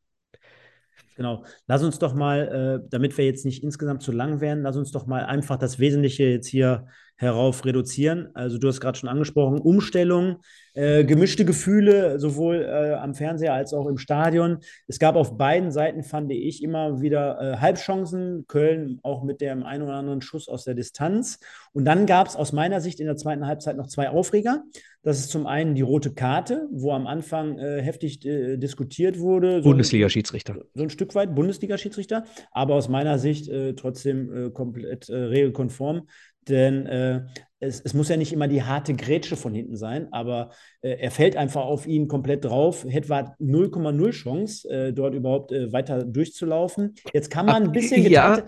Genau. 1.16 1.46
Lass 1.68 1.84
uns 1.84 2.00
doch 2.00 2.16
mal, 2.16 2.82
äh, 2.82 2.90
damit 2.90 3.16
wir 3.20 3.26
jetzt 3.26 3.46
nicht 3.46 3.64
insgesamt 3.64 4.02
zu 4.02 4.12
lang 4.12 4.42
werden, 4.42 4.64
lass 4.64 4.78
uns 4.78 4.92
doch 4.92 5.06
mal 5.06 5.26
einfach 5.26 5.60
das 5.60 5.78
Wesentliche 5.78 6.24
jetzt 6.24 6.48
hier 6.48 6.88
herauf 7.16 7.66
reduzieren. 7.66 8.30
Also 8.34 8.58
du 8.58 8.68
hast 8.68 8.82
gerade 8.82 8.98
schon 8.98 9.10
angesprochen, 9.10 9.60
Umstellung, 9.60 10.38
äh, 10.74 11.04
gemischte 11.04 11.46
Gefühle, 11.46 12.20
sowohl 12.20 12.64
äh, 12.64 12.94
am 12.94 13.14
Fernseher 13.14 13.54
als 13.54 13.74
auch 13.74 13.86
im 13.86 13.98
Stadion. 13.98 14.58
Es 14.88 14.98
gab 14.98 15.16
auf 15.16 15.38
beiden 15.38 15.72
Seiten, 15.72 16.04
fand 16.04 16.32
ich, 16.32 16.64
immer 16.64 17.02
wieder 17.02 17.40
äh, 17.40 17.58
Halbchancen. 17.58 18.46
Köln 18.48 19.00
auch 19.04 19.24
mit 19.24 19.40
dem 19.42 19.64
einen 19.64 19.84
oder 19.84 19.94
anderen 19.94 20.22
Schuss 20.22 20.48
aus 20.48 20.64
der 20.64 20.74
Distanz. 20.74 21.40
Und 21.74 21.86
dann 21.86 22.06
gab 22.06 22.28
es 22.28 22.36
aus 22.36 22.54
meiner 22.54 22.82
Sicht 22.82 23.00
in 23.00 23.06
der 23.06 23.18
zweiten 23.18 23.46
Halbzeit 23.46 23.78
noch 23.78 23.88
zwei 23.88 24.10
Aufreger. 24.10 24.64
Das 25.04 25.20
ist 25.20 25.32
zum 25.32 25.46
einen 25.48 25.76
die 25.76 25.82
rote 25.82 26.14
Karte, 26.14 26.68
wo 26.72 26.92
am 26.94 27.08
Anfang 27.08 27.60
äh, 27.60 27.82
heftig 27.82 28.26
äh, 28.26 28.58
diskutiert 28.58 29.20
wurde. 29.20 29.62
So 29.62 29.70
Bundesliga-Schiedsrichter. 29.70 30.56
So 30.74 30.84
ein 30.84 30.90
Stück 30.90 31.14
weit 31.14 31.36
Bundesliga-Schiedsrichter, 31.36 32.24
aber 32.52 32.76
aus 32.76 32.88
meiner 32.88 33.20
Sicht 33.20 33.50
äh, 33.50 33.74
trotzdem 33.74 34.54
komplett 34.54 35.10
regelkonform. 35.10 36.08
Denn 36.50 36.86
äh, 36.86 37.26
es, 37.60 37.80
es, 37.82 37.94
muss 37.94 38.10
ja 38.10 38.18
nicht 38.18 38.34
immer 38.34 38.48
die 38.48 38.64
harte 38.64 38.94
Grätsche 38.94 39.36
von 39.36 39.54
hinten 39.54 39.76
sein, 39.76 40.12
aber 40.12 40.52
äh, 40.82 40.98
er 41.00 41.12
fällt 41.12 41.36
einfach 41.36 41.64
auf 41.64 41.88
ihn 41.88 42.08
komplett 42.08 42.46
drauf. 42.46 42.86
Hetwa 42.88 43.36
0,0 43.40 44.12
Chance, 44.12 44.70
äh, 44.70 44.94
dort 44.94 45.14
überhaupt 45.14 45.52
äh, 45.52 45.72
weiter 45.72 46.04
durchzulaufen. 46.04 46.96
Jetzt 47.14 47.30
kann 47.30 47.46
man 47.46 47.64
Ab, 47.64 47.70
ein 47.70 47.72
bisschen 47.72 48.06
ja, 48.10 48.44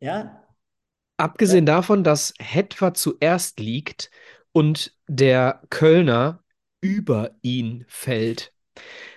ja. 0.00 0.42
Abgesehen 1.18 1.66
ja. 1.66 1.76
davon, 1.76 2.04
dass 2.04 2.34
Hetwa 2.38 2.94
zuerst 2.94 3.60
liegt 3.60 4.10
und 4.52 4.94
der 5.08 5.62
Kölner 5.70 6.42
über 6.80 7.32
ihn 7.42 7.84
fällt. 7.88 8.52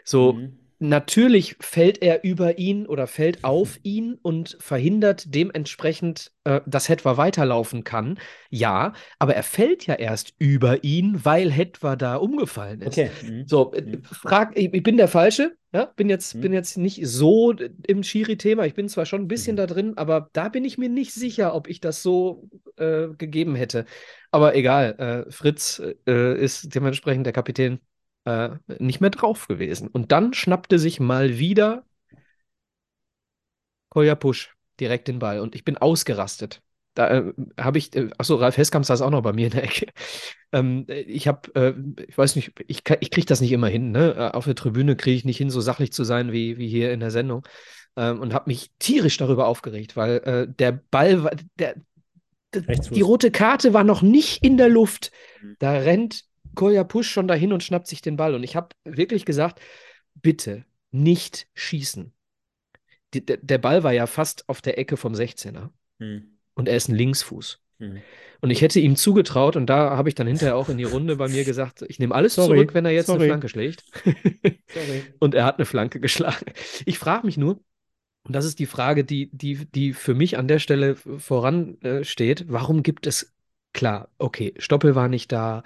So, 0.03 0.33
mhm. 0.33 0.59
Natürlich 0.81 1.57
fällt 1.59 2.01
er 2.01 2.23
über 2.23 2.57
ihn 2.57 2.87
oder 2.87 3.05
fällt 3.05 3.43
auf 3.43 3.77
ihn 3.83 4.17
und 4.21 4.57
verhindert 4.61 5.25
dementsprechend, 5.35 6.31
äh, 6.45 6.61
dass 6.65 6.87
Hetwa 6.87 7.17
weiterlaufen 7.17 7.83
kann. 7.83 8.17
Ja, 8.49 8.93
aber 9.19 9.35
er 9.35 9.43
fällt 9.43 9.85
ja 9.87 9.95
erst 9.95 10.33
über 10.39 10.83
ihn, 10.85 11.19
weil 11.25 11.51
Hetwa 11.51 11.97
da 11.97 12.15
umgefallen 12.15 12.81
ist. 12.81 12.97
Okay. 12.97 13.11
Mhm. 13.23 13.43
So, 13.45 13.73
äh, 13.73 13.81
mhm. 13.81 14.03
frag, 14.03 14.57
ich, 14.57 14.73
ich, 14.73 14.81
bin 14.81 14.95
der 14.95 15.09
Falsche, 15.09 15.51
ja? 15.73 15.85
bin, 15.97 16.09
jetzt, 16.09 16.35
mhm. 16.35 16.41
bin 16.41 16.53
jetzt 16.53 16.77
nicht 16.77 17.05
so 17.05 17.53
im 17.85 18.01
Schiri-Thema. 18.01 18.65
Ich 18.65 18.73
bin 18.73 18.87
zwar 18.87 19.05
schon 19.05 19.23
ein 19.23 19.27
bisschen 19.27 19.55
mhm. 19.55 19.57
da 19.57 19.65
drin, 19.67 19.97
aber 19.97 20.29
da 20.31 20.47
bin 20.47 20.63
ich 20.63 20.77
mir 20.77 20.89
nicht 20.89 21.13
sicher, 21.13 21.55
ob 21.55 21.67
ich 21.67 21.81
das 21.81 22.01
so 22.01 22.47
äh, 22.77 23.09
gegeben 23.17 23.55
hätte. 23.55 23.83
Aber 24.31 24.55
egal, 24.55 25.25
äh, 25.27 25.31
Fritz 25.31 25.81
äh, 26.07 26.41
ist 26.41 26.73
dementsprechend 26.73 27.25
der 27.25 27.33
Kapitän 27.33 27.79
äh, 28.25 28.49
nicht 28.79 29.01
mehr 29.01 29.09
drauf 29.09 29.47
gewesen. 29.47 29.87
Und 29.87 30.11
dann 30.11 30.33
schnappte 30.33 30.79
sich 30.79 30.99
mal 30.99 31.37
wieder 31.39 31.85
Kolja 33.89 34.15
Pusch 34.15 34.55
direkt 34.79 35.07
den 35.07 35.19
Ball 35.19 35.39
und 35.39 35.55
ich 35.55 35.65
bin 35.65 35.77
ausgerastet. 35.77 36.61
Da 36.95 37.09
äh, 37.09 37.33
habe 37.59 37.77
ich, 37.77 37.95
äh, 37.95 38.09
achso, 38.17 38.35
Ralf 38.35 38.57
Heskamp 38.57 38.85
saß 38.85 39.01
auch 39.01 39.09
noch 39.09 39.21
bei 39.21 39.33
mir 39.33 39.47
in 39.47 39.53
der 39.53 39.63
Ecke. 39.63 39.87
Ähm, 40.51 40.87
ich 40.87 41.27
habe, 41.27 41.53
äh, 41.53 41.73
ich 42.07 42.17
weiß 42.17 42.35
nicht, 42.35 42.53
ich, 42.65 42.81
ich 43.01 43.11
kriege 43.11 43.27
das 43.27 43.39
nicht 43.39 43.51
immer 43.51 43.67
hin. 43.67 43.91
Ne? 43.91 44.15
Äh, 44.15 44.35
auf 44.35 44.45
der 44.45 44.55
Tribüne 44.55 44.95
kriege 44.95 45.15
ich 45.15 45.23
nicht 45.23 45.37
hin, 45.37 45.51
so 45.51 45.61
sachlich 45.61 45.93
zu 45.93 46.03
sein 46.03 46.31
wie, 46.31 46.57
wie 46.57 46.67
hier 46.67 46.91
in 46.91 47.01
der 47.01 47.11
Sendung. 47.11 47.47
Ähm, 47.95 48.19
und 48.19 48.33
habe 48.33 48.49
mich 48.49 48.71
tierisch 48.79 49.17
darüber 49.17 49.45
aufgeregt, 49.45 49.95
weil 49.95 50.17
äh, 50.17 50.47
der 50.51 50.71
Ball, 50.71 51.23
war, 51.23 51.33
der, 51.59 51.75
die 52.55 53.01
rote 53.01 53.29
Karte 53.29 53.75
war 53.75 53.83
noch 53.83 54.01
nicht 54.01 54.43
in 54.43 54.57
der 54.57 54.69
Luft. 54.69 55.11
Mhm. 55.39 55.55
Da 55.59 55.73
rennt 55.73 56.23
Kolja 56.55 56.83
Push 56.83 57.09
schon 57.09 57.27
dahin 57.27 57.53
und 57.53 57.63
schnappt 57.63 57.87
sich 57.87 58.01
den 58.01 58.17
Ball. 58.17 58.35
Und 58.35 58.43
ich 58.43 58.55
habe 58.55 58.69
wirklich 58.83 59.25
gesagt, 59.25 59.59
bitte 60.15 60.65
nicht 60.91 61.47
schießen. 61.53 62.13
Die, 63.13 63.25
der 63.25 63.57
Ball 63.57 63.83
war 63.83 63.93
ja 63.93 64.07
fast 64.07 64.47
auf 64.47 64.61
der 64.61 64.77
Ecke 64.77 64.97
vom 64.97 65.13
16er. 65.13 65.69
Hm. 65.99 66.37
Und 66.53 66.67
er 66.67 66.75
ist 66.75 66.89
ein 66.89 66.95
Linksfuß. 66.95 67.59
Hm. 67.79 68.01
Und 68.41 68.51
ich 68.51 68.61
hätte 68.61 68.79
ihm 68.79 68.95
zugetraut, 68.95 69.55
und 69.55 69.67
da 69.67 69.97
habe 69.97 70.09
ich 70.09 70.15
dann 70.15 70.27
hinterher 70.27 70.55
auch 70.55 70.69
in 70.69 70.77
die 70.77 70.83
Runde 70.83 71.15
bei 71.15 71.27
mir 71.27 71.43
gesagt, 71.43 71.83
ich 71.87 71.99
nehme 71.99 72.15
alles 72.15 72.35
Sorry. 72.35 72.55
zurück, 72.55 72.73
wenn 72.73 72.85
er 72.85 72.91
jetzt 72.91 73.07
Sorry. 73.07 73.23
eine 73.23 73.29
Flanke 73.29 73.49
schlägt. 73.49 73.83
und 75.19 75.33
er 75.33 75.45
hat 75.45 75.57
eine 75.57 75.65
Flanke 75.65 75.99
geschlagen. 75.99 76.45
Ich 76.85 76.99
frage 76.99 77.25
mich 77.25 77.37
nur, 77.37 77.59
und 78.23 78.35
das 78.35 78.45
ist 78.45 78.59
die 78.59 78.65
Frage, 78.65 79.03
die, 79.03 79.29
die, 79.31 79.65
die 79.65 79.93
für 79.93 80.13
mich 80.13 80.37
an 80.37 80.47
der 80.47 80.59
Stelle 80.59 80.95
voransteht, 80.95 82.45
warum 82.47 82.83
gibt 82.83 83.07
es, 83.07 83.33
klar, 83.73 84.09
okay, 84.17 84.53
Stoppel 84.57 84.95
war 84.95 85.07
nicht 85.07 85.31
da, 85.31 85.63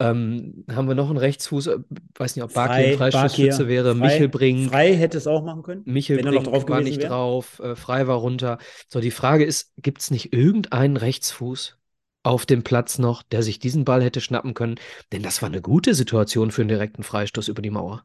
ähm, 0.00 0.64
haben 0.70 0.88
wir 0.88 0.94
noch 0.94 1.08
einen 1.08 1.18
Rechtsfuß? 1.18 1.68
Äh, 1.68 1.78
weiß 2.16 2.34
nicht, 2.34 2.44
ob 2.44 2.52
Barkir 2.52 2.92
ein 2.92 2.96
Freistoßschütze 2.96 3.68
wäre. 3.68 3.94
Frei, 3.94 4.06
Michel 4.06 4.28
bringt. 4.28 4.70
Frei 4.70 4.94
hätte 4.96 5.18
es 5.18 5.26
auch 5.26 5.44
machen 5.44 5.62
können. 5.62 5.82
Michel 5.84 6.18
wenn 6.18 6.26
er 6.26 6.32
noch 6.32 6.42
drauf 6.42 6.68
war 6.68 6.80
nicht 6.80 6.98
wäre. 6.98 7.10
drauf. 7.10 7.60
Äh, 7.60 7.76
Frei 7.76 8.06
war 8.06 8.16
runter. 8.16 8.58
So, 8.88 9.00
die 9.00 9.12
Frage 9.12 9.44
ist: 9.44 9.72
gibt 9.76 10.00
es 10.00 10.10
nicht 10.10 10.32
irgendeinen 10.32 10.96
Rechtsfuß 10.96 11.78
auf 12.24 12.46
dem 12.46 12.64
Platz 12.64 12.98
noch, 12.98 13.22
der 13.22 13.42
sich 13.42 13.58
diesen 13.58 13.84
Ball 13.84 14.02
hätte 14.02 14.20
schnappen 14.20 14.54
können? 14.54 14.76
Denn 15.12 15.22
das 15.22 15.42
war 15.42 15.48
eine 15.48 15.62
gute 15.62 15.94
Situation 15.94 16.50
für 16.50 16.62
einen 16.62 16.68
direkten 16.68 17.04
Freistoß 17.04 17.48
über 17.48 17.62
die 17.62 17.70
Mauer. 17.70 18.04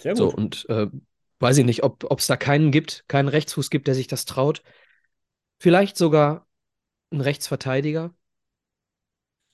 Sehr 0.00 0.12
gut. 0.12 0.18
So, 0.18 0.32
und 0.32 0.66
äh, 0.68 0.86
weiß 1.40 1.58
ich 1.58 1.64
nicht, 1.64 1.82
ob 1.82 2.18
es 2.18 2.26
da 2.28 2.36
keinen 2.36 2.70
gibt, 2.70 3.04
keinen 3.08 3.28
Rechtsfuß 3.28 3.70
gibt, 3.70 3.88
der 3.88 3.94
sich 3.94 4.06
das 4.06 4.26
traut. 4.26 4.62
Vielleicht 5.58 5.96
sogar 5.96 6.46
ein 7.10 7.20
Rechtsverteidiger, 7.20 8.14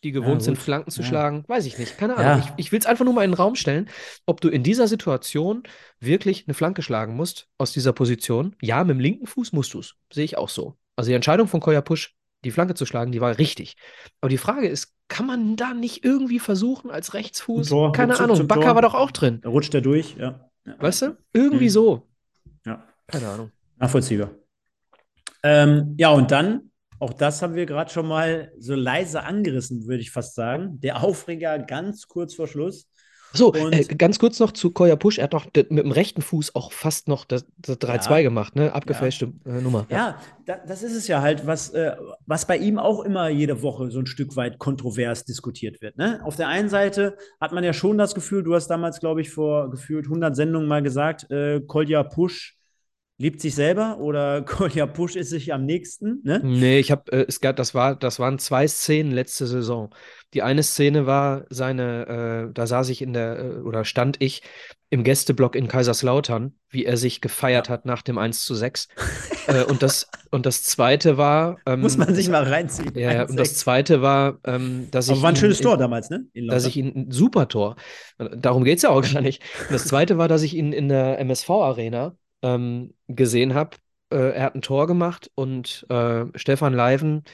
die 0.02 0.12
gewohnt 0.12 0.40
ja, 0.40 0.46
sind, 0.46 0.58
Flanken 0.58 0.90
zu 0.90 1.02
ja. 1.02 1.06
schlagen. 1.06 1.44
Weiß 1.46 1.66
ich 1.66 1.78
nicht. 1.78 1.98
Keine 1.98 2.16
Ahnung. 2.16 2.42
Ja. 2.42 2.54
Ich, 2.56 2.66
ich 2.66 2.72
will 2.72 2.78
es 2.78 2.86
einfach 2.86 3.04
nur 3.04 3.14
mal 3.14 3.24
in 3.24 3.30
den 3.30 3.36
Raum 3.36 3.54
stellen, 3.54 3.88
ob 4.26 4.40
du 4.40 4.48
in 4.48 4.62
dieser 4.62 4.88
Situation 4.88 5.62
wirklich 6.00 6.44
eine 6.46 6.54
Flanke 6.54 6.82
schlagen 6.82 7.14
musst 7.14 7.48
aus 7.58 7.72
dieser 7.72 7.92
Position. 7.92 8.56
Ja, 8.60 8.82
mit 8.84 8.96
dem 8.96 9.00
linken 9.00 9.26
Fuß 9.26 9.52
musst 9.52 9.74
du 9.74 9.80
es. 9.80 9.94
Sehe 10.12 10.24
ich 10.24 10.38
auch 10.38 10.48
so. 10.48 10.76
Also 10.96 11.08
die 11.08 11.14
Entscheidung 11.14 11.48
von 11.48 11.60
Koya 11.60 11.80
Push, 11.80 12.14
die 12.44 12.50
Flanke 12.50 12.74
zu 12.74 12.86
schlagen, 12.86 13.12
die 13.12 13.20
war 13.20 13.38
richtig. 13.38 13.76
Aber 14.20 14.28
die 14.28 14.38
Frage 14.38 14.68
ist, 14.68 14.94
kann 15.08 15.26
man 15.26 15.56
da 15.56 15.74
nicht 15.74 16.04
irgendwie 16.04 16.38
versuchen 16.38 16.90
als 16.90 17.14
Rechtsfuß? 17.14 17.68
Tor, 17.68 17.92
Keine 17.92 18.18
Ahnung. 18.18 18.36
Zum 18.36 18.48
Bakker 18.48 18.74
war 18.74 18.82
doch 18.82 18.94
auch 18.94 19.10
drin. 19.10 19.40
Da 19.42 19.50
rutscht 19.50 19.74
er 19.74 19.80
durch, 19.80 20.16
ja. 20.18 20.48
Weißt 20.78 21.02
du? 21.02 21.16
Irgendwie 21.32 21.66
mhm. 21.66 21.70
so. 21.70 22.08
Ja. 22.64 22.84
Keine 23.06 23.28
Ahnung. 23.28 23.52
Nachvollziehbar. 23.78 24.30
Ähm, 25.42 25.94
ja, 25.98 26.10
und 26.10 26.30
dann 26.30 26.71
auch 27.02 27.12
das 27.12 27.42
haben 27.42 27.56
wir 27.56 27.66
gerade 27.66 27.90
schon 27.90 28.06
mal 28.06 28.52
so 28.58 28.76
leise 28.76 29.24
angerissen, 29.24 29.86
würde 29.88 30.02
ich 30.02 30.12
fast 30.12 30.36
sagen. 30.36 30.78
Der 30.80 31.02
Aufreger 31.02 31.58
ganz 31.58 32.06
kurz 32.06 32.34
vor 32.34 32.46
Schluss. 32.46 32.88
So, 33.32 33.52
äh, 33.54 33.82
ganz 33.96 34.20
kurz 34.20 34.38
noch 34.38 34.52
zu 34.52 34.70
Koya 34.70 34.94
Push. 34.94 35.18
Er 35.18 35.24
hat 35.24 35.34
doch 35.34 35.46
mit 35.46 35.70
dem 35.70 35.90
rechten 35.90 36.22
Fuß 36.22 36.54
auch 36.54 36.70
fast 36.70 37.08
noch 37.08 37.24
das, 37.24 37.44
das 37.56 37.78
3-2 37.78 38.10
ja. 38.10 38.22
gemacht, 38.22 38.54
ne? 38.54 38.72
Abgefälschte 38.72 39.32
ja. 39.44 39.56
äh, 39.56 39.60
Nummer. 39.60 39.86
Ja, 39.88 39.96
ja 39.96 40.20
da, 40.46 40.56
das 40.64 40.84
ist 40.84 40.94
es 40.94 41.08
ja 41.08 41.22
halt, 41.22 41.44
was, 41.44 41.70
äh, 41.70 41.96
was 42.26 42.46
bei 42.46 42.56
ihm 42.56 42.78
auch 42.78 43.00
immer 43.00 43.28
jede 43.30 43.62
Woche 43.62 43.90
so 43.90 43.98
ein 43.98 44.06
Stück 44.06 44.36
weit 44.36 44.58
kontrovers 44.58 45.24
diskutiert 45.24 45.82
wird. 45.82 45.96
Ne? 45.96 46.20
Auf 46.22 46.36
der 46.36 46.48
einen 46.48 46.68
Seite 46.68 47.16
hat 47.40 47.52
man 47.52 47.64
ja 47.64 47.72
schon 47.72 47.98
das 47.98 48.14
Gefühl, 48.14 48.44
du 48.44 48.54
hast 48.54 48.68
damals, 48.68 49.00
glaube 49.00 49.22
ich, 49.22 49.30
vor 49.30 49.70
gefühlt 49.70 50.04
100 50.04 50.36
Sendungen 50.36 50.68
mal 50.68 50.82
gesagt, 50.82 51.28
äh, 51.32 51.60
Kolja 51.62 52.04
Push 52.04 52.58
liebt 53.22 53.40
sich 53.40 53.54
selber 53.54 53.98
oder 53.98 54.42
Kolja 54.46 54.86
Push 54.86 55.14
ist 55.16 55.30
sich 55.30 55.54
am 55.54 55.64
nächsten, 55.64 56.20
ne? 56.24 56.40
Nee, 56.42 56.80
ich 56.80 56.90
habe, 56.90 57.10
äh, 57.12 57.24
es 57.28 57.40
gab, 57.40 57.56
das 57.56 57.72
war, 57.72 57.94
das 57.94 58.18
waren 58.18 58.38
zwei 58.38 58.66
Szenen 58.66 59.12
letzte 59.12 59.46
Saison. 59.46 59.94
Die 60.34 60.42
eine 60.42 60.62
Szene 60.62 61.06
war 61.06 61.44
seine, 61.48 62.48
äh, 62.48 62.52
da 62.52 62.66
saß 62.66 62.88
ich 62.88 63.00
in 63.00 63.12
der, 63.12 63.38
äh, 63.38 63.48
oder 63.60 63.84
stand 63.84 64.16
ich 64.20 64.42
im 64.90 65.04
Gästeblock 65.04 65.54
in 65.54 65.68
Kaiserslautern, 65.68 66.52
wie 66.68 66.84
er 66.84 66.96
sich 66.96 67.20
gefeiert 67.20 67.68
ja. 67.68 67.74
hat 67.74 67.86
nach 67.86 68.02
dem 68.02 68.18
1 68.18 68.44
zu 68.44 68.54
6. 68.54 68.88
äh, 69.46 69.62
und, 69.64 69.82
das, 69.82 70.10
und 70.30 70.44
das 70.44 70.64
zweite 70.64 71.16
war. 71.16 71.58
Ähm, 71.64 71.80
Muss 71.80 71.96
man 71.96 72.14
sich 72.14 72.28
mal 72.28 72.42
reinziehen. 72.42 72.92
Ja, 72.98 73.26
und 73.26 73.36
das 73.36 73.54
zweite 73.54 74.02
war, 74.02 74.38
ähm, 74.44 74.88
dass 74.90 75.08
Aber 75.08 75.16
ich. 75.16 75.22
war 75.22 75.30
ein 75.30 75.36
schönes 75.36 75.60
Tor 75.60 75.78
damals, 75.78 76.10
ne? 76.10 76.26
Dass 76.34 76.66
ich 76.66 76.76
ihn, 76.76 76.92
ein 76.94 77.10
super 77.10 77.48
Tor. 77.48 77.76
Darum 78.18 78.64
geht 78.64 78.78
es 78.78 78.82
ja 78.82 78.90
auch 78.90 79.00
gar 79.00 79.22
nicht. 79.22 79.42
Und 79.68 79.70
das 79.72 79.84
zweite 79.84 80.18
war, 80.18 80.28
dass 80.28 80.42
ich 80.42 80.54
ihn 80.54 80.72
in 80.72 80.88
der 80.88 81.18
MSV-Arena 81.20 82.16
ähm, 82.42 82.94
gesehen 83.08 83.54
habe. 83.54 83.76
Äh, 84.10 84.34
er 84.34 84.44
hat 84.44 84.54
ein 84.54 84.62
Tor 84.62 84.86
gemacht 84.86 85.30
und 85.34 85.86
äh, 85.88 86.26
Stefan 86.34 86.74
Leiven 86.74 87.24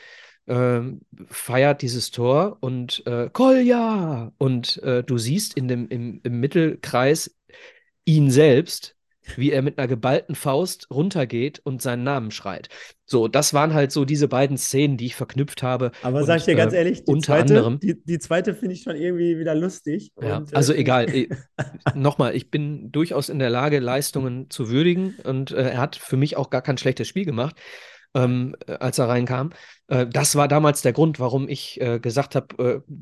äh, 0.47 0.81
feiert 1.29 1.83
dieses 1.83 2.11
Tor 2.11 2.59
und 2.61 3.07
äh, 3.07 3.31
Kolja! 3.33 4.33
Und 4.39 4.83
äh, 4.83 5.03
du 5.03 5.19
siehst 5.19 5.55
in 5.57 5.69
dem, 5.69 5.89
im, 5.89 6.21
im 6.23 6.41
Mittelkreis 6.41 7.37
ihn 8.05 8.31
selbst, 8.31 8.97
wie 9.37 9.53
er 9.53 9.63
mit 9.63 9.79
einer 9.79 9.89
geballten 9.89 10.35
Faust 10.35 10.89
runtergeht 10.91 11.61
und 11.65 11.83
seinen 11.83 12.05
Namen 12.05 12.31
schreit. 12.31 12.69
So, 13.05 13.27
das 13.27 13.55
waren 13.55 13.73
halt 13.73 13.91
so 13.91 14.05
diese 14.05 14.29
beiden 14.29 14.59
Szenen, 14.59 14.99
die 14.99 15.07
ich 15.07 15.17
verknüpft 15.17 15.63
habe. 15.63 15.93
Aber 16.03 16.21
und, 16.21 16.27
sag 16.27 16.39
ich 16.39 16.45
dir 16.45 16.55
ganz 16.55 16.75
äh, 16.75 16.79
ehrlich, 16.79 17.05
die 17.05 17.13
unter 17.13 17.27
zweite, 17.27 17.57
anderem, 17.57 17.81
die, 17.81 18.03
die 18.05 18.19
zweite 18.19 18.55
finde 18.55 18.75
ich 18.75 18.83
schon 18.83 18.97
irgendwie 18.97 19.39
wieder 19.39 19.55
lustig. 19.55 20.13
Ja, 20.21 20.39
und, 20.39 20.55
also 20.55 20.73
äh, 20.73 20.79
egal. 20.79 21.07
Nochmal, 21.95 22.37
ich 22.37 22.51
bin 22.51 22.93
durchaus 22.93 23.31
in 23.31 23.39
der 23.39 23.51
Lage, 23.51 23.79
Leistungen 23.79 24.51
zu 24.51 24.69
würdigen 24.69 25.15
und 25.25 25.53
äh, 25.53 25.71
er 25.71 25.79
hat 25.79 25.97
für 25.97 26.17
mich 26.17 26.37
auch 26.37 26.51
gar 26.51 26.63
kein 26.63 26.79
schlechtes 26.79 27.09
Spiel 27.09 27.25
gemacht. 27.25 27.57
Ähm, 28.15 28.57
als 28.67 28.99
er 28.99 29.09
reinkam. 29.09 29.51
Äh, 29.89 30.07
das 30.07 30.35
war 30.35 30.49
damals 30.49 30.81
der 30.81 30.95
Grund, 30.95 31.21
warum 31.21 31.47
ich 31.47 31.79
äh, 31.81 32.01
gesagt 32.01 32.35
habe, 32.35 32.83
äh, 32.87 32.93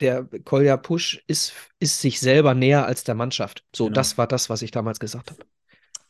der 0.00 0.24
Kolja 0.44 0.76
Push 0.76 1.22
ist, 1.26 1.52
ist 1.80 2.00
sich 2.00 2.20
selber 2.20 2.54
näher 2.54 2.86
als 2.86 3.02
der 3.02 3.16
Mannschaft. 3.16 3.64
So, 3.74 3.86
genau. 3.86 3.94
das 3.94 4.18
war 4.18 4.28
das, 4.28 4.50
was 4.50 4.62
ich 4.62 4.70
damals 4.70 5.00
gesagt 5.00 5.32
habe 5.32 5.44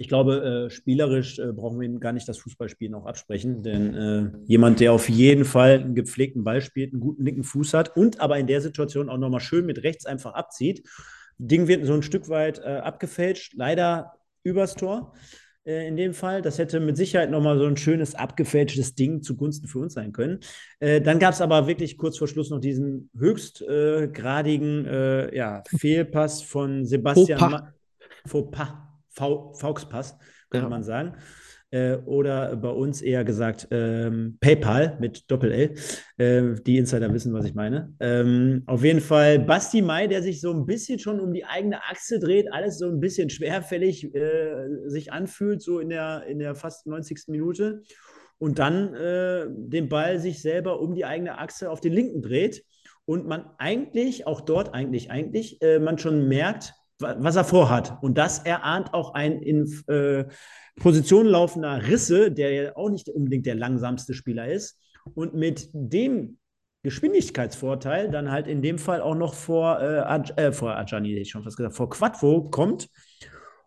ich 0.03 0.09
glaube, 0.09 0.67
äh, 0.67 0.71
spielerisch 0.71 1.39
äh, 1.39 1.53
brauchen 1.53 1.79
wir 1.79 1.87
ihm 1.87 2.01
gar 2.01 2.13
nicht 2.13 2.29
das 2.29 2.39
Fußballspielen 2.39 2.93
auch 2.97 3.07
absprechen, 3.07 3.63
denn 3.63 3.95
äh, 3.95 4.31
jemand, 4.47 4.81
der 4.81 4.93
auf 4.93 5.09
jeden 5.09 5.45
Fall 5.45 5.79
einen 5.79 5.95
gepflegten 5.95 6.43
Ball 6.43 6.61
spielt, 6.61 6.93
einen 6.93 7.01
guten 7.01 7.25
linken 7.25 7.45
Fuß 7.45 7.73
hat 7.73 7.97
und 7.97 8.21
aber 8.21 8.37
in 8.37 8.49
der 8.49 8.61
Situation 8.61 9.09
auch 9.09 9.17
nochmal 9.17 9.39
schön 9.39 9.65
mit 9.65 9.85
rechts 9.85 10.05
einfach 10.05 10.35
abzieht. 10.35 10.83
Ding 11.39 11.69
wird 11.69 11.87
so 11.87 11.95
ein 11.95 12.03
Stück 12.03 12.29
weit 12.29 12.59
äh, 12.59 12.79
abgefälscht, 12.79 13.53
leider 13.55 14.15
übers 14.43 14.75
Tor 14.75 15.15
äh, 15.65 15.87
in 15.87 15.97
dem 15.97 16.15
Fall. 16.15 16.43
Das 16.43 16.59
hätte 16.59 16.81
mit 16.81 16.97
Sicherheit 16.97 17.31
nochmal 17.31 17.57
so 17.57 17.67
ein 17.67 17.77
schönes 17.77 18.17
abgefälschtes 18.17 18.97
Ding 18.97 19.23
zugunsten 19.23 19.69
für 19.69 19.79
uns 19.79 19.95
sein 19.95 20.11
können. 20.11 20.41
Äh, 20.81 21.01
dann 21.01 21.21
gab 21.21 21.35
es 21.35 21.41
aber 21.41 21.69
wirklich 21.69 21.97
kurz 21.97 22.19
vor 22.19 22.27
Schluss 22.27 22.51
noch 22.51 22.59
diesen 22.59 23.09
höchstgradigen 23.17 25.31
ja, 25.33 25.63
Fehlpass 25.69 26.43
von 26.43 26.87
Sebastian 26.87 27.39
Fauxpas. 27.39 27.73
Fauxpas 28.27 28.92
Fauxpass, 29.13 30.19
könnte 30.51 30.67
ja. 30.67 30.71
man 30.71 30.83
sagen. 30.83 31.15
Äh, 31.73 31.97
oder 32.05 32.55
bei 32.57 32.69
uns 32.69 33.01
eher 33.01 33.25
gesagt 33.25 33.67
ähm, 33.71 34.37
PayPal 34.41 34.99
mit 35.01 35.31
Doppel-L. 35.31 35.75
Äh, 36.19 36.61
die 36.67 36.77
Insider 36.77 37.13
wissen, 37.15 37.33
was 37.33 37.47
ich 37.47 37.55
meine. 37.55 37.95
Ähm, 37.99 38.63
auf 38.67 38.85
jeden 38.85 39.01
Fall 39.01 39.39
Basti 39.39 39.81
Mai, 39.81 40.07
der 40.07 40.23
sich 40.23 40.43
so 40.43 40.53
ein 40.53 40.67
bisschen 40.67 40.99
schon 40.99 41.19
um 41.19 41.33
die 41.33 41.47
eigene 41.47 41.83
Achse 41.85 42.19
dreht, 42.19 42.53
alles 42.53 42.79
so 42.79 42.89
ein 42.89 43.01
bisschen 43.01 43.31
schwerfällig 43.31 44.15
äh, 44.15 44.69
sich 44.87 45.13
anfühlt, 45.13 45.63
so 45.63 45.79
in 45.79 45.89
der, 45.89 46.27
in 46.27 46.39
der 46.39 46.55
fast 46.55 46.87
90. 46.87 47.29
Minute. 47.29 47.83
Und 48.37 48.59
dann 48.59 48.95
äh, 48.95 49.47
den 49.49 49.89
Ball 49.89 50.19
sich 50.19 50.43
selber 50.43 50.79
um 50.79 50.95
die 50.95 51.07
eigene 51.07 51.39
Achse 51.39 51.71
auf 51.71 51.81
den 51.81 51.95
linken 51.95 52.21
dreht. 52.21 52.65
Und 53.07 53.27
man 53.27 53.47
eigentlich, 53.57 54.27
auch 54.27 54.43
dort 54.43 54.75
eigentlich, 54.75 55.11
eigentlich, 55.11 55.63
äh, 55.63 55.79
man 55.79 55.97
schon 55.97 56.29
merkt, 56.29 56.75
was 57.03 57.37
er 57.37 57.45
vorhat. 57.45 57.99
Und 58.03 58.19
das 58.19 58.41
erahnt 58.41 58.95
auch 58.95 59.15
ein 59.15 59.41
in 59.41 59.67
äh, 59.89 60.25
Position 60.77 61.27
laufender 61.27 61.87
Risse, 61.87 62.31
der 62.31 62.53
ja 62.53 62.77
auch 62.77 62.91
nicht 62.91 63.09
unbedingt 63.09 63.47
der 63.47 63.55
langsamste 63.55 64.15
Spieler 64.15 64.49
ist. 64.49 64.79
Und 65.15 65.35
mit 65.35 65.69
dem 65.73 66.39
Geschwindigkeitsvorteil 66.83 68.11
dann 68.11 68.31
halt 68.31 68.47
in 68.47 68.63
dem 68.63 68.79
Fall 68.79 69.01
auch 69.01 69.15
noch 69.15 69.35
vor, 69.35 69.81
äh, 69.81 70.01
Aj 70.01 70.33
äh, 70.37 70.53
vor 70.53 70.77
Ajani, 70.77 71.17
ich 71.17 71.31
schon 71.31 71.45
fast 71.45 71.57
gesagt, 71.57 71.77
vor 71.77 71.91
Quadvo 71.91 72.51
kommt. 72.51 72.89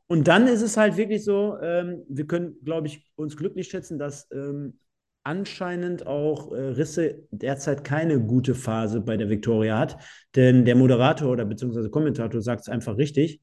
Und 0.08 0.28
dann 0.28 0.48
ist 0.48 0.62
es 0.62 0.78
halt 0.78 0.98
wirklich 0.98 1.24
so, 1.24 1.58
ähm, 1.62 2.04
wir 2.10 2.28
können, 2.28 2.56
glaube 2.64 2.88
ich, 2.88 3.06
uns 3.16 3.38
glücklich 3.38 3.70
schätzen, 3.70 3.98
dass 3.98 4.30
ähm, 4.32 4.80
anscheinend 5.26 6.08
auch 6.08 6.54
äh, 6.54 6.60
Risse 6.60 7.24
derzeit 7.32 7.84
keine 7.84 8.20
gute 8.22 8.56
Phase 8.56 9.02
bei 9.02 9.18
der 9.18 9.30
Viktoria 9.30 9.78
hat. 9.78 9.98
Denn 10.36 10.66
der 10.66 10.76
Moderator 10.76 11.32
oder 11.32 11.46
beziehungsweise 11.46 11.90
Kommentator 11.90 12.42
sagt 12.42 12.62
es 12.62 12.70
einfach 12.70 12.98
richtig. 12.98 13.42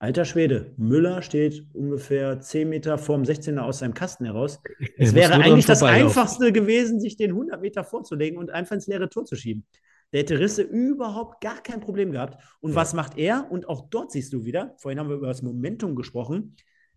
Alter 0.00 0.24
Schwede, 0.24 0.74
Müller 0.76 1.22
steht 1.22 1.64
ungefähr 1.72 2.40
10 2.40 2.68
Meter 2.68 2.98
vorm 2.98 3.22
16er 3.22 3.60
aus 3.60 3.78
seinem 3.78 3.94
Kasten 3.94 4.24
heraus. 4.24 4.60
Es 4.98 5.14
wäre 5.14 5.34
eigentlich 5.34 5.66
das 5.66 5.84
Einfachste 5.84 6.50
gewesen, 6.52 7.00
sich 7.00 7.16
den 7.16 7.30
100 7.30 7.62
Meter 7.62 7.84
vorzulegen 7.84 8.36
und 8.36 8.50
einfach 8.50 8.74
ins 8.74 8.88
leere 8.88 9.08
Tor 9.08 9.24
zu 9.24 9.36
schieben. 9.36 9.64
Der 10.12 10.20
hätte 10.20 10.40
Risse 10.40 10.62
überhaupt 10.62 11.40
gar 11.40 11.62
kein 11.62 11.78
Problem 11.78 12.10
gehabt. 12.10 12.42
Und 12.60 12.70
ja. 12.70 12.76
was 12.76 12.92
macht 12.92 13.16
er? 13.16 13.46
Und 13.52 13.68
auch 13.68 13.88
dort 13.88 14.10
siehst 14.10 14.32
du 14.32 14.44
wieder, 14.44 14.74
vorhin 14.78 14.98
haben 14.98 15.08
wir 15.08 15.16
über 15.16 15.28
das 15.28 15.42
Momentum 15.42 15.94
gesprochen. 15.94 16.56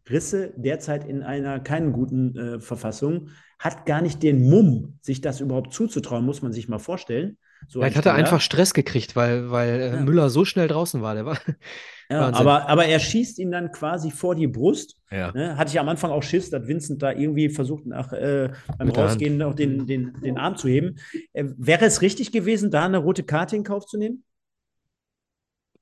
Risse 0.09 0.53
derzeit 0.55 1.07
in 1.07 1.23
einer 1.23 1.59
keinen 1.59 1.91
guten 1.91 2.37
äh, 2.37 2.59
Verfassung, 2.59 3.29
hat 3.59 3.85
gar 3.85 4.01
nicht 4.01 4.21
den 4.21 4.49
Mumm, 4.49 4.99
sich 5.01 5.21
das 5.21 5.41
überhaupt 5.41 5.73
zuzutrauen, 5.73 6.25
muss 6.25 6.41
man 6.41 6.53
sich 6.53 6.67
mal 6.67 6.79
vorstellen. 6.79 7.37
So 7.67 7.79
Vielleicht 7.79 7.97
hat 7.97 8.05
er 8.05 8.13
einfach 8.13 8.41
Stress 8.41 8.73
gekriegt, 8.73 9.15
weil, 9.15 9.49
weil 9.49 9.69
äh, 9.81 9.89
ja. 9.93 10.01
Müller 10.01 10.29
so 10.29 10.45
schnell 10.45 10.67
draußen 10.67 11.01
war. 11.01 11.15
Der 11.15 11.25
war 11.25 11.37
ja, 12.09 12.31
aber, 12.33 12.69
aber 12.69 12.85
er 12.85 12.99
schießt 12.99 13.39
ihn 13.39 13.51
dann 13.51 13.71
quasi 13.71 14.11
vor 14.11 14.35
die 14.35 14.47
Brust. 14.47 14.97
Ja. 15.09 15.31
Ne? 15.31 15.57
Hatte 15.57 15.71
ich 15.71 15.79
am 15.79 15.89
Anfang 15.89 16.11
auch 16.11 16.21
Schiss, 16.21 16.49
dass 16.49 16.67
Vincent 16.67 17.01
da 17.01 17.11
irgendwie 17.11 17.49
versucht, 17.49 17.85
nach, 17.85 18.11
äh, 18.13 18.51
beim 18.77 18.87
Mit 18.87 18.97
Rausgehen 18.97 19.37
noch 19.37 19.55
den, 19.55 19.87
den, 19.87 20.13
den 20.21 20.37
Arm 20.37 20.57
zu 20.57 20.67
heben. 20.67 20.97
Äh, 21.33 21.45
wäre 21.57 21.85
es 21.85 22.01
richtig 22.01 22.31
gewesen, 22.31 22.69
da 22.69 22.85
eine 22.85 22.97
rote 22.97 23.23
Karte 23.23 23.55
in 23.55 23.63
Kauf 23.63 23.85
zu 23.87 23.97
nehmen? 23.97 24.23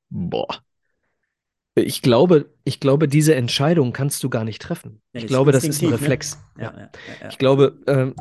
Boah. 0.09 0.59
Ich 1.75 2.01
glaube, 2.01 2.51
ich 2.63 2.79
glaube, 2.79 3.07
diese 3.07 3.35
Entscheidung 3.35 3.93
kannst 3.93 4.23
du 4.23 4.29
gar 4.29 4.43
nicht 4.43 4.61
treffen. 4.61 5.01
Ja, 5.13 5.21
ich 5.21 5.27
glaube, 5.27 5.51
das 5.51 5.63
ist 5.63 5.81
ein 5.81 5.89
ne? 5.89 5.95
Reflex. 5.95 6.37
Ne? 6.55 6.63
Ja. 6.63 6.89
Ja, 7.21 7.29
ich 7.29 7.37
glaube, 7.39 7.79
ähm, 7.87 8.13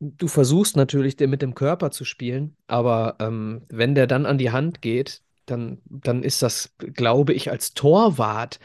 du 0.00 0.28
versuchst 0.28 0.76
natürlich, 0.76 1.18
mit 1.18 1.42
dem 1.42 1.54
Körper 1.54 1.90
zu 1.90 2.04
spielen, 2.04 2.56
aber 2.66 3.16
ähm, 3.18 3.62
wenn 3.68 3.94
der 3.94 4.06
dann 4.06 4.26
an 4.26 4.38
die 4.38 4.50
Hand 4.50 4.82
geht, 4.82 5.22
dann, 5.46 5.78
dann 5.84 6.22
ist 6.22 6.42
das, 6.42 6.74
glaube 6.78 7.32
ich, 7.32 7.50
als 7.50 7.72
Torwart, 7.72 8.58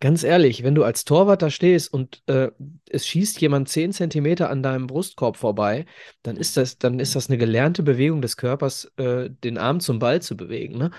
ganz 0.00 0.22
ehrlich, 0.22 0.62
wenn 0.62 0.74
du 0.74 0.84
als 0.84 1.04
Torwart 1.04 1.42
da 1.42 1.50
stehst 1.50 1.92
und 1.92 2.22
äh, 2.26 2.50
es 2.90 3.06
schießt 3.06 3.40
jemand 3.40 3.68
10 3.68 3.92
Zentimeter 3.92 4.50
an 4.50 4.62
deinem 4.62 4.86
Brustkorb 4.86 5.36
vorbei, 5.36 5.86
dann 6.22 6.36
ist 6.36 6.56
das, 6.56 6.78
dann 6.78 7.00
ist 7.00 7.16
das 7.16 7.28
eine 7.28 7.38
gelernte 7.38 7.82
Bewegung 7.82 8.20
des 8.20 8.36
Körpers, 8.36 8.92
äh, 8.96 9.30
den 9.30 9.58
Arm 9.58 9.80
zum 9.80 9.98
Ball 9.98 10.22
zu 10.22 10.36
bewegen. 10.36 10.78
Ne? 10.78 10.90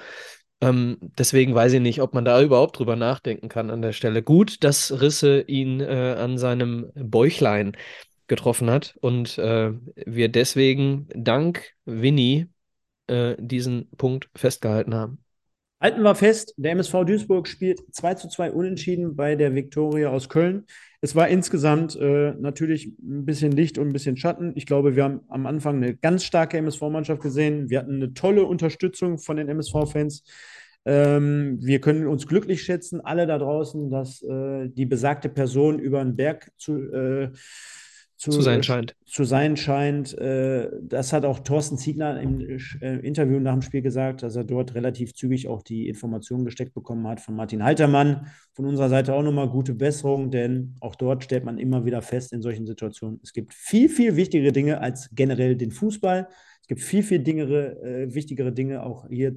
Ähm, 0.59 0.97
deswegen 1.17 1.53
weiß 1.53 1.73
ich 1.73 1.81
nicht, 1.81 2.01
ob 2.01 2.13
man 2.13 2.25
da 2.25 2.41
überhaupt 2.41 2.79
drüber 2.79 2.95
nachdenken 2.95 3.47
kann 3.47 3.69
an 3.69 3.81
der 3.81 3.93
Stelle. 3.93 4.23
Gut, 4.23 4.63
dass 4.63 5.01
Risse 5.01 5.41
ihn 5.41 5.81
äh, 5.81 6.15
an 6.17 6.37
seinem 6.37 6.91
Bäuchlein 6.95 7.77
getroffen 8.27 8.69
hat 8.69 8.95
und 9.01 9.37
äh, 9.37 9.71
wir 9.95 10.29
deswegen 10.29 11.07
dank 11.15 11.73
Winnie 11.85 12.47
äh, 13.07 13.35
diesen 13.39 13.89
Punkt 13.97 14.29
festgehalten 14.35 14.95
haben. 14.95 15.23
Halten 15.79 16.01
wir 16.01 16.15
fest, 16.15 16.55
der 16.57 16.71
MSV 16.71 17.05
Duisburg 17.05 17.47
spielt 17.47 17.79
2 17.91 18.15
zu 18.15 18.27
2 18.29 18.51
unentschieden 18.51 19.15
bei 19.15 19.35
der 19.35 19.53
Viktoria 19.53 20.09
aus 20.09 20.27
Köln. 20.27 20.65
Es 20.99 21.15
war 21.15 21.27
insgesamt 21.27 21.95
äh, 21.95 22.33
natürlich 22.39 22.87
ein 22.87 23.25
bisschen 23.25 23.51
Licht 23.51 23.77
und 23.77 23.87
ein 23.87 23.93
bisschen 23.93 24.17
Schatten. 24.17 24.53
Ich 24.55 24.65
glaube, 24.65 24.95
wir 24.95 25.03
haben 25.03 25.21
am 25.29 25.45
Anfang 25.45 25.77
eine 25.77 25.95
ganz 25.95 26.23
starke 26.23 26.57
MSV-Mannschaft 26.57 27.21
gesehen. 27.21 27.69
Wir 27.69 27.79
hatten 27.79 27.95
eine 27.95 28.13
tolle 28.13 28.43
Unterstützung 28.45 29.19
von 29.19 29.37
den 29.37 29.47
MSV-Fans. 29.47 30.23
Ähm, 30.85 31.59
wir 31.61 31.81
können 31.81 32.07
uns 32.07 32.27
glücklich 32.27 32.63
schätzen, 32.63 33.01
alle 33.01 33.27
da 33.27 33.37
draußen, 33.37 33.91
dass 33.91 34.23
äh, 34.23 34.69
die 34.69 34.85
besagte 34.85 35.29
Person 35.29 35.79
über 35.79 36.03
den 36.03 36.15
Berg 36.15 36.51
zu, 36.57 36.91
äh, 36.91 37.29
zu, 38.17 38.31
zu 38.31 38.41
sein 38.41 38.63
scheint. 38.63 38.95
Zu 39.05 39.25
sein 39.25 39.55
scheint. 39.57 40.17
Äh, 40.17 40.69
das 40.81 41.13
hat 41.13 41.23
auch 41.23 41.39
Thorsten 41.39 41.77
Ziegler 41.77 42.19
im 42.19 42.41
äh, 42.41 42.97
Interview 43.05 43.39
nach 43.39 43.53
dem 43.53 43.61
Spiel 43.61 43.83
gesagt, 43.83 44.23
dass 44.23 44.35
er 44.35 44.43
dort 44.43 44.73
relativ 44.73 45.13
zügig 45.13 45.47
auch 45.47 45.61
die 45.61 45.87
Informationen 45.87 46.43
gesteckt 46.43 46.73
bekommen 46.73 47.07
hat 47.07 47.21
von 47.21 47.35
Martin 47.35 47.63
Haltermann. 47.63 48.25
Von 48.53 48.65
unserer 48.65 48.89
Seite 48.89 49.13
auch 49.13 49.21
nochmal 49.21 49.49
gute 49.49 49.75
Besserung, 49.75 50.31
denn 50.31 50.75
auch 50.81 50.95
dort 50.95 51.23
stellt 51.23 51.45
man 51.45 51.59
immer 51.59 51.85
wieder 51.85 52.01
fest 52.01 52.33
in 52.33 52.41
solchen 52.41 52.65
Situationen, 52.65 53.19
es 53.21 53.33
gibt 53.33 53.53
viel, 53.53 53.87
viel 53.87 54.15
wichtigere 54.15 54.51
Dinge 54.51 54.81
als 54.81 55.09
generell 55.13 55.55
den 55.55 55.69
Fußball. 55.69 56.27
Es 56.61 56.67
gibt 56.67 56.81
viel, 56.81 57.03
viel 57.03 57.19
dingere, 57.19 57.79
äh, 57.83 58.13
wichtigere 58.15 58.51
Dinge, 58.51 58.83
auch 58.83 59.07
hier 59.09 59.35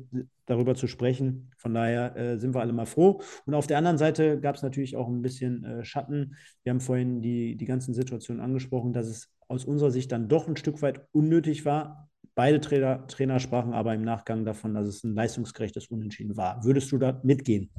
darüber 0.51 0.74
zu 0.74 0.88
sprechen. 0.88 1.51
Von 1.57 1.74
daher 1.74 2.16
äh, 2.16 2.38
sind 2.38 2.55
wir 2.55 2.61
alle 2.61 2.72
mal 2.72 2.86
froh. 2.86 3.22
Und 3.46 3.55
auf 3.55 3.66
der 3.66 3.78
anderen 3.78 3.98
Seite 3.98 4.40
gab 4.40 4.57
es 4.57 4.62
natürlich 4.62 4.96
auch 4.96 5.09
ein 5.09 5.22
bisschen 5.22 5.64
äh, 5.64 5.84
Schatten. 5.84 6.36
Wir 6.64 6.70
haben 6.70 6.80
vorhin 6.80 7.22
die, 7.22 7.57
die 7.57 7.64
ganzen 7.64 7.94
Situationen 7.94 8.42
angesprochen, 8.42 8.92
dass 8.92 9.07
es 9.07 9.32
aus 9.48 9.64
unserer 9.64 9.90
Sicht 9.90 10.12
dann 10.12 10.28
doch 10.28 10.48
ein 10.48 10.57
Stück 10.57 10.82
weit 10.82 11.07
unnötig 11.12 11.64
war. 11.64 12.11
Beide 12.34 12.61
Trainer, 12.61 13.07
Trainer 13.07 13.38
sprachen 13.38 13.72
aber 13.72 13.94
im 13.94 14.03
Nachgang 14.03 14.44
davon, 14.44 14.74
dass 14.74 14.86
es 14.86 15.05
ein 15.05 15.14
leistungsgerechtes 15.14 15.86
Unentschieden 15.88 16.36
war. 16.36 16.64
Würdest 16.64 16.90
du 16.92 16.98
da 16.98 17.20
mitgehen? 17.22 17.70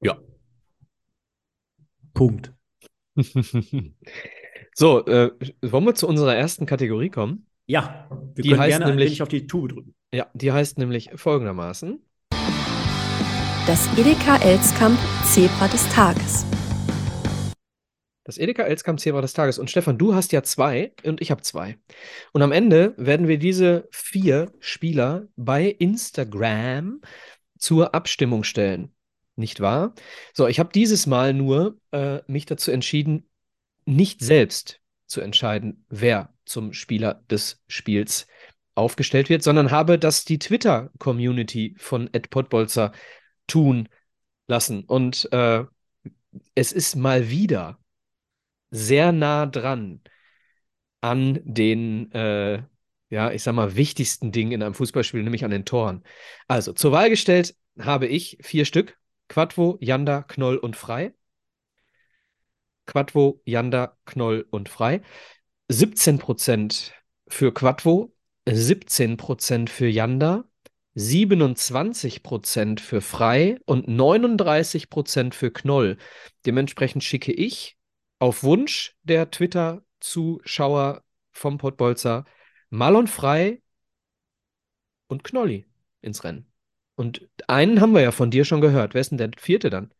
Ja. 0.00 0.18
Punkt. 2.14 2.52
so, 4.74 5.04
äh, 5.06 5.30
wollen 5.62 5.84
wir 5.84 5.94
zu 5.94 6.08
unserer 6.08 6.34
ersten 6.34 6.66
Kategorie 6.66 7.10
kommen? 7.10 7.46
Ja, 7.66 8.08
wir 8.34 8.42
die 8.42 8.50
können 8.50 8.60
heißt 8.60 8.78
gerne 8.78 8.94
nämlich, 8.94 9.22
auf 9.22 9.28
die 9.28 9.46
Tube 9.46 9.68
drücken. 9.68 9.94
Ja, 10.10 10.26
die 10.32 10.52
heißt 10.52 10.78
nämlich 10.78 11.10
folgendermaßen. 11.14 12.02
Das 13.66 13.98
Edeka 13.98 14.38
Elskamp 14.38 14.98
Zebra 15.26 15.68
des 15.68 15.86
Tages. 15.90 16.46
Das 18.24 18.38
Edeka 18.38 18.62
Elskamp 18.62 18.98
Zebra 18.98 19.20
des 19.20 19.34
Tages. 19.34 19.58
Und 19.58 19.70
Stefan, 19.70 19.98
du 19.98 20.14
hast 20.14 20.32
ja 20.32 20.42
zwei 20.42 20.94
und 21.04 21.20
ich 21.20 21.30
habe 21.30 21.42
zwei. 21.42 21.76
Und 22.32 22.40
am 22.40 22.52
Ende 22.52 22.94
werden 22.96 23.28
wir 23.28 23.38
diese 23.38 23.86
vier 23.90 24.50
Spieler 24.60 25.28
bei 25.36 25.66
Instagram 25.66 27.02
zur 27.58 27.94
Abstimmung 27.94 28.44
stellen. 28.44 28.94
nicht 29.36 29.60
wahr? 29.60 29.94
So, 30.32 30.46
ich 30.46 30.58
habe 30.58 30.70
dieses 30.72 31.06
Mal 31.06 31.34
nur 31.34 31.78
äh, 31.92 32.20
mich 32.26 32.46
dazu 32.46 32.70
entschieden, 32.70 33.28
nicht 33.84 34.22
selbst 34.22 34.80
zu 35.06 35.20
entscheiden, 35.20 35.84
wer 35.90 36.32
zum 36.46 36.72
Spieler 36.72 37.22
des 37.28 37.62
Spiels 37.68 38.26
aufgestellt 38.78 39.28
wird, 39.28 39.42
sondern 39.42 39.70
habe 39.70 39.98
das 39.98 40.24
die 40.24 40.38
Twitter-Community 40.38 41.74
von 41.78 42.08
Ed 42.12 42.30
Podbolzer 42.30 42.92
tun 43.46 43.88
lassen. 44.46 44.84
Und 44.84 45.30
äh, 45.32 45.64
es 46.54 46.72
ist 46.72 46.96
mal 46.96 47.30
wieder 47.30 47.78
sehr 48.70 49.12
nah 49.12 49.46
dran 49.46 50.00
an 51.00 51.40
den, 51.44 52.12
äh, 52.12 52.62
ja, 53.10 53.30
ich 53.32 53.42
sag 53.42 53.54
mal, 53.54 53.76
wichtigsten 53.76 54.32
Dingen 54.32 54.52
in 54.52 54.62
einem 54.62 54.74
Fußballspiel, 54.74 55.22
nämlich 55.22 55.44
an 55.44 55.50
den 55.50 55.64
Toren. 55.64 56.04
Also, 56.48 56.72
zur 56.72 56.92
Wahl 56.92 57.10
gestellt 57.10 57.56
habe 57.80 58.06
ich 58.06 58.38
vier 58.42 58.64
Stück: 58.64 58.98
Quadvo, 59.28 59.78
Janda, 59.80 60.22
Knoll 60.22 60.56
und 60.56 60.76
Frei. 60.76 61.14
Quadvo, 62.86 63.40
Janda, 63.44 63.96
Knoll 64.06 64.46
und 64.50 64.68
Frei. 64.68 65.02
17% 65.68 66.92
für 67.28 67.52
Quadvo, 67.52 68.14
17% 68.48 69.68
für 69.68 69.88
Janda, 69.88 70.44
27% 70.96 72.80
für 72.80 73.00
Frei 73.00 73.60
und 73.66 73.88
39% 73.88 75.32
für 75.34 75.50
Knoll. 75.52 75.96
Dementsprechend 76.46 77.04
schicke 77.04 77.32
ich 77.32 77.76
auf 78.18 78.42
Wunsch 78.42 78.96
der 79.02 79.30
Twitter-Zuschauer 79.30 81.04
vom 81.30 81.58
Pottbolzer 81.58 82.24
Malon 82.70 83.06
Frei 83.06 83.62
und 85.06 85.24
Knolli 85.24 85.66
ins 86.00 86.24
Rennen. 86.24 86.50
Und 86.96 87.28
einen 87.46 87.80
haben 87.80 87.92
wir 87.92 88.00
ja 88.00 88.12
von 88.12 88.30
dir 88.30 88.44
schon 88.44 88.60
gehört. 88.60 88.94
Wer 88.94 89.00
ist 89.00 89.10
denn 89.10 89.18
der 89.18 89.30
vierte 89.38 89.70
dann? 89.70 89.92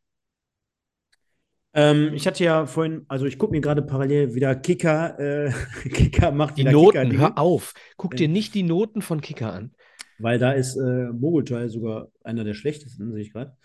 Ähm, 1.79 2.13
ich 2.15 2.27
hatte 2.27 2.43
ja 2.43 2.67
vorhin, 2.67 3.05
also 3.09 3.27
ich 3.27 3.39
gucke 3.39 3.53
mir 3.53 3.61
gerade 3.61 3.83
parallel 3.83 4.35
wieder 4.35 4.55
Kicker, 4.57 5.19
äh, 5.19 5.53
Kicker 5.89 6.33
macht 6.33 6.59
Die 6.59 6.65
Noten, 6.65 7.11
Kicker 7.11 7.19
hör 7.21 7.39
auf. 7.39 7.73
Guck 7.97 8.17
dir 8.17 8.25
Äh. 8.25 8.29
nicht 8.29 8.55
die 8.55 8.65
Noten 8.65 9.01
von 9.03 9.21
Kicker 9.21 9.53
an. 9.53 9.73
Weil 10.19 10.39
da 10.41 10.51
ist 10.53 10.77
äh, 10.77 11.11
Mogelteil 11.13 11.69
sogar 11.69 12.09
einer 12.25 12.43
der 12.43 12.55
schlechtesten, 12.55 13.13
sehe 13.13 13.23
ich 13.23 13.33
gerade. 13.33 13.57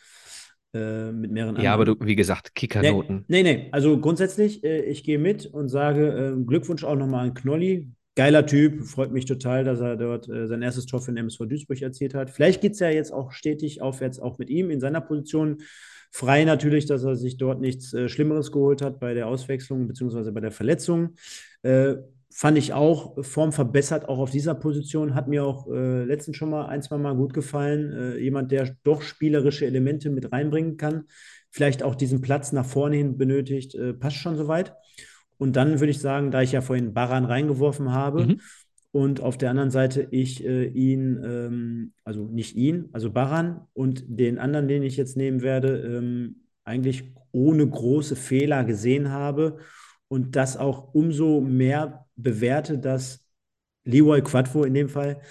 Äh, 0.76 1.12
mit 1.12 1.32
mehreren 1.32 1.60
Ja, 1.60 1.74
aber 1.74 1.82
anderen. 1.82 2.00
du, 2.00 2.06
wie 2.06 2.16
gesagt, 2.16 2.48
Nee, 2.50 2.52
Kicker-Noten. 2.68 3.26
nee, 3.28 3.42
nee. 3.44 3.70
Also 3.72 4.00
grundsätzlich, 4.00 4.64
äh, 4.64 4.82
ich 4.84 5.04
gehe 5.04 5.18
mit 5.20 5.46
und 5.48 5.70
sage 5.70 6.36
äh, 6.40 6.44
Glückwunsch 6.46 6.84
auch 6.84 6.96
nochmal 6.96 7.26
an 7.28 7.34
Knolli. 7.34 7.90
Geiler 8.16 8.46
Typ, 8.46 8.84
freut 8.84 9.12
mich 9.12 9.26
total, 9.26 9.64
dass 9.64 9.80
er 9.80 9.98
dort 9.98 10.30
äh, 10.30 10.46
sein 10.46 10.62
erstes 10.62 10.86
Tor 10.86 11.02
für 11.02 11.12
den 11.12 11.18
MSV 11.18 11.48
Duisburg 11.48 11.82
erzielt 11.82 12.14
hat. 12.14 12.30
Vielleicht 12.30 12.62
geht 12.62 12.74
es 12.74 12.80
ja 12.80 12.90
jetzt 12.90 13.12
auch 13.12 13.32
stetig 13.32 13.82
aufwärts, 13.82 14.20
auch 14.20 14.38
mit 14.38 14.52
ihm 14.52 14.70
in 14.70 14.80
seiner 14.80 15.02
Position. 15.02 15.58
Frei 16.16 16.46
natürlich, 16.46 16.86
dass 16.86 17.04
er 17.04 17.16
sich 17.16 17.38
dort 17.38 17.60
nichts 17.60 17.92
äh, 17.92 18.08
Schlimmeres 18.08 18.52
geholt 18.52 18.84
hat 18.84 19.00
bei 19.00 19.16
der 19.16 19.28
Auswechslung 19.28 19.88
bzw. 19.88 20.30
bei 20.30 20.42
der 20.42 20.52
Verletzung. 20.52 21.16
Äh, 21.64 21.96
fand 22.30 22.56
ich 22.60 22.72
auch 22.72 23.24
Form 23.26 23.52
verbessert, 23.52 24.08
auch 24.08 24.20
auf 24.20 24.30
dieser 24.30 24.54
Position. 24.54 25.16
Hat 25.16 25.28
mir 25.28 25.44
auch 25.44 25.68
äh, 25.72 26.04
letztens 26.04 26.38
schon 26.38 26.52
mal 26.52 26.68
ein, 26.68 26.84
zwei 26.84 27.00
Mal 27.00 27.16
gut 27.16 27.34
gefallen. 27.34 27.92
Äh, 27.92 28.18
jemand, 28.20 28.52
der 28.52 28.76
doch 28.84 29.02
spielerische 29.02 29.66
Elemente 29.66 30.12
mit 30.12 30.32
reinbringen 30.32 30.78
kann. 30.78 31.06
Vielleicht 31.50 31.82
auch 31.82 31.96
diesen 31.96 32.22
Platz 32.22 32.52
nach 32.52 32.66
vorne 32.66 32.96
hin 32.98 33.18
benötigt. 33.18 33.74
Äh, 33.74 33.96
passt 33.96 34.18
schon 34.18 34.38
soweit. 34.38 34.76
Und 35.38 35.56
dann 35.56 35.80
würde 35.80 35.90
ich 35.92 36.00
sagen, 36.00 36.30
da 36.30 36.44
ich 36.44 36.52
ja 36.52 36.62
vorhin 36.62 36.94
Baran 36.94 37.26
reingeworfen 37.26 37.92
habe 37.92 38.28
Mhm. 38.28 38.40
Und 38.94 39.22
auf 39.22 39.40
der 39.40 39.50
anderen 39.50 39.72
Seite 39.72 40.08
ich 40.12 40.46
äh, 40.46 40.66
ihn, 40.66 41.20
ähm, 41.26 41.94
also 42.04 42.28
nicht 42.28 42.56
ihn, 42.56 42.90
also 42.94 43.10
Baran 43.10 43.62
und 43.74 44.04
den 44.08 44.38
anderen, 44.38 44.68
den 44.68 44.84
ich 44.84 44.98
jetzt 44.98 45.18
nehmen 45.18 45.42
werde, 45.42 45.80
ähm, 45.80 46.44
eigentlich 46.64 47.12
ohne 47.32 47.68
große 47.68 48.16
Fehler 48.16 48.64
gesehen 48.64 49.10
habe 49.10 49.58
und 50.10 50.36
das 50.36 50.58
auch 50.58 50.94
umso 50.94 51.42
mehr 51.42 52.06
bewerte, 52.16 52.78
dass 52.78 53.26
Leroy 53.84 54.22
Quadvo 54.22 54.64
in 54.64 54.76
dem 54.76 54.90
Fall 54.90 55.22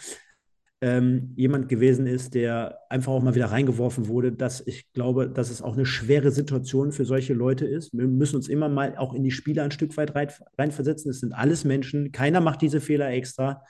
ähm, 0.83 1.33
jemand 1.37 1.69
gewesen 1.69 2.09
ist, 2.09 2.35
der 2.35 2.81
einfach 2.91 3.13
auch 3.13 3.23
mal 3.23 3.37
wieder 3.37 3.53
reingeworfen 3.53 4.09
wurde, 4.09 4.33
dass 4.33 4.61
ich 4.67 4.93
glaube, 4.93 5.31
dass 5.31 5.49
es 5.49 5.63
auch 5.63 5.75
eine 5.75 5.87
schwere 5.87 6.33
Situation 6.33 6.91
für 6.91 7.05
solche 7.05 7.35
Leute 7.35 7.65
ist. 7.65 7.97
Wir 7.97 8.09
müssen 8.09 8.35
uns 8.35 8.49
immer 8.49 8.69
mal 8.69 8.97
auch 8.97 9.15
in 9.15 9.23
die 9.23 9.31
Spieler 9.31 9.63
ein 9.63 9.71
Stück 9.71 9.97
weit 9.97 10.17
rein, 10.17 10.29
reinversetzen. 10.59 11.09
Es 11.09 11.21
sind 11.21 11.35
alles 11.35 11.65
Menschen, 11.65 12.11
keiner 12.11 12.41
macht 12.41 12.63
diese 12.63 12.81
Fehler 12.81 13.09
extra. 13.11 13.63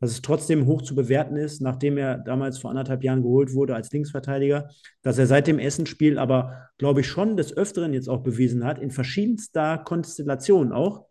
Dass 0.00 0.10
es 0.10 0.22
trotzdem 0.22 0.64
hoch 0.64 0.80
zu 0.80 0.94
bewerten 0.94 1.36
ist, 1.36 1.60
nachdem 1.60 1.98
er 1.98 2.16
damals 2.16 2.58
vor 2.58 2.70
anderthalb 2.70 3.04
Jahren 3.04 3.22
geholt 3.22 3.52
wurde 3.52 3.74
als 3.74 3.92
Linksverteidiger, 3.92 4.70
dass 5.02 5.18
er 5.18 5.26
seit 5.26 5.46
dem 5.46 5.58
Essenspiel 5.58 6.18
aber, 6.18 6.70
glaube 6.78 7.02
ich, 7.02 7.06
schon 7.06 7.36
des 7.36 7.54
Öfteren 7.54 7.92
jetzt 7.92 8.08
auch 8.08 8.22
bewiesen 8.22 8.64
hat, 8.64 8.78
in 8.78 8.90
verschiedenster 8.90 9.78
Konstellation 9.78 10.72
auch, 10.72 11.04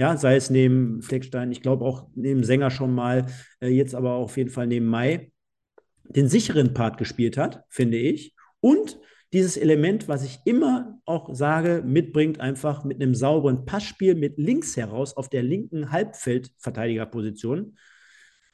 ja, 0.00 0.16
sei 0.16 0.34
es 0.34 0.48
neben 0.48 1.02
Fleckstein, 1.02 1.52
ich 1.52 1.60
glaube 1.60 1.84
auch 1.84 2.08
neben 2.14 2.42
Sänger 2.42 2.70
schon 2.70 2.94
mal, 2.94 3.26
äh, 3.60 3.68
jetzt 3.68 3.94
aber 3.94 4.12
auf 4.14 4.38
jeden 4.38 4.48
Fall 4.48 4.66
neben 4.66 4.86
Mai, 4.86 5.30
den 6.04 6.26
sicheren 6.26 6.72
Part 6.72 6.96
gespielt 6.96 7.36
hat, 7.36 7.64
finde 7.68 7.98
ich. 7.98 8.34
Und 8.60 8.98
dieses 9.34 9.58
Element, 9.58 10.08
was 10.08 10.24
ich 10.24 10.38
immer 10.46 10.98
auch 11.04 11.34
sage, 11.34 11.82
mitbringt, 11.84 12.40
einfach 12.40 12.82
mit 12.82 13.02
einem 13.02 13.14
sauberen 13.14 13.66
Passspiel 13.66 14.14
mit 14.14 14.38
links 14.38 14.74
heraus 14.74 15.14
auf 15.18 15.28
der 15.28 15.42
linken 15.42 15.92
Halbfeldverteidigerposition, 15.92 17.76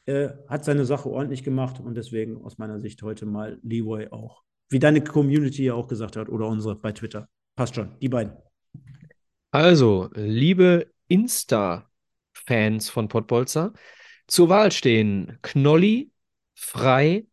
äh, 0.07 0.31
hat 0.49 0.65
seine 0.65 0.85
Sache 0.85 1.09
ordentlich 1.09 1.45
gemacht 1.45 1.79
und 1.79 1.97
deswegen 1.97 2.43
aus 2.43 2.59
meiner 2.59 2.81
Sicht 2.81 3.05
heute 3.05 3.25
mal 3.25 3.61
Leroy 3.63 4.09
auch. 4.11 4.43
Wie 4.69 4.81
deine 4.81 5.01
Community 5.01 5.67
ja 5.67 5.75
auch 5.75 5.87
gesagt 5.87 6.17
hat 6.17 6.29
oder 6.29 6.49
unsere 6.49 6.75
bei 6.75 6.91
Twitter. 6.91 7.29
Passt 7.55 7.77
schon, 7.77 7.97
die 8.01 8.09
beiden. 8.09 8.33
Also, 9.53 10.11
liebe 10.13 10.89
Insta-Fans 11.09 12.89
von 12.91 13.09
Pottbolzer, 13.09 13.73
zur 14.27 14.49
Wahl 14.49 14.73
stehen 14.73 15.39
Knolli, 15.43 16.11
Frei, 16.55 17.27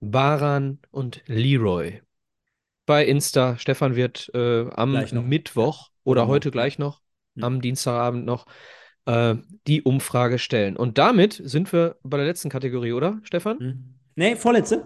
Baran 0.00 0.78
und 0.90 1.22
Leroy. 1.26 2.00
Bei 2.86 3.04
Insta, 3.06 3.56
Stefan 3.58 3.96
wird 3.96 4.30
äh, 4.34 4.68
am. 4.70 4.92
Mittwoch 5.28 5.90
oder 6.04 6.22
Genau. 6.22 6.32
heute 6.32 6.50
gleich 6.50 6.78
noch, 6.78 7.00
Mhm. 7.34 7.44
am 7.44 7.60
Dienstagabend 7.60 8.26
noch, 8.26 8.46
äh, 9.06 9.36
die 9.66 9.82
Umfrage 9.82 10.38
stellen. 10.38 10.76
Und 10.76 10.98
damit 10.98 11.40
sind 11.44 11.72
wir 11.72 11.96
bei 12.02 12.16
der 12.18 12.26
letzten 12.26 12.50
Kategorie, 12.50 12.92
oder, 12.92 13.20
Stefan? 13.22 13.58
Hm. 13.58 13.94
Nee, 14.16 14.36
vorletzte. 14.36 14.84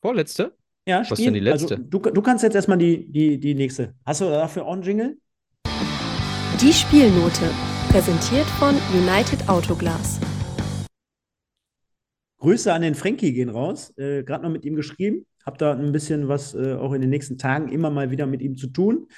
Vorletzte? 0.00 0.54
Ja, 0.86 1.00
Was 1.00 1.08
Spiel. 1.08 1.24
denn 1.24 1.34
die 1.34 1.40
letzte? 1.40 1.76
Also, 1.76 1.88
du, 1.88 1.98
du 1.98 2.22
kannst 2.22 2.44
jetzt 2.44 2.54
erstmal 2.54 2.78
die, 2.78 3.10
die, 3.10 3.40
die 3.40 3.54
nächste. 3.54 3.94
Hast 4.04 4.20
du 4.20 4.26
dafür 4.26 4.66
auch 4.66 4.74
einen 4.74 4.82
Jingle? 4.82 5.18
Die 6.60 6.72
Spielnote, 6.72 7.50
präsentiert 7.90 8.46
von 8.60 8.76
United 8.92 9.48
Autoglas. 9.48 10.20
Grüße 12.38 12.72
an 12.72 12.82
den 12.82 12.94
Frankie 12.94 13.32
gehen 13.32 13.48
raus. 13.48 13.92
Äh, 13.98 14.22
Gerade 14.22 14.44
noch 14.44 14.50
mit 14.50 14.64
ihm 14.64 14.76
geschrieben. 14.76 15.26
Hab 15.44 15.58
da 15.58 15.72
ein 15.72 15.90
bisschen 15.90 16.28
was 16.28 16.54
äh, 16.54 16.74
auch 16.74 16.92
in 16.92 17.00
den 17.00 17.10
nächsten 17.10 17.38
Tagen 17.38 17.70
immer 17.70 17.90
mal 17.90 18.12
wieder 18.12 18.26
mit 18.26 18.40
ihm 18.40 18.56
zu 18.56 18.68
tun. 18.68 19.08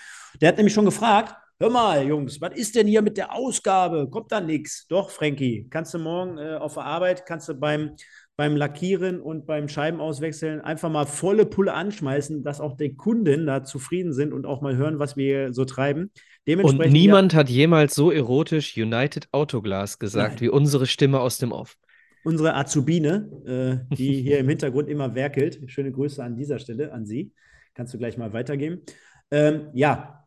Der 0.40 0.48
hat 0.48 0.56
nämlich 0.56 0.72
schon 0.72 0.86
gefragt: 0.86 1.34
Hör 1.60 1.68
mal, 1.68 2.06
Jungs, 2.06 2.40
was 2.40 2.54
ist 2.54 2.74
denn 2.74 2.86
hier 2.86 3.02
mit 3.02 3.18
der 3.18 3.34
Ausgabe? 3.34 4.08
Kommt 4.08 4.32
da 4.32 4.40
nichts? 4.40 4.86
Doch, 4.88 5.10
Frankie, 5.10 5.68
kannst 5.68 5.92
du 5.92 5.98
morgen 5.98 6.38
äh, 6.38 6.54
auf 6.54 6.74
der 6.74 6.84
Arbeit, 6.84 7.26
kannst 7.26 7.50
du 7.50 7.54
beim, 7.54 7.96
beim 8.36 8.56
Lackieren 8.56 9.20
und 9.20 9.46
beim 9.46 9.68
Scheibenauswechseln 9.68 10.62
einfach 10.62 10.90
mal 10.90 11.06
volle 11.06 11.44
Pulle 11.44 11.74
anschmeißen, 11.74 12.42
dass 12.44 12.62
auch 12.62 12.78
die 12.78 12.94
Kunden 12.94 13.46
da 13.46 13.62
zufrieden 13.62 14.14
sind 14.14 14.32
und 14.32 14.46
auch 14.46 14.62
mal 14.62 14.76
hören, 14.76 14.98
was 14.98 15.18
wir 15.18 15.52
so 15.52 15.66
treiben. 15.66 16.10
Und 16.46 16.78
niemand 16.92 17.34
hat 17.34 17.50
jemals 17.50 17.94
so 17.94 18.12
erotisch 18.12 18.76
United 18.76 19.28
Autoglas 19.32 19.98
gesagt 19.98 20.34
Nein. 20.34 20.40
wie 20.40 20.48
unsere 20.48 20.86
Stimme 20.86 21.20
aus 21.20 21.38
dem 21.38 21.50
Off. 21.50 21.76
unsere 22.22 22.54
Azubine, 22.54 23.84
äh, 23.90 23.94
die 23.96 24.22
hier 24.22 24.38
im 24.38 24.48
Hintergrund 24.48 24.88
immer 24.88 25.14
werkelt. 25.14 25.60
Schöne 25.66 25.92
Grüße 25.92 26.22
an 26.22 26.36
dieser 26.36 26.58
Stelle 26.58 26.92
an 26.92 27.06
Sie. 27.06 27.32
Kannst 27.74 27.94
du 27.94 27.98
gleich 27.98 28.16
mal 28.16 28.32
weitergeben. 28.32 28.82
Ähm, 29.30 29.68
ja, 29.74 30.24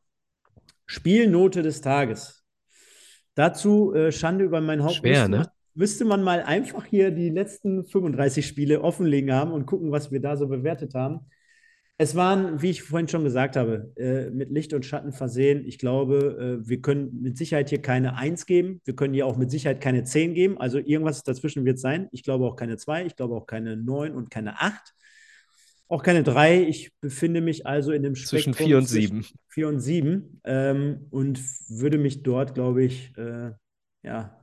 Spielnote 0.86 1.62
des 1.62 1.82
Tages. 1.82 2.44
Dazu 3.36 3.94
äh, 3.94 4.12
Schande 4.12 4.44
über 4.44 4.60
mein 4.60 4.84
Haupt. 4.84 4.96
Schwer, 4.96 5.30
müsste, 5.30 5.44
ne? 5.46 5.52
müsste 5.74 6.06
man 6.06 6.24
mal 6.24 6.41
einfach 6.41 6.86
hier 6.86 7.12
die 7.12 7.30
letzten 7.30 7.86
35 7.86 8.46
Spiele 8.46 8.82
offenlegen 8.82 9.32
haben 9.32 9.52
und 9.52 9.66
gucken, 9.66 9.91
was 9.91 10.12
wir 10.12 10.20
da 10.20 10.36
so 10.36 10.48
bewertet 10.48 10.96
haben. 10.96 11.22
Es 12.02 12.16
waren, 12.16 12.62
wie 12.62 12.70
ich 12.70 12.84
vorhin 12.84 13.10
schon 13.10 13.26
gesagt 13.26 13.58
habe, 13.58 13.92
äh, 13.98 14.30
mit 14.30 14.52
Licht 14.52 14.74
und 14.74 14.86
Schatten 14.86 15.12
versehen. 15.12 15.66
Ich 15.66 15.78
glaube, 15.80 16.62
äh, 16.64 16.68
wir 16.68 16.80
können 16.80 17.22
mit 17.22 17.38
Sicherheit 17.38 17.68
hier 17.68 17.82
keine 17.82 18.16
1 18.16 18.46
geben. 18.46 18.80
Wir 18.86 18.96
können 18.96 19.14
hier 19.14 19.26
auch 19.26 19.36
mit 19.36 19.52
Sicherheit 19.52 19.82
keine 19.82 20.06
10 20.06 20.34
geben. 20.34 20.58
Also 20.58 20.78
irgendwas 20.78 21.24
dazwischen 21.24 21.66
wird 21.66 21.76
es 21.76 21.82
sein. 21.82 22.08
Ich 22.14 22.24
glaube 22.24 22.46
auch 22.46 22.56
keine 22.56 22.78
2, 22.78 23.06
ich 23.06 23.18
glaube 23.18 23.36
auch 23.36 23.48
keine 23.48 23.76
9 23.76 24.16
und 24.16 24.32
keine 24.32 24.62
8. 24.62 24.94
Auch 25.90 26.02
keine 26.02 26.24
3. 26.24 26.64
Ich 26.64 26.94
befinde 27.02 27.42
mich 27.42 27.68
also 27.68 27.92
in 27.92 28.02
dem 28.02 28.16
Zwischen 28.16 28.54
Spektrum 28.54 28.66
vier 28.66 28.78
und 28.78 28.88
zwischen 28.88 29.24
sieben. 29.24 29.40
4 29.50 29.68
und 29.68 29.80
7 29.82 30.42
ähm, 30.46 31.08
und 31.10 31.42
würde 31.68 31.98
mich 31.98 32.24
dort, 32.24 32.54
glaube 32.54 32.82
ich, 32.82 33.12
äh, 33.18 33.52
ja, 34.04 34.39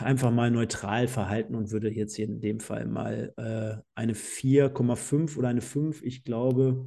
einfach 0.00 0.30
mal 0.30 0.50
neutral 0.50 1.08
verhalten 1.08 1.54
und 1.54 1.70
würde 1.70 1.90
jetzt 1.90 2.16
hier 2.16 2.26
in 2.26 2.40
dem 2.40 2.60
Fall 2.60 2.86
mal 2.86 3.32
äh, 3.36 3.82
eine 3.94 4.14
4,5 4.14 5.36
oder 5.36 5.48
eine 5.48 5.60
5. 5.60 6.02
Ich 6.02 6.24
glaube, 6.24 6.86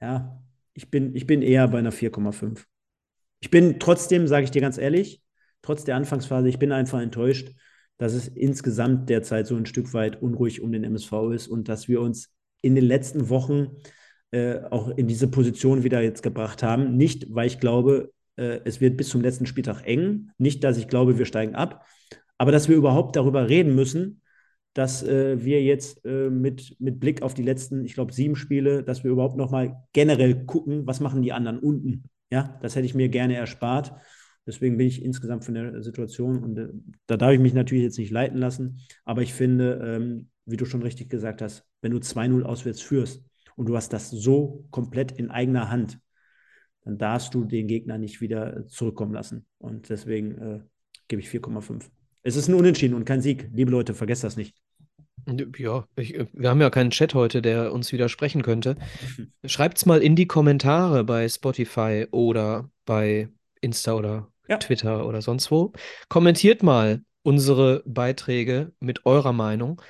ja, 0.00 0.42
ich 0.74 0.90
bin, 0.90 1.14
ich 1.14 1.26
bin 1.26 1.42
eher 1.42 1.68
bei 1.68 1.78
einer 1.78 1.92
4,5. 1.92 2.64
Ich 3.40 3.50
bin 3.50 3.78
trotzdem, 3.78 4.26
sage 4.26 4.44
ich 4.44 4.50
dir 4.50 4.62
ganz 4.62 4.78
ehrlich, 4.78 5.22
trotz 5.62 5.84
der 5.84 5.96
Anfangsphase, 5.96 6.48
ich 6.48 6.58
bin 6.58 6.72
einfach 6.72 7.00
enttäuscht, 7.00 7.52
dass 7.98 8.14
es 8.14 8.28
insgesamt 8.28 9.08
derzeit 9.10 9.46
so 9.46 9.56
ein 9.56 9.66
Stück 9.66 9.92
weit 9.94 10.20
unruhig 10.20 10.60
um 10.60 10.72
den 10.72 10.84
MSV 10.84 11.12
ist 11.34 11.48
und 11.48 11.68
dass 11.68 11.88
wir 11.88 12.00
uns 12.00 12.34
in 12.62 12.74
den 12.74 12.84
letzten 12.84 13.28
Wochen 13.28 13.76
äh, 14.30 14.60
auch 14.70 14.88
in 14.88 15.06
diese 15.08 15.28
Position 15.28 15.84
wieder 15.84 16.00
jetzt 16.00 16.22
gebracht 16.22 16.62
haben. 16.62 16.96
Nicht, 16.96 17.26
weil 17.34 17.46
ich 17.46 17.60
glaube, 17.60 18.12
es 18.36 18.80
wird 18.80 18.96
bis 18.96 19.10
zum 19.10 19.20
letzten 19.20 19.46
Spieltag 19.46 19.86
eng. 19.86 20.30
Nicht, 20.38 20.64
dass 20.64 20.78
ich 20.78 20.88
glaube, 20.88 21.18
wir 21.18 21.26
steigen 21.26 21.54
ab, 21.54 21.86
aber 22.38 22.50
dass 22.50 22.68
wir 22.68 22.76
überhaupt 22.76 23.14
darüber 23.14 23.48
reden 23.48 23.74
müssen, 23.74 24.22
dass 24.74 25.02
äh, 25.02 25.44
wir 25.44 25.62
jetzt 25.62 26.04
äh, 26.04 26.30
mit, 26.30 26.76
mit 26.80 26.98
Blick 26.98 27.22
auf 27.22 27.34
die 27.34 27.42
letzten, 27.42 27.84
ich 27.84 27.94
glaube, 27.94 28.12
sieben 28.12 28.36
Spiele, 28.36 28.82
dass 28.82 29.04
wir 29.04 29.10
überhaupt 29.10 29.36
nochmal 29.36 29.84
generell 29.92 30.46
gucken, 30.46 30.86
was 30.86 31.00
machen 31.00 31.22
die 31.22 31.32
anderen 31.32 31.58
unten. 31.58 32.04
Ja, 32.30 32.58
das 32.62 32.74
hätte 32.74 32.86
ich 32.86 32.94
mir 32.94 33.08
gerne 33.08 33.36
erspart. 33.36 33.92
Deswegen 34.46 34.76
bin 34.76 34.88
ich 34.88 35.04
insgesamt 35.04 35.44
von 35.44 35.54
der 35.54 35.82
Situation 35.82 36.42
und 36.42 36.58
äh, 36.58 36.68
da 37.06 37.16
darf 37.16 37.32
ich 37.32 37.40
mich 37.40 37.54
natürlich 37.54 37.84
jetzt 37.84 37.98
nicht 37.98 38.10
leiten 38.10 38.38
lassen. 38.38 38.80
Aber 39.04 39.22
ich 39.22 39.34
finde, 39.34 39.80
ähm, 39.84 40.28
wie 40.46 40.56
du 40.56 40.64
schon 40.64 40.82
richtig 40.82 41.10
gesagt 41.10 41.42
hast, 41.42 41.64
wenn 41.82 41.92
du 41.92 41.98
2-0 41.98 42.42
auswärts 42.42 42.80
führst 42.80 43.22
und 43.56 43.68
du 43.68 43.76
hast 43.76 43.92
das 43.92 44.10
so 44.10 44.64
komplett 44.70 45.12
in 45.12 45.30
eigener 45.30 45.70
Hand, 45.70 46.00
dann 46.84 46.98
darfst 46.98 47.34
du 47.34 47.44
den 47.44 47.66
Gegner 47.66 47.98
nicht 47.98 48.20
wieder 48.20 48.66
zurückkommen 48.66 49.14
lassen. 49.14 49.46
Und 49.58 49.88
deswegen 49.88 50.38
äh, 50.38 50.60
gebe 51.08 51.22
ich 51.22 51.28
4,5. 51.28 51.84
Es 52.22 52.36
ist 52.36 52.48
ein 52.48 52.54
Unentschieden 52.54 52.94
und 52.94 53.04
kein 53.04 53.20
Sieg. 53.20 53.48
Liebe 53.52 53.70
Leute, 53.70 53.94
vergesst 53.94 54.24
das 54.24 54.36
nicht. 54.36 54.56
Ja, 55.56 55.86
ich, 55.94 56.18
wir 56.32 56.50
haben 56.50 56.60
ja 56.60 56.70
keinen 56.70 56.90
Chat 56.90 57.14
heute, 57.14 57.42
der 57.42 57.72
uns 57.72 57.92
widersprechen 57.92 58.42
könnte. 58.42 58.76
Schreibt's 59.44 59.86
mal 59.86 60.02
in 60.02 60.16
die 60.16 60.26
Kommentare 60.26 61.04
bei 61.04 61.28
Spotify 61.28 62.06
oder 62.10 62.70
bei 62.84 63.28
Insta 63.60 63.94
oder 63.94 64.32
ja. 64.48 64.58
Twitter 64.58 65.06
oder 65.06 65.22
sonst 65.22 65.50
wo. 65.50 65.72
Kommentiert 66.08 66.62
mal 66.62 67.02
unsere 67.22 67.84
Beiträge 67.86 68.72
mit 68.80 69.06
eurer 69.06 69.32
Meinung 69.32 69.80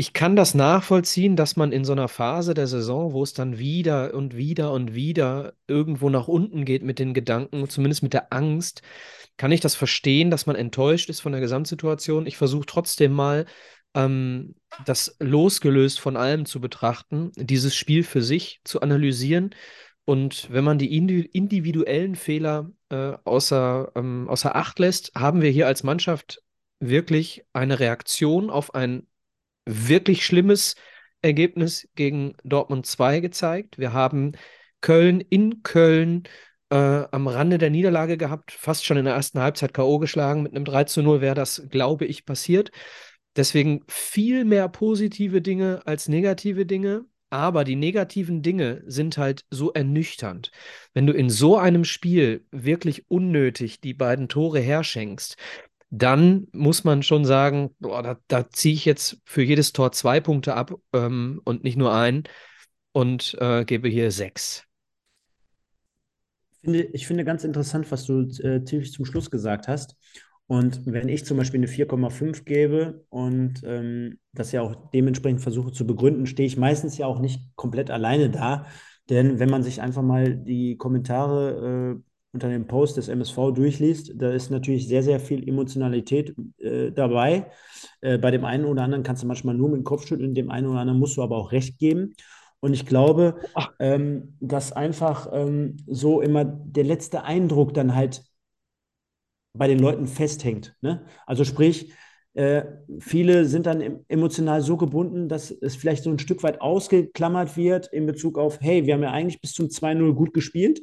ich 0.00 0.12
kann 0.12 0.36
das 0.36 0.54
nachvollziehen, 0.54 1.34
dass 1.34 1.56
man 1.56 1.72
in 1.72 1.84
so 1.84 1.90
einer 1.90 2.06
Phase 2.06 2.54
der 2.54 2.68
Saison, 2.68 3.12
wo 3.12 3.24
es 3.24 3.32
dann 3.32 3.58
wieder 3.58 4.14
und 4.14 4.36
wieder 4.36 4.72
und 4.72 4.94
wieder 4.94 5.54
irgendwo 5.66 6.08
nach 6.08 6.28
unten 6.28 6.64
geht 6.64 6.84
mit 6.84 7.00
den 7.00 7.14
Gedanken, 7.14 7.68
zumindest 7.68 8.04
mit 8.04 8.12
der 8.12 8.32
Angst, 8.32 8.82
kann 9.36 9.50
ich 9.50 9.60
das 9.60 9.74
verstehen, 9.74 10.30
dass 10.30 10.46
man 10.46 10.54
enttäuscht 10.54 11.10
ist 11.10 11.18
von 11.18 11.32
der 11.32 11.40
Gesamtsituation. 11.40 12.26
Ich 12.26 12.36
versuche 12.36 12.66
trotzdem 12.66 13.12
mal, 13.12 13.44
ähm, 13.94 14.54
das 14.86 15.16
losgelöst 15.18 15.98
von 15.98 16.16
allem 16.16 16.46
zu 16.46 16.60
betrachten, 16.60 17.32
dieses 17.34 17.74
Spiel 17.74 18.04
für 18.04 18.22
sich 18.22 18.60
zu 18.62 18.80
analysieren. 18.82 19.50
Und 20.04 20.48
wenn 20.52 20.62
man 20.62 20.78
die 20.78 20.94
individuellen 20.96 22.14
Fehler 22.14 22.70
äh, 22.90 23.14
außer, 23.24 23.90
ähm, 23.96 24.28
außer 24.28 24.54
Acht 24.54 24.78
lässt, 24.78 25.12
haben 25.16 25.42
wir 25.42 25.50
hier 25.50 25.66
als 25.66 25.82
Mannschaft 25.82 26.40
wirklich 26.78 27.44
eine 27.52 27.80
Reaktion 27.80 28.48
auf 28.48 28.74
ein 28.74 29.08
wirklich 29.68 30.24
schlimmes 30.24 30.74
Ergebnis 31.22 31.88
gegen 31.94 32.34
Dortmund 32.44 32.86
2 32.86 33.20
gezeigt. 33.20 33.78
Wir 33.78 33.92
haben 33.92 34.32
Köln 34.80 35.20
in 35.20 35.62
Köln 35.62 36.24
äh, 36.70 36.76
am 36.76 37.26
Rande 37.26 37.58
der 37.58 37.70
Niederlage 37.70 38.16
gehabt, 38.16 38.52
fast 38.52 38.84
schon 38.84 38.96
in 38.96 39.04
der 39.04 39.14
ersten 39.14 39.40
Halbzeit 39.40 39.74
K.O. 39.74 39.98
geschlagen. 39.98 40.42
Mit 40.42 40.54
einem 40.54 40.64
3 40.64 40.84
zu 40.84 41.02
0 41.02 41.20
wäre 41.20 41.34
das, 41.34 41.62
glaube 41.70 42.06
ich, 42.06 42.24
passiert. 42.24 42.70
Deswegen 43.36 43.84
viel 43.88 44.44
mehr 44.44 44.68
positive 44.68 45.42
Dinge 45.42 45.82
als 45.84 46.08
negative 46.08 46.66
Dinge. 46.66 47.04
Aber 47.30 47.64
die 47.64 47.76
negativen 47.76 48.40
Dinge 48.40 48.82
sind 48.86 49.18
halt 49.18 49.44
so 49.50 49.70
ernüchternd. 49.72 50.50
Wenn 50.94 51.06
du 51.06 51.12
in 51.12 51.28
so 51.28 51.58
einem 51.58 51.84
Spiel 51.84 52.46
wirklich 52.50 53.10
unnötig 53.10 53.82
die 53.82 53.92
beiden 53.92 54.28
Tore 54.28 54.60
herschenkst, 54.60 55.36
dann 55.90 56.46
muss 56.52 56.84
man 56.84 57.02
schon 57.02 57.24
sagen, 57.24 57.74
boah, 57.78 58.02
da, 58.02 58.18
da 58.28 58.50
ziehe 58.50 58.74
ich 58.74 58.84
jetzt 58.84 59.20
für 59.24 59.42
jedes 59.42 59.72
Tor 59.72 59.92
zwei 59.92 60.20
Punkte 60.20 60.54
ab 60.54 60.74
ähm, 60.92 61.40
und 61.44 61.64
nicht 61.64 61.76
nur 61.76 61.94
einen 61.94 62.24
und 62.92 63.36
äh, 63.40 63.64
gebe 63.64 63.88
hier 63.88 64.10
sechs. 64.10 64.64
Ich 66.50 66.60
finde, 66.60 66.82
ich 66.82 67.06
finde 67.06 67.24
ganz 67.24 67.44
interessant, 67.44 67.90
was 67.90 68.04
du 68.04 68.22
äh, 68.42 68.64
ziemlich 68.64 68.92
zum 68.92 69.04
Schluss 69.04 69.30
gesagt 69.30 69.68
hast. 69.68 69.96
Und 70.46 70.86
wenn 70.86 71.08
ich 71.10 71.26
zum 71.26 71.36
Beispiel 71.36 71.60
eine 71.60 71.68
4,5 71.68 72.44
gebe 72.44 73.04
und 73.10 73.62
ähm, 73.64 74.18
das 74.32 74.50
ja 74.50 74.62
auch 74.62 74.90
dementsprechend 74.90 75.42
versuche 75.42 75.72
zu 75.72 75.86
begründen, 75.86 76.26
stehe 76.26 76.46
ich 76.46 76.56
meistens 76.56 76.96
ja 76.96 77.06
auch 77.06 77.20
nicht 77.20 77.54
komplett 77.54 77.90
alleine 77.90 78.30
da. 78.30 78.66
Denn 79.10 79.38
wenn 79.38 79.50
man 79.50 79.62
sich 79.62 79.80
einfach 79.82 80.02
mal 80.02 80.34
die 80.36 80.76
Kommentare 80.76 81.98
äh, 81.98 82.07
unter 82.32 82.48
dem 82.48 82.66
Post 82.66 82.96
des 82.96 83.08
MSV 83.08 83.52
durchliest, 83.54 84.12
da 84.16 84.30
ist 84.30 84.50
natürlich 84.50 84.86
sehr, 84.86 85.02
sehr 85.02 85.18
viel 85.18 85.48
Emotionalität 85.48 86.34
äh, 86.58 86.92
dabei. 86.92 87.50
Äh, 88.00 88.18
bei 88.18 88.30
dem 88.30 88.44
einen 88.44 88.66
oder 88.66 88.82
anderen 88.82 89.02
kannst 89.02 89.22
du 89.22 89.26
manchmal 89.26 89.54
nur 89.54 89.68
mit 89.70 89.78
dem 89.78 89.84
Kopf 89.84 90.06
schütteln, 90.06 90.34
dem 90.34 90.50
einen 90.50 90.66
oder 90.66 90.80
anderen 90.80 91.00
musst 91.00 91.16
du 91.16 91.22
aber 91.22 91.36
auch 91.36 91.52
recht 91.52 91.78
geben. 91.78 92.14
Und 92.60 92.74
ich 92.74 92.86
glaube, 92.86 93.40
ähm, 93.78 94.36
dass 94.40 94.72
einfach 94.72 95.28
ähm, 95.32 95.76
so 95.86 96.20
immer 96.20 96.44
der 96.44 96.84
letzte 96.84 97.22
Eindruck 97.22 97.72
dann 97.72 97.94
halt 97.94 98.22
bei 99.54 99.68
den 99.68 99.78
Leuten 99.78 100.06
festhängt. 100.06 100.76
Ne? 100.82 101.06
Also 101.26 101.44
sprich, 101.44 101.92
äh, 102.34 102.64
viele 102.98 103.46
sind 103.46 103.66
dann 103.66 104.04
emotional 104.08 104.60
so 104.60 104.76
gebunden, 104.76 105.28
dass 105.28 105.50
es 105.50 105.76
vielleicht 105.76 106.04
so 106.04 106.10
ein 106.10 106.18
Stück 106.18 106.42
weit 106.42 106.60
ausgeklammert 106.60 107.56
wird 107.56 107.86
in 107.88 108.06
Bezug 108.06 108.38
auf, 108.38 108.60
hey, 108.60 108.86
wir 108.86 108.94
haben 108.94 109.02
ja 109.02 109.12
eigentlich 109.12 109.40
bis 109.40 109.54
zum 109.54 109.70
2-0 109.70 110.12
gut 110.14 110.34
gespielt 110.34 110.80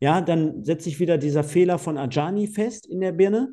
ja, 0.00 0.20
dann 0.20 0.64
setzt 0.64 0.84
sich 0.84 1.00
wieder 1.00 1.18
dieser 1.18 1.44
Fehler 1.44 1.78
von 1.78 1.98
Ajani 1.98 2.46
fest 2.46 2.86
in 2.86 3.00
der 3.00 3.12
Birne. 3.12 3.50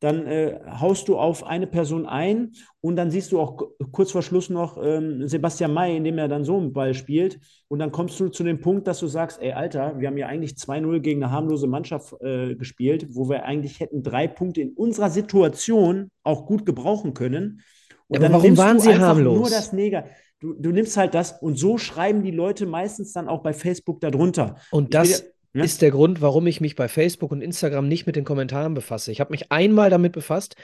Dann 0.00 0.26
äh, 0.26 0.60
haust 0.80 1.08
du 1.08 1.16
auf 1.16 1.44
eine 1.44 1.66
Person 1.66 2.04
ein 2.04 2.52
und 2.82 2.96
dann 2.96 3.10
siehst 3.10 3.32
du 3.32 3.40
auch 3.40 3.56
kurz 3.90 4.10
vor 4.10 4.22
Schluss 4.22 4.50
noch 4.50 4.76
ähm, 4.76 5.26
Sebastian 5.26 5.72
May, 5.72 5.96
indem 5.96 6.18
er 6.18 6.28
dann 6.28 6.44
so 6.44 6.58
einen 6.58 6.74
Ball 6.74 6.92
spielt. 6.92 7.38
Und 7.68 7.78
dann 7.78 7.90
kommst 7.90 8.20
du 8.20 8.28
zu 8.28 8.44
dem 8.44 8.60
Punkt, 8.60 8.86
dass 8.86 8.98
du 8.98 9.06
sagst: 9.06 9.40
Ey, 9.40 9.52
Alter, 9.52 9.98
wir 9.98 10.08
haben 10.08 10.18
ja 10.18 10.26
eigentlich 10.26 10.54
2-0 10.54 11.00
gegen 11.00 11.22
eine 11.22 11.32
harmlose 11.32 11.68
Mannschaft 11.68 12.12
äh, 12.20 12.54
gespielt, 12.54 13.06
wo 13.10 13.30
wir 13.30 13.44
eigentlich 13.44 13.80
hätten 13.80 14.02
drei 14.02 14.28
Punkte 14.28 14.60
in 14.60 14.72
unserer 14.72 15.08
Situation 15.08 16.10
auch 16.22 16.44
gut 16.44 16.66
gebrauchen 16.66 17.14
können. 17.14 17.62
Und 18.08 18.20
ja, 18.20 18.28
aber 18.28 18.42
warum 18.42 18.58
waren 18.58 18.80
sie 18.80 18.94
harmlos? 18.94 19.38
Nur 19.38 19.48
das 19.48 19.72
Neger. 19.72 20.04
Du, 20.40 20.52
du 20.52 20.70
nimmst 20.70 20.98
halt 20.98 21.14
das 21.14 21.40
und 21.40 21.58
so 21.58 21.78
schreiben 21.78 22.22
die 22.22 22.30
Leute 22.30 22.66
meistens 22.66 23.14
dann 23.14 23.28
auch 23.28 23.42
bei 23.42 23.54
Facebook 23.54 24.00
darunter. 24.00 24.56
Und 24.70 24.92
das, 24.92 25.24
ja? 25.54 25.64
ist 25.64 25.82
der 25.82 25.90
Grund, 25.90 26.20
warum 26.20 26.46
ich 26.46 26.60
mich 26.60 26.76
bei 26.76 26.88
Facebook 26.88 27.32
und 27.32 27.40
Instagram 27.40 27.88
nicht 27.88 28.06
mit 28.06 28.16
den 28.16 28.24
Kommentaren 28.24 28.74
befasse. 28.74 29.12
Ich 29.12 29.20
habe 29.20 29.32
mich 29.32 29.50
einmal 29.50 29.90
damit 29.90 30.12
befasst, 30.12 30.56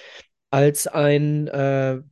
als 0.50 0.86
ein 0.86 1.48
äh, 1.48 1.94
mhm. 1.96 2.04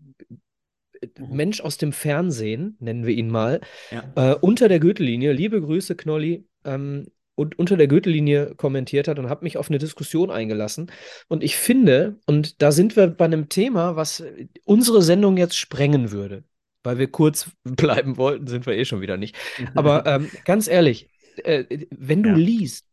Mensch 1.30 1.60
aus 1.60 1.76
dem 1.76 1.92
Fernsehen, 1.92 2.76
nennen 2.80 3.04
wir 3.04 3.14
ihn 3.14 3.30
mal, 3.30 3.60
ja. 3.90 4.04
äh, 4.14 4.34
unter 4.36 4.68
der 4.68 4.80
Gürtellinie, 4.80 5.32
liebe 5.32 5.60
Grüße, 5.60 5.96
Knolli, 5.96 6.46
ähm, 6.64 7.06
und 7.38 7.56
unter 7.56 7.76
der 7.76 7.86
Gürtellinie 7.86 8.56
kommentiert 8.56 9.06
hat 9.06 9.20
und 9.20 9.28
habe 9.28 9.44
mich 9.44 9.58
auf 9.58 9.68
eine 9.70 9.78
Diskussion 9.78 10.28
eingelassen. 10.28 10.90
Und 11.28 11.44
ich 11.44 11.56
finde, 11.56 12.18
und 12.26 12.60
da 12.60 12.72
sind 12.72 12.96
wir 12.96 13.06
bei 13.06 13.26
einem 13.26 13.48
Thema, 13.48 13.94
was 13.94 14.24
unsere 14.64 15.02
Sendung 15.02 15.36
jetzt 15.36 15.56
sprengen 15.56 16.10
würde, 16.10 16.42
weil 16.82 16.98
wir 16.98 17.08
kurz 17.08 17.48
bleiben 17.64 18.16
wollten, 18.16 18.48
sind 18.48 18.66
wir 18.66 18.74
eh 18.74 18.84
schon 18.84 19.00
wieder 19.00 19.16
nicht. 19.16 19.36
Aber 19.76 20.04
ähm, 20.04 20.28
ganz 20.44 20.66
ehrlich, 20.66 21.08
äh, 21.44 21.86
wenn 21.90 22.22
du 22.22 22.30
ja. 22.30 22.36
liest, 22.36 22.86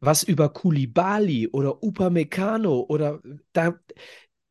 was 0.00 0.22
über 0.22 0.50
Kulibali 0.50 1.48
oder 1.48 1.82
Upamecano 1.82 2.86
oder 2.88 3.20
da, 3.52 3.78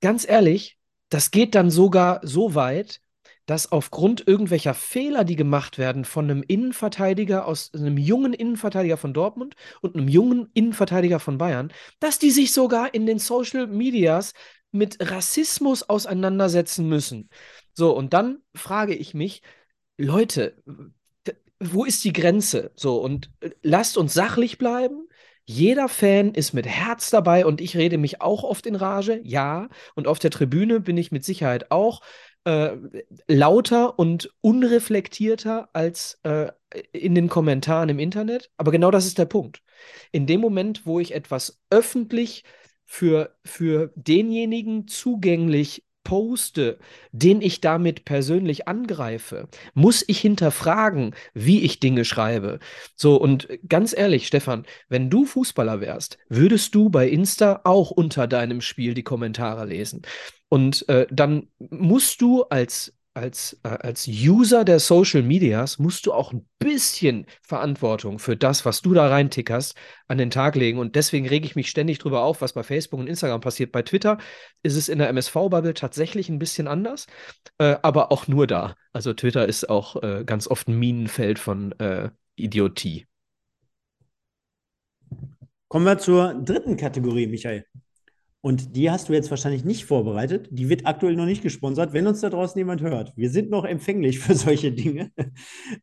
ganz 0.01 0.27
ehrlich, 0.27 0.77
das 1.09 1.31
geht 1.31 1.55
dann 1.55 1.69
sogar 1.69 2.19
so 2.23 2.55
weit, 2.55 3.01
dass 3.45 3.71
aufgrund 3.71 4.27
irgendwelcher 4.27 4.73
Fehler, 4.73 5.23
die 5.23 5.35
gemacht 5.35 5.77
werden 5.77 6.03
von 6.03 6.25
einem 6.25 6.43
Innenverteidiger 6.47 7.45
aus 7.45 7.71
einem 7.73 7.97
jungen 7.97 8.33
Innenverteidiger 8.33 8.97
von 8.97 9.13
Dortmund 9.13 9.55
und 9.81 9.95
einem 9.95 10.07
jungen 10.07 10.49
Innenverteidiger 10.53 11.19
von 11.19 11.37
Bayern, 11.37 11.71
dass 11.99 12.17
die 12.17 12.31
sich 12.31 12.51
sogar 12.51 12.93
in 12.93 13.05
den 13.05 13.19
Social 13.19 13.67
Medias 13.67 14.33
mit 14.71 14.97
Rassismus 14.99 15.83
auseinandersetzen 15.83 16.89
müssen. 16.89 17.29
So, 17.73 17.95
und 17.95 18.13
dann 18.13 18.39
frage 18.55 18.95
ich 18.95 19.13
mich, 19.13 19.41
Leute, 19.97 20.61
wo 21.73 21.85
ist 21.85 22.03
die 22.03 22.13
Grenze? 22.13 22.71
So, 22.75 22.97
und 22.97 23.31
äh, 23.41 23.51
lasst 23.61 23.97
uns 23.97 24.13
sachlich 24.13 24.57
bleiben. 24.57 25.07
Jeder 25.45 25.89
Fan 25.89 26.33
ist 26.33 26.53
mit 26.53 26.65
Herz 26.65 27.11
dabei 27.11 27.45
und 27.45 27.61
ich 27.61 27.77
rede 27.77 27.97
mich 27.99 28.21
auch 28.21 28.43
oft 28.43 28.65
in 28.65 28.75
Rage, 28.75 29.21
ja. 29.23 29.69
Und 29.93 30.07
auf 30.07 30.17
der 30.19 30.31
Tribüne 30.31 30.79
bin 30.79 30.97
ich 30.97 31.11
mit 31.11 31.23
Sicherheit 31.23 31.71
auch 31.71 32.01
äh, 32.45 32.77
lauter 33.27 33.99
und 33.99 34.33
unreflektierter 34.41 35.69
als 35.73 36.19
äh, 36.23 36.51
in 36.91 37.13
den 37.15 37.29
Kommentaren 37.29 37.89
im 37.89 37.99
Internet. 37.99 38.49
Aber 38.57 38.71
genau 38.71 38.91
das 38.91 39.05
ist 39.05 39.17
der 39.19 39.25
Punkt. 39.25 39.61
In 40.11 40.25
dem 40.25 40.41
Moment, 40.41 40.85
wo 40.85 40.99
ich 40.99 41.13
etwas 41.13 41.61
öffentlich 41.69 42.43
für, 42.85 43.35
für 43.43 43.91
denjenigen 43.95 44.87
zugänglich 44.87 45.84
poste, 46.05 46.79
den 47.11 47.41
ich 47.41 47.59
damit 47.59 48.05
persönlich 48.05 48.69
angreife, 48.69 49.49
muss 49.73 50.05
ich 50.07 50.21
hinterfragen, 50.21 51.13
wie 51.33 51.63
ich 51.63 51.81
Dinge 51.81 52.05
schreibe. 52.05 52.59
So, 52.95 53.17
und 53.17 53.49
ganz 53.67 53.93
ehrlich, 53.97 54.27
Stefan, 54.27 54.65
wenn 54.87 55.09
du 55.09 55.25
Fußballer 55.25 55.81
wärst, 55.81 56.17
würdest 56.29 56.73
du 56.73 56.89
bei 56.89 57.09
Insta 57.09 57.59
auch 57.65 57.91
unter 57.91 58.27
deinem 58.27 58.61
Spiel 58.61 58.93
die 58.93 59.03
Kommentare 59.03 59.65
lesen. 59.65 60.03
Und 60.47 60.87
äh, 60.87 61.07
dann 61.09 61.47
musst 61.59 62.21
du 62.21 62.43
als 62.43 62.93
als, 63.15 63.59
äh, 63.63 63.69
als 63.69 64.07
User 64.07 64.65
der 64.65 64.79
Social 64.79 65.23
Medias 65.23 65.79
musst 65.79 66.05
du 66.05 66.13
auch 66.13 66.33
ein 66.33 66.45
bisschen 66.59 67.25
Verantwortung 67.41 68.19
für 68.19 68.35
das, 68.35 68.65
was 68.65 68.81
du 68.81 68.93
da 68.93 69.07
reintickerst, 69.07 69.75
an 70.07 70.17
den 70.17 70.29
Tag 70.29 70.55
legen. 70.55 70.79
Und 70.79 70.95
deswegen 70.95 71.27
rege 71.27 71.45
ich 71.45 71.55
mich 71.55 71.69
ständig 71.69 71.99
drüber 71.99 72.21
auf, 72.23 72.41
was 72.41 72.53
bei 72.53 72.63
Facebook 72.63 72.99
und 72.99 73.07
Instagram 73.07 73.41
passiert. 73.41 73.71
Bei 73.71 73.81
Twitter 73.81 74.17
ist 74.63 74.75
es 74.75 74.89
in 74.89 74.99
der 74.99 75.09
MSV-Bubble 75.09 75.73
tatsächlich 75.73 76.29
ein 76.29 76.39
bisschen 76.39 76.67
anders, 76.67 77.07
äh, 77.57 77.77
aber 77.81 78.11
auch 78.11 78.27
nur 78.27 78.47
da. 78.47 78.75
Also 78.91 79.13
Twitter 79.13 79.47
ist 79.47 79.69
auch 79.69 80.03
äh, 80.03 80.23
ganz 80.25 80.47
oft 80.47 80.67
ein 80.67 80.77
Minenfeld 80.77 81.39
von 81.39 81.71
äh, 81.79 82.09
Idiotie. 82.35 83.07
Kommen 85.69 85.85
wir 85.85 85.97
zur 85.97 86.33
dritten 86.33 86.75
Kategorie, 86.77 87.27
Michael. 87.27 87.65
Und 88.45 88.75
die 88.75 88.91
hast 88.91 89.09
du 89.09 89.13
jetzt 89.13 89.31
wahrscheinlich 89.31 89.65
nicht 89.65 89.85
vorbereitet. 89.85 90.49
Die 90.51 90.69
wird 90.69 90.85
aktuell 90.85 91.15
noch 91.15 91.25
nicht 91.25 91.41
gesponsert, 91.41 91.93
wenn 91.93 92.05
uns 92.05 92.21
da 92.21 92.29
draußen 92.29 92.55
jemand 92.59 92.79
hört. 92.83 93.11
Wir 93.17 93.31
sind 93.31 93.49
noch 93.49 93.65
empfänglich 93.65 94.19
für 94.19 94.35
solche 94.35 94.71
Dinge. 94.71 95.11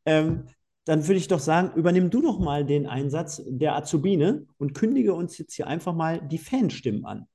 ähm, 0.07 0.45
dann 0.85 1.09
würde 1.09 1.19
ich 1.19 1.27
doch 1.27 1.41
sagen, 1.41 1.73
übernimm 1.75 2.09
du 2.09 2.23
doch 2.23 2.39
mal 2.39 2.65
den 2.65 2.87
Einsatz 2.87 3.43
der 3.49 3.75
Azubine 3.75 4.47
und 4.59 4.75
kündige 4.75 5.13
uns 5.13 5.39
jetzt 5.39 5.55
hier 5.55 5.67
einfach 5.67 5.93
mal 5.93 6.21
die 6.21 6.39
Fanstimmen 6.39 7.05
an. 7.05 7.27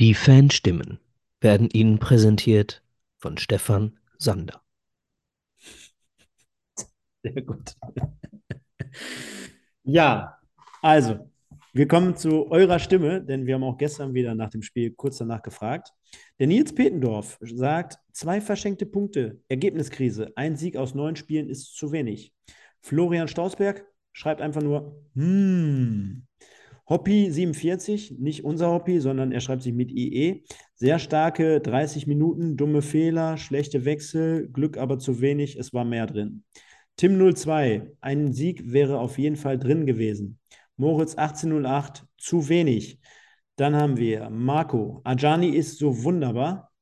Die 0.00 0.14
Fanstimmen 0.14 0.98
werden 1.40 1.70
Ihnen 1.70 2.00
präsentiert 2.00 2.82
von 3.18 3.38
Stefan 3.38 4.00
Sander. 4.18 4.60
Sehr 7.22 7.42
gut. 7.42 7.76
ja, 9.84 10.40
also 10.82 11.30
wir 11.76 11.86
kommen 11.86 12.16
zu 12.16 12.50
eurer 12.50 12.78
Stimme, 12.78 13.22
denn 13.22 13.44
wir 13.44 13.54
haben 13.54 13.62
auch 13.62 13.76
gestern 13.76 14.14
wieder 14.14 14.34
nach 14.34 14.48
dem 14.48 14.62
Spiel 14.62 14.92
kurz 14.92 15.18
danach 15.18 15.42
gefragt. 15.42 15.92
Der 16.38 16.46
Nils 16.46 16.74
Petendorf 16.74 17.38
sagt, 17.42 17.98
zwei 18.12 18.40
verschenkte 18.40 18.86
Punkte, 18.86 19.42
Ergebniskrise, 19.48 20.32
ein 20.36 20.56
Sieg 20.56 20.78
aus 20.78 20.94
neun 20.94 21.16
Spielen 21.16 21.50
ist 21.50 21.76
zu 21.76 21.92
wenig. 21.92 22.32
Florian 22.80 23.28
Stausberg 23.28 23.84
schreibt 24.14 24.40
einfach 24.40 24.62
nur, 24.62 25.04
hmm. 25.12 26.26
Hoppy 26.88 27.30
47, 27.30 28.20
nicht 28.20 28.42
unser 28.42 28.70
Hoppy, 28.70 28.98
sondern 28.98 29.30
er 29.30 29.40
schreibt 29.40 29.62
sich 29.62 29.74
mit 29.74 29.90
IE. 29.90 30.44
Sehr 30.76 30.98
starke 30.98 31.60
30 31.60 32.06
Minuten, 32.06 32.56
dumme 32.56 32.80
Fehler, 32.80 33.36
schlechte 33.36 33.84
Wechsel, 33.84 34.48
Glück 34.48 34.78
aber 34.78 34.98
zu 34.98 35.20
wenig, 35.20 35.56
es 35.58 35.74
war 35.74 35.84
mehr 35.84 36.06
drin. 36.06 36.42
Tim 36.96 37.34
02, 37.34 37.92
ein 38.00 38.32
Sieg 38.32 38.72
wäre 38.72 38.98
auf 38.98 39.18
jeden 39.18 39.36
Fall 39.36 39.58
drin 39.58 39.84
gewesen. 39.84 40.38
Moritz 40.76 41.14
1808, 41.14 42.06
zu 42.18 42.48
wenig. 42.48 43.00
Dann 43.56 43.74
haben 43.74 43.96
wir 43.96 44.28
Marco, 44.30 45.00
Ajani 45.04 45.48
ist 45.48 45.78
so 45.78 46.04
wunderbar. 46.04 46.72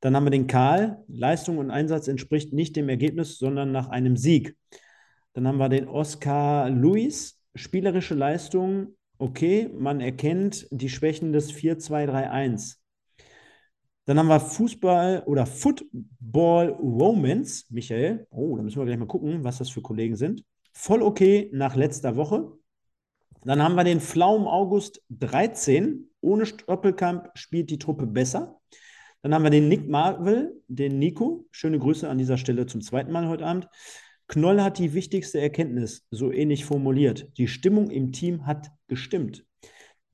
Dann 0.00 0.14
haben 0.14 0.24
wir 0.24 0.30
den 0.30 0.46
Karl, 0.46 1.02
Leistung 1.08 1.58
und 1.58 1.70
Einsatz 1.70 2.08
entspricht 2.08 2.52
nicht 2.52 2.76
dem 2.76 2.88
Ergebnis, 2.88 3.38
sondern 3.38 3.72
nach 3.72 3.88
einem 3.88 4.16
Sieg. 4.16 4.56
Dann 5.32 5.46
haben 5.46 5.58
wir 5.58 5.68
den 5.68 5.88
Oscar 5.88 6.70
Luis, 6.70 7.40
spielerische 7.54 8.14
Leistung, 8.14 8.96
okay, 9.18 9.70
man 9.76 10.00
erkennt 10.00 10.66
die 10.70 10.88
Schwächen 10.88 11.32
des 11.32 11.52
4-2-3-1. 11.52 12.76
Dann 14.06 14.18
haben 14.18 14.28
wir 14.28 14.38
Fußball 14.40 15.24
oder 15.26 15.46
Football 15.46 16.68
Romance, 16.70 17.66
Michael. 17.70 18.26
Oh, 18.30 18.56
da 18.56 18.62
müssen 18.62 18.78
wir 18.78 18.86
gleich 18.86 18.98
mal 18.98 19.06
gucken, 19.06 19.42
was 19.42 19.58
das 19.58 19.68
für 19.68 19.82
Kollegen 19.82 20.16
sind. 20.16 20.44
Voll 20.72 21.02
okay 21.02 21.50
nach 21.52 21.74
letzter 21.74 22.14
Woche. 22.16 22.52
Dann 23.44 23.62
haben 23.62 23.74
wir 23.74 23.84
den 23.84 24.00
Flaum 24.00 24.46
August 24.46 25.02
13. 25.10 26.10
Ohne 26.20 26.46
Stoppelkamp 26.46 27.30
spielt 27.34 27.70
die 27.70 27.78
Truppe 27.78 28.06
besser. 28.06 28.60
Dann 29.22 29.34
haben 29.34 29.44
wir 29.44 29.50
den 29.50 29.68
Nick 29.68 29.88
Marvel, 29.88 30.60
den 30.68 30.98
Nico. 30.98 31.46
Schöne 31.50 31.78
Grüße 31.78 32.08
an 32.08 32.18
dieser 32.18 32.38
Stelle 32.38 32.66
zum 32.66 32.80
zweiten 32.80 33.12
Mal 33.12 33.28
heute 33.28 33.46
Abend. 33.46 33.68
Knoll 34.28 34.60
hat 34.60 34.78
die 34.78 34.92
wichtigste 34.92 35.40
Erkenntnis 35.40 36.06
so 36.10 36.32
ähnlich 36.32 36.64
formuliert. 36.64 37.36
Die 37.38 37.48
Stimmung 37.48 37.90
im 37.90 38.12
Team 38.12 38.46
hat 38.46 38.70
gestimmt. 38.88 39.44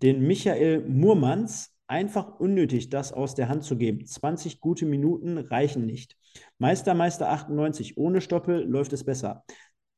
Den 0.02 0.26
Michael 0.26 0.86
Murmans 0.86 1.72
einfach 1.86 2.40
unnötig, 2.40 2.90
das 2.90 3.12
aus 3.12 3.34
der 3.34 3.48
Hand 3.48 3.64
zu 3.64 3.76
geben. 3.76 4.04
20 4.04 4.60
gute 4.60 4.86
Minuten 4.86 5.38
reichen 5.38 5.86
nicht. 5.86 6.16
Meister, 6.58 6.94
Meister 6.94 7.30
98, 7.30 7.96
ohne 7.98 8.20
Stoppel 8.20 8.64
läuft 8.64 8.92
es 8.92 9.04
besser. 9.04 9.44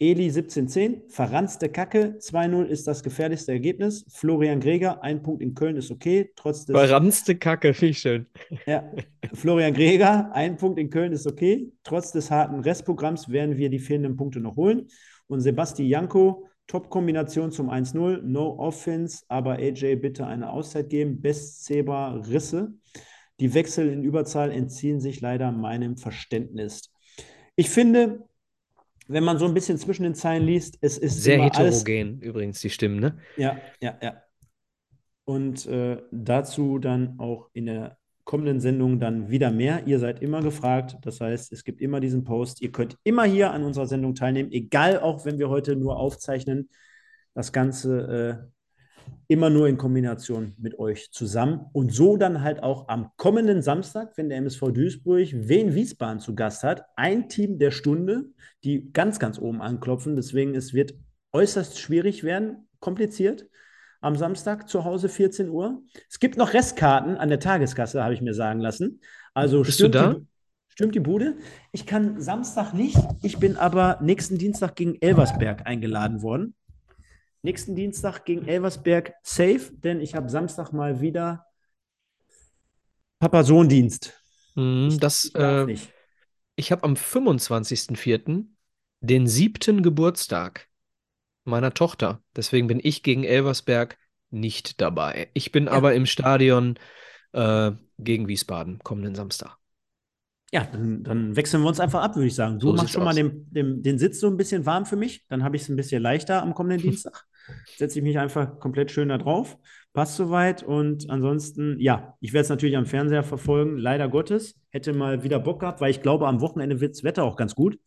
Eli 0.00 0.24
1710, 0.24 1.08
verranzte 1.08 1.68
Kacke, 1.68 2.16
2-0 2.18 2.64
ist 2.64 2.88
das 2.88 3.04
gefährlichste 3.04 3.52
Ergebnis. 3.52 4.04
Florian 4.08 4.58
Greger, 4.58 5.02
ein 5.04 5.22
Punkt 5.22 5.40
in 5.40 5.54
Köln 5.54 5.76
ist 5.76 5.90
okay, 5.92 6.32
trotz 6.34 6.64
des. 6.64 6.76
Verranzte 6.76 7.36
Kacke, 7.36 7.70
ich 7.80 7.98
schön. 7.98 8.26
Ja, 8.66 8.90
Florian 9.32 9.72
Greger, 9.72 10.32
ein 10.34 10.56
Punkt 10.56 10.80
in 10.80 10.90
Köln 10.90 11.12
ist 11.12 11.28
okay. 11.28 11.70
Trotz 11.84 12.10
des 12.10 12.30
harten 12.30 12.58
Restprogramms 12.58 13.28
werden 13.28 13.56
wir 13.56 13.70
die 13.70 13.78
fehlenden 13.78 14.16
Punkte 14.16 14.40
noch 14.40 14.56
holen. 14.56 14.88
Und 15.28 15.40
Sebastian 15.40 15.88
Janko, 15.88 16.48
Top-Kombination 16.66 17.52
zum 17.52 17.70
1-0, 17.70 18.22
no 18.22 18.58
offense, 18.58 19.22
aber 19.28 19.54
AJ 19.54 19.96
bitte 19.96 20.26
eine 20.26 20.50
Auszeit 20.50 20.90
geben. 20.90 21.20
Best 21.20 21.64
Zebra 21.64 22.14
Risse. 22.14 22.74
Die 23.38 23.54
Wechsel 23.54 23.88
in 23.88 24.02
Überzahl 24.02 24.50
entziehen 24.50 25.00
sich 25.00 25.20
leider 25.20 25.52
meinem 25.52 25.96
Verständnis. 25.96 26.90
Ich 27.54 27.70
finde, 27.70 28.26
wenn 29.06 29.24
man 29.24 29.38
so 29.38 29.44
ein 29.44 29.54
bisschen 29.54 29.78
zwischen 29.78 30.04
den 30.04 30.14
Zeilen 30.14 30.44
liest, 30.44 30.78
es 30.80 30.98
ist 30.98 31.22
sehr 31.22 31.42
heterogen 31.42 32.18
alles, 32.18 32.22
übrigens 32.22 32.60
die 32.60 32.70
Stimmen, 32.70 33.00
ne? 33.00 33.18
Ja, 33.36 33.58
ja, 33.80 33.98
ja. 34.02 34.22
Und 35.24 35.66
äh, 35.66 36.02
dazu 36.10 36.78
dann 36.78 37.18
auch 37.18 37.48
in 37.52 37.66
der 37.66 37.96
kommenden 38.24 38.60
Sendung 38.60 39.00
dann 39.00 39.30
wieder 39.30 39.50
mehr. 39.50 39.86
Ihr 39.86 39.98
seid 39.98 40.22
immer 40.22 40.42
gefragt. 40.42 40.96
Das 41.02 41.20
heißt, 41.20 41.52
es 41.52 41.64
gibt 41.64 41.80
immer 41.80 42.00
diesen 42.00 42.24
Post. 42.24 42.62
Ihr 42.62 42.72
könnt 42.72 42.96
immer 43.04 43.24
hier 43.24 43.52
an 43.52 43.64
unserer 43.64 43.86
Sendung 43.86 44.14
teilnehmen, 44.14 44.50
egal 44.50 45.00
auch 45.00 45.24
wenn 45.24 45.38
wir 45.38 45.50
heute 45.50 45.76
nur 45.76 45.98
aufzeichnen. 45.98 46.68
Das 47.34 47.52
Ganze 47.52 48.42
äh, 48.42 48.53
immer 49.28 49.50
nur 49.50 49.68
in 49.68 49.78
Kombination 49.78 50.54
mit 50.58 50.78
euch 50.78 51.10
zusammen 51.10 51.66
und 51.72 51.92
so 51.92 52.16
dann 52.16 52.42
halt 52.42 52.62
auch 52.62 52.88
am 52.88 53.10
kommenden 53.16 53.62
Samstag, 53.62 54.12
wenn 54.16 54.28
der 54.28 54.38
MSV 54.38 54.72
Duisburg 54.72 55.28
Wien 55.32 55.74
Wiesbaden 55.74 56.20
zu 56.20 56.34
Gast 56.34 56.62
hat, 56.62 56.84
ein 56.96 57.28
Team 57.28 57.58
der 57.58 57.70
Stunde, 57.70 58.26
die 58.64 58.92
ganz, 58.92 59.18
ganz 59.18 59.38
oben 59.38 59.62
anklopfen. 59.62 60.16
Deswegen 60.16 60.54
es 60.54 60.74
wird 60.74 60.94
äußerst 61.32 61.78
schwierig 61.78 62.22
werden, 62.22 62.68
kompliziert. 62.80 63.48
Am 64.00 64.16
Samstag 64.16 64.68
zu 64.68 64.84
Hause 64.84 65.08
14 65.08 65.48
Uhr. 65.48 65.82
Es 66.10 66.20
gibt 66.20 66.36
noch 66.36 66.52
Restkarten 66.52 67.16
an 67.16 67.30
der 67.30 67.40
Tageskasse, 67.40 68.04
habe 68.04 68.12
ich 68.12 68.20
mir 68.20 68.34
sagen 68.34 68.60
lassen. 68.60 69.00
Also 69.32 69.62
Bist 69.62 69.78
stimmt, 69.78 69.94
Die, 69.94 70.26
stimmt 70.68 70.94
die 70.94 71.00
Bude. 71.00 71.36
Ich 71.72 71.86
kann 71.86 72.20
Samstag 72.20 72.74
nicht. 72.74 72.98
Ich 73.22 73.38
bin 73.38 73.56
aber 73.56 73.98
nächsten 74.02 74.36
Dienstag 74.36 74.76
gegen 74.76 75.00
Elversberg 75.00 75.66
eingeladen 75.66 76.20
worden. 76.20 76.54
Nächsten 77.44 77.74
Dienstag 77.74 78.24
gegen 78.24 78.48
Elversberg 78.48 79.12
safe, 79.22 79.70
denn 79.74 80.00
ich 80.00 80.14
habe 80.14 80.30
Samstag 80.30 80.72
mal 80.72 81.02
wieder 81.02 81.44
Papa-Sohn-Dienst. 83.18 84.14
Mm, 84.54 84.96
das, 84.98 85.26
ich, 85.26 85.34
äh, 85.34 85.76
ich 86.56 86.72
habe 86.72 86.84
am 86.84 86.94
25.04. 86.94 88.46
den 89.00 89.26
siebten 89.26 89.82
Geburtstag 89.82 90.70
meiner 91.44 91.74
Tochter. 91.74 92.22
Deswegen 92.34 92.66
bin 92.66 92.80
ich 92.82 93.02
gegen 93.02 93.24
Elversberg 93.24 93.98
nicht 94.30 94.80
dabei. 94.80 95.28
Ich 95.34 95.52
bin 95.52 95.66
ja. 95.66 95.72
aber 95.72 95.94
im 95.94 96.06
Stadion 96.06 96.78
äh, 97.32 97.72
gegen 97.98 98.26
Wiesbaden 98.26 98.78
kommenden 98.78 99.14
Samstag. 99.14 99.58
Ja, 100.50 100.66
dann, 100.72 101.02
dann, 101.02 101.36
wechseln 101.36 101.60
wir 101.62 101.68
uns 101.68 101.80
einfach 101.80 102.02
ab, 102.02 102.16
würde 102.16 102.28
ich 102.28 102.34
sagen. 102.34 102.58
Du 102.58 102.68
so 102.68 102.72
machst 102.74 102.92
schon 102.94 103.02
aus. 103.02 103.06
mal 103.06 103.14
den, 103.14 103.52
den, 103.52 103.82
den, 103.82 103.98
Sitz 103.98 104.18
so 104.18 104.28
ein 104.28 104.38
bisschen 104.38 104.64
warm 104.64 104.86
für 104.86 104.96
mich. 104.96 105.26
Dann 105.28 105.44
habe 105.44 105.56
ich 105.56 105.62
es 105.62 105.68
ein 105.68 105.76
bisschen 105.76 106.00
leichter 106.00 106.40
am 106.40 106.54
kommenden 106.54 106.80
Dienstag. 106.90 107.26
Setze 107.76 107.98
ich 107.98 108.04
mich 108.04 108.18
einfach 108.18 108.58
komplett 108.58 108.90
schön 108.90 109.08
da 109.08 109.18
drauf. 109.18 109.58
Passt 109.92 110.16
soweit. 110.16 110.62
Und 110.62 111.10
ansonsten, 111.10 111.78
ja, 111.78 112.16
ich 112.20 112.32
werde 112.32 112.44
es 112.44 112.48
natürlich 112.48 112.76
am 112.76 112.86
Fernseher 112.86 113.22
verfolgen. 113.22 113.76
Leider 113.76 114.08
Gottes. 114.08 114.60
Hätte 114.70 114.92
mal 114.92 115.22
wieder 115.22 115.38
Bock 115.38 115.60
gehabt, 115.60 115.80
weil 115.80 115.90
ich 115.90 116.02
glaube, 116.02 116.26
am 116.26 116.40
Wochenende 116.40 116.80
wird 116.80 116.94
das 116.94 117.04
Wetter 117.04 117.24
auch 117.24 117.36
ganz 117.36 117.54
gut. 117.54 117.78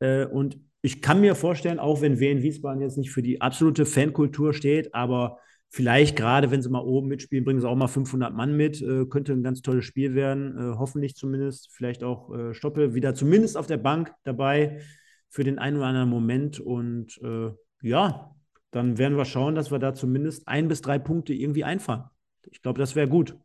Äh, 0.00 0.24
und 0.26 0.58
ich 0.80 1.02
kann 1.02 1.20
mir 1.20 1.34
vorstellen, 1.34 1.78
auch 1.78 2.00
wenn 2.00 2.20
Wien 2.20 2.42
Wiesbaden 2.42 2.80
jetzt 2.80 2.98
nicht 2.98 3.10
für 3.10 3.22
die 3.22 3.40
absolute 3.40 3.84
Fankultur 3.84 4.54
steht, 4.54 4.94
aber 4.94 5.38
Vielleicht 5.70 6.16
gerade, 6.16 6.50
wenn 6.50 6.62
sie 6.62 6.70
mal 6.70 6.80
oben 6.80 7.08
mitspielen, 7.08 7.44
bringen 7.44 7.60
sie 7.60 7.68
auch 7.68 7.76
mal 7.76 7.88
500 7.88 8.32
Mann 8.32 8.56
mit. 8.56 8.80
Äh, 8.80 9.04
könnte 9.04 9.32
ein 9.32 9.42
ganz 9.42 9.60
tolles 9.60 9.84
Spiel 9.84 10.14
werden. 10.14 10.56
Äh, 10.56 10.76
hoffentlich 10.78 11.14
zumindest. 11.14 11.68
Vielleicht 11.72 12.02
auch 12.02 12.34
äh, 12.34 12.54
Stoppe 12.54 12.94
wieder 12.94 13.14
zumindest 13.14 13.56
auf 13.56 13.66
der 13.66 13.76
Bank 13.76 14.12
dabei 14.24 14.80
für 15.28 15.44
den 15.44 15.58
einen 15.58 15.76
oder 15.76 15.86
anderen 15.86 16.08
Moment. 16.08 16.58
Und 16.58 17.20
äh, 17.22 17.50
ja, 17.82 18.34
dann 18.70 18.98
werden 18.98 19.16
wir 19.16 19.24
schauen, 19.24 19.54
dass 19.54 19.70
wir 19.70 19.78
da 19.78 19.94
zumindest 19.94 20.46
ein 20.48 20.68
bis 20.68 20.80
drei 20.80 20.98
Punkte 20.98 21.32
irgendwie 21.32 21.64
einfahren. 21.64 22.10
Ich 22.50 22.62
glaube, 22.62 22.78
das 22.78 22.94
wäre 22.94 23.08
gut. 23.08 23.36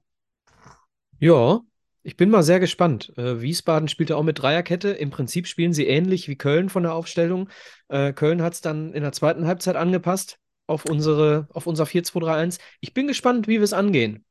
Ja, 1.19 1.61
ich 2.01 2.17
bin 2.17 2.29
mal 2.29 2.43
sehr 2.43 2.59
gespannt. 2.59 3.13
Äh, 3.17 3.41
Wiesbaden 3.41 3.87
spielt 3.87 4.09
ja 4.09 4.17
auch 4.17 4.23
mit 4.23 4.41
Dreierkette. 4.41 4.89
Im 4.89 5.09
Prinzip 5.09 5.47
spielen 5.47 5.71
sie 5.71 5.87
ähnlich 5.87 6.27
wie 6.27 6.35
Köln 6.35 6.67
von 6.69 6.83
der 6.83 6.93
Aufstellung. 6.93 7.49
Äh, 7.87 8.11
Köln 8.11 8.41
hat 8.41 8.53
es 8.53 8.61
dann 8.61 8.93
in 8.93 9.03
der 9.03 9.13
zweiten 9.13 9.47
Halbzeit 9.47 9.77
angepasst 9.77 10.39
auf, 10.67 10.85
unsere, 10.85 11.47
auf 11.51 11.65
unser 11.65 11.85
4-2-3-1. 11.85 12.59
Ich 12.81 12.93
bin 12.93 13.07
gespannt, 13.07 13.47
wie 13.47 13.59
wir 13.59 13.63
es 13.63 13.73
angehen. 13.73 14.25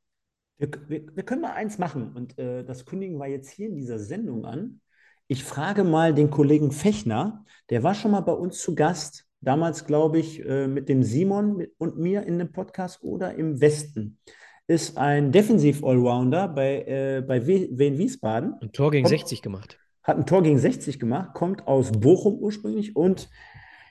Wir, 0.57 0.69
wir, 0.87 1.15
wir, 1.15 1.23
können 1.23 1.41
mal 1.41 1.53
eins 1.53 1.79
machen 1.79 2.13
und 2.13 2.37
äh, 2.37 2.63
das 2.63 2.85
kündigen 2.85 3.17
wir 3.17 3.27
jetzt 3.27 3.49
hier 3.49 3.67
in 3.67 3.75
dieser 3.75 3.97
Sendung 3.97 4.45
an. 4.45 4.81
Ich 5.27 5.43
frage 5.43 5.83
mal 5.83 6.13
den 6.13 6.29
Kollegen 6.29 6.71
Fechner, 6.71 7.43
der 7.71 7.81
war 7.81 7.95
schon 7.95 8.11
mal 8.11 8.21
bei 8.21 8.33
uns 8.33 8.59
zu 8.59 8.75
Gast, 8.75 9.25
damals 9.43 9.85
glaube 9.85 10.19
ich 10.19 10.43
äh, 10.45 10.67
mit 10.67 10.89
dem 10.89 11.03
Simon 11.03 11.65
und 11.77 11.97
mir 11.97 12.23
in 12.23 12.35
einem 12.35 12.51
Podcast 12.51 13.03
oder 13.03 13.35
im 13.35 13.61
Westen 13.61 14.19
ist 14.67 14.97
ein 14.97 15.31
Defensiv-Allrounder 15.31 16.47
bei, 16.47 16.83
äh, 16.83 17.23
bei 17.25 17.45
Wien 17.45 17.97
Wiesbaden. 17.97 18.55
Ein 18.61 18.71
Tor 18.71 18.91
gegen 18.91 19.03
kommt, 19.03 19.19
60 19.19 19.41
gemacht. 19.41 19.77
Hat 20.03 20.17
ein 20.17 20.25
Tor 20.25 20.41
gegen 20.41 20.57
60 20.57 20.99
gemacht, 20.99 21.33
kommt 21.33 21.67
aus 21.67 21.91
Bochum 21.91 22.35
ursprünglich 22.35 22.95
und 22.95 23.29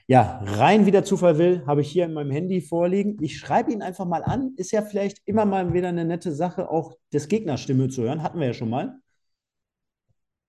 ja, 0.07 0.41
rein 0.43 0.85
wie 0.85 0.91
der 0.91 1.05
Zufall 1.05 1.37
will, 1.37 1.65
habe 1.65 1.81
ich 1.81 1.89
hier 1.89 2.05
in 2.05 2.13
meinem 2.13 2.31
Handy 2.31 2.59
vorliegen. 2.59 3.17
Ich 3.21 3.37
schreibe 3.39 3.71
ihn 3.71 3.81
einfach 3.81 4.05
mal 4.05 4.21
an. 4.21 4.53
Ist 4.57 4.71
ja 4.71 4.81
vielleicht 4.81 5.21
immer 5.25 5.45
mal 5.45 5.71
wieder 5.73 5.87
eine 5.87 6.03
nette 6.03 6.33
Sache, 6.33 6.69
auch 6.69 6.97
des 7.13 7.29
Gegners 7.29 7.61
Stimme 7.61 7.87
zu 7.87 8.03
hören. 8.03 8.21
Hatten 8.21 8.39
wir 8.39 8.47
ja 8.47 8.53
schon 8.53 8.69
mal. 8.69 8.99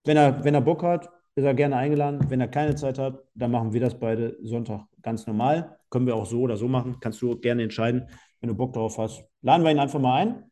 Wenn 0.05 0.17
er, 0.17 0.43
wenn 0.43 0.55
er 0.55 0.61
Bock 0.61 0.83
hat, 0.83 1.09
ist 1.37 1.45
er 1.45 1.55
gerne 1.55 1.77
eingeladen. 1.77 2.27
Wenn 2.29 2.41
er 2.41 2.49
keine 2.49 2.75
Zeit 2.75 2.99
hat, 2.99 3.23
dann 3.35 3.51
machen 3.51 3.73
wir 3.73 3.81
das 3.81 3.99
beide 3.99 4.37
Sonntag 4.43 4.87
ganz 5.03 5.27
normal. 5.27 5.79
Können 5.91 6.07
wir 6.07 6.17
auch 6.17 6.27
so 6.27 6.41
oder 6.41 6.57
so 6.57 6.69
machen. 6.69 6.97
Kannst 7.01 7.21
du 7.23 7.37
gerne 7.39 7.63
entscheiden 7.63 8.09
wenn 8.45 8.49
du 8.49 8.57
Bock 8.57 8.75
darauf 8.75 8.99
hast, 8.99 9.25
laden 9.41 9.65
wir 9.65 9.71
ihn 9.71 9.79
einfach 9.79 9.99
mal 9.99 10.21
ein. 10.21 10.45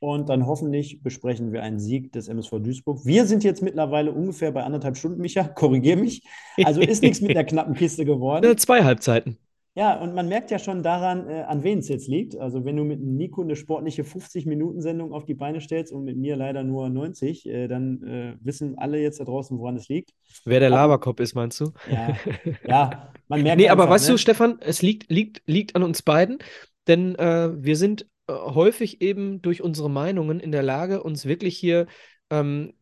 Und 0.00 0.30
dann 0.30 0.46
hoffentlich 0.46 1.02
besprechen 1.02 1.52
wir 1.52 1.62
einen 1.62 1.78
Sieg 1.78 2.12
des 2.12 2.28
MSV 2.28 2.52
Duisburg. 2.62 3.04
Wir 3.04 3.26
sind 3.26 3.44
jetzt 3.44 3.62
mittlerweile 3.62 4.10
ungefähr 4.10 4.52
bei 4.52 4.62
anderthalb 4.62 4.96
Stunden, 4.96 5.20
Micha, 5.20 5.44
korrigiere 5.54 5.98
mich. 5.98 6.26
Also 6.64 6.80
ist 6.80 7.02
nichts 7.02 7.20
mit 7.20 7.36
der 7.36 7.44
knappen 7.44 7.74
Kiste 7.74 8.06
geworden. 8.06 8.56
Zwei 8.56 8.84
Halbzeiten. 8.84 9.36
Ja, 9.76 9.98
und 9.98 10.14
man 10.14 10.28
merkt 10.28 10.52
ja 10.52 10.60
schon 10.60 10.84
daran, 10.84 11.28
äh, 11.28 11.42
an 11.42 11.64
wen 11.64 11.80
es 11.80 11.88
jetzt 11.88 12.06
liegt. 12.06 12.38
Also 12.38 12.64
wenn 12.64 12.76
du 12.76 12.84
mit 12.84 13.00
Nico 13.00 13.42
eine 13.42 13.56
sportliche 13.56 14.02
50-Minuten-Sendung 14.02 15.12
auf 15.12 15.24
die 15.24 15.34
Beine 15.34 15.60
stellst 15.60 15.92
und 15.92 16.04
mit 16.04 16.16
mir 16.16 16.36
leider 16.36 16.62
nur 16.62 16.88
90, 16.90 17.46
äh, 17.46 17.66
dann 17.66 18.02
äh, 18.04 18.36
wissen 18.40 18.78
alle 18.78 19.00
jetzt 19.00 19.18
da 19.18 19.24
draußen, 19.24 19.58
woran 19.58 19.74
es 19.74 19.88
liegt. 19.88 20.12
Wer 20.44 20.60
der 20.60 20.70
Laberkopf 20.70 21.18
ist, 21.18 21.34
meinst 21.34 21.58
du? 21.58 21.72
Ja, 21.90 22.16
ja 22.64 23.12
man 23.26 23.42
merkt 23.42 23.58
Nee, 23.58 23.68
einfach, 23.68 23.84
aber 23.84 23.92
weißt 23.92 24.06
ne? 24.06 24.14
du, 24.14 24.18
Stefan, 24.18 24.58
es 24.60 24.80
liegt, 24.80 25.10
liegt, 25.10 25.42
liegt 25.46 25.74
an 25.74 25.82
uns 25.82 26.02
beiden. 26.02 26.38
Denn 26.86 27.16
äh, 27.16 27.50
wir 27.56 27.76
sind 27.76 28.06
äh, 28.28 28.32
häufig 28.32 29.02
eben 29.02 29.42
durch 29.42 29.60
unsere 29.60 29.90
Meinungen 29.90 30.38
in 30.38 30.52
der 30.52 30.62
Lage, 30.62 31.02
uns 31.02 31.26
wirklich 31.26 31.56
hier 31.56 31.86
ähm, 32.30 32.74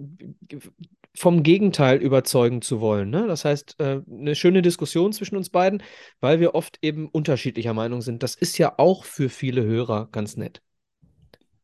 vom 1.15 1.43
Gegenteil 1.43 1.99
überzeugen 1.99 2.63
zu 2.63 2.81
wollen. 2.81 3.11
Ne? 3.11 3.27
Das 3.27 3.45
heißt, 3.45 3.77
äh, 3.81 4.01
eine 4.11 4.35
schöne 4.35 4.63
Diskussion 4.63 5.13
zwischen 5.13 5.37
uns 5.37 5.51
beiden, 5.51 5.83
weil 6.21 6.41
wir 6.41 6.55
oft 6.55 6.79
eben 6.83 7.09
unterschiedlicher 7.09 7.75
Meinung 7.75 8.01
sind. 8.01 8.23
Das 8.23 8.35
ist 8.35 8.59
ja 8.59 8.75
auch 8.79 9.05
für 9.05 9.29
viele 9.29 9.63
Hörer 9.63 10.09
ganz 10.11 10.37
nett. 10.37 10.63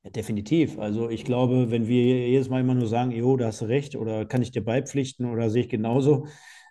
Ja, 0.04 0.10
definitiv. 0.10 0.78
Also 0.78 1.08
ich 1.08 1.24
glaube, 1.24 1.70
wenn 1.70 1.88
wir 1.88 2.28
jedes 2.28 2.48
Mal 2.48 2.60
immer 2.60 2.74
nur 2.74 2.88
sagen, 2.88 3.10
jo, 3.10 3.36
da 3.36 3.46
hast 3.46 3.62
du 3.62 3.64
recht 3.66 3.96
oder 3.96 4.26
kann 4.26 4.42
ich 4.42 4.50
dir 4.50 4.64
beipflichten 4.64 5.26
oder 5.26 5.50
sehe 5.50 5.62
ich 5.62 5.68
genauso, 5.68 6.26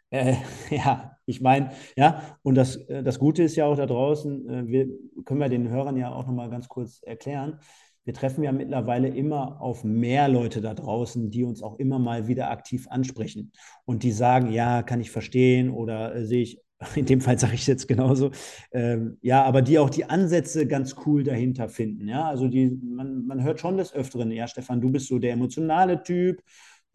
äh, 0.09 0.35
ja, 0.69 1.17
ich 1.25 1.41
meine, 1.41 1.71
ja, 1.95 2.37
und 2.43 2.55
das, 2.55 2.77
äh, 2.87 3.03
das 3.03 3.19
Gute 3.19 3.43
ist 3.43 3.55
ja 3.55 3.65
auch 3.65 3.75
da 3.75 3.85
draußen, 3.85 4.49
äh, 4.49 4.67
wir 4.67 4.87
können 5.25 5.39
wir 5.39 5.49
den 5.49 5.69
Hörern 5.69 5.97
ja 5.97 6.13
auch 6.13 6.25
nochmal 6.25 6.49
ganz 6.49 6.67
kurz 6.69 7.01
erklären. 7.03 7.59
Wir 8.07 8.13
treffen 8.13 8.41
ja 8.41 8.53
mittlerweile 8.53 9.09
immer 9.09 9.59
auf 9.59 9.83
mehr 9.83 10.29
Leute 10.29 10.61
da 10.61 10.73
draußen, 10.73 11.29
die 11.29 11.43
uns 11.43 11.61
auch 11.61 11.77
immer 11.77 11.99
mal 11.99 12.29
wieder 12.29 12.49
aktiv 12.49 12.87
ansprechen 12.89 13.51
und 13.83 14.01
die 14.01 14.13
sagen, 14.13 14.53
ja, 14.53 14.81
kann 14.81 15.01
ich 15.01 15.11
verstehen 15.11 15.69
oder 15.69 16.15
äh, 16.15 16.25
sehe 16.25 16.41
ich, 16.41 16.61
in 16.95 17.05
dem 17.05 17.19
Fall 17.19 17.37
sage 17.37 17.55
ich 17.55 17.61
es 17.61 17.67
jetzt 17.67 17.85
genauso, 17.85 18.31
ähm, 18.71 19.17
ja, 19.21 19.43
aber 19.43 19.61
die 19.61 19.77
auch 19.77 19.89
die 19.89 20.05
Ansätze 20.05 20.67
ganz 20.67 20.95
cool 21.05 21.25
dahinter 21.25 21.67
finden. 21.67 22.07
Ja, 22.07 22.29
also 22.29 22.47
die, 22.47 22.79
man, 22.81 23.25
man 23.25 23.43
hört 23.43 23.59
schon 23.59 23.75
des 23.75 23.93
Öfteren, 23.93 24.31
ja, 24.31 24.47
Stefan, 24.47 24.79
du 24.79 24.89
bist 24.89 25.09
so 25.09 25.19
der 25.19 25.33
emotionale 25.33 26.01
Typ 26.01 26.41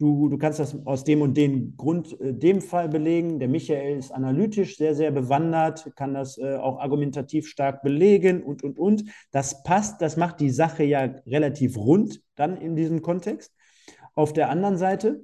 Du, 0.03 0.27
du 0.27 0.37
kannst 0.37 0.59
das 0.59 0.85
aus 0.85 1.05
dem 1.05 1.21
und 1.21 1.37
dem 1.37 1.77
Grund, 1.77 2.19
äh, 2.19 2.33
dem 2.33 2.59
Fall 2.59 2.89
belegen. 2.89 3.39
Der 3.39 3.47
Michael 3.47 3.97
ist 3.97 4.11
analytisch 4.11 4.75
sehr, 4.75 4.95
sehr 4.95 5.11
bewandert, 5.11 5.89
kann 5.95 6.13
das 6.13 6.37
äh, 6.37 6.57
auch 6.57 6.81
argumentativ 6.81 7.47
stark 7.47 7.83
belegen 7.83 8.43
und, 8.43 8.63
und, 8.63 8.77
und. 8.77 9.05
Das 9.31 9.63
passt, 9.63 10.01
das 10.01 10.17
macht 10.17 10.41
die 10.41 10.49
Sache 10.49 10.83
ja 10.83 11.03
relativ 11.25 11.77
rund 11.77 12.21
dann 12.35 12.57
in 12.57 12.75
diesem 12.75 13.01
Kontext. 13.01 13.55
Auf 14.13 14.33
der 14.33 14.49
anderen 14.49 14.75
Seite, 14.75 15.23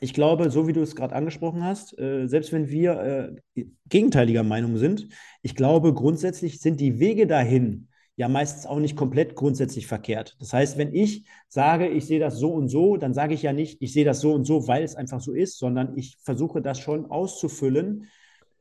ich 0.00 0.12
glaube, 0.12 0.50
so 0.50 0.68
wie 0.68 0.74
du 0.74 0.82
es 0.82 0.96
gerade 0.96 1.14
angesprochen 1.14 1.64
hast, 1.64 1.98
äh, 1.98 2.26
selbst 2.26 2.52
wenn 2.52 2.68
wir 2.68 3.38
äh, 3.56 3.64
gegenteiliger 3.88 4.42
Meinung 4.42 4.76
sind, 4.76 5.08
ich 5.40 5.54
glaube, 5.54 5.94
grundsätzlich 5.94 6.60
sind 6.60 6.78
die 6.78 6.98
Wege 6.98 7.26
dahin, 7.26 7.88
ja 8.16 8.28
meistens 8.28 8.66
auch 8.66 8.78
nicht 8.78 8.96
komplett 8.96 9.34
grundsätzlich 9.34 9.86
verkehrt. 9.86 10.36
Das 10.38 10.52
heißt, 10.52 10.78
wenn 10.78 10.94
ich 10.94 11.26
sage, 11.48 11.88
ich 11.88 12.06
sehe 12.06 12.20
das 12.20 12.38
so 12.38 12.52
und 12.52 12.68
so, 12.68 12.96
dann 12.96 13.14
sage 13.14 13.34
ich 13.34 13.42
ja 13.42 13.52
nicht, 13.52 13.82
ich 13.82 13.92
sehe 13.92 14.04
das 14.04 14.20
so 14.20 14.32
und 14.32 14.44
so, 14.44 14.68
weil 14.68 14.82
es 14.84 14.94
einfach 14.94 15.20
so 15.20 15.32
ist, 15.32 15.58
sondern 15.58 15.96
ich 15.96 16.16
versuche 16.22 16.62
das 16.62 16.78
schon 16.78 17.06
auszufüllen 17.06 18.08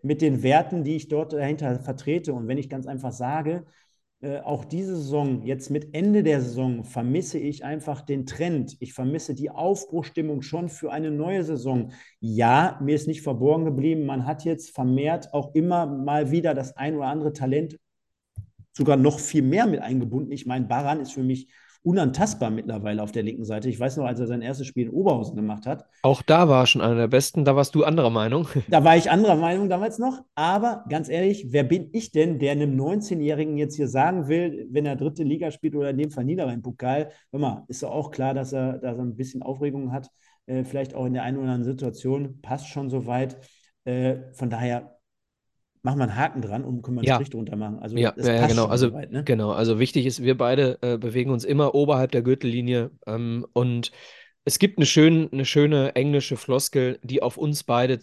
mit 0.01 0.21
den 0.21 0.43
Werten, 0.43 0.83
die 0.83 0.95
ich 0.95 1.07
dort 1.07 1.33
dahinter 1.33 1.79
vertrete. 1.79 2.33
Und 2.33 2.47
wenn 2.47 2.57
ich 2.57 2.69
ganz 2.69 2.87
einfach 2.87 3.11
sage, 3.11 3.65
äh, 4.23 4.39
auch 4.39 4.65
diese 4.65 4.95
Saison, 4.95 5.43
jetzt 5.43 5.69
mit 5.69 5.93
Ende 5.93 6.23
der 6.23 6.41
Saison, 6.41 6.83
vermisse 6.83 7.37
ich 7.37 7.63
einfach 7.63 8.01
den 8.01 8.25
Trend. 8.25 8.77
Ich 8.79 8.93
vermisse 8.93 9.35
die 9.35 9.51
Aufbruchstimmung 9.51 10.41
schon 10.41 10.69
für 10.69 10.91
eine 10.91 11.11
neue 11.11 11.43
Saison. 11.43 11.91
Ja, 12.21 12.79
mir 12.81 12.95
ist 12.95 13.07
nicht 13.07 13.21
verborgen 13.21 13.65
geblieben, 13.65 14.05
man 14.05 14.25
hat 14.25 14.45
jetzt 14.45 14.73
vermehrt 14.73 15.33
auch 15.33 15.53
immer 15.53 15.85
mal 15.85 16.31
wieder 16.31 16.53
das 16.53 16.75
ein 16.77 16.95
oder 16.95 17.07
andere 17.07 17.33
Talent 17.33 17.77
sogar 18.73 18.97
noch 18.97 19.19
viel 19.19 19.43
mehr 19.43 19.67
mit 19.67 19.81
eingebunden. 19.81 20.31
Ich 20.31 20.45
meine, 20.45 20.65
Baran 20.65 20.99
ist 20.99 21.13
für 21.13 21.23
mich 21.23 21.47
unantastbar 21.83 22.49
mittlerweile 22.49 23.03
auf 23.03 23.11
der 23.11 23.23
linken 23.23 23.43
Seite. 23.43 23.69
Ich 23.69 23.79
weiß 23.79 23.97
noch, 23.97 24.05
als 24.05 24.19
er 24.19 24.27
sein 24.27 24.41
erstes 24.41 24.67
Spiel 24.67 24.87
in 24.87 24.93
Oberhausen 24.93 25.35
gemacht 25.35 25.65
hat. 25.65 25.85
Auch 26.01 26.21
da 26.21 26.47
war 26.47 26.63
er 26.63 26.65
schon 26.65 26.81
einer 26.81 26.95
der 26.95 27.09
Besten. 27.09 27.43
Da 27.43 27.55
warst 27.55 27.75
du 27.75 27.83
anderer 27.83 28.09
Meinung. 28.09 28.47
Da 28.69 28.83
war 28.83 28.95
ich 28.95 29.11
anderer 29.11 29.35
Meinung 29.35 29.69
damals 29.69 29.99
noch. 29.99 30.21
Aber 30.35 30.85
ganz 30.89 31.09
ehrlich, 31.09 31.47
wer 31.49 31.63
bin 31.63 31.89
ich 31.91 32.11
denn, 32.11 32.39
der 32.39 32.53
einem 32.53 32.79
19-Jährigen 32.79 33.57
jetzt 33.57 33.75
hier 33.75 33.87
sagen 33.87 34.27
will, 34.27 34.67
wenn 34.71 34.85
er 34.85 34.95
dritte 34.95 35.23
Liga 35.23 35.51
spielt 35.51 35.75
oder 35.75 35.89
in 35.89 35.97
dem 35.97 36.09
Fall 36.09 36.23
Niederrhein-Pokal, 36.23 37.09
hör 37.31 37.39
mal, 37.39 37.65
ist 37.67 37.83
doch 37.83 37.91
auch 37.91 38.11
klar, 38.11 38.33
dass 38.33 38.53
er, 38.53 38.79
dass 38.79 38.97
er 38.97 39.03
ein 39.03 39.15
bisschen 39.15 39.43
Aufregung 39.43 39.91
hat. 39.91 40.09
Äh, 40.45 40.63
vielleicht 40.63 40.95
auch 40.95 41.05
in 41.05 41.13
der 41.13 41.23
einen 41.23 41.37
oder 41.37 41.51
anderen 41.51 41.65
Situation. 41.65 42.41
Passt 42.41 42.67
schon 42.67 42.89
soweit. 42.89 43.37
Äh, 43.83 44.31
von 44.31 44.49
daher 44.49 44.97
machen 45.83 45.99
wir 45.99 46.03
einen 46.03 46.15
Haken 46.15 46.41
dran 46.41 46.63
und 46.63 46.81
können 46.81 46.97
wir 46.97 47.01
einen 47.01 47.07
ja. 47.07 47.15
Strich 47.15 47.29
drunter 47.29 47.55
machen. 47.55 47.79
Also 47.79 47.97
ja, 47.97 48.13
ja, 48.17 48.47
genau. 48.47 48.65
Also, 48.65 48.93
weit, 48.93 49.11
ne? 49.11 49.23
genau. 49.23 49.51
Also 49.51 49.79
wichtig 49.79 50.05
ist, 50.05 50.23
wir 50.23 50.37
beide 50.37 50.79
äh, 50.81 50.97
bewegen 50.97 51.29
uns 51.29 51.43
immer 51.43 51.75
oberhalb 51.75 52.11
der 52.11 52.21
Gürtellinie 52.21 52.91
ähm, 53.05 53.45
und 53.53 53.91
es 54.45 54.59
gibt 54.59 54.77
eine, 54.77 54.85
schön, 54.85 55.29
eine 55.31 55.45
schöne 55.45 55.95
englische 55.95 56.37
Floskel, 56.37 56.99
die 57.03 57.21
auf 57.21 57.37
uns 57.37 57.63
beide 57.63 57.99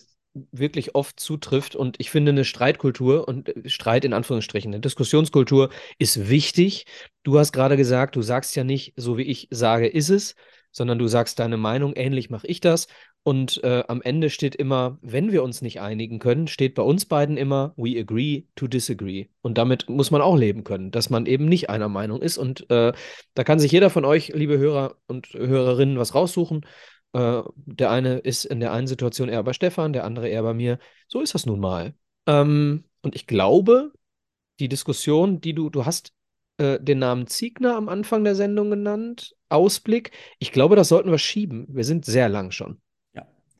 wirklich 0.52 0.94
oft 0.94 1.18
zutrifft 1.18 1.74
und 1.74 1.98
ich 1.98 2.10
finde 2.10 2.30
eine 2.30 2.44
Streitkultur 2.44 3.26
und 3.26 3.48
äh, 3.48 3.68
Streit 3.68 4.04
in 4.04 4.12
Anführungsstrichen, 4.12 4.72
eine 4.72 4.80
Diskussionskultur 4.80 5.70
ist 5.98 6.28
wichtig. 6.28 6.84
Du 7.22 7.38
hast 7.38 7.52
gerade 7.52 7.76
gesagt, 7.76 8.14
du 8.14 8.22
sagst 8.22 8.54
ja 8.56 8.62
nicht, 8.62 8.92
so 8.96 9.16
wie 9.16 9.22
ich 9.22 9.48
sage, 9.50 9.88
ist 9.88 10.10
es, 10.10 10.36
sondern 10.70 10.98
du 10.98 11.08
sagst 11.08 11.38
deine 11.38 11.56
Meinung, 11.56 11.94
ähnlich 11.96 12.30
mache 12.30 12.46
ich 12.46 12.60
das. 12.60 12.86
Und 13.22 13.62
äh, 13.64 13.84
am 13.86 14.00
Ende 14.00 14.30
steht 14.30 14.54
immer, 14.54 14.98
wenn 15.02 15.30
wir 15.30 15.42
uns 15.42 15.60
nicht 15.60 15.80
einigen 15.80 16.18
können, 16.18 16.48
steht 16.48 16.74
bei 16.74 16.82
uns 16.82 17.04
beiden 17.04 17.36
immer, 17.36 17.74
we 17.76 18.00
agree 18.00 18.44
to 18.56 18.66
disagree. 18.66 19.28
Und 19.42 19.58
damit 19.58 19.90
muss 19.90 20.10
man 20.10 20.22
auch 20.22 20.36
leben 20.36 20.64
können, 20.64 20.90
dass 20.90 21.10
man 21.10 21.26
eben 21.26 21.44
nicht 21.44 21.68
einer 21.68 21.88
Meinung 21.88 22.22
ist. 22.22 22.38
Und 22.38 22.70
äh, 22.70 22.92
da 23.34 23.44
kann 23.44 23.58
sich 23.58 23.72
jeder 23.72 23.90
von 23.90 24.06
euch, 24.06 24.28
liebe 24.28 24.56
Hörer 24.56 24.96
und 25.06 25.34
Hörerinnen, 25.34 25.98
was 25.98 26.14
raussuchen. 26.14 26.64
Äh, 27.12 27.42
der 27.56 27.90
eine 27.90 28.18
ist 28.18 28.46
in 28.46 28.60
der 28.60 28.72
einen 28.72 28.86
Situation 28.86 29.28
eher 29.28 29.42
bei 29.42 29.52
Stefan, 29.52 29.92
der 29.92 30.04
andere 30.04 30.28
eher 30.28 30.42
bei 30.42 30.54
mir. 30.54 30.78
So 31.06 31.20
ist 31.20 31.34
das 31.34 31.44
nun 31.44 31.60
mal. 31.60 31.94
Ähm, 32.26 32.84
und 33.02 33.14
ich 33.14 33.26
glaube, 33.26 33.92
die 34.60 34.68
Diskussion, 34.68 35.42
die 35.42 35.54
du, 35.54 35.68
du 35.68 35.84
hast 35.84 36.14
äh, 36.56 36.80
den 36.80 37.00
Namen 37.00 37.26
Ziegner 37.26 37.76
am 37.76 37.90
Anfang 37.90 38.24
der 38.24 38.34
Sendung 38.34 38.70
genannt. 38.70 39.36
Ausblick. 39.50 40.12
Ich 40.38 40.52
glaube, 40.52 40.76
das 40.76 40.88
sollten 40.88 41.10
wir 41.10 41.18
schieben. 41.18 41.66
Wir 41.68 41.84
sind 41.84 42.04
sehr 42.04 42.28
lang 42.28 42.50
schon. 42.50 42.80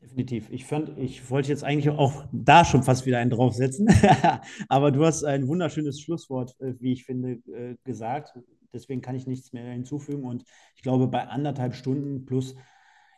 Definitiv. 0.01 0.49
Ich 0.49 0.65
fand, 0.65 0.97
ich 0.97 1.29
wollte 1.29 1.49
jetzt 1.49 1.63
eigentlich 1.63 1.89
auch 1.89 2.25
da 2.31 2.65
schon 2.65 2.81
fast 2.81 3.05
wieder 3.05 3.19
einen 3.19 3.29
draufsetzen. 3.29 3.87
Aber 4.67 4.91
du 4.91 5.05
hast 5.05 5.23
ein 5.23 5.47
wunderschönes 5.47 6.01
Schlusswort, 6.01 6.59
äh, 6.59 6.73
wie 6.79 6.93
ich 6.93 7.05
finde, 7.05 7.33
äh, 7.53 7.75
gesagt. 7.83 8.33
Deswegen 8.73 9.01
kann 9.01 9.15
ich 9.15 9.27
nichts 9.27 9.53
mehr 9.53 9.71
hinzufügen. 9.71 10.23
Und 10.23 10.43
ich 10.75 10.81
glaube, 10.81 11.07
bei 11.07 11.27
anderthalb 11.27 11.75
Stunden 11.75 12.25
plus, 12.25 12.55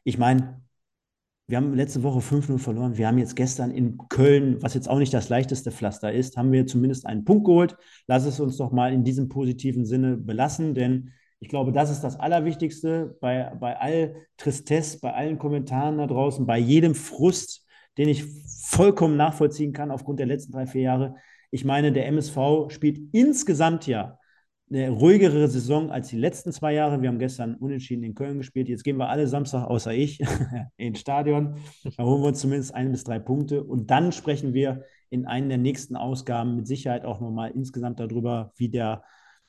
ich 0.04 0.18
meine, 0.18 0.62
wir 1.48 1.58
haben 1.58 1.74
letzte 1.74 2.04
Woche 2.04 2.22
5-0 2.22 2.58
verloren. 2.58 2.98
Wir 2.98 3.08
haben 3.08 3.18
jetzt 3.18 3.36
gestern 3.36 3.72
in 3.72 3.98
Köln, 4.10 4.62
was 4.62 4.74
jetzt 4.74 4.90
auch 4.90 5.00
nicht 5.00 5.14
das 5.14 5.30
leichteste 5.30 5.72
Pflaster 5.72 6.12
ist, 6.12 6.36
haben 6.36 6.52
wir 6.52 6.68
zumindest 6.68 7.06
einen 7.06 7.24
Punkt 7.26 7.46
geholt. 7.46 7.78
Lass 8.08 8.26
es 8.26 8.40
uns 8.40 8.58
doch 8.58 8.72
mal 8.72 8.92
in 8.92 9.04
diesem 9.04 9.30
positiven 9.30 9.86
Sinne 9.86 10.18
belassen, 10.18 10.74
denn 10.74 11.12
ich 11.44 11.50
glaube, 11.50 11.74
das 11.74 11.92
ist 11.92 12.06
das 12.06 12.18
Allerwichtigste 12.18 13.18
bei, 13.20 13.52
bei 13.60 13.78
all 13.78 14.16
Tristesse, 14.38 15.00
bei 15.02 15.14
allen 15.14 15.38
Kommentaren 15.38 15.98
da 15.98 16.08
draußen, 16.08 16.46
bei 16.46 16.58
jedem 16.58 16.96
Frust, 16.96 17.68
den 17.98 18.08
ich 18.08 18.24
vollkommen 18.70 19.18
nachvollziehen 19.18 19.74
kann 19.74 19.92
aufgrund 19.92 20.20
der 20.20 20.26
letzten 20.26 20.54
drei, 20.54 20.68
vier 20.68 20.84
Jahre. 20.84 21.16
Ich 21.52 21.66
meine, 21.66 21.92
der 21.92 22.08
MSV 22.08 22.70
spielt 22.70 22.98
insgesamt 23.12 23.88
ja 23.88 24.18
eine 24.72 24.90
ruhigere 24.90 25.50
Saison 25.50 25.92
als 25.92 26.08
die 26.08 26.18
letzten 26.18 26.54
zwei 26.54 26.76
Jahre. 26.76 27.02
Wir 27.02 27.10
haben 27.10 27.20
gestern 27.20 27.56
unentschieden 27.56 28.04
in 28.04 28.16
Köln 28.16 28.38
gespielt. 28.38 28.70
Jetzt 28.70 28.86
gehen 28.86 28.96
wir 28.96 29.10
alle 29.10 29.28
Samstag, 29.28 29.66
außer 29.66 29.94
ich, 29.94 30.22
ins 30.78 31.02
Stadion. 31.02 31.58
Da 31.98 32.06
holen 32.06 32.22
wir 32.22 32.30
uns 32.30 32.40
zumindest 32.40 32.74
ein 32.74 32.90
bis 32.90 33.04
drei 33.04 33.20
Punkte. 33.20 33.66
Und 33.66 33.92
dann 33.92 34.14
sprechen 34.14 34.54
wir 34.54 34.86
in 35.10 35.26
einer 35.26 35.50
der 35.50 35.58
nächsten 35.58 35.98
Ausgaben 35.98 36.56
mit 36.56 36.68
Sicherheit 36.68 37.04
auch 37.04 37.20
nochmal 37.20 37.52
insgesamt 37.52 38.00
darüber, 38.00 38.54
wie 38.56 38.70
der 38.70 39.04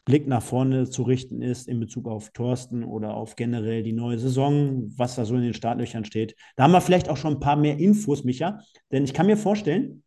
Blick 0.04 0.26
nach 0.26 0.42
vorne 0.42 0.88
zu 0.88 1.02
richten 1.02 1.40
ist 1.40 1.66
in 1.66 1.80
Bezug 1.80 2.08
auf 2.08 2.30
Thorsten 2.30 2.84
oder 2.84 3.14
auf 3.14 3.36
generell 3.36 3.82
die 3.82 3.94
neue 3.94 4.18
Saison, 4.18 4.92
was 4.96 5.16
da 5.16 5.24
so 5.24 5.34
in 5.34 5.42
den 5.42 5.54
Startlöchern 5.54 6.04
steht. 6.04 6.36
Da 6.56 6.64
haben 6.64 6.72
wir 6.72 6.82
vielleicht 6.82 7.08
auch 7.08 7.16
schon 7.16 7.34
ein 7.34 7.40
paar 7.40 7.56
mehr 7.56 7.78
Infos, 7.78 8.22
Micha. 8.22 8.60
Denn 8.92 9.04
ich 9.04 9.14
kann 9.14 9.26
mir 9.26 9.38
vorstellen, 9.38 10.02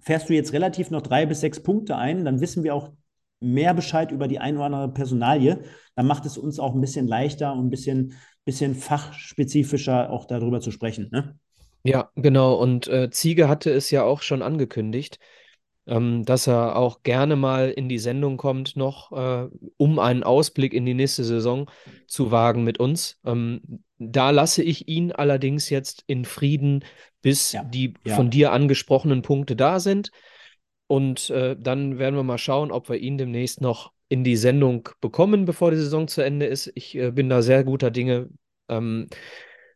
fährst 0.00 0.28
du 0.28 0.34
jetzt 0.34 0.52
relativ 0.52 0.90
noch 0.90 1.02
drei 1.02 1.24
bis 1.24 1.40
sechs 1.40 1.62
Punkte 1.62 1.96
ein, 1.96 2.24
dann 2.24 2.40
wissen 2.40 2.64
wir 2.64 2.74
auch 2.74 2.90
mehr 3.40 3.74
Bescheid 3.74 4.10
über 4.10 4.26
die 4.26 4.40
ein 4.40 4.56
oder 4.56 4.66
andere 4.66 4.92
Personalie, 4.92 5.62
dann 5.94 6.06
macht 6.06 6.26
es 6.26 6.36
uns 6.36 6.58
auch 6.58 6.74
ein 6.74 6.80
bisschen 6.80 7.06
leichter 7.06 7.52
und 7.52 7.66
ein 7.66 7.70
bisschen, 7.70 8.14
bisschen 8.44 8.74
fachspezifischer 8.74 10.10
auch 10.10 10.24
darüber 10.24 10.60
zu 10.60 10.72
sprechen. 10.72 11.08
Ne? 11.12 11.38
Ja, 11.84 12.10
genau. 12.16 12.54
Und 12.54 12.88
äh, 12.88 13.10
Ziege 13.10 13.48
hatte 13.48 13.70
es 13.70 13.90
ja 13.90 14.02
auch 14.02 14.22
schon 14.22 14.42
angekündigt, 14.42 15.20
ähm, 15.88 16.24
dass 16.24 16.46
er 16.46 16.76
auch 16.76 17.02
gerne 17.02 17.34
mal 17.34 17.70
in 17.70 17.88
die 17.88 17.98
Sendung 17.98 18.36
kommt, 18.36 18.76
noch, 18.76 19.10
äh, 19.12 19.48
um 19.76 19.98
einen 19.98 20.22
Ausblick 20.22 20.74
in 20.74 20.84
die 20.84 20.94
nächste 20.94 21.24
Saison 21.24 21.70
zu 22.06 22.30
wagen 22.30 22.62
mit 22.62 22.78
uns. 22.78 23.18
Ähm, 23.24 23.82
da 23.98 24.30
lasse 24.30 24.62
ich 24.62 24.86
ihn 24.86 25.10
allerdings 25.12 25.70
jetzt 25.70 26.04
in 26.06 26.24
Frieden, 26.24 26.84
bis 27.22 27.52
ja, 27.52 27.64
die 27.64 27.94
ja. 28.04 28.14
von 28.14 28.30
dir 28.30 28.52
angesprochenen 28.52 29.22
Punkte 29.22 29.56
da 29.56 29.80
sind. 29.80 30.10
Und 30.86 31.30
äh, 31.30 31.56
dann 31.58 31.98
werden 31.98 32.14
wir 32.14 32.22
mal 32.22 32.38
schauen, 32.38 32.70
ob 32.70 32.88
wir 32.88 32.96
ihn 32.96 33.18
demnächst 33.18 33.60
noch 33.60 33.92
in 34.08 34.24
die 34.24 34.36
Sendung 34.36 34.88
bekommen, 35.00 35.44
bevor 35.44 35.70
die 35.70 35.76
Saison 35.76 36.06
zu 36.06 36.22
Ende 36.22 36.46
ist. 36.46 36.70
Ich 36.74 36.94
äh, 36.96 37.10
bin 37.10 37.28
da 37.28 37.42
sehr 37.42 37.64
guter 37.64 37.90
Dinge. 37.90 38.28
Ähm, 38.68 39.08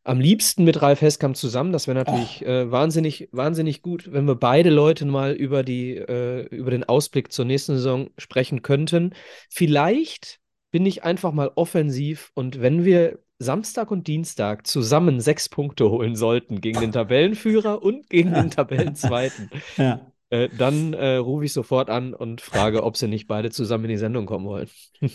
am 0.04 0.20
liebsten 0.20 0.64
mit 0.64 0.82
Ralf 0.82 1.00
Heskamp 1.00 1.36
zusammen. 1.36 1.72
Das 1.72 1.86
wäre 1.86 1.96
natürlich 1.96 2.44
äh, 2.44 2.70
wahnsinnig, 2.70 3.28
wahnsinnig 3.32 3.82
gut, 3.82 4.12
wenn 4.12 4.26
wir 4.26 4.34
beide 4.34 4.70
Leute 4.70 5.04
mal 5.04 5.32
über, 5.32 5.62
die, 5.62 5.96
äh, 5.96 6.46
über 6.46 6.70
den 6.70 6.84
Ausblick 6.84 7.32
zur 7.32 7.44
nächsten 7.44 7.76
Saison 7.76 8.10
sprechen 8.18 8.62
könnten. 8.62 9.14
Vielleicht 9.48 10.40
bin 10.70 10.86
ich 10.86 11.04
einfach 11.04 11.32
mal 11.32 11.52
offensiv 11.54 12.30
und 12.34 12.60
wenn 12.60 12.84
wir 12.84 13.18
Samstag 13.38 13.90
und 13.90 14.06
Dienstag 14.06 14.66
zusammen 14.66 15.20
sechs 15.20 15.48
Punkte 15.48 15.90
holen 15.90 16.16
sollten 16.16 16.60
gegen 16.60 16.80
den 16.80 16.92
Tabellenführer 16.92 17.82
und 17.82 18.08
gegen 18.08 18.32
den 18.32 18.50
Tabellenzweiten, 18.50 19.50
ja. 19.76 20.12
Äh, 20.30 20.48
dann 20.56 20.94
äh, 20.94 21.16
rufe 21.16 21.44
ich 21.44 21.52
sofort 21.52 21.90
an 21.90 22.14
und 22.14 22.40
frage, 22.40 22.84
ob 22.84 22.96
sie 22.96 23.06
nicht 23.06 23.28
beide 23.28 23.50
zusammen 23.50 23.84
in 23.84 23.90
die 23.90 23.96
Sendung 23.98 24.24
kommen 24.24 24.46
wollen. 24.46 24.68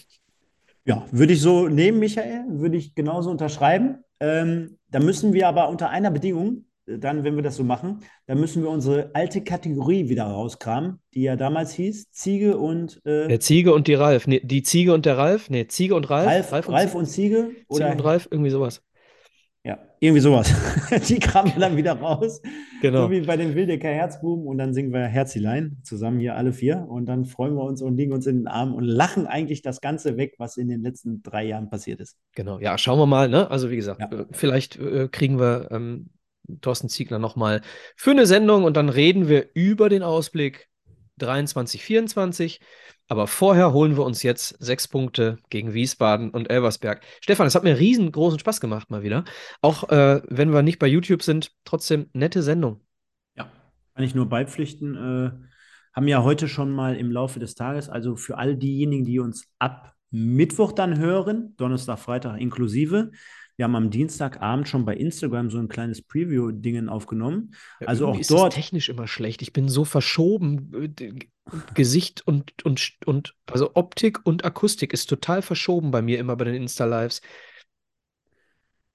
ja, 0.86 1.08
würde 1.12 1.34
ich 1.34 1.42
so 1.42 1.68
nehmen, 1.68 1.98
Michael, 1.98 2.44
würde 2.50 2.78
ich 2.78 2.94
genauso 2.94 3.32
unterschreiben. 3.32 4.04
Ähm, 4.20 4.78
da 4.90 5.00
müssen 5.00 5.34
wir 5.34 5.48
aber 5.48 5.70
unter 5.70 5.90
einer 5.90 6.12
Bedingung, 6.12 6.66
äh, 6.88 6.98
dann, 6.98 7.24
wenn 7.24 7.36
wir 7.36 7.44
das 7.44 7.56
so 7.56 7.64
machen, 7.64 8.00
dann 8.26 8.40
müssen 8.40 8.64
wir 8.64 8.70
unsere 8.70 9.12
alte 9.14 9.44
Kategorie 9.44 10.10
wieder 10.10 10.24
rauskramen, 10.24 11.00
die 11.14 11.24
ja 11.24 11.36
damals 11.36 11.74
hieß 11.74 12.12
Ziege 12.12 12.58
und. 12.58 13.02
Äh, 13.06 13.28
der 13.28 13.40
Ziege 13.40 13.74
und 13.74 13.88
die 13.88 13.94
Ralf. 13.94 14.28
Nee, 14.28 14.42
die 14.44 14.64
Ziege 14.64 14.94
und 14.94 15.06
der 15.06 15.18
Ralf? 15.18 15.50
Nee, 15.50 15.68
Ziege 15.68 15.96
und 15.96 16.10
Ralf. 16.10 16.28
Ralf, 16.28 16.52
Ralf, 16.52 16.68
und, 16.68 16.74
Ralf 16.74 16.96
und 16.96 17.06
Ziege. 17.06 17.50
Ziege 17.50 17.66
oder 17.68 17.92
und 17.92 18.04
Ralf, 18.04 18.28
irgendwie 18.32 18.52
sowas. 18.52 18.82
Irgendwie 20.00 20.22
sowas. 20.22 20.54
die 21.10 21.20
kramen 21.20 21.54
wir 21.54 21.60
dann 21.60 21.76
wieder 21.76 21.94
raus. 21.94 22.42
Genau. 22.82 23.04
So 23.04 23.12
wie 23.12 23.22
bei 23.22 23.36
den 23.36 23.56
Wildecker 23.56 23.88
Herzbuben 23.88 24.46
und 24.46 24.60
dann 24.60 24.74
singen 24.74 24.94
wir 24.94 25.08
Herzilein 25.08 25.78
zusammen 25.84 26.20
hier 26.20 26.36
alle 26.36 26.54
vier 26.54 26.86
und 26.88 27.08
dann 27.08 27.26
freuen 27.26 27.56
wir 27.56 27.64
uns 27.64 27.82
und 27.82 27.98
liegen 27.98 28.14
uns 28.14 28.28
in 28.28 28.38
den 28.38 28.48
Armen 28.48 28.74
und 28.74 28.84
lachen 28.84 29.26
eigentlich 29.26 29.64
das 29.64 29.82
Ganze 29.82 30.18
weg, 30.18 30.36
was 30.38 30.58
in 30.58 30.68
den 30.68 30.82
letzten 30.82 31.24
drei 31.24 31.46
Jahren 31.46 31.70
passiert 31.70 32.00
ist. 32.00 32.18
Genau, 32.36 32.60
ja, 32.60 32.78
schauen 32.78 33.00
wir 33.00 33.08
mal. 33.08 33.28
Ne? 33.28 33.50
Also 33.50 33.72
wie 33.72 33.76
gesagt, 33.76 34.02
ja. 34.02 34.20
Äh, 34.20 34.26
vielleicht 34.32 34.78
äh, 34.78 35.08
kriegen 35.12 35.40
wir 35.40 35.70
ähm, 35.72 36.10
Thorsten 36.62 36.90
Ziegler 36.90 37.18
nochmal 37.18 37.62
für 37.96 38.12
eine 38.12 38.28
Sendung 38.28 38.64
und 38.64 38.78
dann 38.78 38.90
reden 38.90 39.28
wir 39.28 39.48
über 39.56 39.90
den 39.90 40.04
Ausblick 40.04 40.70
23, 41.18 41.84
24. 41.84 42.60
Aber 43.08 43.28
vorher 43.28 43.74
holen 43.74 43.96
wir 43.96 44.04
uns 44.04 44.24
jetzt 44.24 44.62
sechs 44.62 44.88
Punkte 44.88 45.38
gegen 45.50 45.74
Wiesbaden 45.74 46.30
und 46.30 46.50
Elversberg. 46.50 47.02
Stefan, 47.22 47.48
es 47.48 47.56
hat 47.56 47.64
mir 47.64 47.80
riesengroßen 47.80 48.40
Spaß 48.40 48.60
gemacht 48.60 48.92
mal 48.92 49.04
wieder. 49.04 49.24
Auch 49.62 49.90
äh, 49.90 50.22
wenn 50.28 50.52
wir 50.52 50.62
nicht 50.62 50.80
bei 50.80 50.88
YouTube 50.88 51.24
sind, 51.24 51.52
trotzdem 51.64 52.10
nette 52.14 52.44
Sendung. 52.44 52.82
Ja, 53.36 53.50
kann 53.96 54.04
ich 54.04 54.14
nur 54.14 54.28
beipflichten. 54.28 54.96
Äh, 54.96 55.32
haben 55.94 56.08
ja 56.08 56.24
heute 56.24 56.48
schon 56.48 56.72
mal 56.72 56.96
im 56.96 57.12
Laufe 57.12 57.40
des 57.40 57.56
Tages, 57.56 57.90
also 57.90 58.16
für 58.16 58.38
all 58.38 58.56
diejenigen, 58.56 59.06
die 59.06 59.20
uns 59.20 59.48
ab 59.58 59.96
Mittwoch 60.12 60.72
dann 60.72 61.00
hören, 61.00 61.56
Donnerstag, 61.58 62.00
Freitag 62.00 62.40
inklusive, 62.40 63.12
wir 63.58 63.64
haben 63.64 63.76
am 63.76 63.90
Dienstagabend 63.90 64.68
schon 64.68 64.86
bei 64.86 64.96
Instagram 64.96 65.50
so 65.50 65.58
ein 65.58 65.68
kleines 65.68 66.04
Preview-Dingen 66.04 66.90
aufgenommen. 66.90 67.56
Ja, 67.80 67.88
also 67.88 68.08
auch 68.10 68.20
ist 68.20 68.30
dort. 68.30 68.54
Technisch 68.54 68.88
immer 68.88 69.08
schlecht. 69.08 69.42
Ich 69.42 69.52
bin 69.52 69.68
so 69.68 69.84
verschoben. 69.84 70.94
Gesicht 71.74 72.26
und, 72.26 72.66
und, 72.66 72.98
und, 73.06 73.36
also 73.52 73.72
Optik 73.76 74.26
und 74.26 74.46
Akustik 74.46 74.94
ist 74.94 75.08
total 75.08 75.42
verschoben 75.42 75.92
bei 75.92 76.02
mir 76.02 76.20
immer 76.20 76.36
bei 76.36 76.46
den 76.46 76.56
Insta-Lives. 76.56 77.22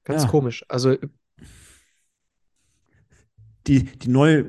Ganz 0.04 0.24
ja. 0.24 0.28
komisch. 0.28 0.64
Also 0.68 0.96
die, 3.66 3.84
die 3.84 4.08
neu, 4.08 4.44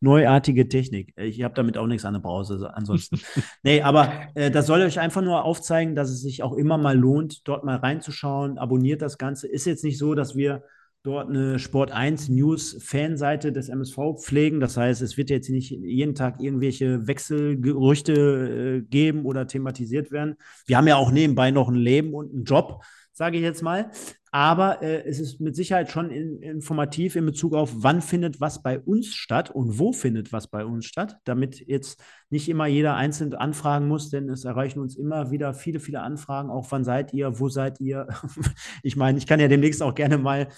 neuartige 0.00 0.68
Technik. 0.68 1.12
Ich 1.16 1.42
habe 1.42 1.54
damit 1.54 1.76
auch 1.76 1.86
nichts 1.86 2.04
an 2.04 2.14
der 2.14 2.20
Brause 2.20 2.72
ansonsten. 2.74 3.20
nee, 3.62 3.82
aber 3.82 4.10
äh, 4.34 4.50
das 4.50 4.66
soll 4.66 4.80
euch 4.80 4.98
einfach 4.98 5.22
nur 5.22 5.44
aufzeigen, 5.44 5.94
dass 5.94 6.08
es 6.08 6.22
sich 6.22 6.42
auch 6.42 6.54
immer 6.54 6.78
mal 6.78 6.96
lohnt, 6.96 7.46
dort 7.46 7.64
mal 7.64 7.76
reinzuschauen. 7.76 8.58
Abonniert 8.58 9.02
das 9.02 9.18
Ganze. 9.18 9.48
Ist 9.48 9.66
jetzt 9.66 9.84
nicht 9.84 9.98
so, 9.98 10.14
dass 10.14 10.34
wir 10.34 10.64
dort 11.04 11.28
eine 11.28 11.58
Sport 11.58 11.92
1 11.92 12.30
News 12.30 12.78
Fanseite 12.82 13.52
des 13.52 13.68
MSV 13.68 14.16
pflegen. 14.18 14.58
Das 14.58 14.76
heißt, 14.78 15.02
es 15.02 15.18
wird 15.18 15.28
jetzt 15.28 15.50
nicht 15.50 15.70
jeden 15.70 16.14
Tag 16.14 16.40
irgendwelche 16.40 17.06
Wechselgerüchte 17.06 18.12
äh, 18.14 18.80
geben 18.88 19.26
oder 19.26 19.46
thematisiert 19.46 20.10
werden. 20.10 20.36
Wir 20.66 20.78
haben 20.78 20.88
ja 20.88 20.96
auch 20.96 21.12
nebenbei 21.12 21.50
noch 21.50 21.68
ein 21.68 21.74
Leben 21.74 22.14
und 22.14 22.32
einen 22.32 22.44
Job, 22.44 22.82
sage 23.12 23.36
ich 23.36 23.42
jetzt 23.42 23.62
mal. 23.62 23.90
Aber 24.32 24.82
äh, 24.82 25.04
es 25.04 25.20
ist 25.20 25.40
mit 25.42 25.54
Sicherheit 25.54 25.90
schon 25.90 26.10
in, 26.10 26.42
informativ 26.42 27.16
in 27.16 27.26
Bezug 27.26 27.54
auf, 27.54 27.70
wann 27.74 28.00
findet 28.00 28.40
was 28.40 28.62
bei 28.62 28.80
uns 28.80 29.08
statt 29.14 29.50
und 29.50 29.78
wo 29.78 29.92
findet 29.92 30.32
was 30.32 30.48
bei 30.48 30.64
uns 30.64 30.86
statt, 30.86 31.18
damit 31.24 31.60
jetzt 31.68 32.02
nicht 32.30 32.48
immer 32.48 32.66
jeder 32.66 32.96
einzeln 32.96 33.34
anfragen 33.34 33.86
muss, 33.88 34.08
denn 34.08 34.30
es 34.30 34.44
erreichen 34.44 34.80
uns 34.80 34.96
immer 34.96 35.30
wieder 35.30 35.52
viele, 35.52 35.80
viele 35.80 36.00
Anfragen, 36.00 36.48
auch 36.48 36.66
wann 36.70 36.82
seid 36.82 37.12
ihr, 37.12 37.38
wo 37.38 37.50
seid 37.50 37.78
ihr. 37.80 38.08
ich 38.82 38.96
meine, 38.96 39.18
ich 39.18 39.26
kann 39.26 39.38
ja 39.38 39.48
demnächst 39.48 39.82
auch 39.82 39.94
gerne 39.94 40.16
mal 40.16 40.48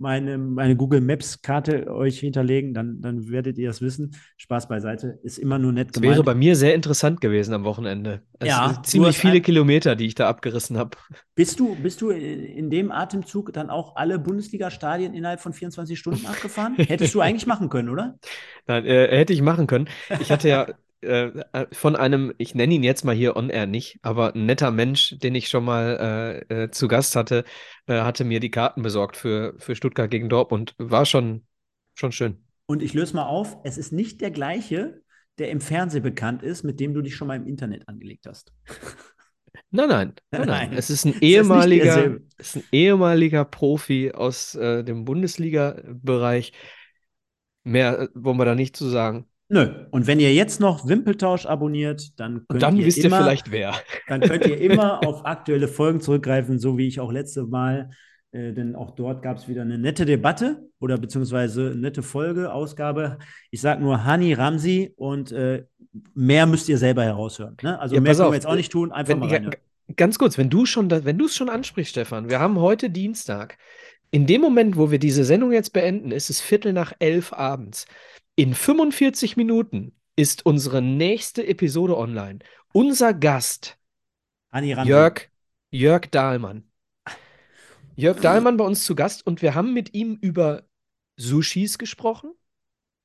meine, 0.00 0.38
meine 0.38 0.76
Google 0.76 1.00
Maps-Karte 1.02 1.92
euch 1.92 2.18
hinterlegen, 2.20 2.72
dann, 2.72 3.00
dann 3.02 3.28
werdet 3.28 3.58
ihr 3.58 3.68
es 3.68 3.82
wissen. 3.82 4.16
Spaß 4.38 4.68
beiseite, 4.68 5.18
ist 5.22 5.38
immer 5.38 5.58
nur 5.58 5.72
nett 5.72 5.92
gemeint. 5.92 6.10
Das 6.10 6.16
wäre 6.16 6.24
bei 6.24 6.34
mir 6.34 6.56
sehr 6.56 6.74
interessant 6.74 7.20
gewesen 7.20 7.52
am 7.52 7.64
Wochenende. 7.64 8.22
Es 8.38 8.48
ja, 8.48 8.80
ziemlich 8.82 9.18
viele. 9.18 9.40
Kilometer, 9.40 9.96
die 9.96 10.06
ich 10.06 10.14
da 10.14 10.28
abgerissen 10.28 10.78
habe. 10.78 10.96
Bist 11.34 11.60
du, 11.60 11.76
bist 11.76 12.00
du 12.00 12.10
in 12.10 12.70
dem 12.70 12.90
Atemzug 12.90 13.52
dann 13.52 13.70
auch 13.70 13.96
alle 13.96 14.18
Bundesliga-Stadien 14.18 15.14
innerhalb 15.14 15.40
von 15.40 15.52
24 15.52 15.98
Stunden 15.98 16.26
abgefahren? 16.26 16.74
Hättest 16.76 17.14
du 17.14 17.20
eigentlich 17.20 17.46
machen 17.46 17.68
können, 17.68 17.90
oder? 17.90 18.18
Nein, 18.66 18.86
äh, 18.86 19.16
hätte 19.16 19.32
ich 19.32 19.42
machen 19.42 19.66
können. 19.66 19.88
Ich 20.20 20.30
hatte 20.30 20.48
ja 20.48 20.66
äh, 21.02 21.28
äh, 21.52 21.66
von 21.72 21.96
einem, 21.96 22.32
ich 22.38 22.54
nenne 22.54 22.74
ihn 22.74 22.82
jetzt 22.82 23.04
mal 23.04 23.14
hier 23.14 23.36
on-air 23.36 23.66
nicht, 23.66 23.98
aber 24.02 24.34
ein 24.34 24.46
netter 24.46 24.70
Mensch, 24.70 25.16
den 25.18 25.34
ich 25.34 25.48
schon 25.48 25.64
mal 25.64 26.44
äh, 26.50 26.64
äh, 26.64 26.70
zu 26.70 26.88
Gast 26.88 27.16
hatte, 27.16 27.44
äh, 27.86 28.00
hatte 28.00 28.24
mir 28.24 28.40
die 28.40 28.50
Karten 28.50 28.82
besorgt 28.82 29.16
für, 29.16 29.54
für 29.58 29.74
Stuttgart 29.74 30.10
gegen 30.10 30.28
Dortmund. 30.28 30.74
War 30.78 31.06
schon, 31.06 31.46
schon 31.94 32.12
schön. 32.12 32.44
Und 32.66 32.82
ich 32.82 32.94
löse 32.94 33.16
mal 33.16 33.26
auf, 33.26 33.56
es 33.64 33.78
ist 33.78 33.92
nicht 33.92 34.20
der 34.20 34.30
gleiche, 34.30 35.02
der 35.38 35.50
im 35.50 35.60
Fernsehen 35.60 36.02
bekannt 36.02 36.42
ist, 36.42 36.64
mit 36.64 36.80
dem 36.80 36.92
du 36.92 37.02
dich 37.02 37.16
schon 37.16 37.28
mal 37.28 37.36
im 37.36 37.46
Internet 37.46 37.88
angelegt 37.88 38.26
hast. 38.26 38.52
Nein, 39.72 39.88
nein, 39.88 40.14
nein, 40.32 40.46
nein. 40.48 40.72
Es 40.72 40.90
ist 40.90 41.04
ein 41.04 41.14
ehemaliger, 41.20 42.04
ist, 42.04 42.22
ist 42.38 42.56
ein 42.56 42.64
ehemaliger 42.72 43.44
Profi 43.44 44.10
aus 44.10 44.56
äh, 44.56 44.82
dem 44.82 45.04
Bundesliga-Bereich. 45.04 46.52
Mehr 47.62 48.08
wollen 48.14 48.38
wir 48.38 48.44
da 48.44 48.56
nicht 48.56 48.76
zu 48.76 48.88
sagen. 48.88 49.29
Nö. 49.50 49.86
Und 49.90 50.06
wenn 50.06 50.20
ihr 50.20 50.32
jetzt 50.32 50.60
noch 50.60 50.86
Wimpeltausch 50.88 51.44
abonniert, 51.44 52.18
dann 52.20 52.46
könnt 52.48 52.62
dann 52.62 52.76
ihr 52.76 52.86
wisst 52.86 53.04
immer, 53.04 53.18
ihr 53.18 53.22
vielleicht 53.24 53.50
wer. 53.50 53.74
Dann 54.06 54.20
könnt 54.20 54.46
ihr 54.46 54.58
immer 54.60 55.00
auf 55.06 55.26
aktuelle 55.26 55.68
Folgen 55.68 56.00
zurückgreifen, 56.00 56.58
so 56.58 56.78
wie 56.78 56.86
ich 56.86 57.00
auch 57.00 57.12
letzte 57.12 57.44
Mal 57.44 57.90
Äh, 58.32 58.52
denn 58.52 58.76
auch 58.76 58.92
dort 58.92 59.22
gab 59.22 59.38
es 59.38 59.48
wieder 59.48 59.62
eine 59.62 59.76
nette 59.78 60.04
Debatte 60.06 60.68
oder 60.78 60.98
beziehungsweise 60.98 61.74
nette 61.76 62.02
Folge, 62.02 62.52
Ausgabe. 62.52 63.18
Ich 63.50 63.60
sage 63.60 63.82
nur 63.82 64.04
Hani 64.04 64.34
Ramsi 64.34 64.92
und 64.96 65.32
äh, 65.32 65.64
mehr 66.14 66.46
müsst 66.46 66.68
ihr 66.68 66.78
selber 66.78 67.02
heraushören. 67.04 67.56
Ne? 67.60 67.78
Also 67.80 67.96
Ja, 67.96 68.00
mehr 68.00 68.14
können 68.14 68.26
auf, 68.26 68.30
wir 68.32 68.36
jetzt 68.36 68.46
auch 68.46 68.54
nicht 68.54 68.70
tun, 68.70 68.92
einfach 68.92 69.14
Wenn, 69.14 69.18
mal 69.18 69.30
ja, 69.30 69.38
rein. 69.38 69.50
ganz 69.96 70.18
kurz, 70.18 70.38
wenn 70.38 70.48
du 70.48 70.64
schon, 70.64 70.90
wenn 70.90 71.18
du 71.18 71.24
es 71.26 71.34
schon 71.34 71.48
ansprichst, 71.48 71.90
Stefan, 71.90 72.30
wir 72.30 72.38
haben 72.38 72.60
heute 72.60 72.88
Dienstag. 72.90 73.58
In 74.12 74.26
dem 74.26 74.40
Moment, 74.40 74.76
wo 74.76 74.90
wir 74.92 74.98
diese 75.00 75.24
Sendung 75.24 75.52
jetzt 75.52 75.72
beenden, 75.72 76.12
ist 76.12 76.30
es 76.30 76.40
Viertel 76.40 76.72
nach 76.72 76.92
elf 77.00 77.32
abends. 77.32 77.86
In 78.40 78.54
45 78.54 79.36
Minuten 79.36 79.92
ist 80.16 80.46
unsere 80.46 80.80
nächste 80.80 81.46
Episode 81.46 81.98
online. 81.98 82.38
Unser 82.72 83.12
Gast. 83.12 83.76
Jörg, 84.88 85.28
Jörg 85.70 86.06
Dahlmann. 86.10 86.64
Jörg 87.96 88.18
Dahlmann 88.20 88.56
bei 88.56 88.64
uns 88.64 88.86
zu 88.86 88.94
Gast 88.94 89.26
und 89.26 89.42
wir 89.42 89.54
haben 89.54 89.74
mit 89.74 89.92
ihm 89.92 90.16
über 90.22 90.62
Sushis 91.18 91.76
gesprochen 91.76 92.32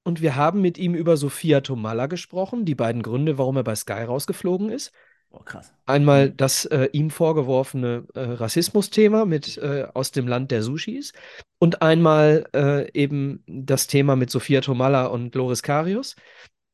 und 0.05 0.21
wir 0.21 0.37
haben 0.37 0.61
mit 0.61 0.77
ihm 0.77 0.95
über 0.95 1.17
Sophia 1.17 1.59
Tomalla 1.59 2.05
gesprochen, 2.05 2.63
die 2.63 2.75
beiden 2.75 3.01
Gründe, 3.01 3.37
warum 3.37 3.57
er 3.57 3.65
bei 3.65 3.75
Sky 3.75 4.03
rausgeflogen 4.03 4.69
ist. 4.69 4.93
Oh, 5.37 5.43
krass. 5.43 5.73
Einmal 5.85 6.31
das 6.31 6.65
äh, 6.65 6.87
ihm 6.93 7.09
vorgeworfene 7.09 8.05
äh, 8.13 8.21
Rassismusthema 8.21 9.25
mit 9.25 9.57
äh, 9.57 9.85
aus 9.93 10.11
dem 10.11 10.27
Land 10.27 10.51
der 10.51 10.63
Sushis 10.63 11.11
und 11.59 11.81
einmal 11.81 12.45
äh, 12.55 12.89
eben 12.93 13.43
das 13.45 13.87
Thema 13.87 14.15
mit 14.15 14.29
Sophia 14.29 14.61
Tomalla 14.61 15.07
und 15.07 15.35
Loris 15.35 15.61
Karius. 15.61 16.15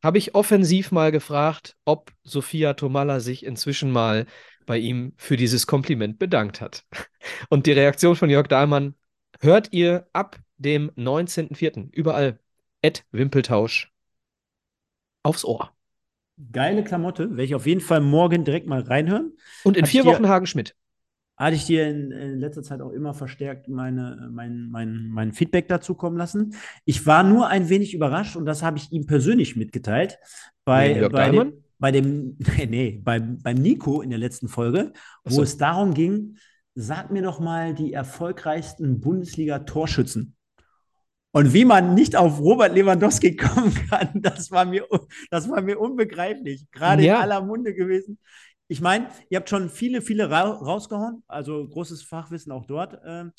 Habe 0.04 0.20
ich 0.20 0.36
offensiv 0.36 0.92
mal 0.92 1.12
gefragt, 1.12 1.76
ob 1.86 2.12
Sophia 2.24 2.74
Tomalla 2.74 3.20
sich 3.20 3.46
inzwischen 3.46 3.92
mal 3.92 4.26
bei 4.66 4.78
ihm 4.78 5.14
für 5.18 5.38
dieses 5.38 5.66
Kompliment 5.68 6.20
bedankt 6.20 6.62
hat. 6.62 6.86
Und 7.50 7.66
die 7.66 7.72
Reaktion 7.72 8.16
von 8.16 8.30
Jörg 8.30 8.48
Dahlmann 8.48 8.96
hört 9.40 9.70
ihr 9.72 10.08
ab 10.14 10.40
dem 10.58 10.92
19.04. 10.92 11.92
überall. 11.92 12.40
Ed 12.82 13.06
Wimpeltausch 13.12 13.92
aufs 15.24 15.46
Ohr. 15.46 15.72
Geile 16.52 16.84
Klamotte, 16.84 17.32
werde 17.32 17.44
ich 17.44 17.56
auf 17.56 17.68
jeden 17.68 17.82
Fall 17.82 18.02
morgen 18.02 18.44
direkt 18.44 18.68
mal 18.68 18.82
reinhören. 18.82 19.34
Und 19.64 19.78
in 19.78 19.84
Hat 19.84 19.90
vier 19.90 20.06
Wochen 20.06 20.28
Hagen 20.28 20.46
Schmidt. 20.48 20.76
Hatte 21.38 21.56
ich 21.56 21.66
dir 21.66 21.88
in, 21.88 22.12
in 22.12 22.40
letzter 22.40 22.62
Zeit 22.62 22.82
auch 22.82 22.92
immer 22.92 23.14
verstärkt 23.14 23.68
meine, 23.68 24.30
mein, 24.32 24.70
mein, 24.70 25.08
mein 25.10 25.34
Feedback 25.34 25.68
dazu 25.68 25.96
kommen 25.96 26.18
lassen. 26.18 26.56
Ich 26.86 27.06
war 27.06 27.24
nur 27.24 27.48
ein 27.48 27.70
wenig 27.70 27.94
überrascht 27.94 28.36
und 28.36 28.46
das 28.46 28.64
habe 28.64 28.78
ich 28.78 28.92
ihm 28.92 29.06
persönlich 29.06 29.56
mitgeteilt. 29.56 30.20
Bei, 30.66 30.96
Jörg 30.96 31.12
bei, 31.12 31.30
dem, 31.30 31.54
bei 31.80 31.92
dem, 31.92 32.38
nee, 32.58 32.66
nee, 32.68 33.02
beim, 33.04 33.40
beim 33.40 33.58
Nico 33.58 34.02
in 34.02 34.10
der 34.10 34.20
letzten 34.20 34.48
Folge, 34.48 34.92
Ach 34.94 35.32
wo 35.32 35.36
so. 35.36 35.42
es 35.44 35.58
darum 35.58 35.94
ging, 35.94 36.38
sag 36.76 37.12
mir 37.12 37.24
doch 37.24 37.40
mal 37.40 37.74
die 37.74 37.94
erfolgreichsten 37.94 39.02
Bundesliga-Torschützen. 39.02 40.36
Und 41.34 41.54
wie 41.54 41.64
man 41.66 41.94
nicht 41.94 42.16
auf 42.16 42.40
Robert 42.40 42.74
Lewandowski 42.76 43.36
kommen 43.38 43.74
kann, 43.90 44.10
das 44.22 44.52
war 44.52 44.66
mir, 44.66 44.86
das 45.30 45.50
war 45.50 45.62
mir 45.62 45.80
unbegreiflich. 45.80 46.70
Gerade 46.72 47.04
Ja. 47.04 47.16
in 47.18 47.22
aller 47.22 47.42
Munde 47.42 47.74
gewesen. 47.74 48.20
Ich 48.68 48.82
meine, 48.82 49.08
ihr 49.30 49.38
habt 49.38 49.50
schon 49.50 49.70
viele, 49.70 50.02
viele 50.02 50.30
ra 50.30 50.44
rausgehauen, 50.44 51.24
also 51.28 51.68
großes 51.68 52.04
Fachwissen 52.04 52.52
auch 52.52 52.66
dort. 52.66 52.98
ähm, 53.06 53.32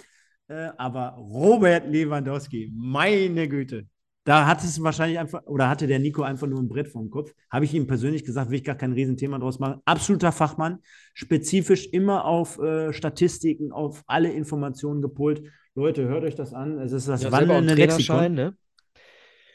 äh, 0.49 0.69
aber 0.77 1.11
Robert 1.19 1.87
Lewandowski, 1.89 2.73
meine 2.75 3.49
Güte, 3.49 3.87
da 4.25 4.47
hat 4.47 4.63
es 4.63 4.83
wahrscheinlich 4.83 5.19
einfach, 5.19 5.43
oder 5.47 5.69
hatte 5.69 5.87
der 5.87 5.99
Nico 5.99 6.23
einfach 6.23 6.47
nur 6.47 6.61
ein 6.61 6.69
Brett 6.69 6.89
vor 6.89 7.01
dem 7.03 7.11
Kopf. 7.11 7.33
Habe 7.51 7.65
ich 7.65 7.75
ihm 7.75 7.87
persönlich 7.87 8.25
gesagt, 8.25 8.51
will 8.51 8.59
ich 8.59 8.65
gar 8.65 8.75
kein 8.77 8.93
Riesenthema 8.93 9.39
draus 9.39 9.59
machen. 9.59 9.81
Absoluter 9.85 10.31
Fachmann, 10.33 10.79
spezifisch 11.15 11.87
immer 11.89 12.25
auf 12.25 12.59
äh, 12.59 12.93
Statistiken, 12.93 13.73
auf 13.73 14.03
alle 14.07 14.31
Informationen 14.31 15.01
gepolt. 15.03 15.43
Leute, 15.75 16.05
hört 16.09 16.25
euch 16.25 16.35
das 16.35 16.53
an. 16.55 16.79
Es 16.79 16.93
ist 16.93 17.09
das 17.09 17.23
Ja, 17.23 17.33
wandelnde 17.33 17.75
Trainerschein, 17.75 18.35
Lexikon. 18.35 18.35
ne? 18.35 18.57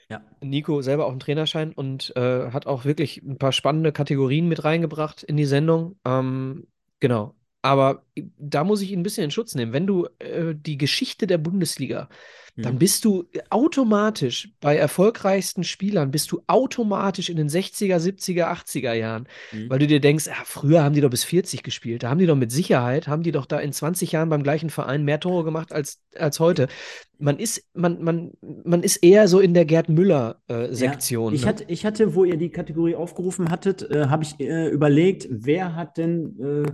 Ja. 0.09 0.21
Nico 0.41 0.81
selber 0.81 1.05
auch 1.05 1.11
einen 1.11 1.19
Trainerschein 1.19 1.73
und 1.73 2.15
äh, 2.15 2.51
hat 2.51 2.65
auch 2.65 2.85
wirklich 2.85 3.21
ein 3.23 3.37
paar 3.37 3.51
spannende 3.51 3.91
Kategorien 3.91 4.47
mit 4.47 4.63
reingebracht 4.63 5.23
in 5.23 5.37
die 5.37 5.45
Sendung. 5.45 5.99
Ähm, 6.05 6.67
genau. 6.99 7.36
Aber 7.67 8.03
da 8.37 8.63
muss 8.63 8.81
ich 8.81 8.91
ihn 8.91 8.99
ein 9.01 9.03
bisschen 9.03 9.25
in 9.25 9.31
Schutz 9.31 9.53
nehmen. 9.55 9.73
Wenn 9.73 9.85
du 9.87 10.07
äh, 10.19 10.55
die 10.55 10.77
Geschichte 10.77 11.27
der 11.27 11.37
Bundesliga, 11.37 12.07
dann 12.55 12.73
Mhm. 12.75 12.79
bist 12.79 13.05
du 13.05 13.25
automatisch 13.51 14.49
bei 14.61 14.75
erfolgreichsten 14.77 15.63
Spielern, 15.63 16.09
bist 16.09 16.31
du 16.31 16.41
automatisch 16.47 17.29
in 17.29 17.37
den 17.37 17.49
60er, 17.49 17.99
70er, 17.99 18.47
80er 18.47 18.93
Jahren, 18.93 19.27
Mhm. 19.51 19.69
weil 19.69 19.77
du 19.79 19.85
dir 19.85 19.99
denkst, 19.99 20.25
ja, 20.25 20.33
früher 20.43 20.81
haben 20.83 20.95
die 20.95 21.01
doch 21.01 21.11
bis 21.11 21.23
40 21.23 21.61
gespielt. 21.61 22.01
Da 22.03 22.09
haben 22.09 22.17
die 22.17 22.25
doch 22.25 22.35
mit 22.37 22.51
Sicherheit, 22.51 23.07
haben 23.07 23.21
die 23.21 23.31
doch 23.31 23.45
da 23.45 23.59
in 23.59 23.73
20 23.73 24.13
Jahren 24.13 24.29
beim 24.29 24.41
gleichen 24.43 24.69
Verein 24.71 25.03
mehr 25.03 25.19
Tore 25.19 25.43
gemacht 25.43 25.71
als, 25.71 26.01
als 26.15 26.39
heute. 26.39 26.67
Man 27.19 27.37
ist, 27.37 27.63
man, 27.73 28.01
man, 28.01 28.31
man 28.63 28.81
ist 28.81 28.97
eher 29.03 29.27
so 29.27 29.39
in 29.39 29.53
der 29.53 29.65
Gerd 29.65 29.89
Müller-Sektion. 29.89 31.33
Ja, 31.33 31.35
ich, 31.35 31.41
ne? 31.43 31.47
hatte, 31.49 31.65
ich 31.67 31.85
hatte, 31.85 32.15
wo 32.15 32.23
ihr 32.23 32.37
die 32.37 32.49
Kategorie 32.49 32.95
aufgerufen 32.95 33.51
hattet, 33.51 33.83
äh, 33.91 34.05
habe 34.07 34.23
ich 34.23 34.39
äh, 34.39 34.69
überlegt, 34.69 35.27
wer 35.29 35.75
hat 35.75 35.97
denn 35.97 36.39
äh, 36.39 36.61
äh, 36.61 36.71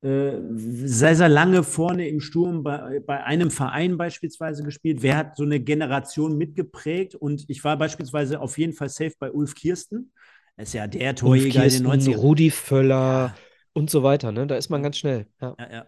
sehr, 0.00 1.16
sehr 1.16 1.28
lange 1.28 1.62
vorne 1.64 2.08
im 2.08 2.20
Sturm 2.20 2.62
bei, 2.62 3.00
bei 3.04 3.24
einem 3.24 3.50
Verein 3.50 3.96
beispielsweise 3.96 4.62
gespielt? 4.62 5.02
Wer 5.02 5.16
hat 5.16 5.36
so 5.36 5.42
eine 5.44 5.58
Generation 5.60 6.36
mitgeprägt? 6.38 7.14
Und 7.14 7.44
ich 7.48 7.64
war 7.64 7.76
beispielsweise 7.76 8.40
auf 8.40 8.58
jeden 8.58 8.72
Fall 8.74 8.88
safe 8.88 9.14
bei 9.18 9.30
Ulf 9.32 9.54
Kirsten. 9.54 10.12
Er 10.56 10.62
ist 10.62 10.74
ja 10.74 10.86
der 10.86 11.14
Torjäger 11.14 11.64
in 11.64 11.70
den 11.70 11.90
Kirsten, 11.90 12.12
90ern. 12.12 12.16
Rudi 12.16 12.50
Völler 12.50 12.94
Ja. 12.94 13.34
und 13.72 13.90
so 13.90 14.02
weiter. 14.02 14.30
Ne? 14.32 14.46
Da 14.46 14.56
ist 14.56 14.70
man 14.70 14.82
ganz 14.82 14.98
schnell. 14.98 15.26
Ja. 15.40 15.54
Ja, 15.58 15.72
ja. 15.72 15.86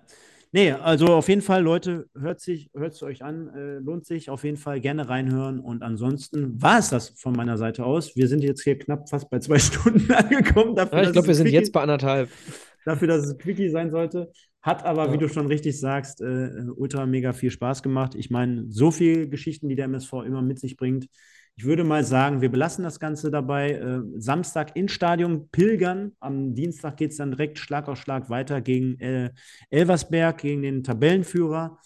Nee, 0.53 0.73
also 0.73 1.07
auf 1.15 1.29
jeden 1.29 1.43
Fall, 1.43 1.63
Leute, 1.63 2.09
hört 2.19 2.41
sich, 2.41 2.71
hört 2.75 2.95
es 2.95 3.03
euch 3.05 3.23
an, 3.23 3.51
äh, 3.55 3.79
lohnt 3.79 4.05
sich 4.05 4.31
auf 4.31 4.43
jeden 4.43 4.57
Fall 4.57 4.81
gerne 4.81 5.09
reinhören. 5.09 5.61
Und 5.61 5.85
ansonsten 5.85 6.61
war 6.61 6.81
es 6.81 6.89
das 6.89 7.11
von 7.11 7.35
meiner 7.35 7.57
Seite 7.57 7.85
aus. 7.85 8.17
Wir 8.17 8.27
sind 8.27 8.43
jetzt 8.43 8.65
hier 8.65 8.77
knapp 8.77 9.09
fast 9.09 9.31
bei 9.31 9.39
zwei 9.39 9.59
Stunden 9.61 10.11
angekommen. 10.13 10.75
Dafür, 10.75 10.99
Ja, 10.99 11.05
ich 11.05 11.13
glaube, 11.13 11.29
wir 11.29 11.37
sind 11.37 11.51
jetzt 11.51 11.73
bei 11.73 11.83
anderthalb. 11.83 12.29
Dafür, 12.85 13.09
dass 13.09 13.27
es 13.27 13.39
Quickie 13.39 13.69
sein 13.71 13.91
sollte. 13.91 14.31
Hat 14.63 14.85
aber, 14.85 15.07
Ja. 15.07 15.13
wie 15.13 15.19
du 15.19 15.29
schon 15.29 15.47
richtig 15.47 15.79
sagst, 15.79 16.21
äh, 16.21 16.51
ultra 16.77 17.07
mega 17.07 17.33
viel 17.33 17.51
Spaß 17.51 17.83
gemacht. 17.83 18.15
Ich 18.15 18.31
meine, 18.31 18.67
so 18.69 18.91
viele 18.91 19.29
Geschichten, 19.29 19.69
die 19.69 19.75
der 19.77 19.87
MSV 19.87 20.13
immer 20.27 20.43
mit 20.43 20.59
sich 20.59 20.77
bringt. 20.77 21.07
Ich 21.57 21.65
würde 21.65 21.85
mal 21.85 22.05
sagen, 22.05 22.41
wir 22.41 22.51
belassen 22.51 22.85
das 22.85 23.01
Ganze 23.01 23.31
dabei. 23.31 23.73
Äh, 23.73 24.01
Samstag 24.17 24.77
ins 24.77 24.93
Stadion 24.93 25.49
pilgern. 25.51 26.13
Am 26.21 26.55
Dienstag 26.55 26.97
geht 26.97 27.11
es 27.11 27.17
dann 27.19 27.33
direkt 27.33 27.59
Schlag 27.59 27.89
auf 27.89 27.99
Schlag 27.99 28.31
weiter 28.31 28.61
gegen 28.61 28.99
äh, 29.01 29.31
Elversberg, 29.71 30.39
gegen 30.39 30.63
den 30.63 30.83
Tabellenführer. 30.83 31.79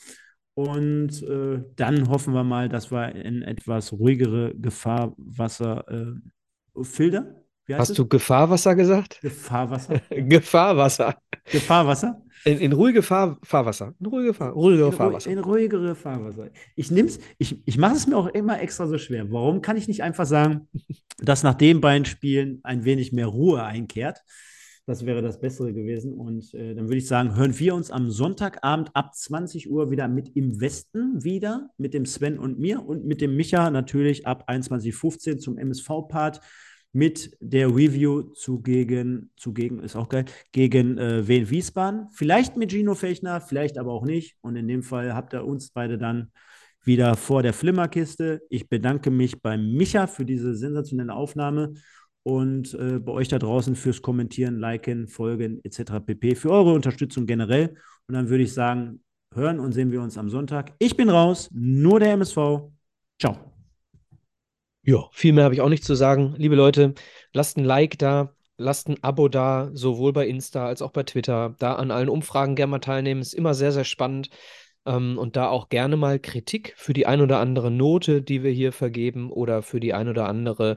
Und 0.55 1.23
äh, 1.25 1.63
dann 1.75 2.09
hoffen 2.09 2.35
wir 2.35 2.45
mal, 2.45 2.69
dass 2.69 2.93
wir 2.93 3.15
in 3.17 3.43
etwas 3.43 3.93
ruhigere 3.93 4.55
Gefahrwasser 4.55 5.85
äh, 5.89 6.85
Filter. 6.85 7.44
Hast 7.73 7.91
es? 7.91 7.97
du 7.97 8.07
Gefahrwasser 8.07 8.75
gesagt? 8.75 9.21
Gefahrwasser? 9.23 10.01
Gefahrwasser. 10.11 11.17
Gefahrwasser? 11.51 12.23
In, 12.45 12.59
in 12.59 12.73
ruhige 12.73 13.03
Fahr 13.03 13.39
Fahrwasser. 13.43 13.95
In 13.99 14.07
ruhige, 14.07 14.35
Fahr 14.35 14.53
ruhige 14.53 14.85
In, 14.87 14.93
Fahrwasser. 14.93 15.31
in 15.31 15.39
ruhigere 15.39 15.95
Fahrwasser. 15.95 16.51
Ich 16.77 16.91
nimm's, 16.91 17.19
ich, 17.39 17.63
ich 17.67 17.79
mache 17.79 17.95
es 17.95 18.07
mir 18.07 18.17
auch 18.17 18.27
immer 18.27 18.61
extra 18.61 18.87
so 18.87 18.99
schwer. 18.99 19.31
Warum 19.33 19.63
kann 19.63 19.79
ich 19.79 19.89
nicht 19.89 20.03
einfach 20.03 20.27
sagen, 20.27 20.69
dass 21.19 21.43
nach 21.43 21.55
den 21.55 21.81
beiden 21.81 22.05
Spielen 22.05 22.61
ein 22.63 22.85
wenig 22.85 23.13
mehr 23.13 23.27
Ruhe 23.29 23.63
einkehrt? 23.63 24.19
Das 24.87 25.07
wäre 25.07 25.23
das 25.23 25.41
Bessere 25.41 25.73
gewesen. 25.73 26.13
Und 26.13 26.53
äh, 26.53 26.75
dann 26.75 26.89
würde 26.89 26.99
ich 26.99 27.09
sagen, 27.09 27.35
hören 27.37 27.59
wir 27.59 27.75
uns 27.75 27.91
am 27.91 28.11
Sonntagabend 28.11 28.91
ab 28.93 29.15
20 29.15 29.71
Uhr 29.71 29.91
wieder 29.91 30.09
mit 30.09 30.37
im 30.37 30.61
Westen 30.61 31.25
wieder, 31.25 31.71
mit 31.79 31.95
dem 31.95 32.05
Sven 32.05 32.39
und 32.39 32.59
mir 32.59 32.85
und 32.85 33.07
mit 33.07 33.23
dem 33.23 33.35
Micha 33.37 33.71
natürlich 33.71 34.27
ab 34.27 34.51
21.15 34.51 35.31
Uhr 35.33 35.39
zum 35.39 35.57
MSV-Part 35.57 36.43
mit 36.95 37.37
der 37.41 37.69
Review 37.69 38.23
zu 38.35 38.61
gegen, 38.61 39.31
zu 39.37 39.53
gegen, 39.53 39.81
ist 39.81 39.97
auch 39.97 40.09
geil, 40.09 40.25
gegen 40.53 40.97
äh, 40.97 41.27
Wien 41.27 41.51
Wiesbaden. 41.51 42.09
Vielleicht 42.13 42.57
mit 42.57 42.71
Gino 42.71 42.95
Fechner, 42.95 43.41
vielleicht 43.41 43.79
aber 43.79 43.93
auch 43.93 44.05
nicht. 44.05 44.37
Und 44.41 44.57
in 44.57 44.69
dem 44.69 44.83
Fall 44.83 45.13
habt 45.13 45.35
ihr 45.35 45.45
uns 45.45 45.71
beide 45.71 45.99
dann 45.99 46.31
wieder 46.85 47.17
vor 47.17 47.43
der 47.43 47.53
Flimmerkiste. 47.53 48.43
Ich 48.49 48.69
bedanke 48.69 49.11
mich 49.11 49.43
beim 49.43 49.73
Micha 49.73 50.07
für 50.07 50.25
diese 50.25 50.55
sensationelle 50.55 51.15
Aufnahme 51.15 51.75
und 52.23 52.75
äh, 52.75 53.01
bei 53.01 53.13
euch 53.13 53.29
da 53.29 53.39
draußen 53.39 53.75
fürs 53.75 54.01
Kommentieren, 54.01 54.59
Liken, 54.59 55.09
Folgen 55.09 55.61
etc. 55.65 56.01
pp. 56.07 56.37
Für 56.37 56.51
eure 56.51 56.75
Unterstützung 56.75 57.27
generell. 57.27 57.77
Und 58.07 58.15
dann 58.15 58.29
würde 58.29 58.45
ich 58.45 58.53
sagen, 58.53 59.03
hören 59.35 59.59
und 59.59 59.73
sehen 59.73 59.91
wir 59.91 60.01
uns 60.01 60.17
am 60.17 60.31
Sonntag. 60.31 60.75
Ich 60.79 60.97
bin 60.97 61.11
raus, 61.11 61.51
nur 61.53 61.99
der 61.99 62.13
MSV. 62.13 62.71
Ciao. 63.19 63.54
Ja, 64.87 65.09
viel 65.13 65.33
mehr 65.33 65.45
habe 65.45 65.55
ich 65.55 65.63
auch 65.63 65.69
nicht 65.71 65.85
zu 65.85 65.95
sagen. 65.95 66.35
Liebe 66.37 66.55
Leute, 66.57 66.95
lasst 67.33 67.57
ein 67.57 67.65
Like 67.65 67.99
da, 67.99 68.35
lasst 68.59 68.89
ein 68.89 69.03
Abo 69.03 69.29
da, 69.29 69.71
sowohl 69.73 70.13
bei 70.13 70.27
Insta 70.27 70.67
als 70.67 70.83
auch 70.83 70.91
bei 70.91 71.05
Twitter. 71.05 71.55
Da 71.59 71.75
an 71.77 71.91
allen 71.91 72.11
Umfragen 72.11 72.55
gerne 72.55 72.71
mal 72.71 72.79
teilnehmen, 72.81 73.23
ist 73.23 73.33
immer 73.33 73.55
sehr, 73.55 73.73
sehr 73.73 73.85
spannend. 73.85 74.29
Ähm, 74.85 75.17
und 75.19 75.37
da 75.37 75.49
auch 75.49 75.71
gerne 75.71 75.97
mal 75.97 76.19
Kritik 76.19 76.75
für 76.77 76.93
die 76.93 77.07
ein 77.07 77.23
oder 77.23 77.41
andere 77.41 77.71
Note, 77.71 78.21
die 78.21 78.43
wir 78.43 78.51
hier 78.51 78.73
vergeben 78.73 79.31
oder 79.33 79.63
für 79.63 79.81
die 79.81 79.95
ein 79.95 80.09
oder 80.09 80.29
andere 80.29 80.77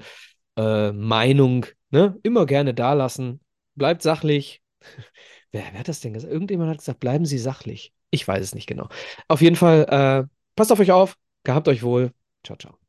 äh, 0.56 0.94
Meinung, 0.94 1.66
ne? 1.92 2.18
Immer 2.24 2.46
gerne 2.46 2.74
da 2.74 2.94
lassen. 2.94 3.42
Bleibt 3.76 4.02
sachlich. 4.02 4.62
Wer, 5.52 5.64
wer 5.72 5.80
hat 5.80 5.88
das 5.88 6.02
denn 6.02 6.14
gesagt? 6.14 6.32
Irgendjemand 6.32 6.70
hat 6.70 6.80
gesagt, 6.80 7.00
bleiben 7.00 7.26
Sie 7.26 7.38
sachlich. 7.38 7.94
Ich 8.12 8.28
weiß 8.28 8.44
es 8.44 8.54
nicht 8.54 8.68
genau. 8.68 8.90
Auf 9.30 9.42
jeden 9.42 9.56
Fall, 9.56 9.86
äh, 9.90 10.28
passt 10.58 10.74
auf 10.74 10.80
euch 10.82 10.92
auf, 10.92 11.16
gehabt 11.46 11.70
euch 11.70 11.84
wohl. 11.84 12.12
Ciao, 12.44 12.58
ciao. 12.58 12.87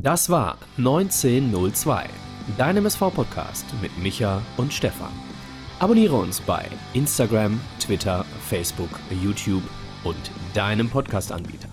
Das 0.00 0.30
war 0.30 0.56
1902, 0.78 2.08
dein 2.56 2.78
MSV-Podcast 2.78 3.66
mit 3.82 3.96
Micha 3.98 4.40
und 4.56 4.72
Stefan. 4.72 5.12
Abonniere 5.80 6.16
uns 6.16 6.40
bei 6.40 6.66
Instagram, 6.94 7.60
Twitter, 7.78 8.24
Facebook, 8.48 8.88
YouTube 9.22 9.62
und 10.02 10.16
deinem 10.54 10.88
Podcast-Anbieter. 10.88 11.68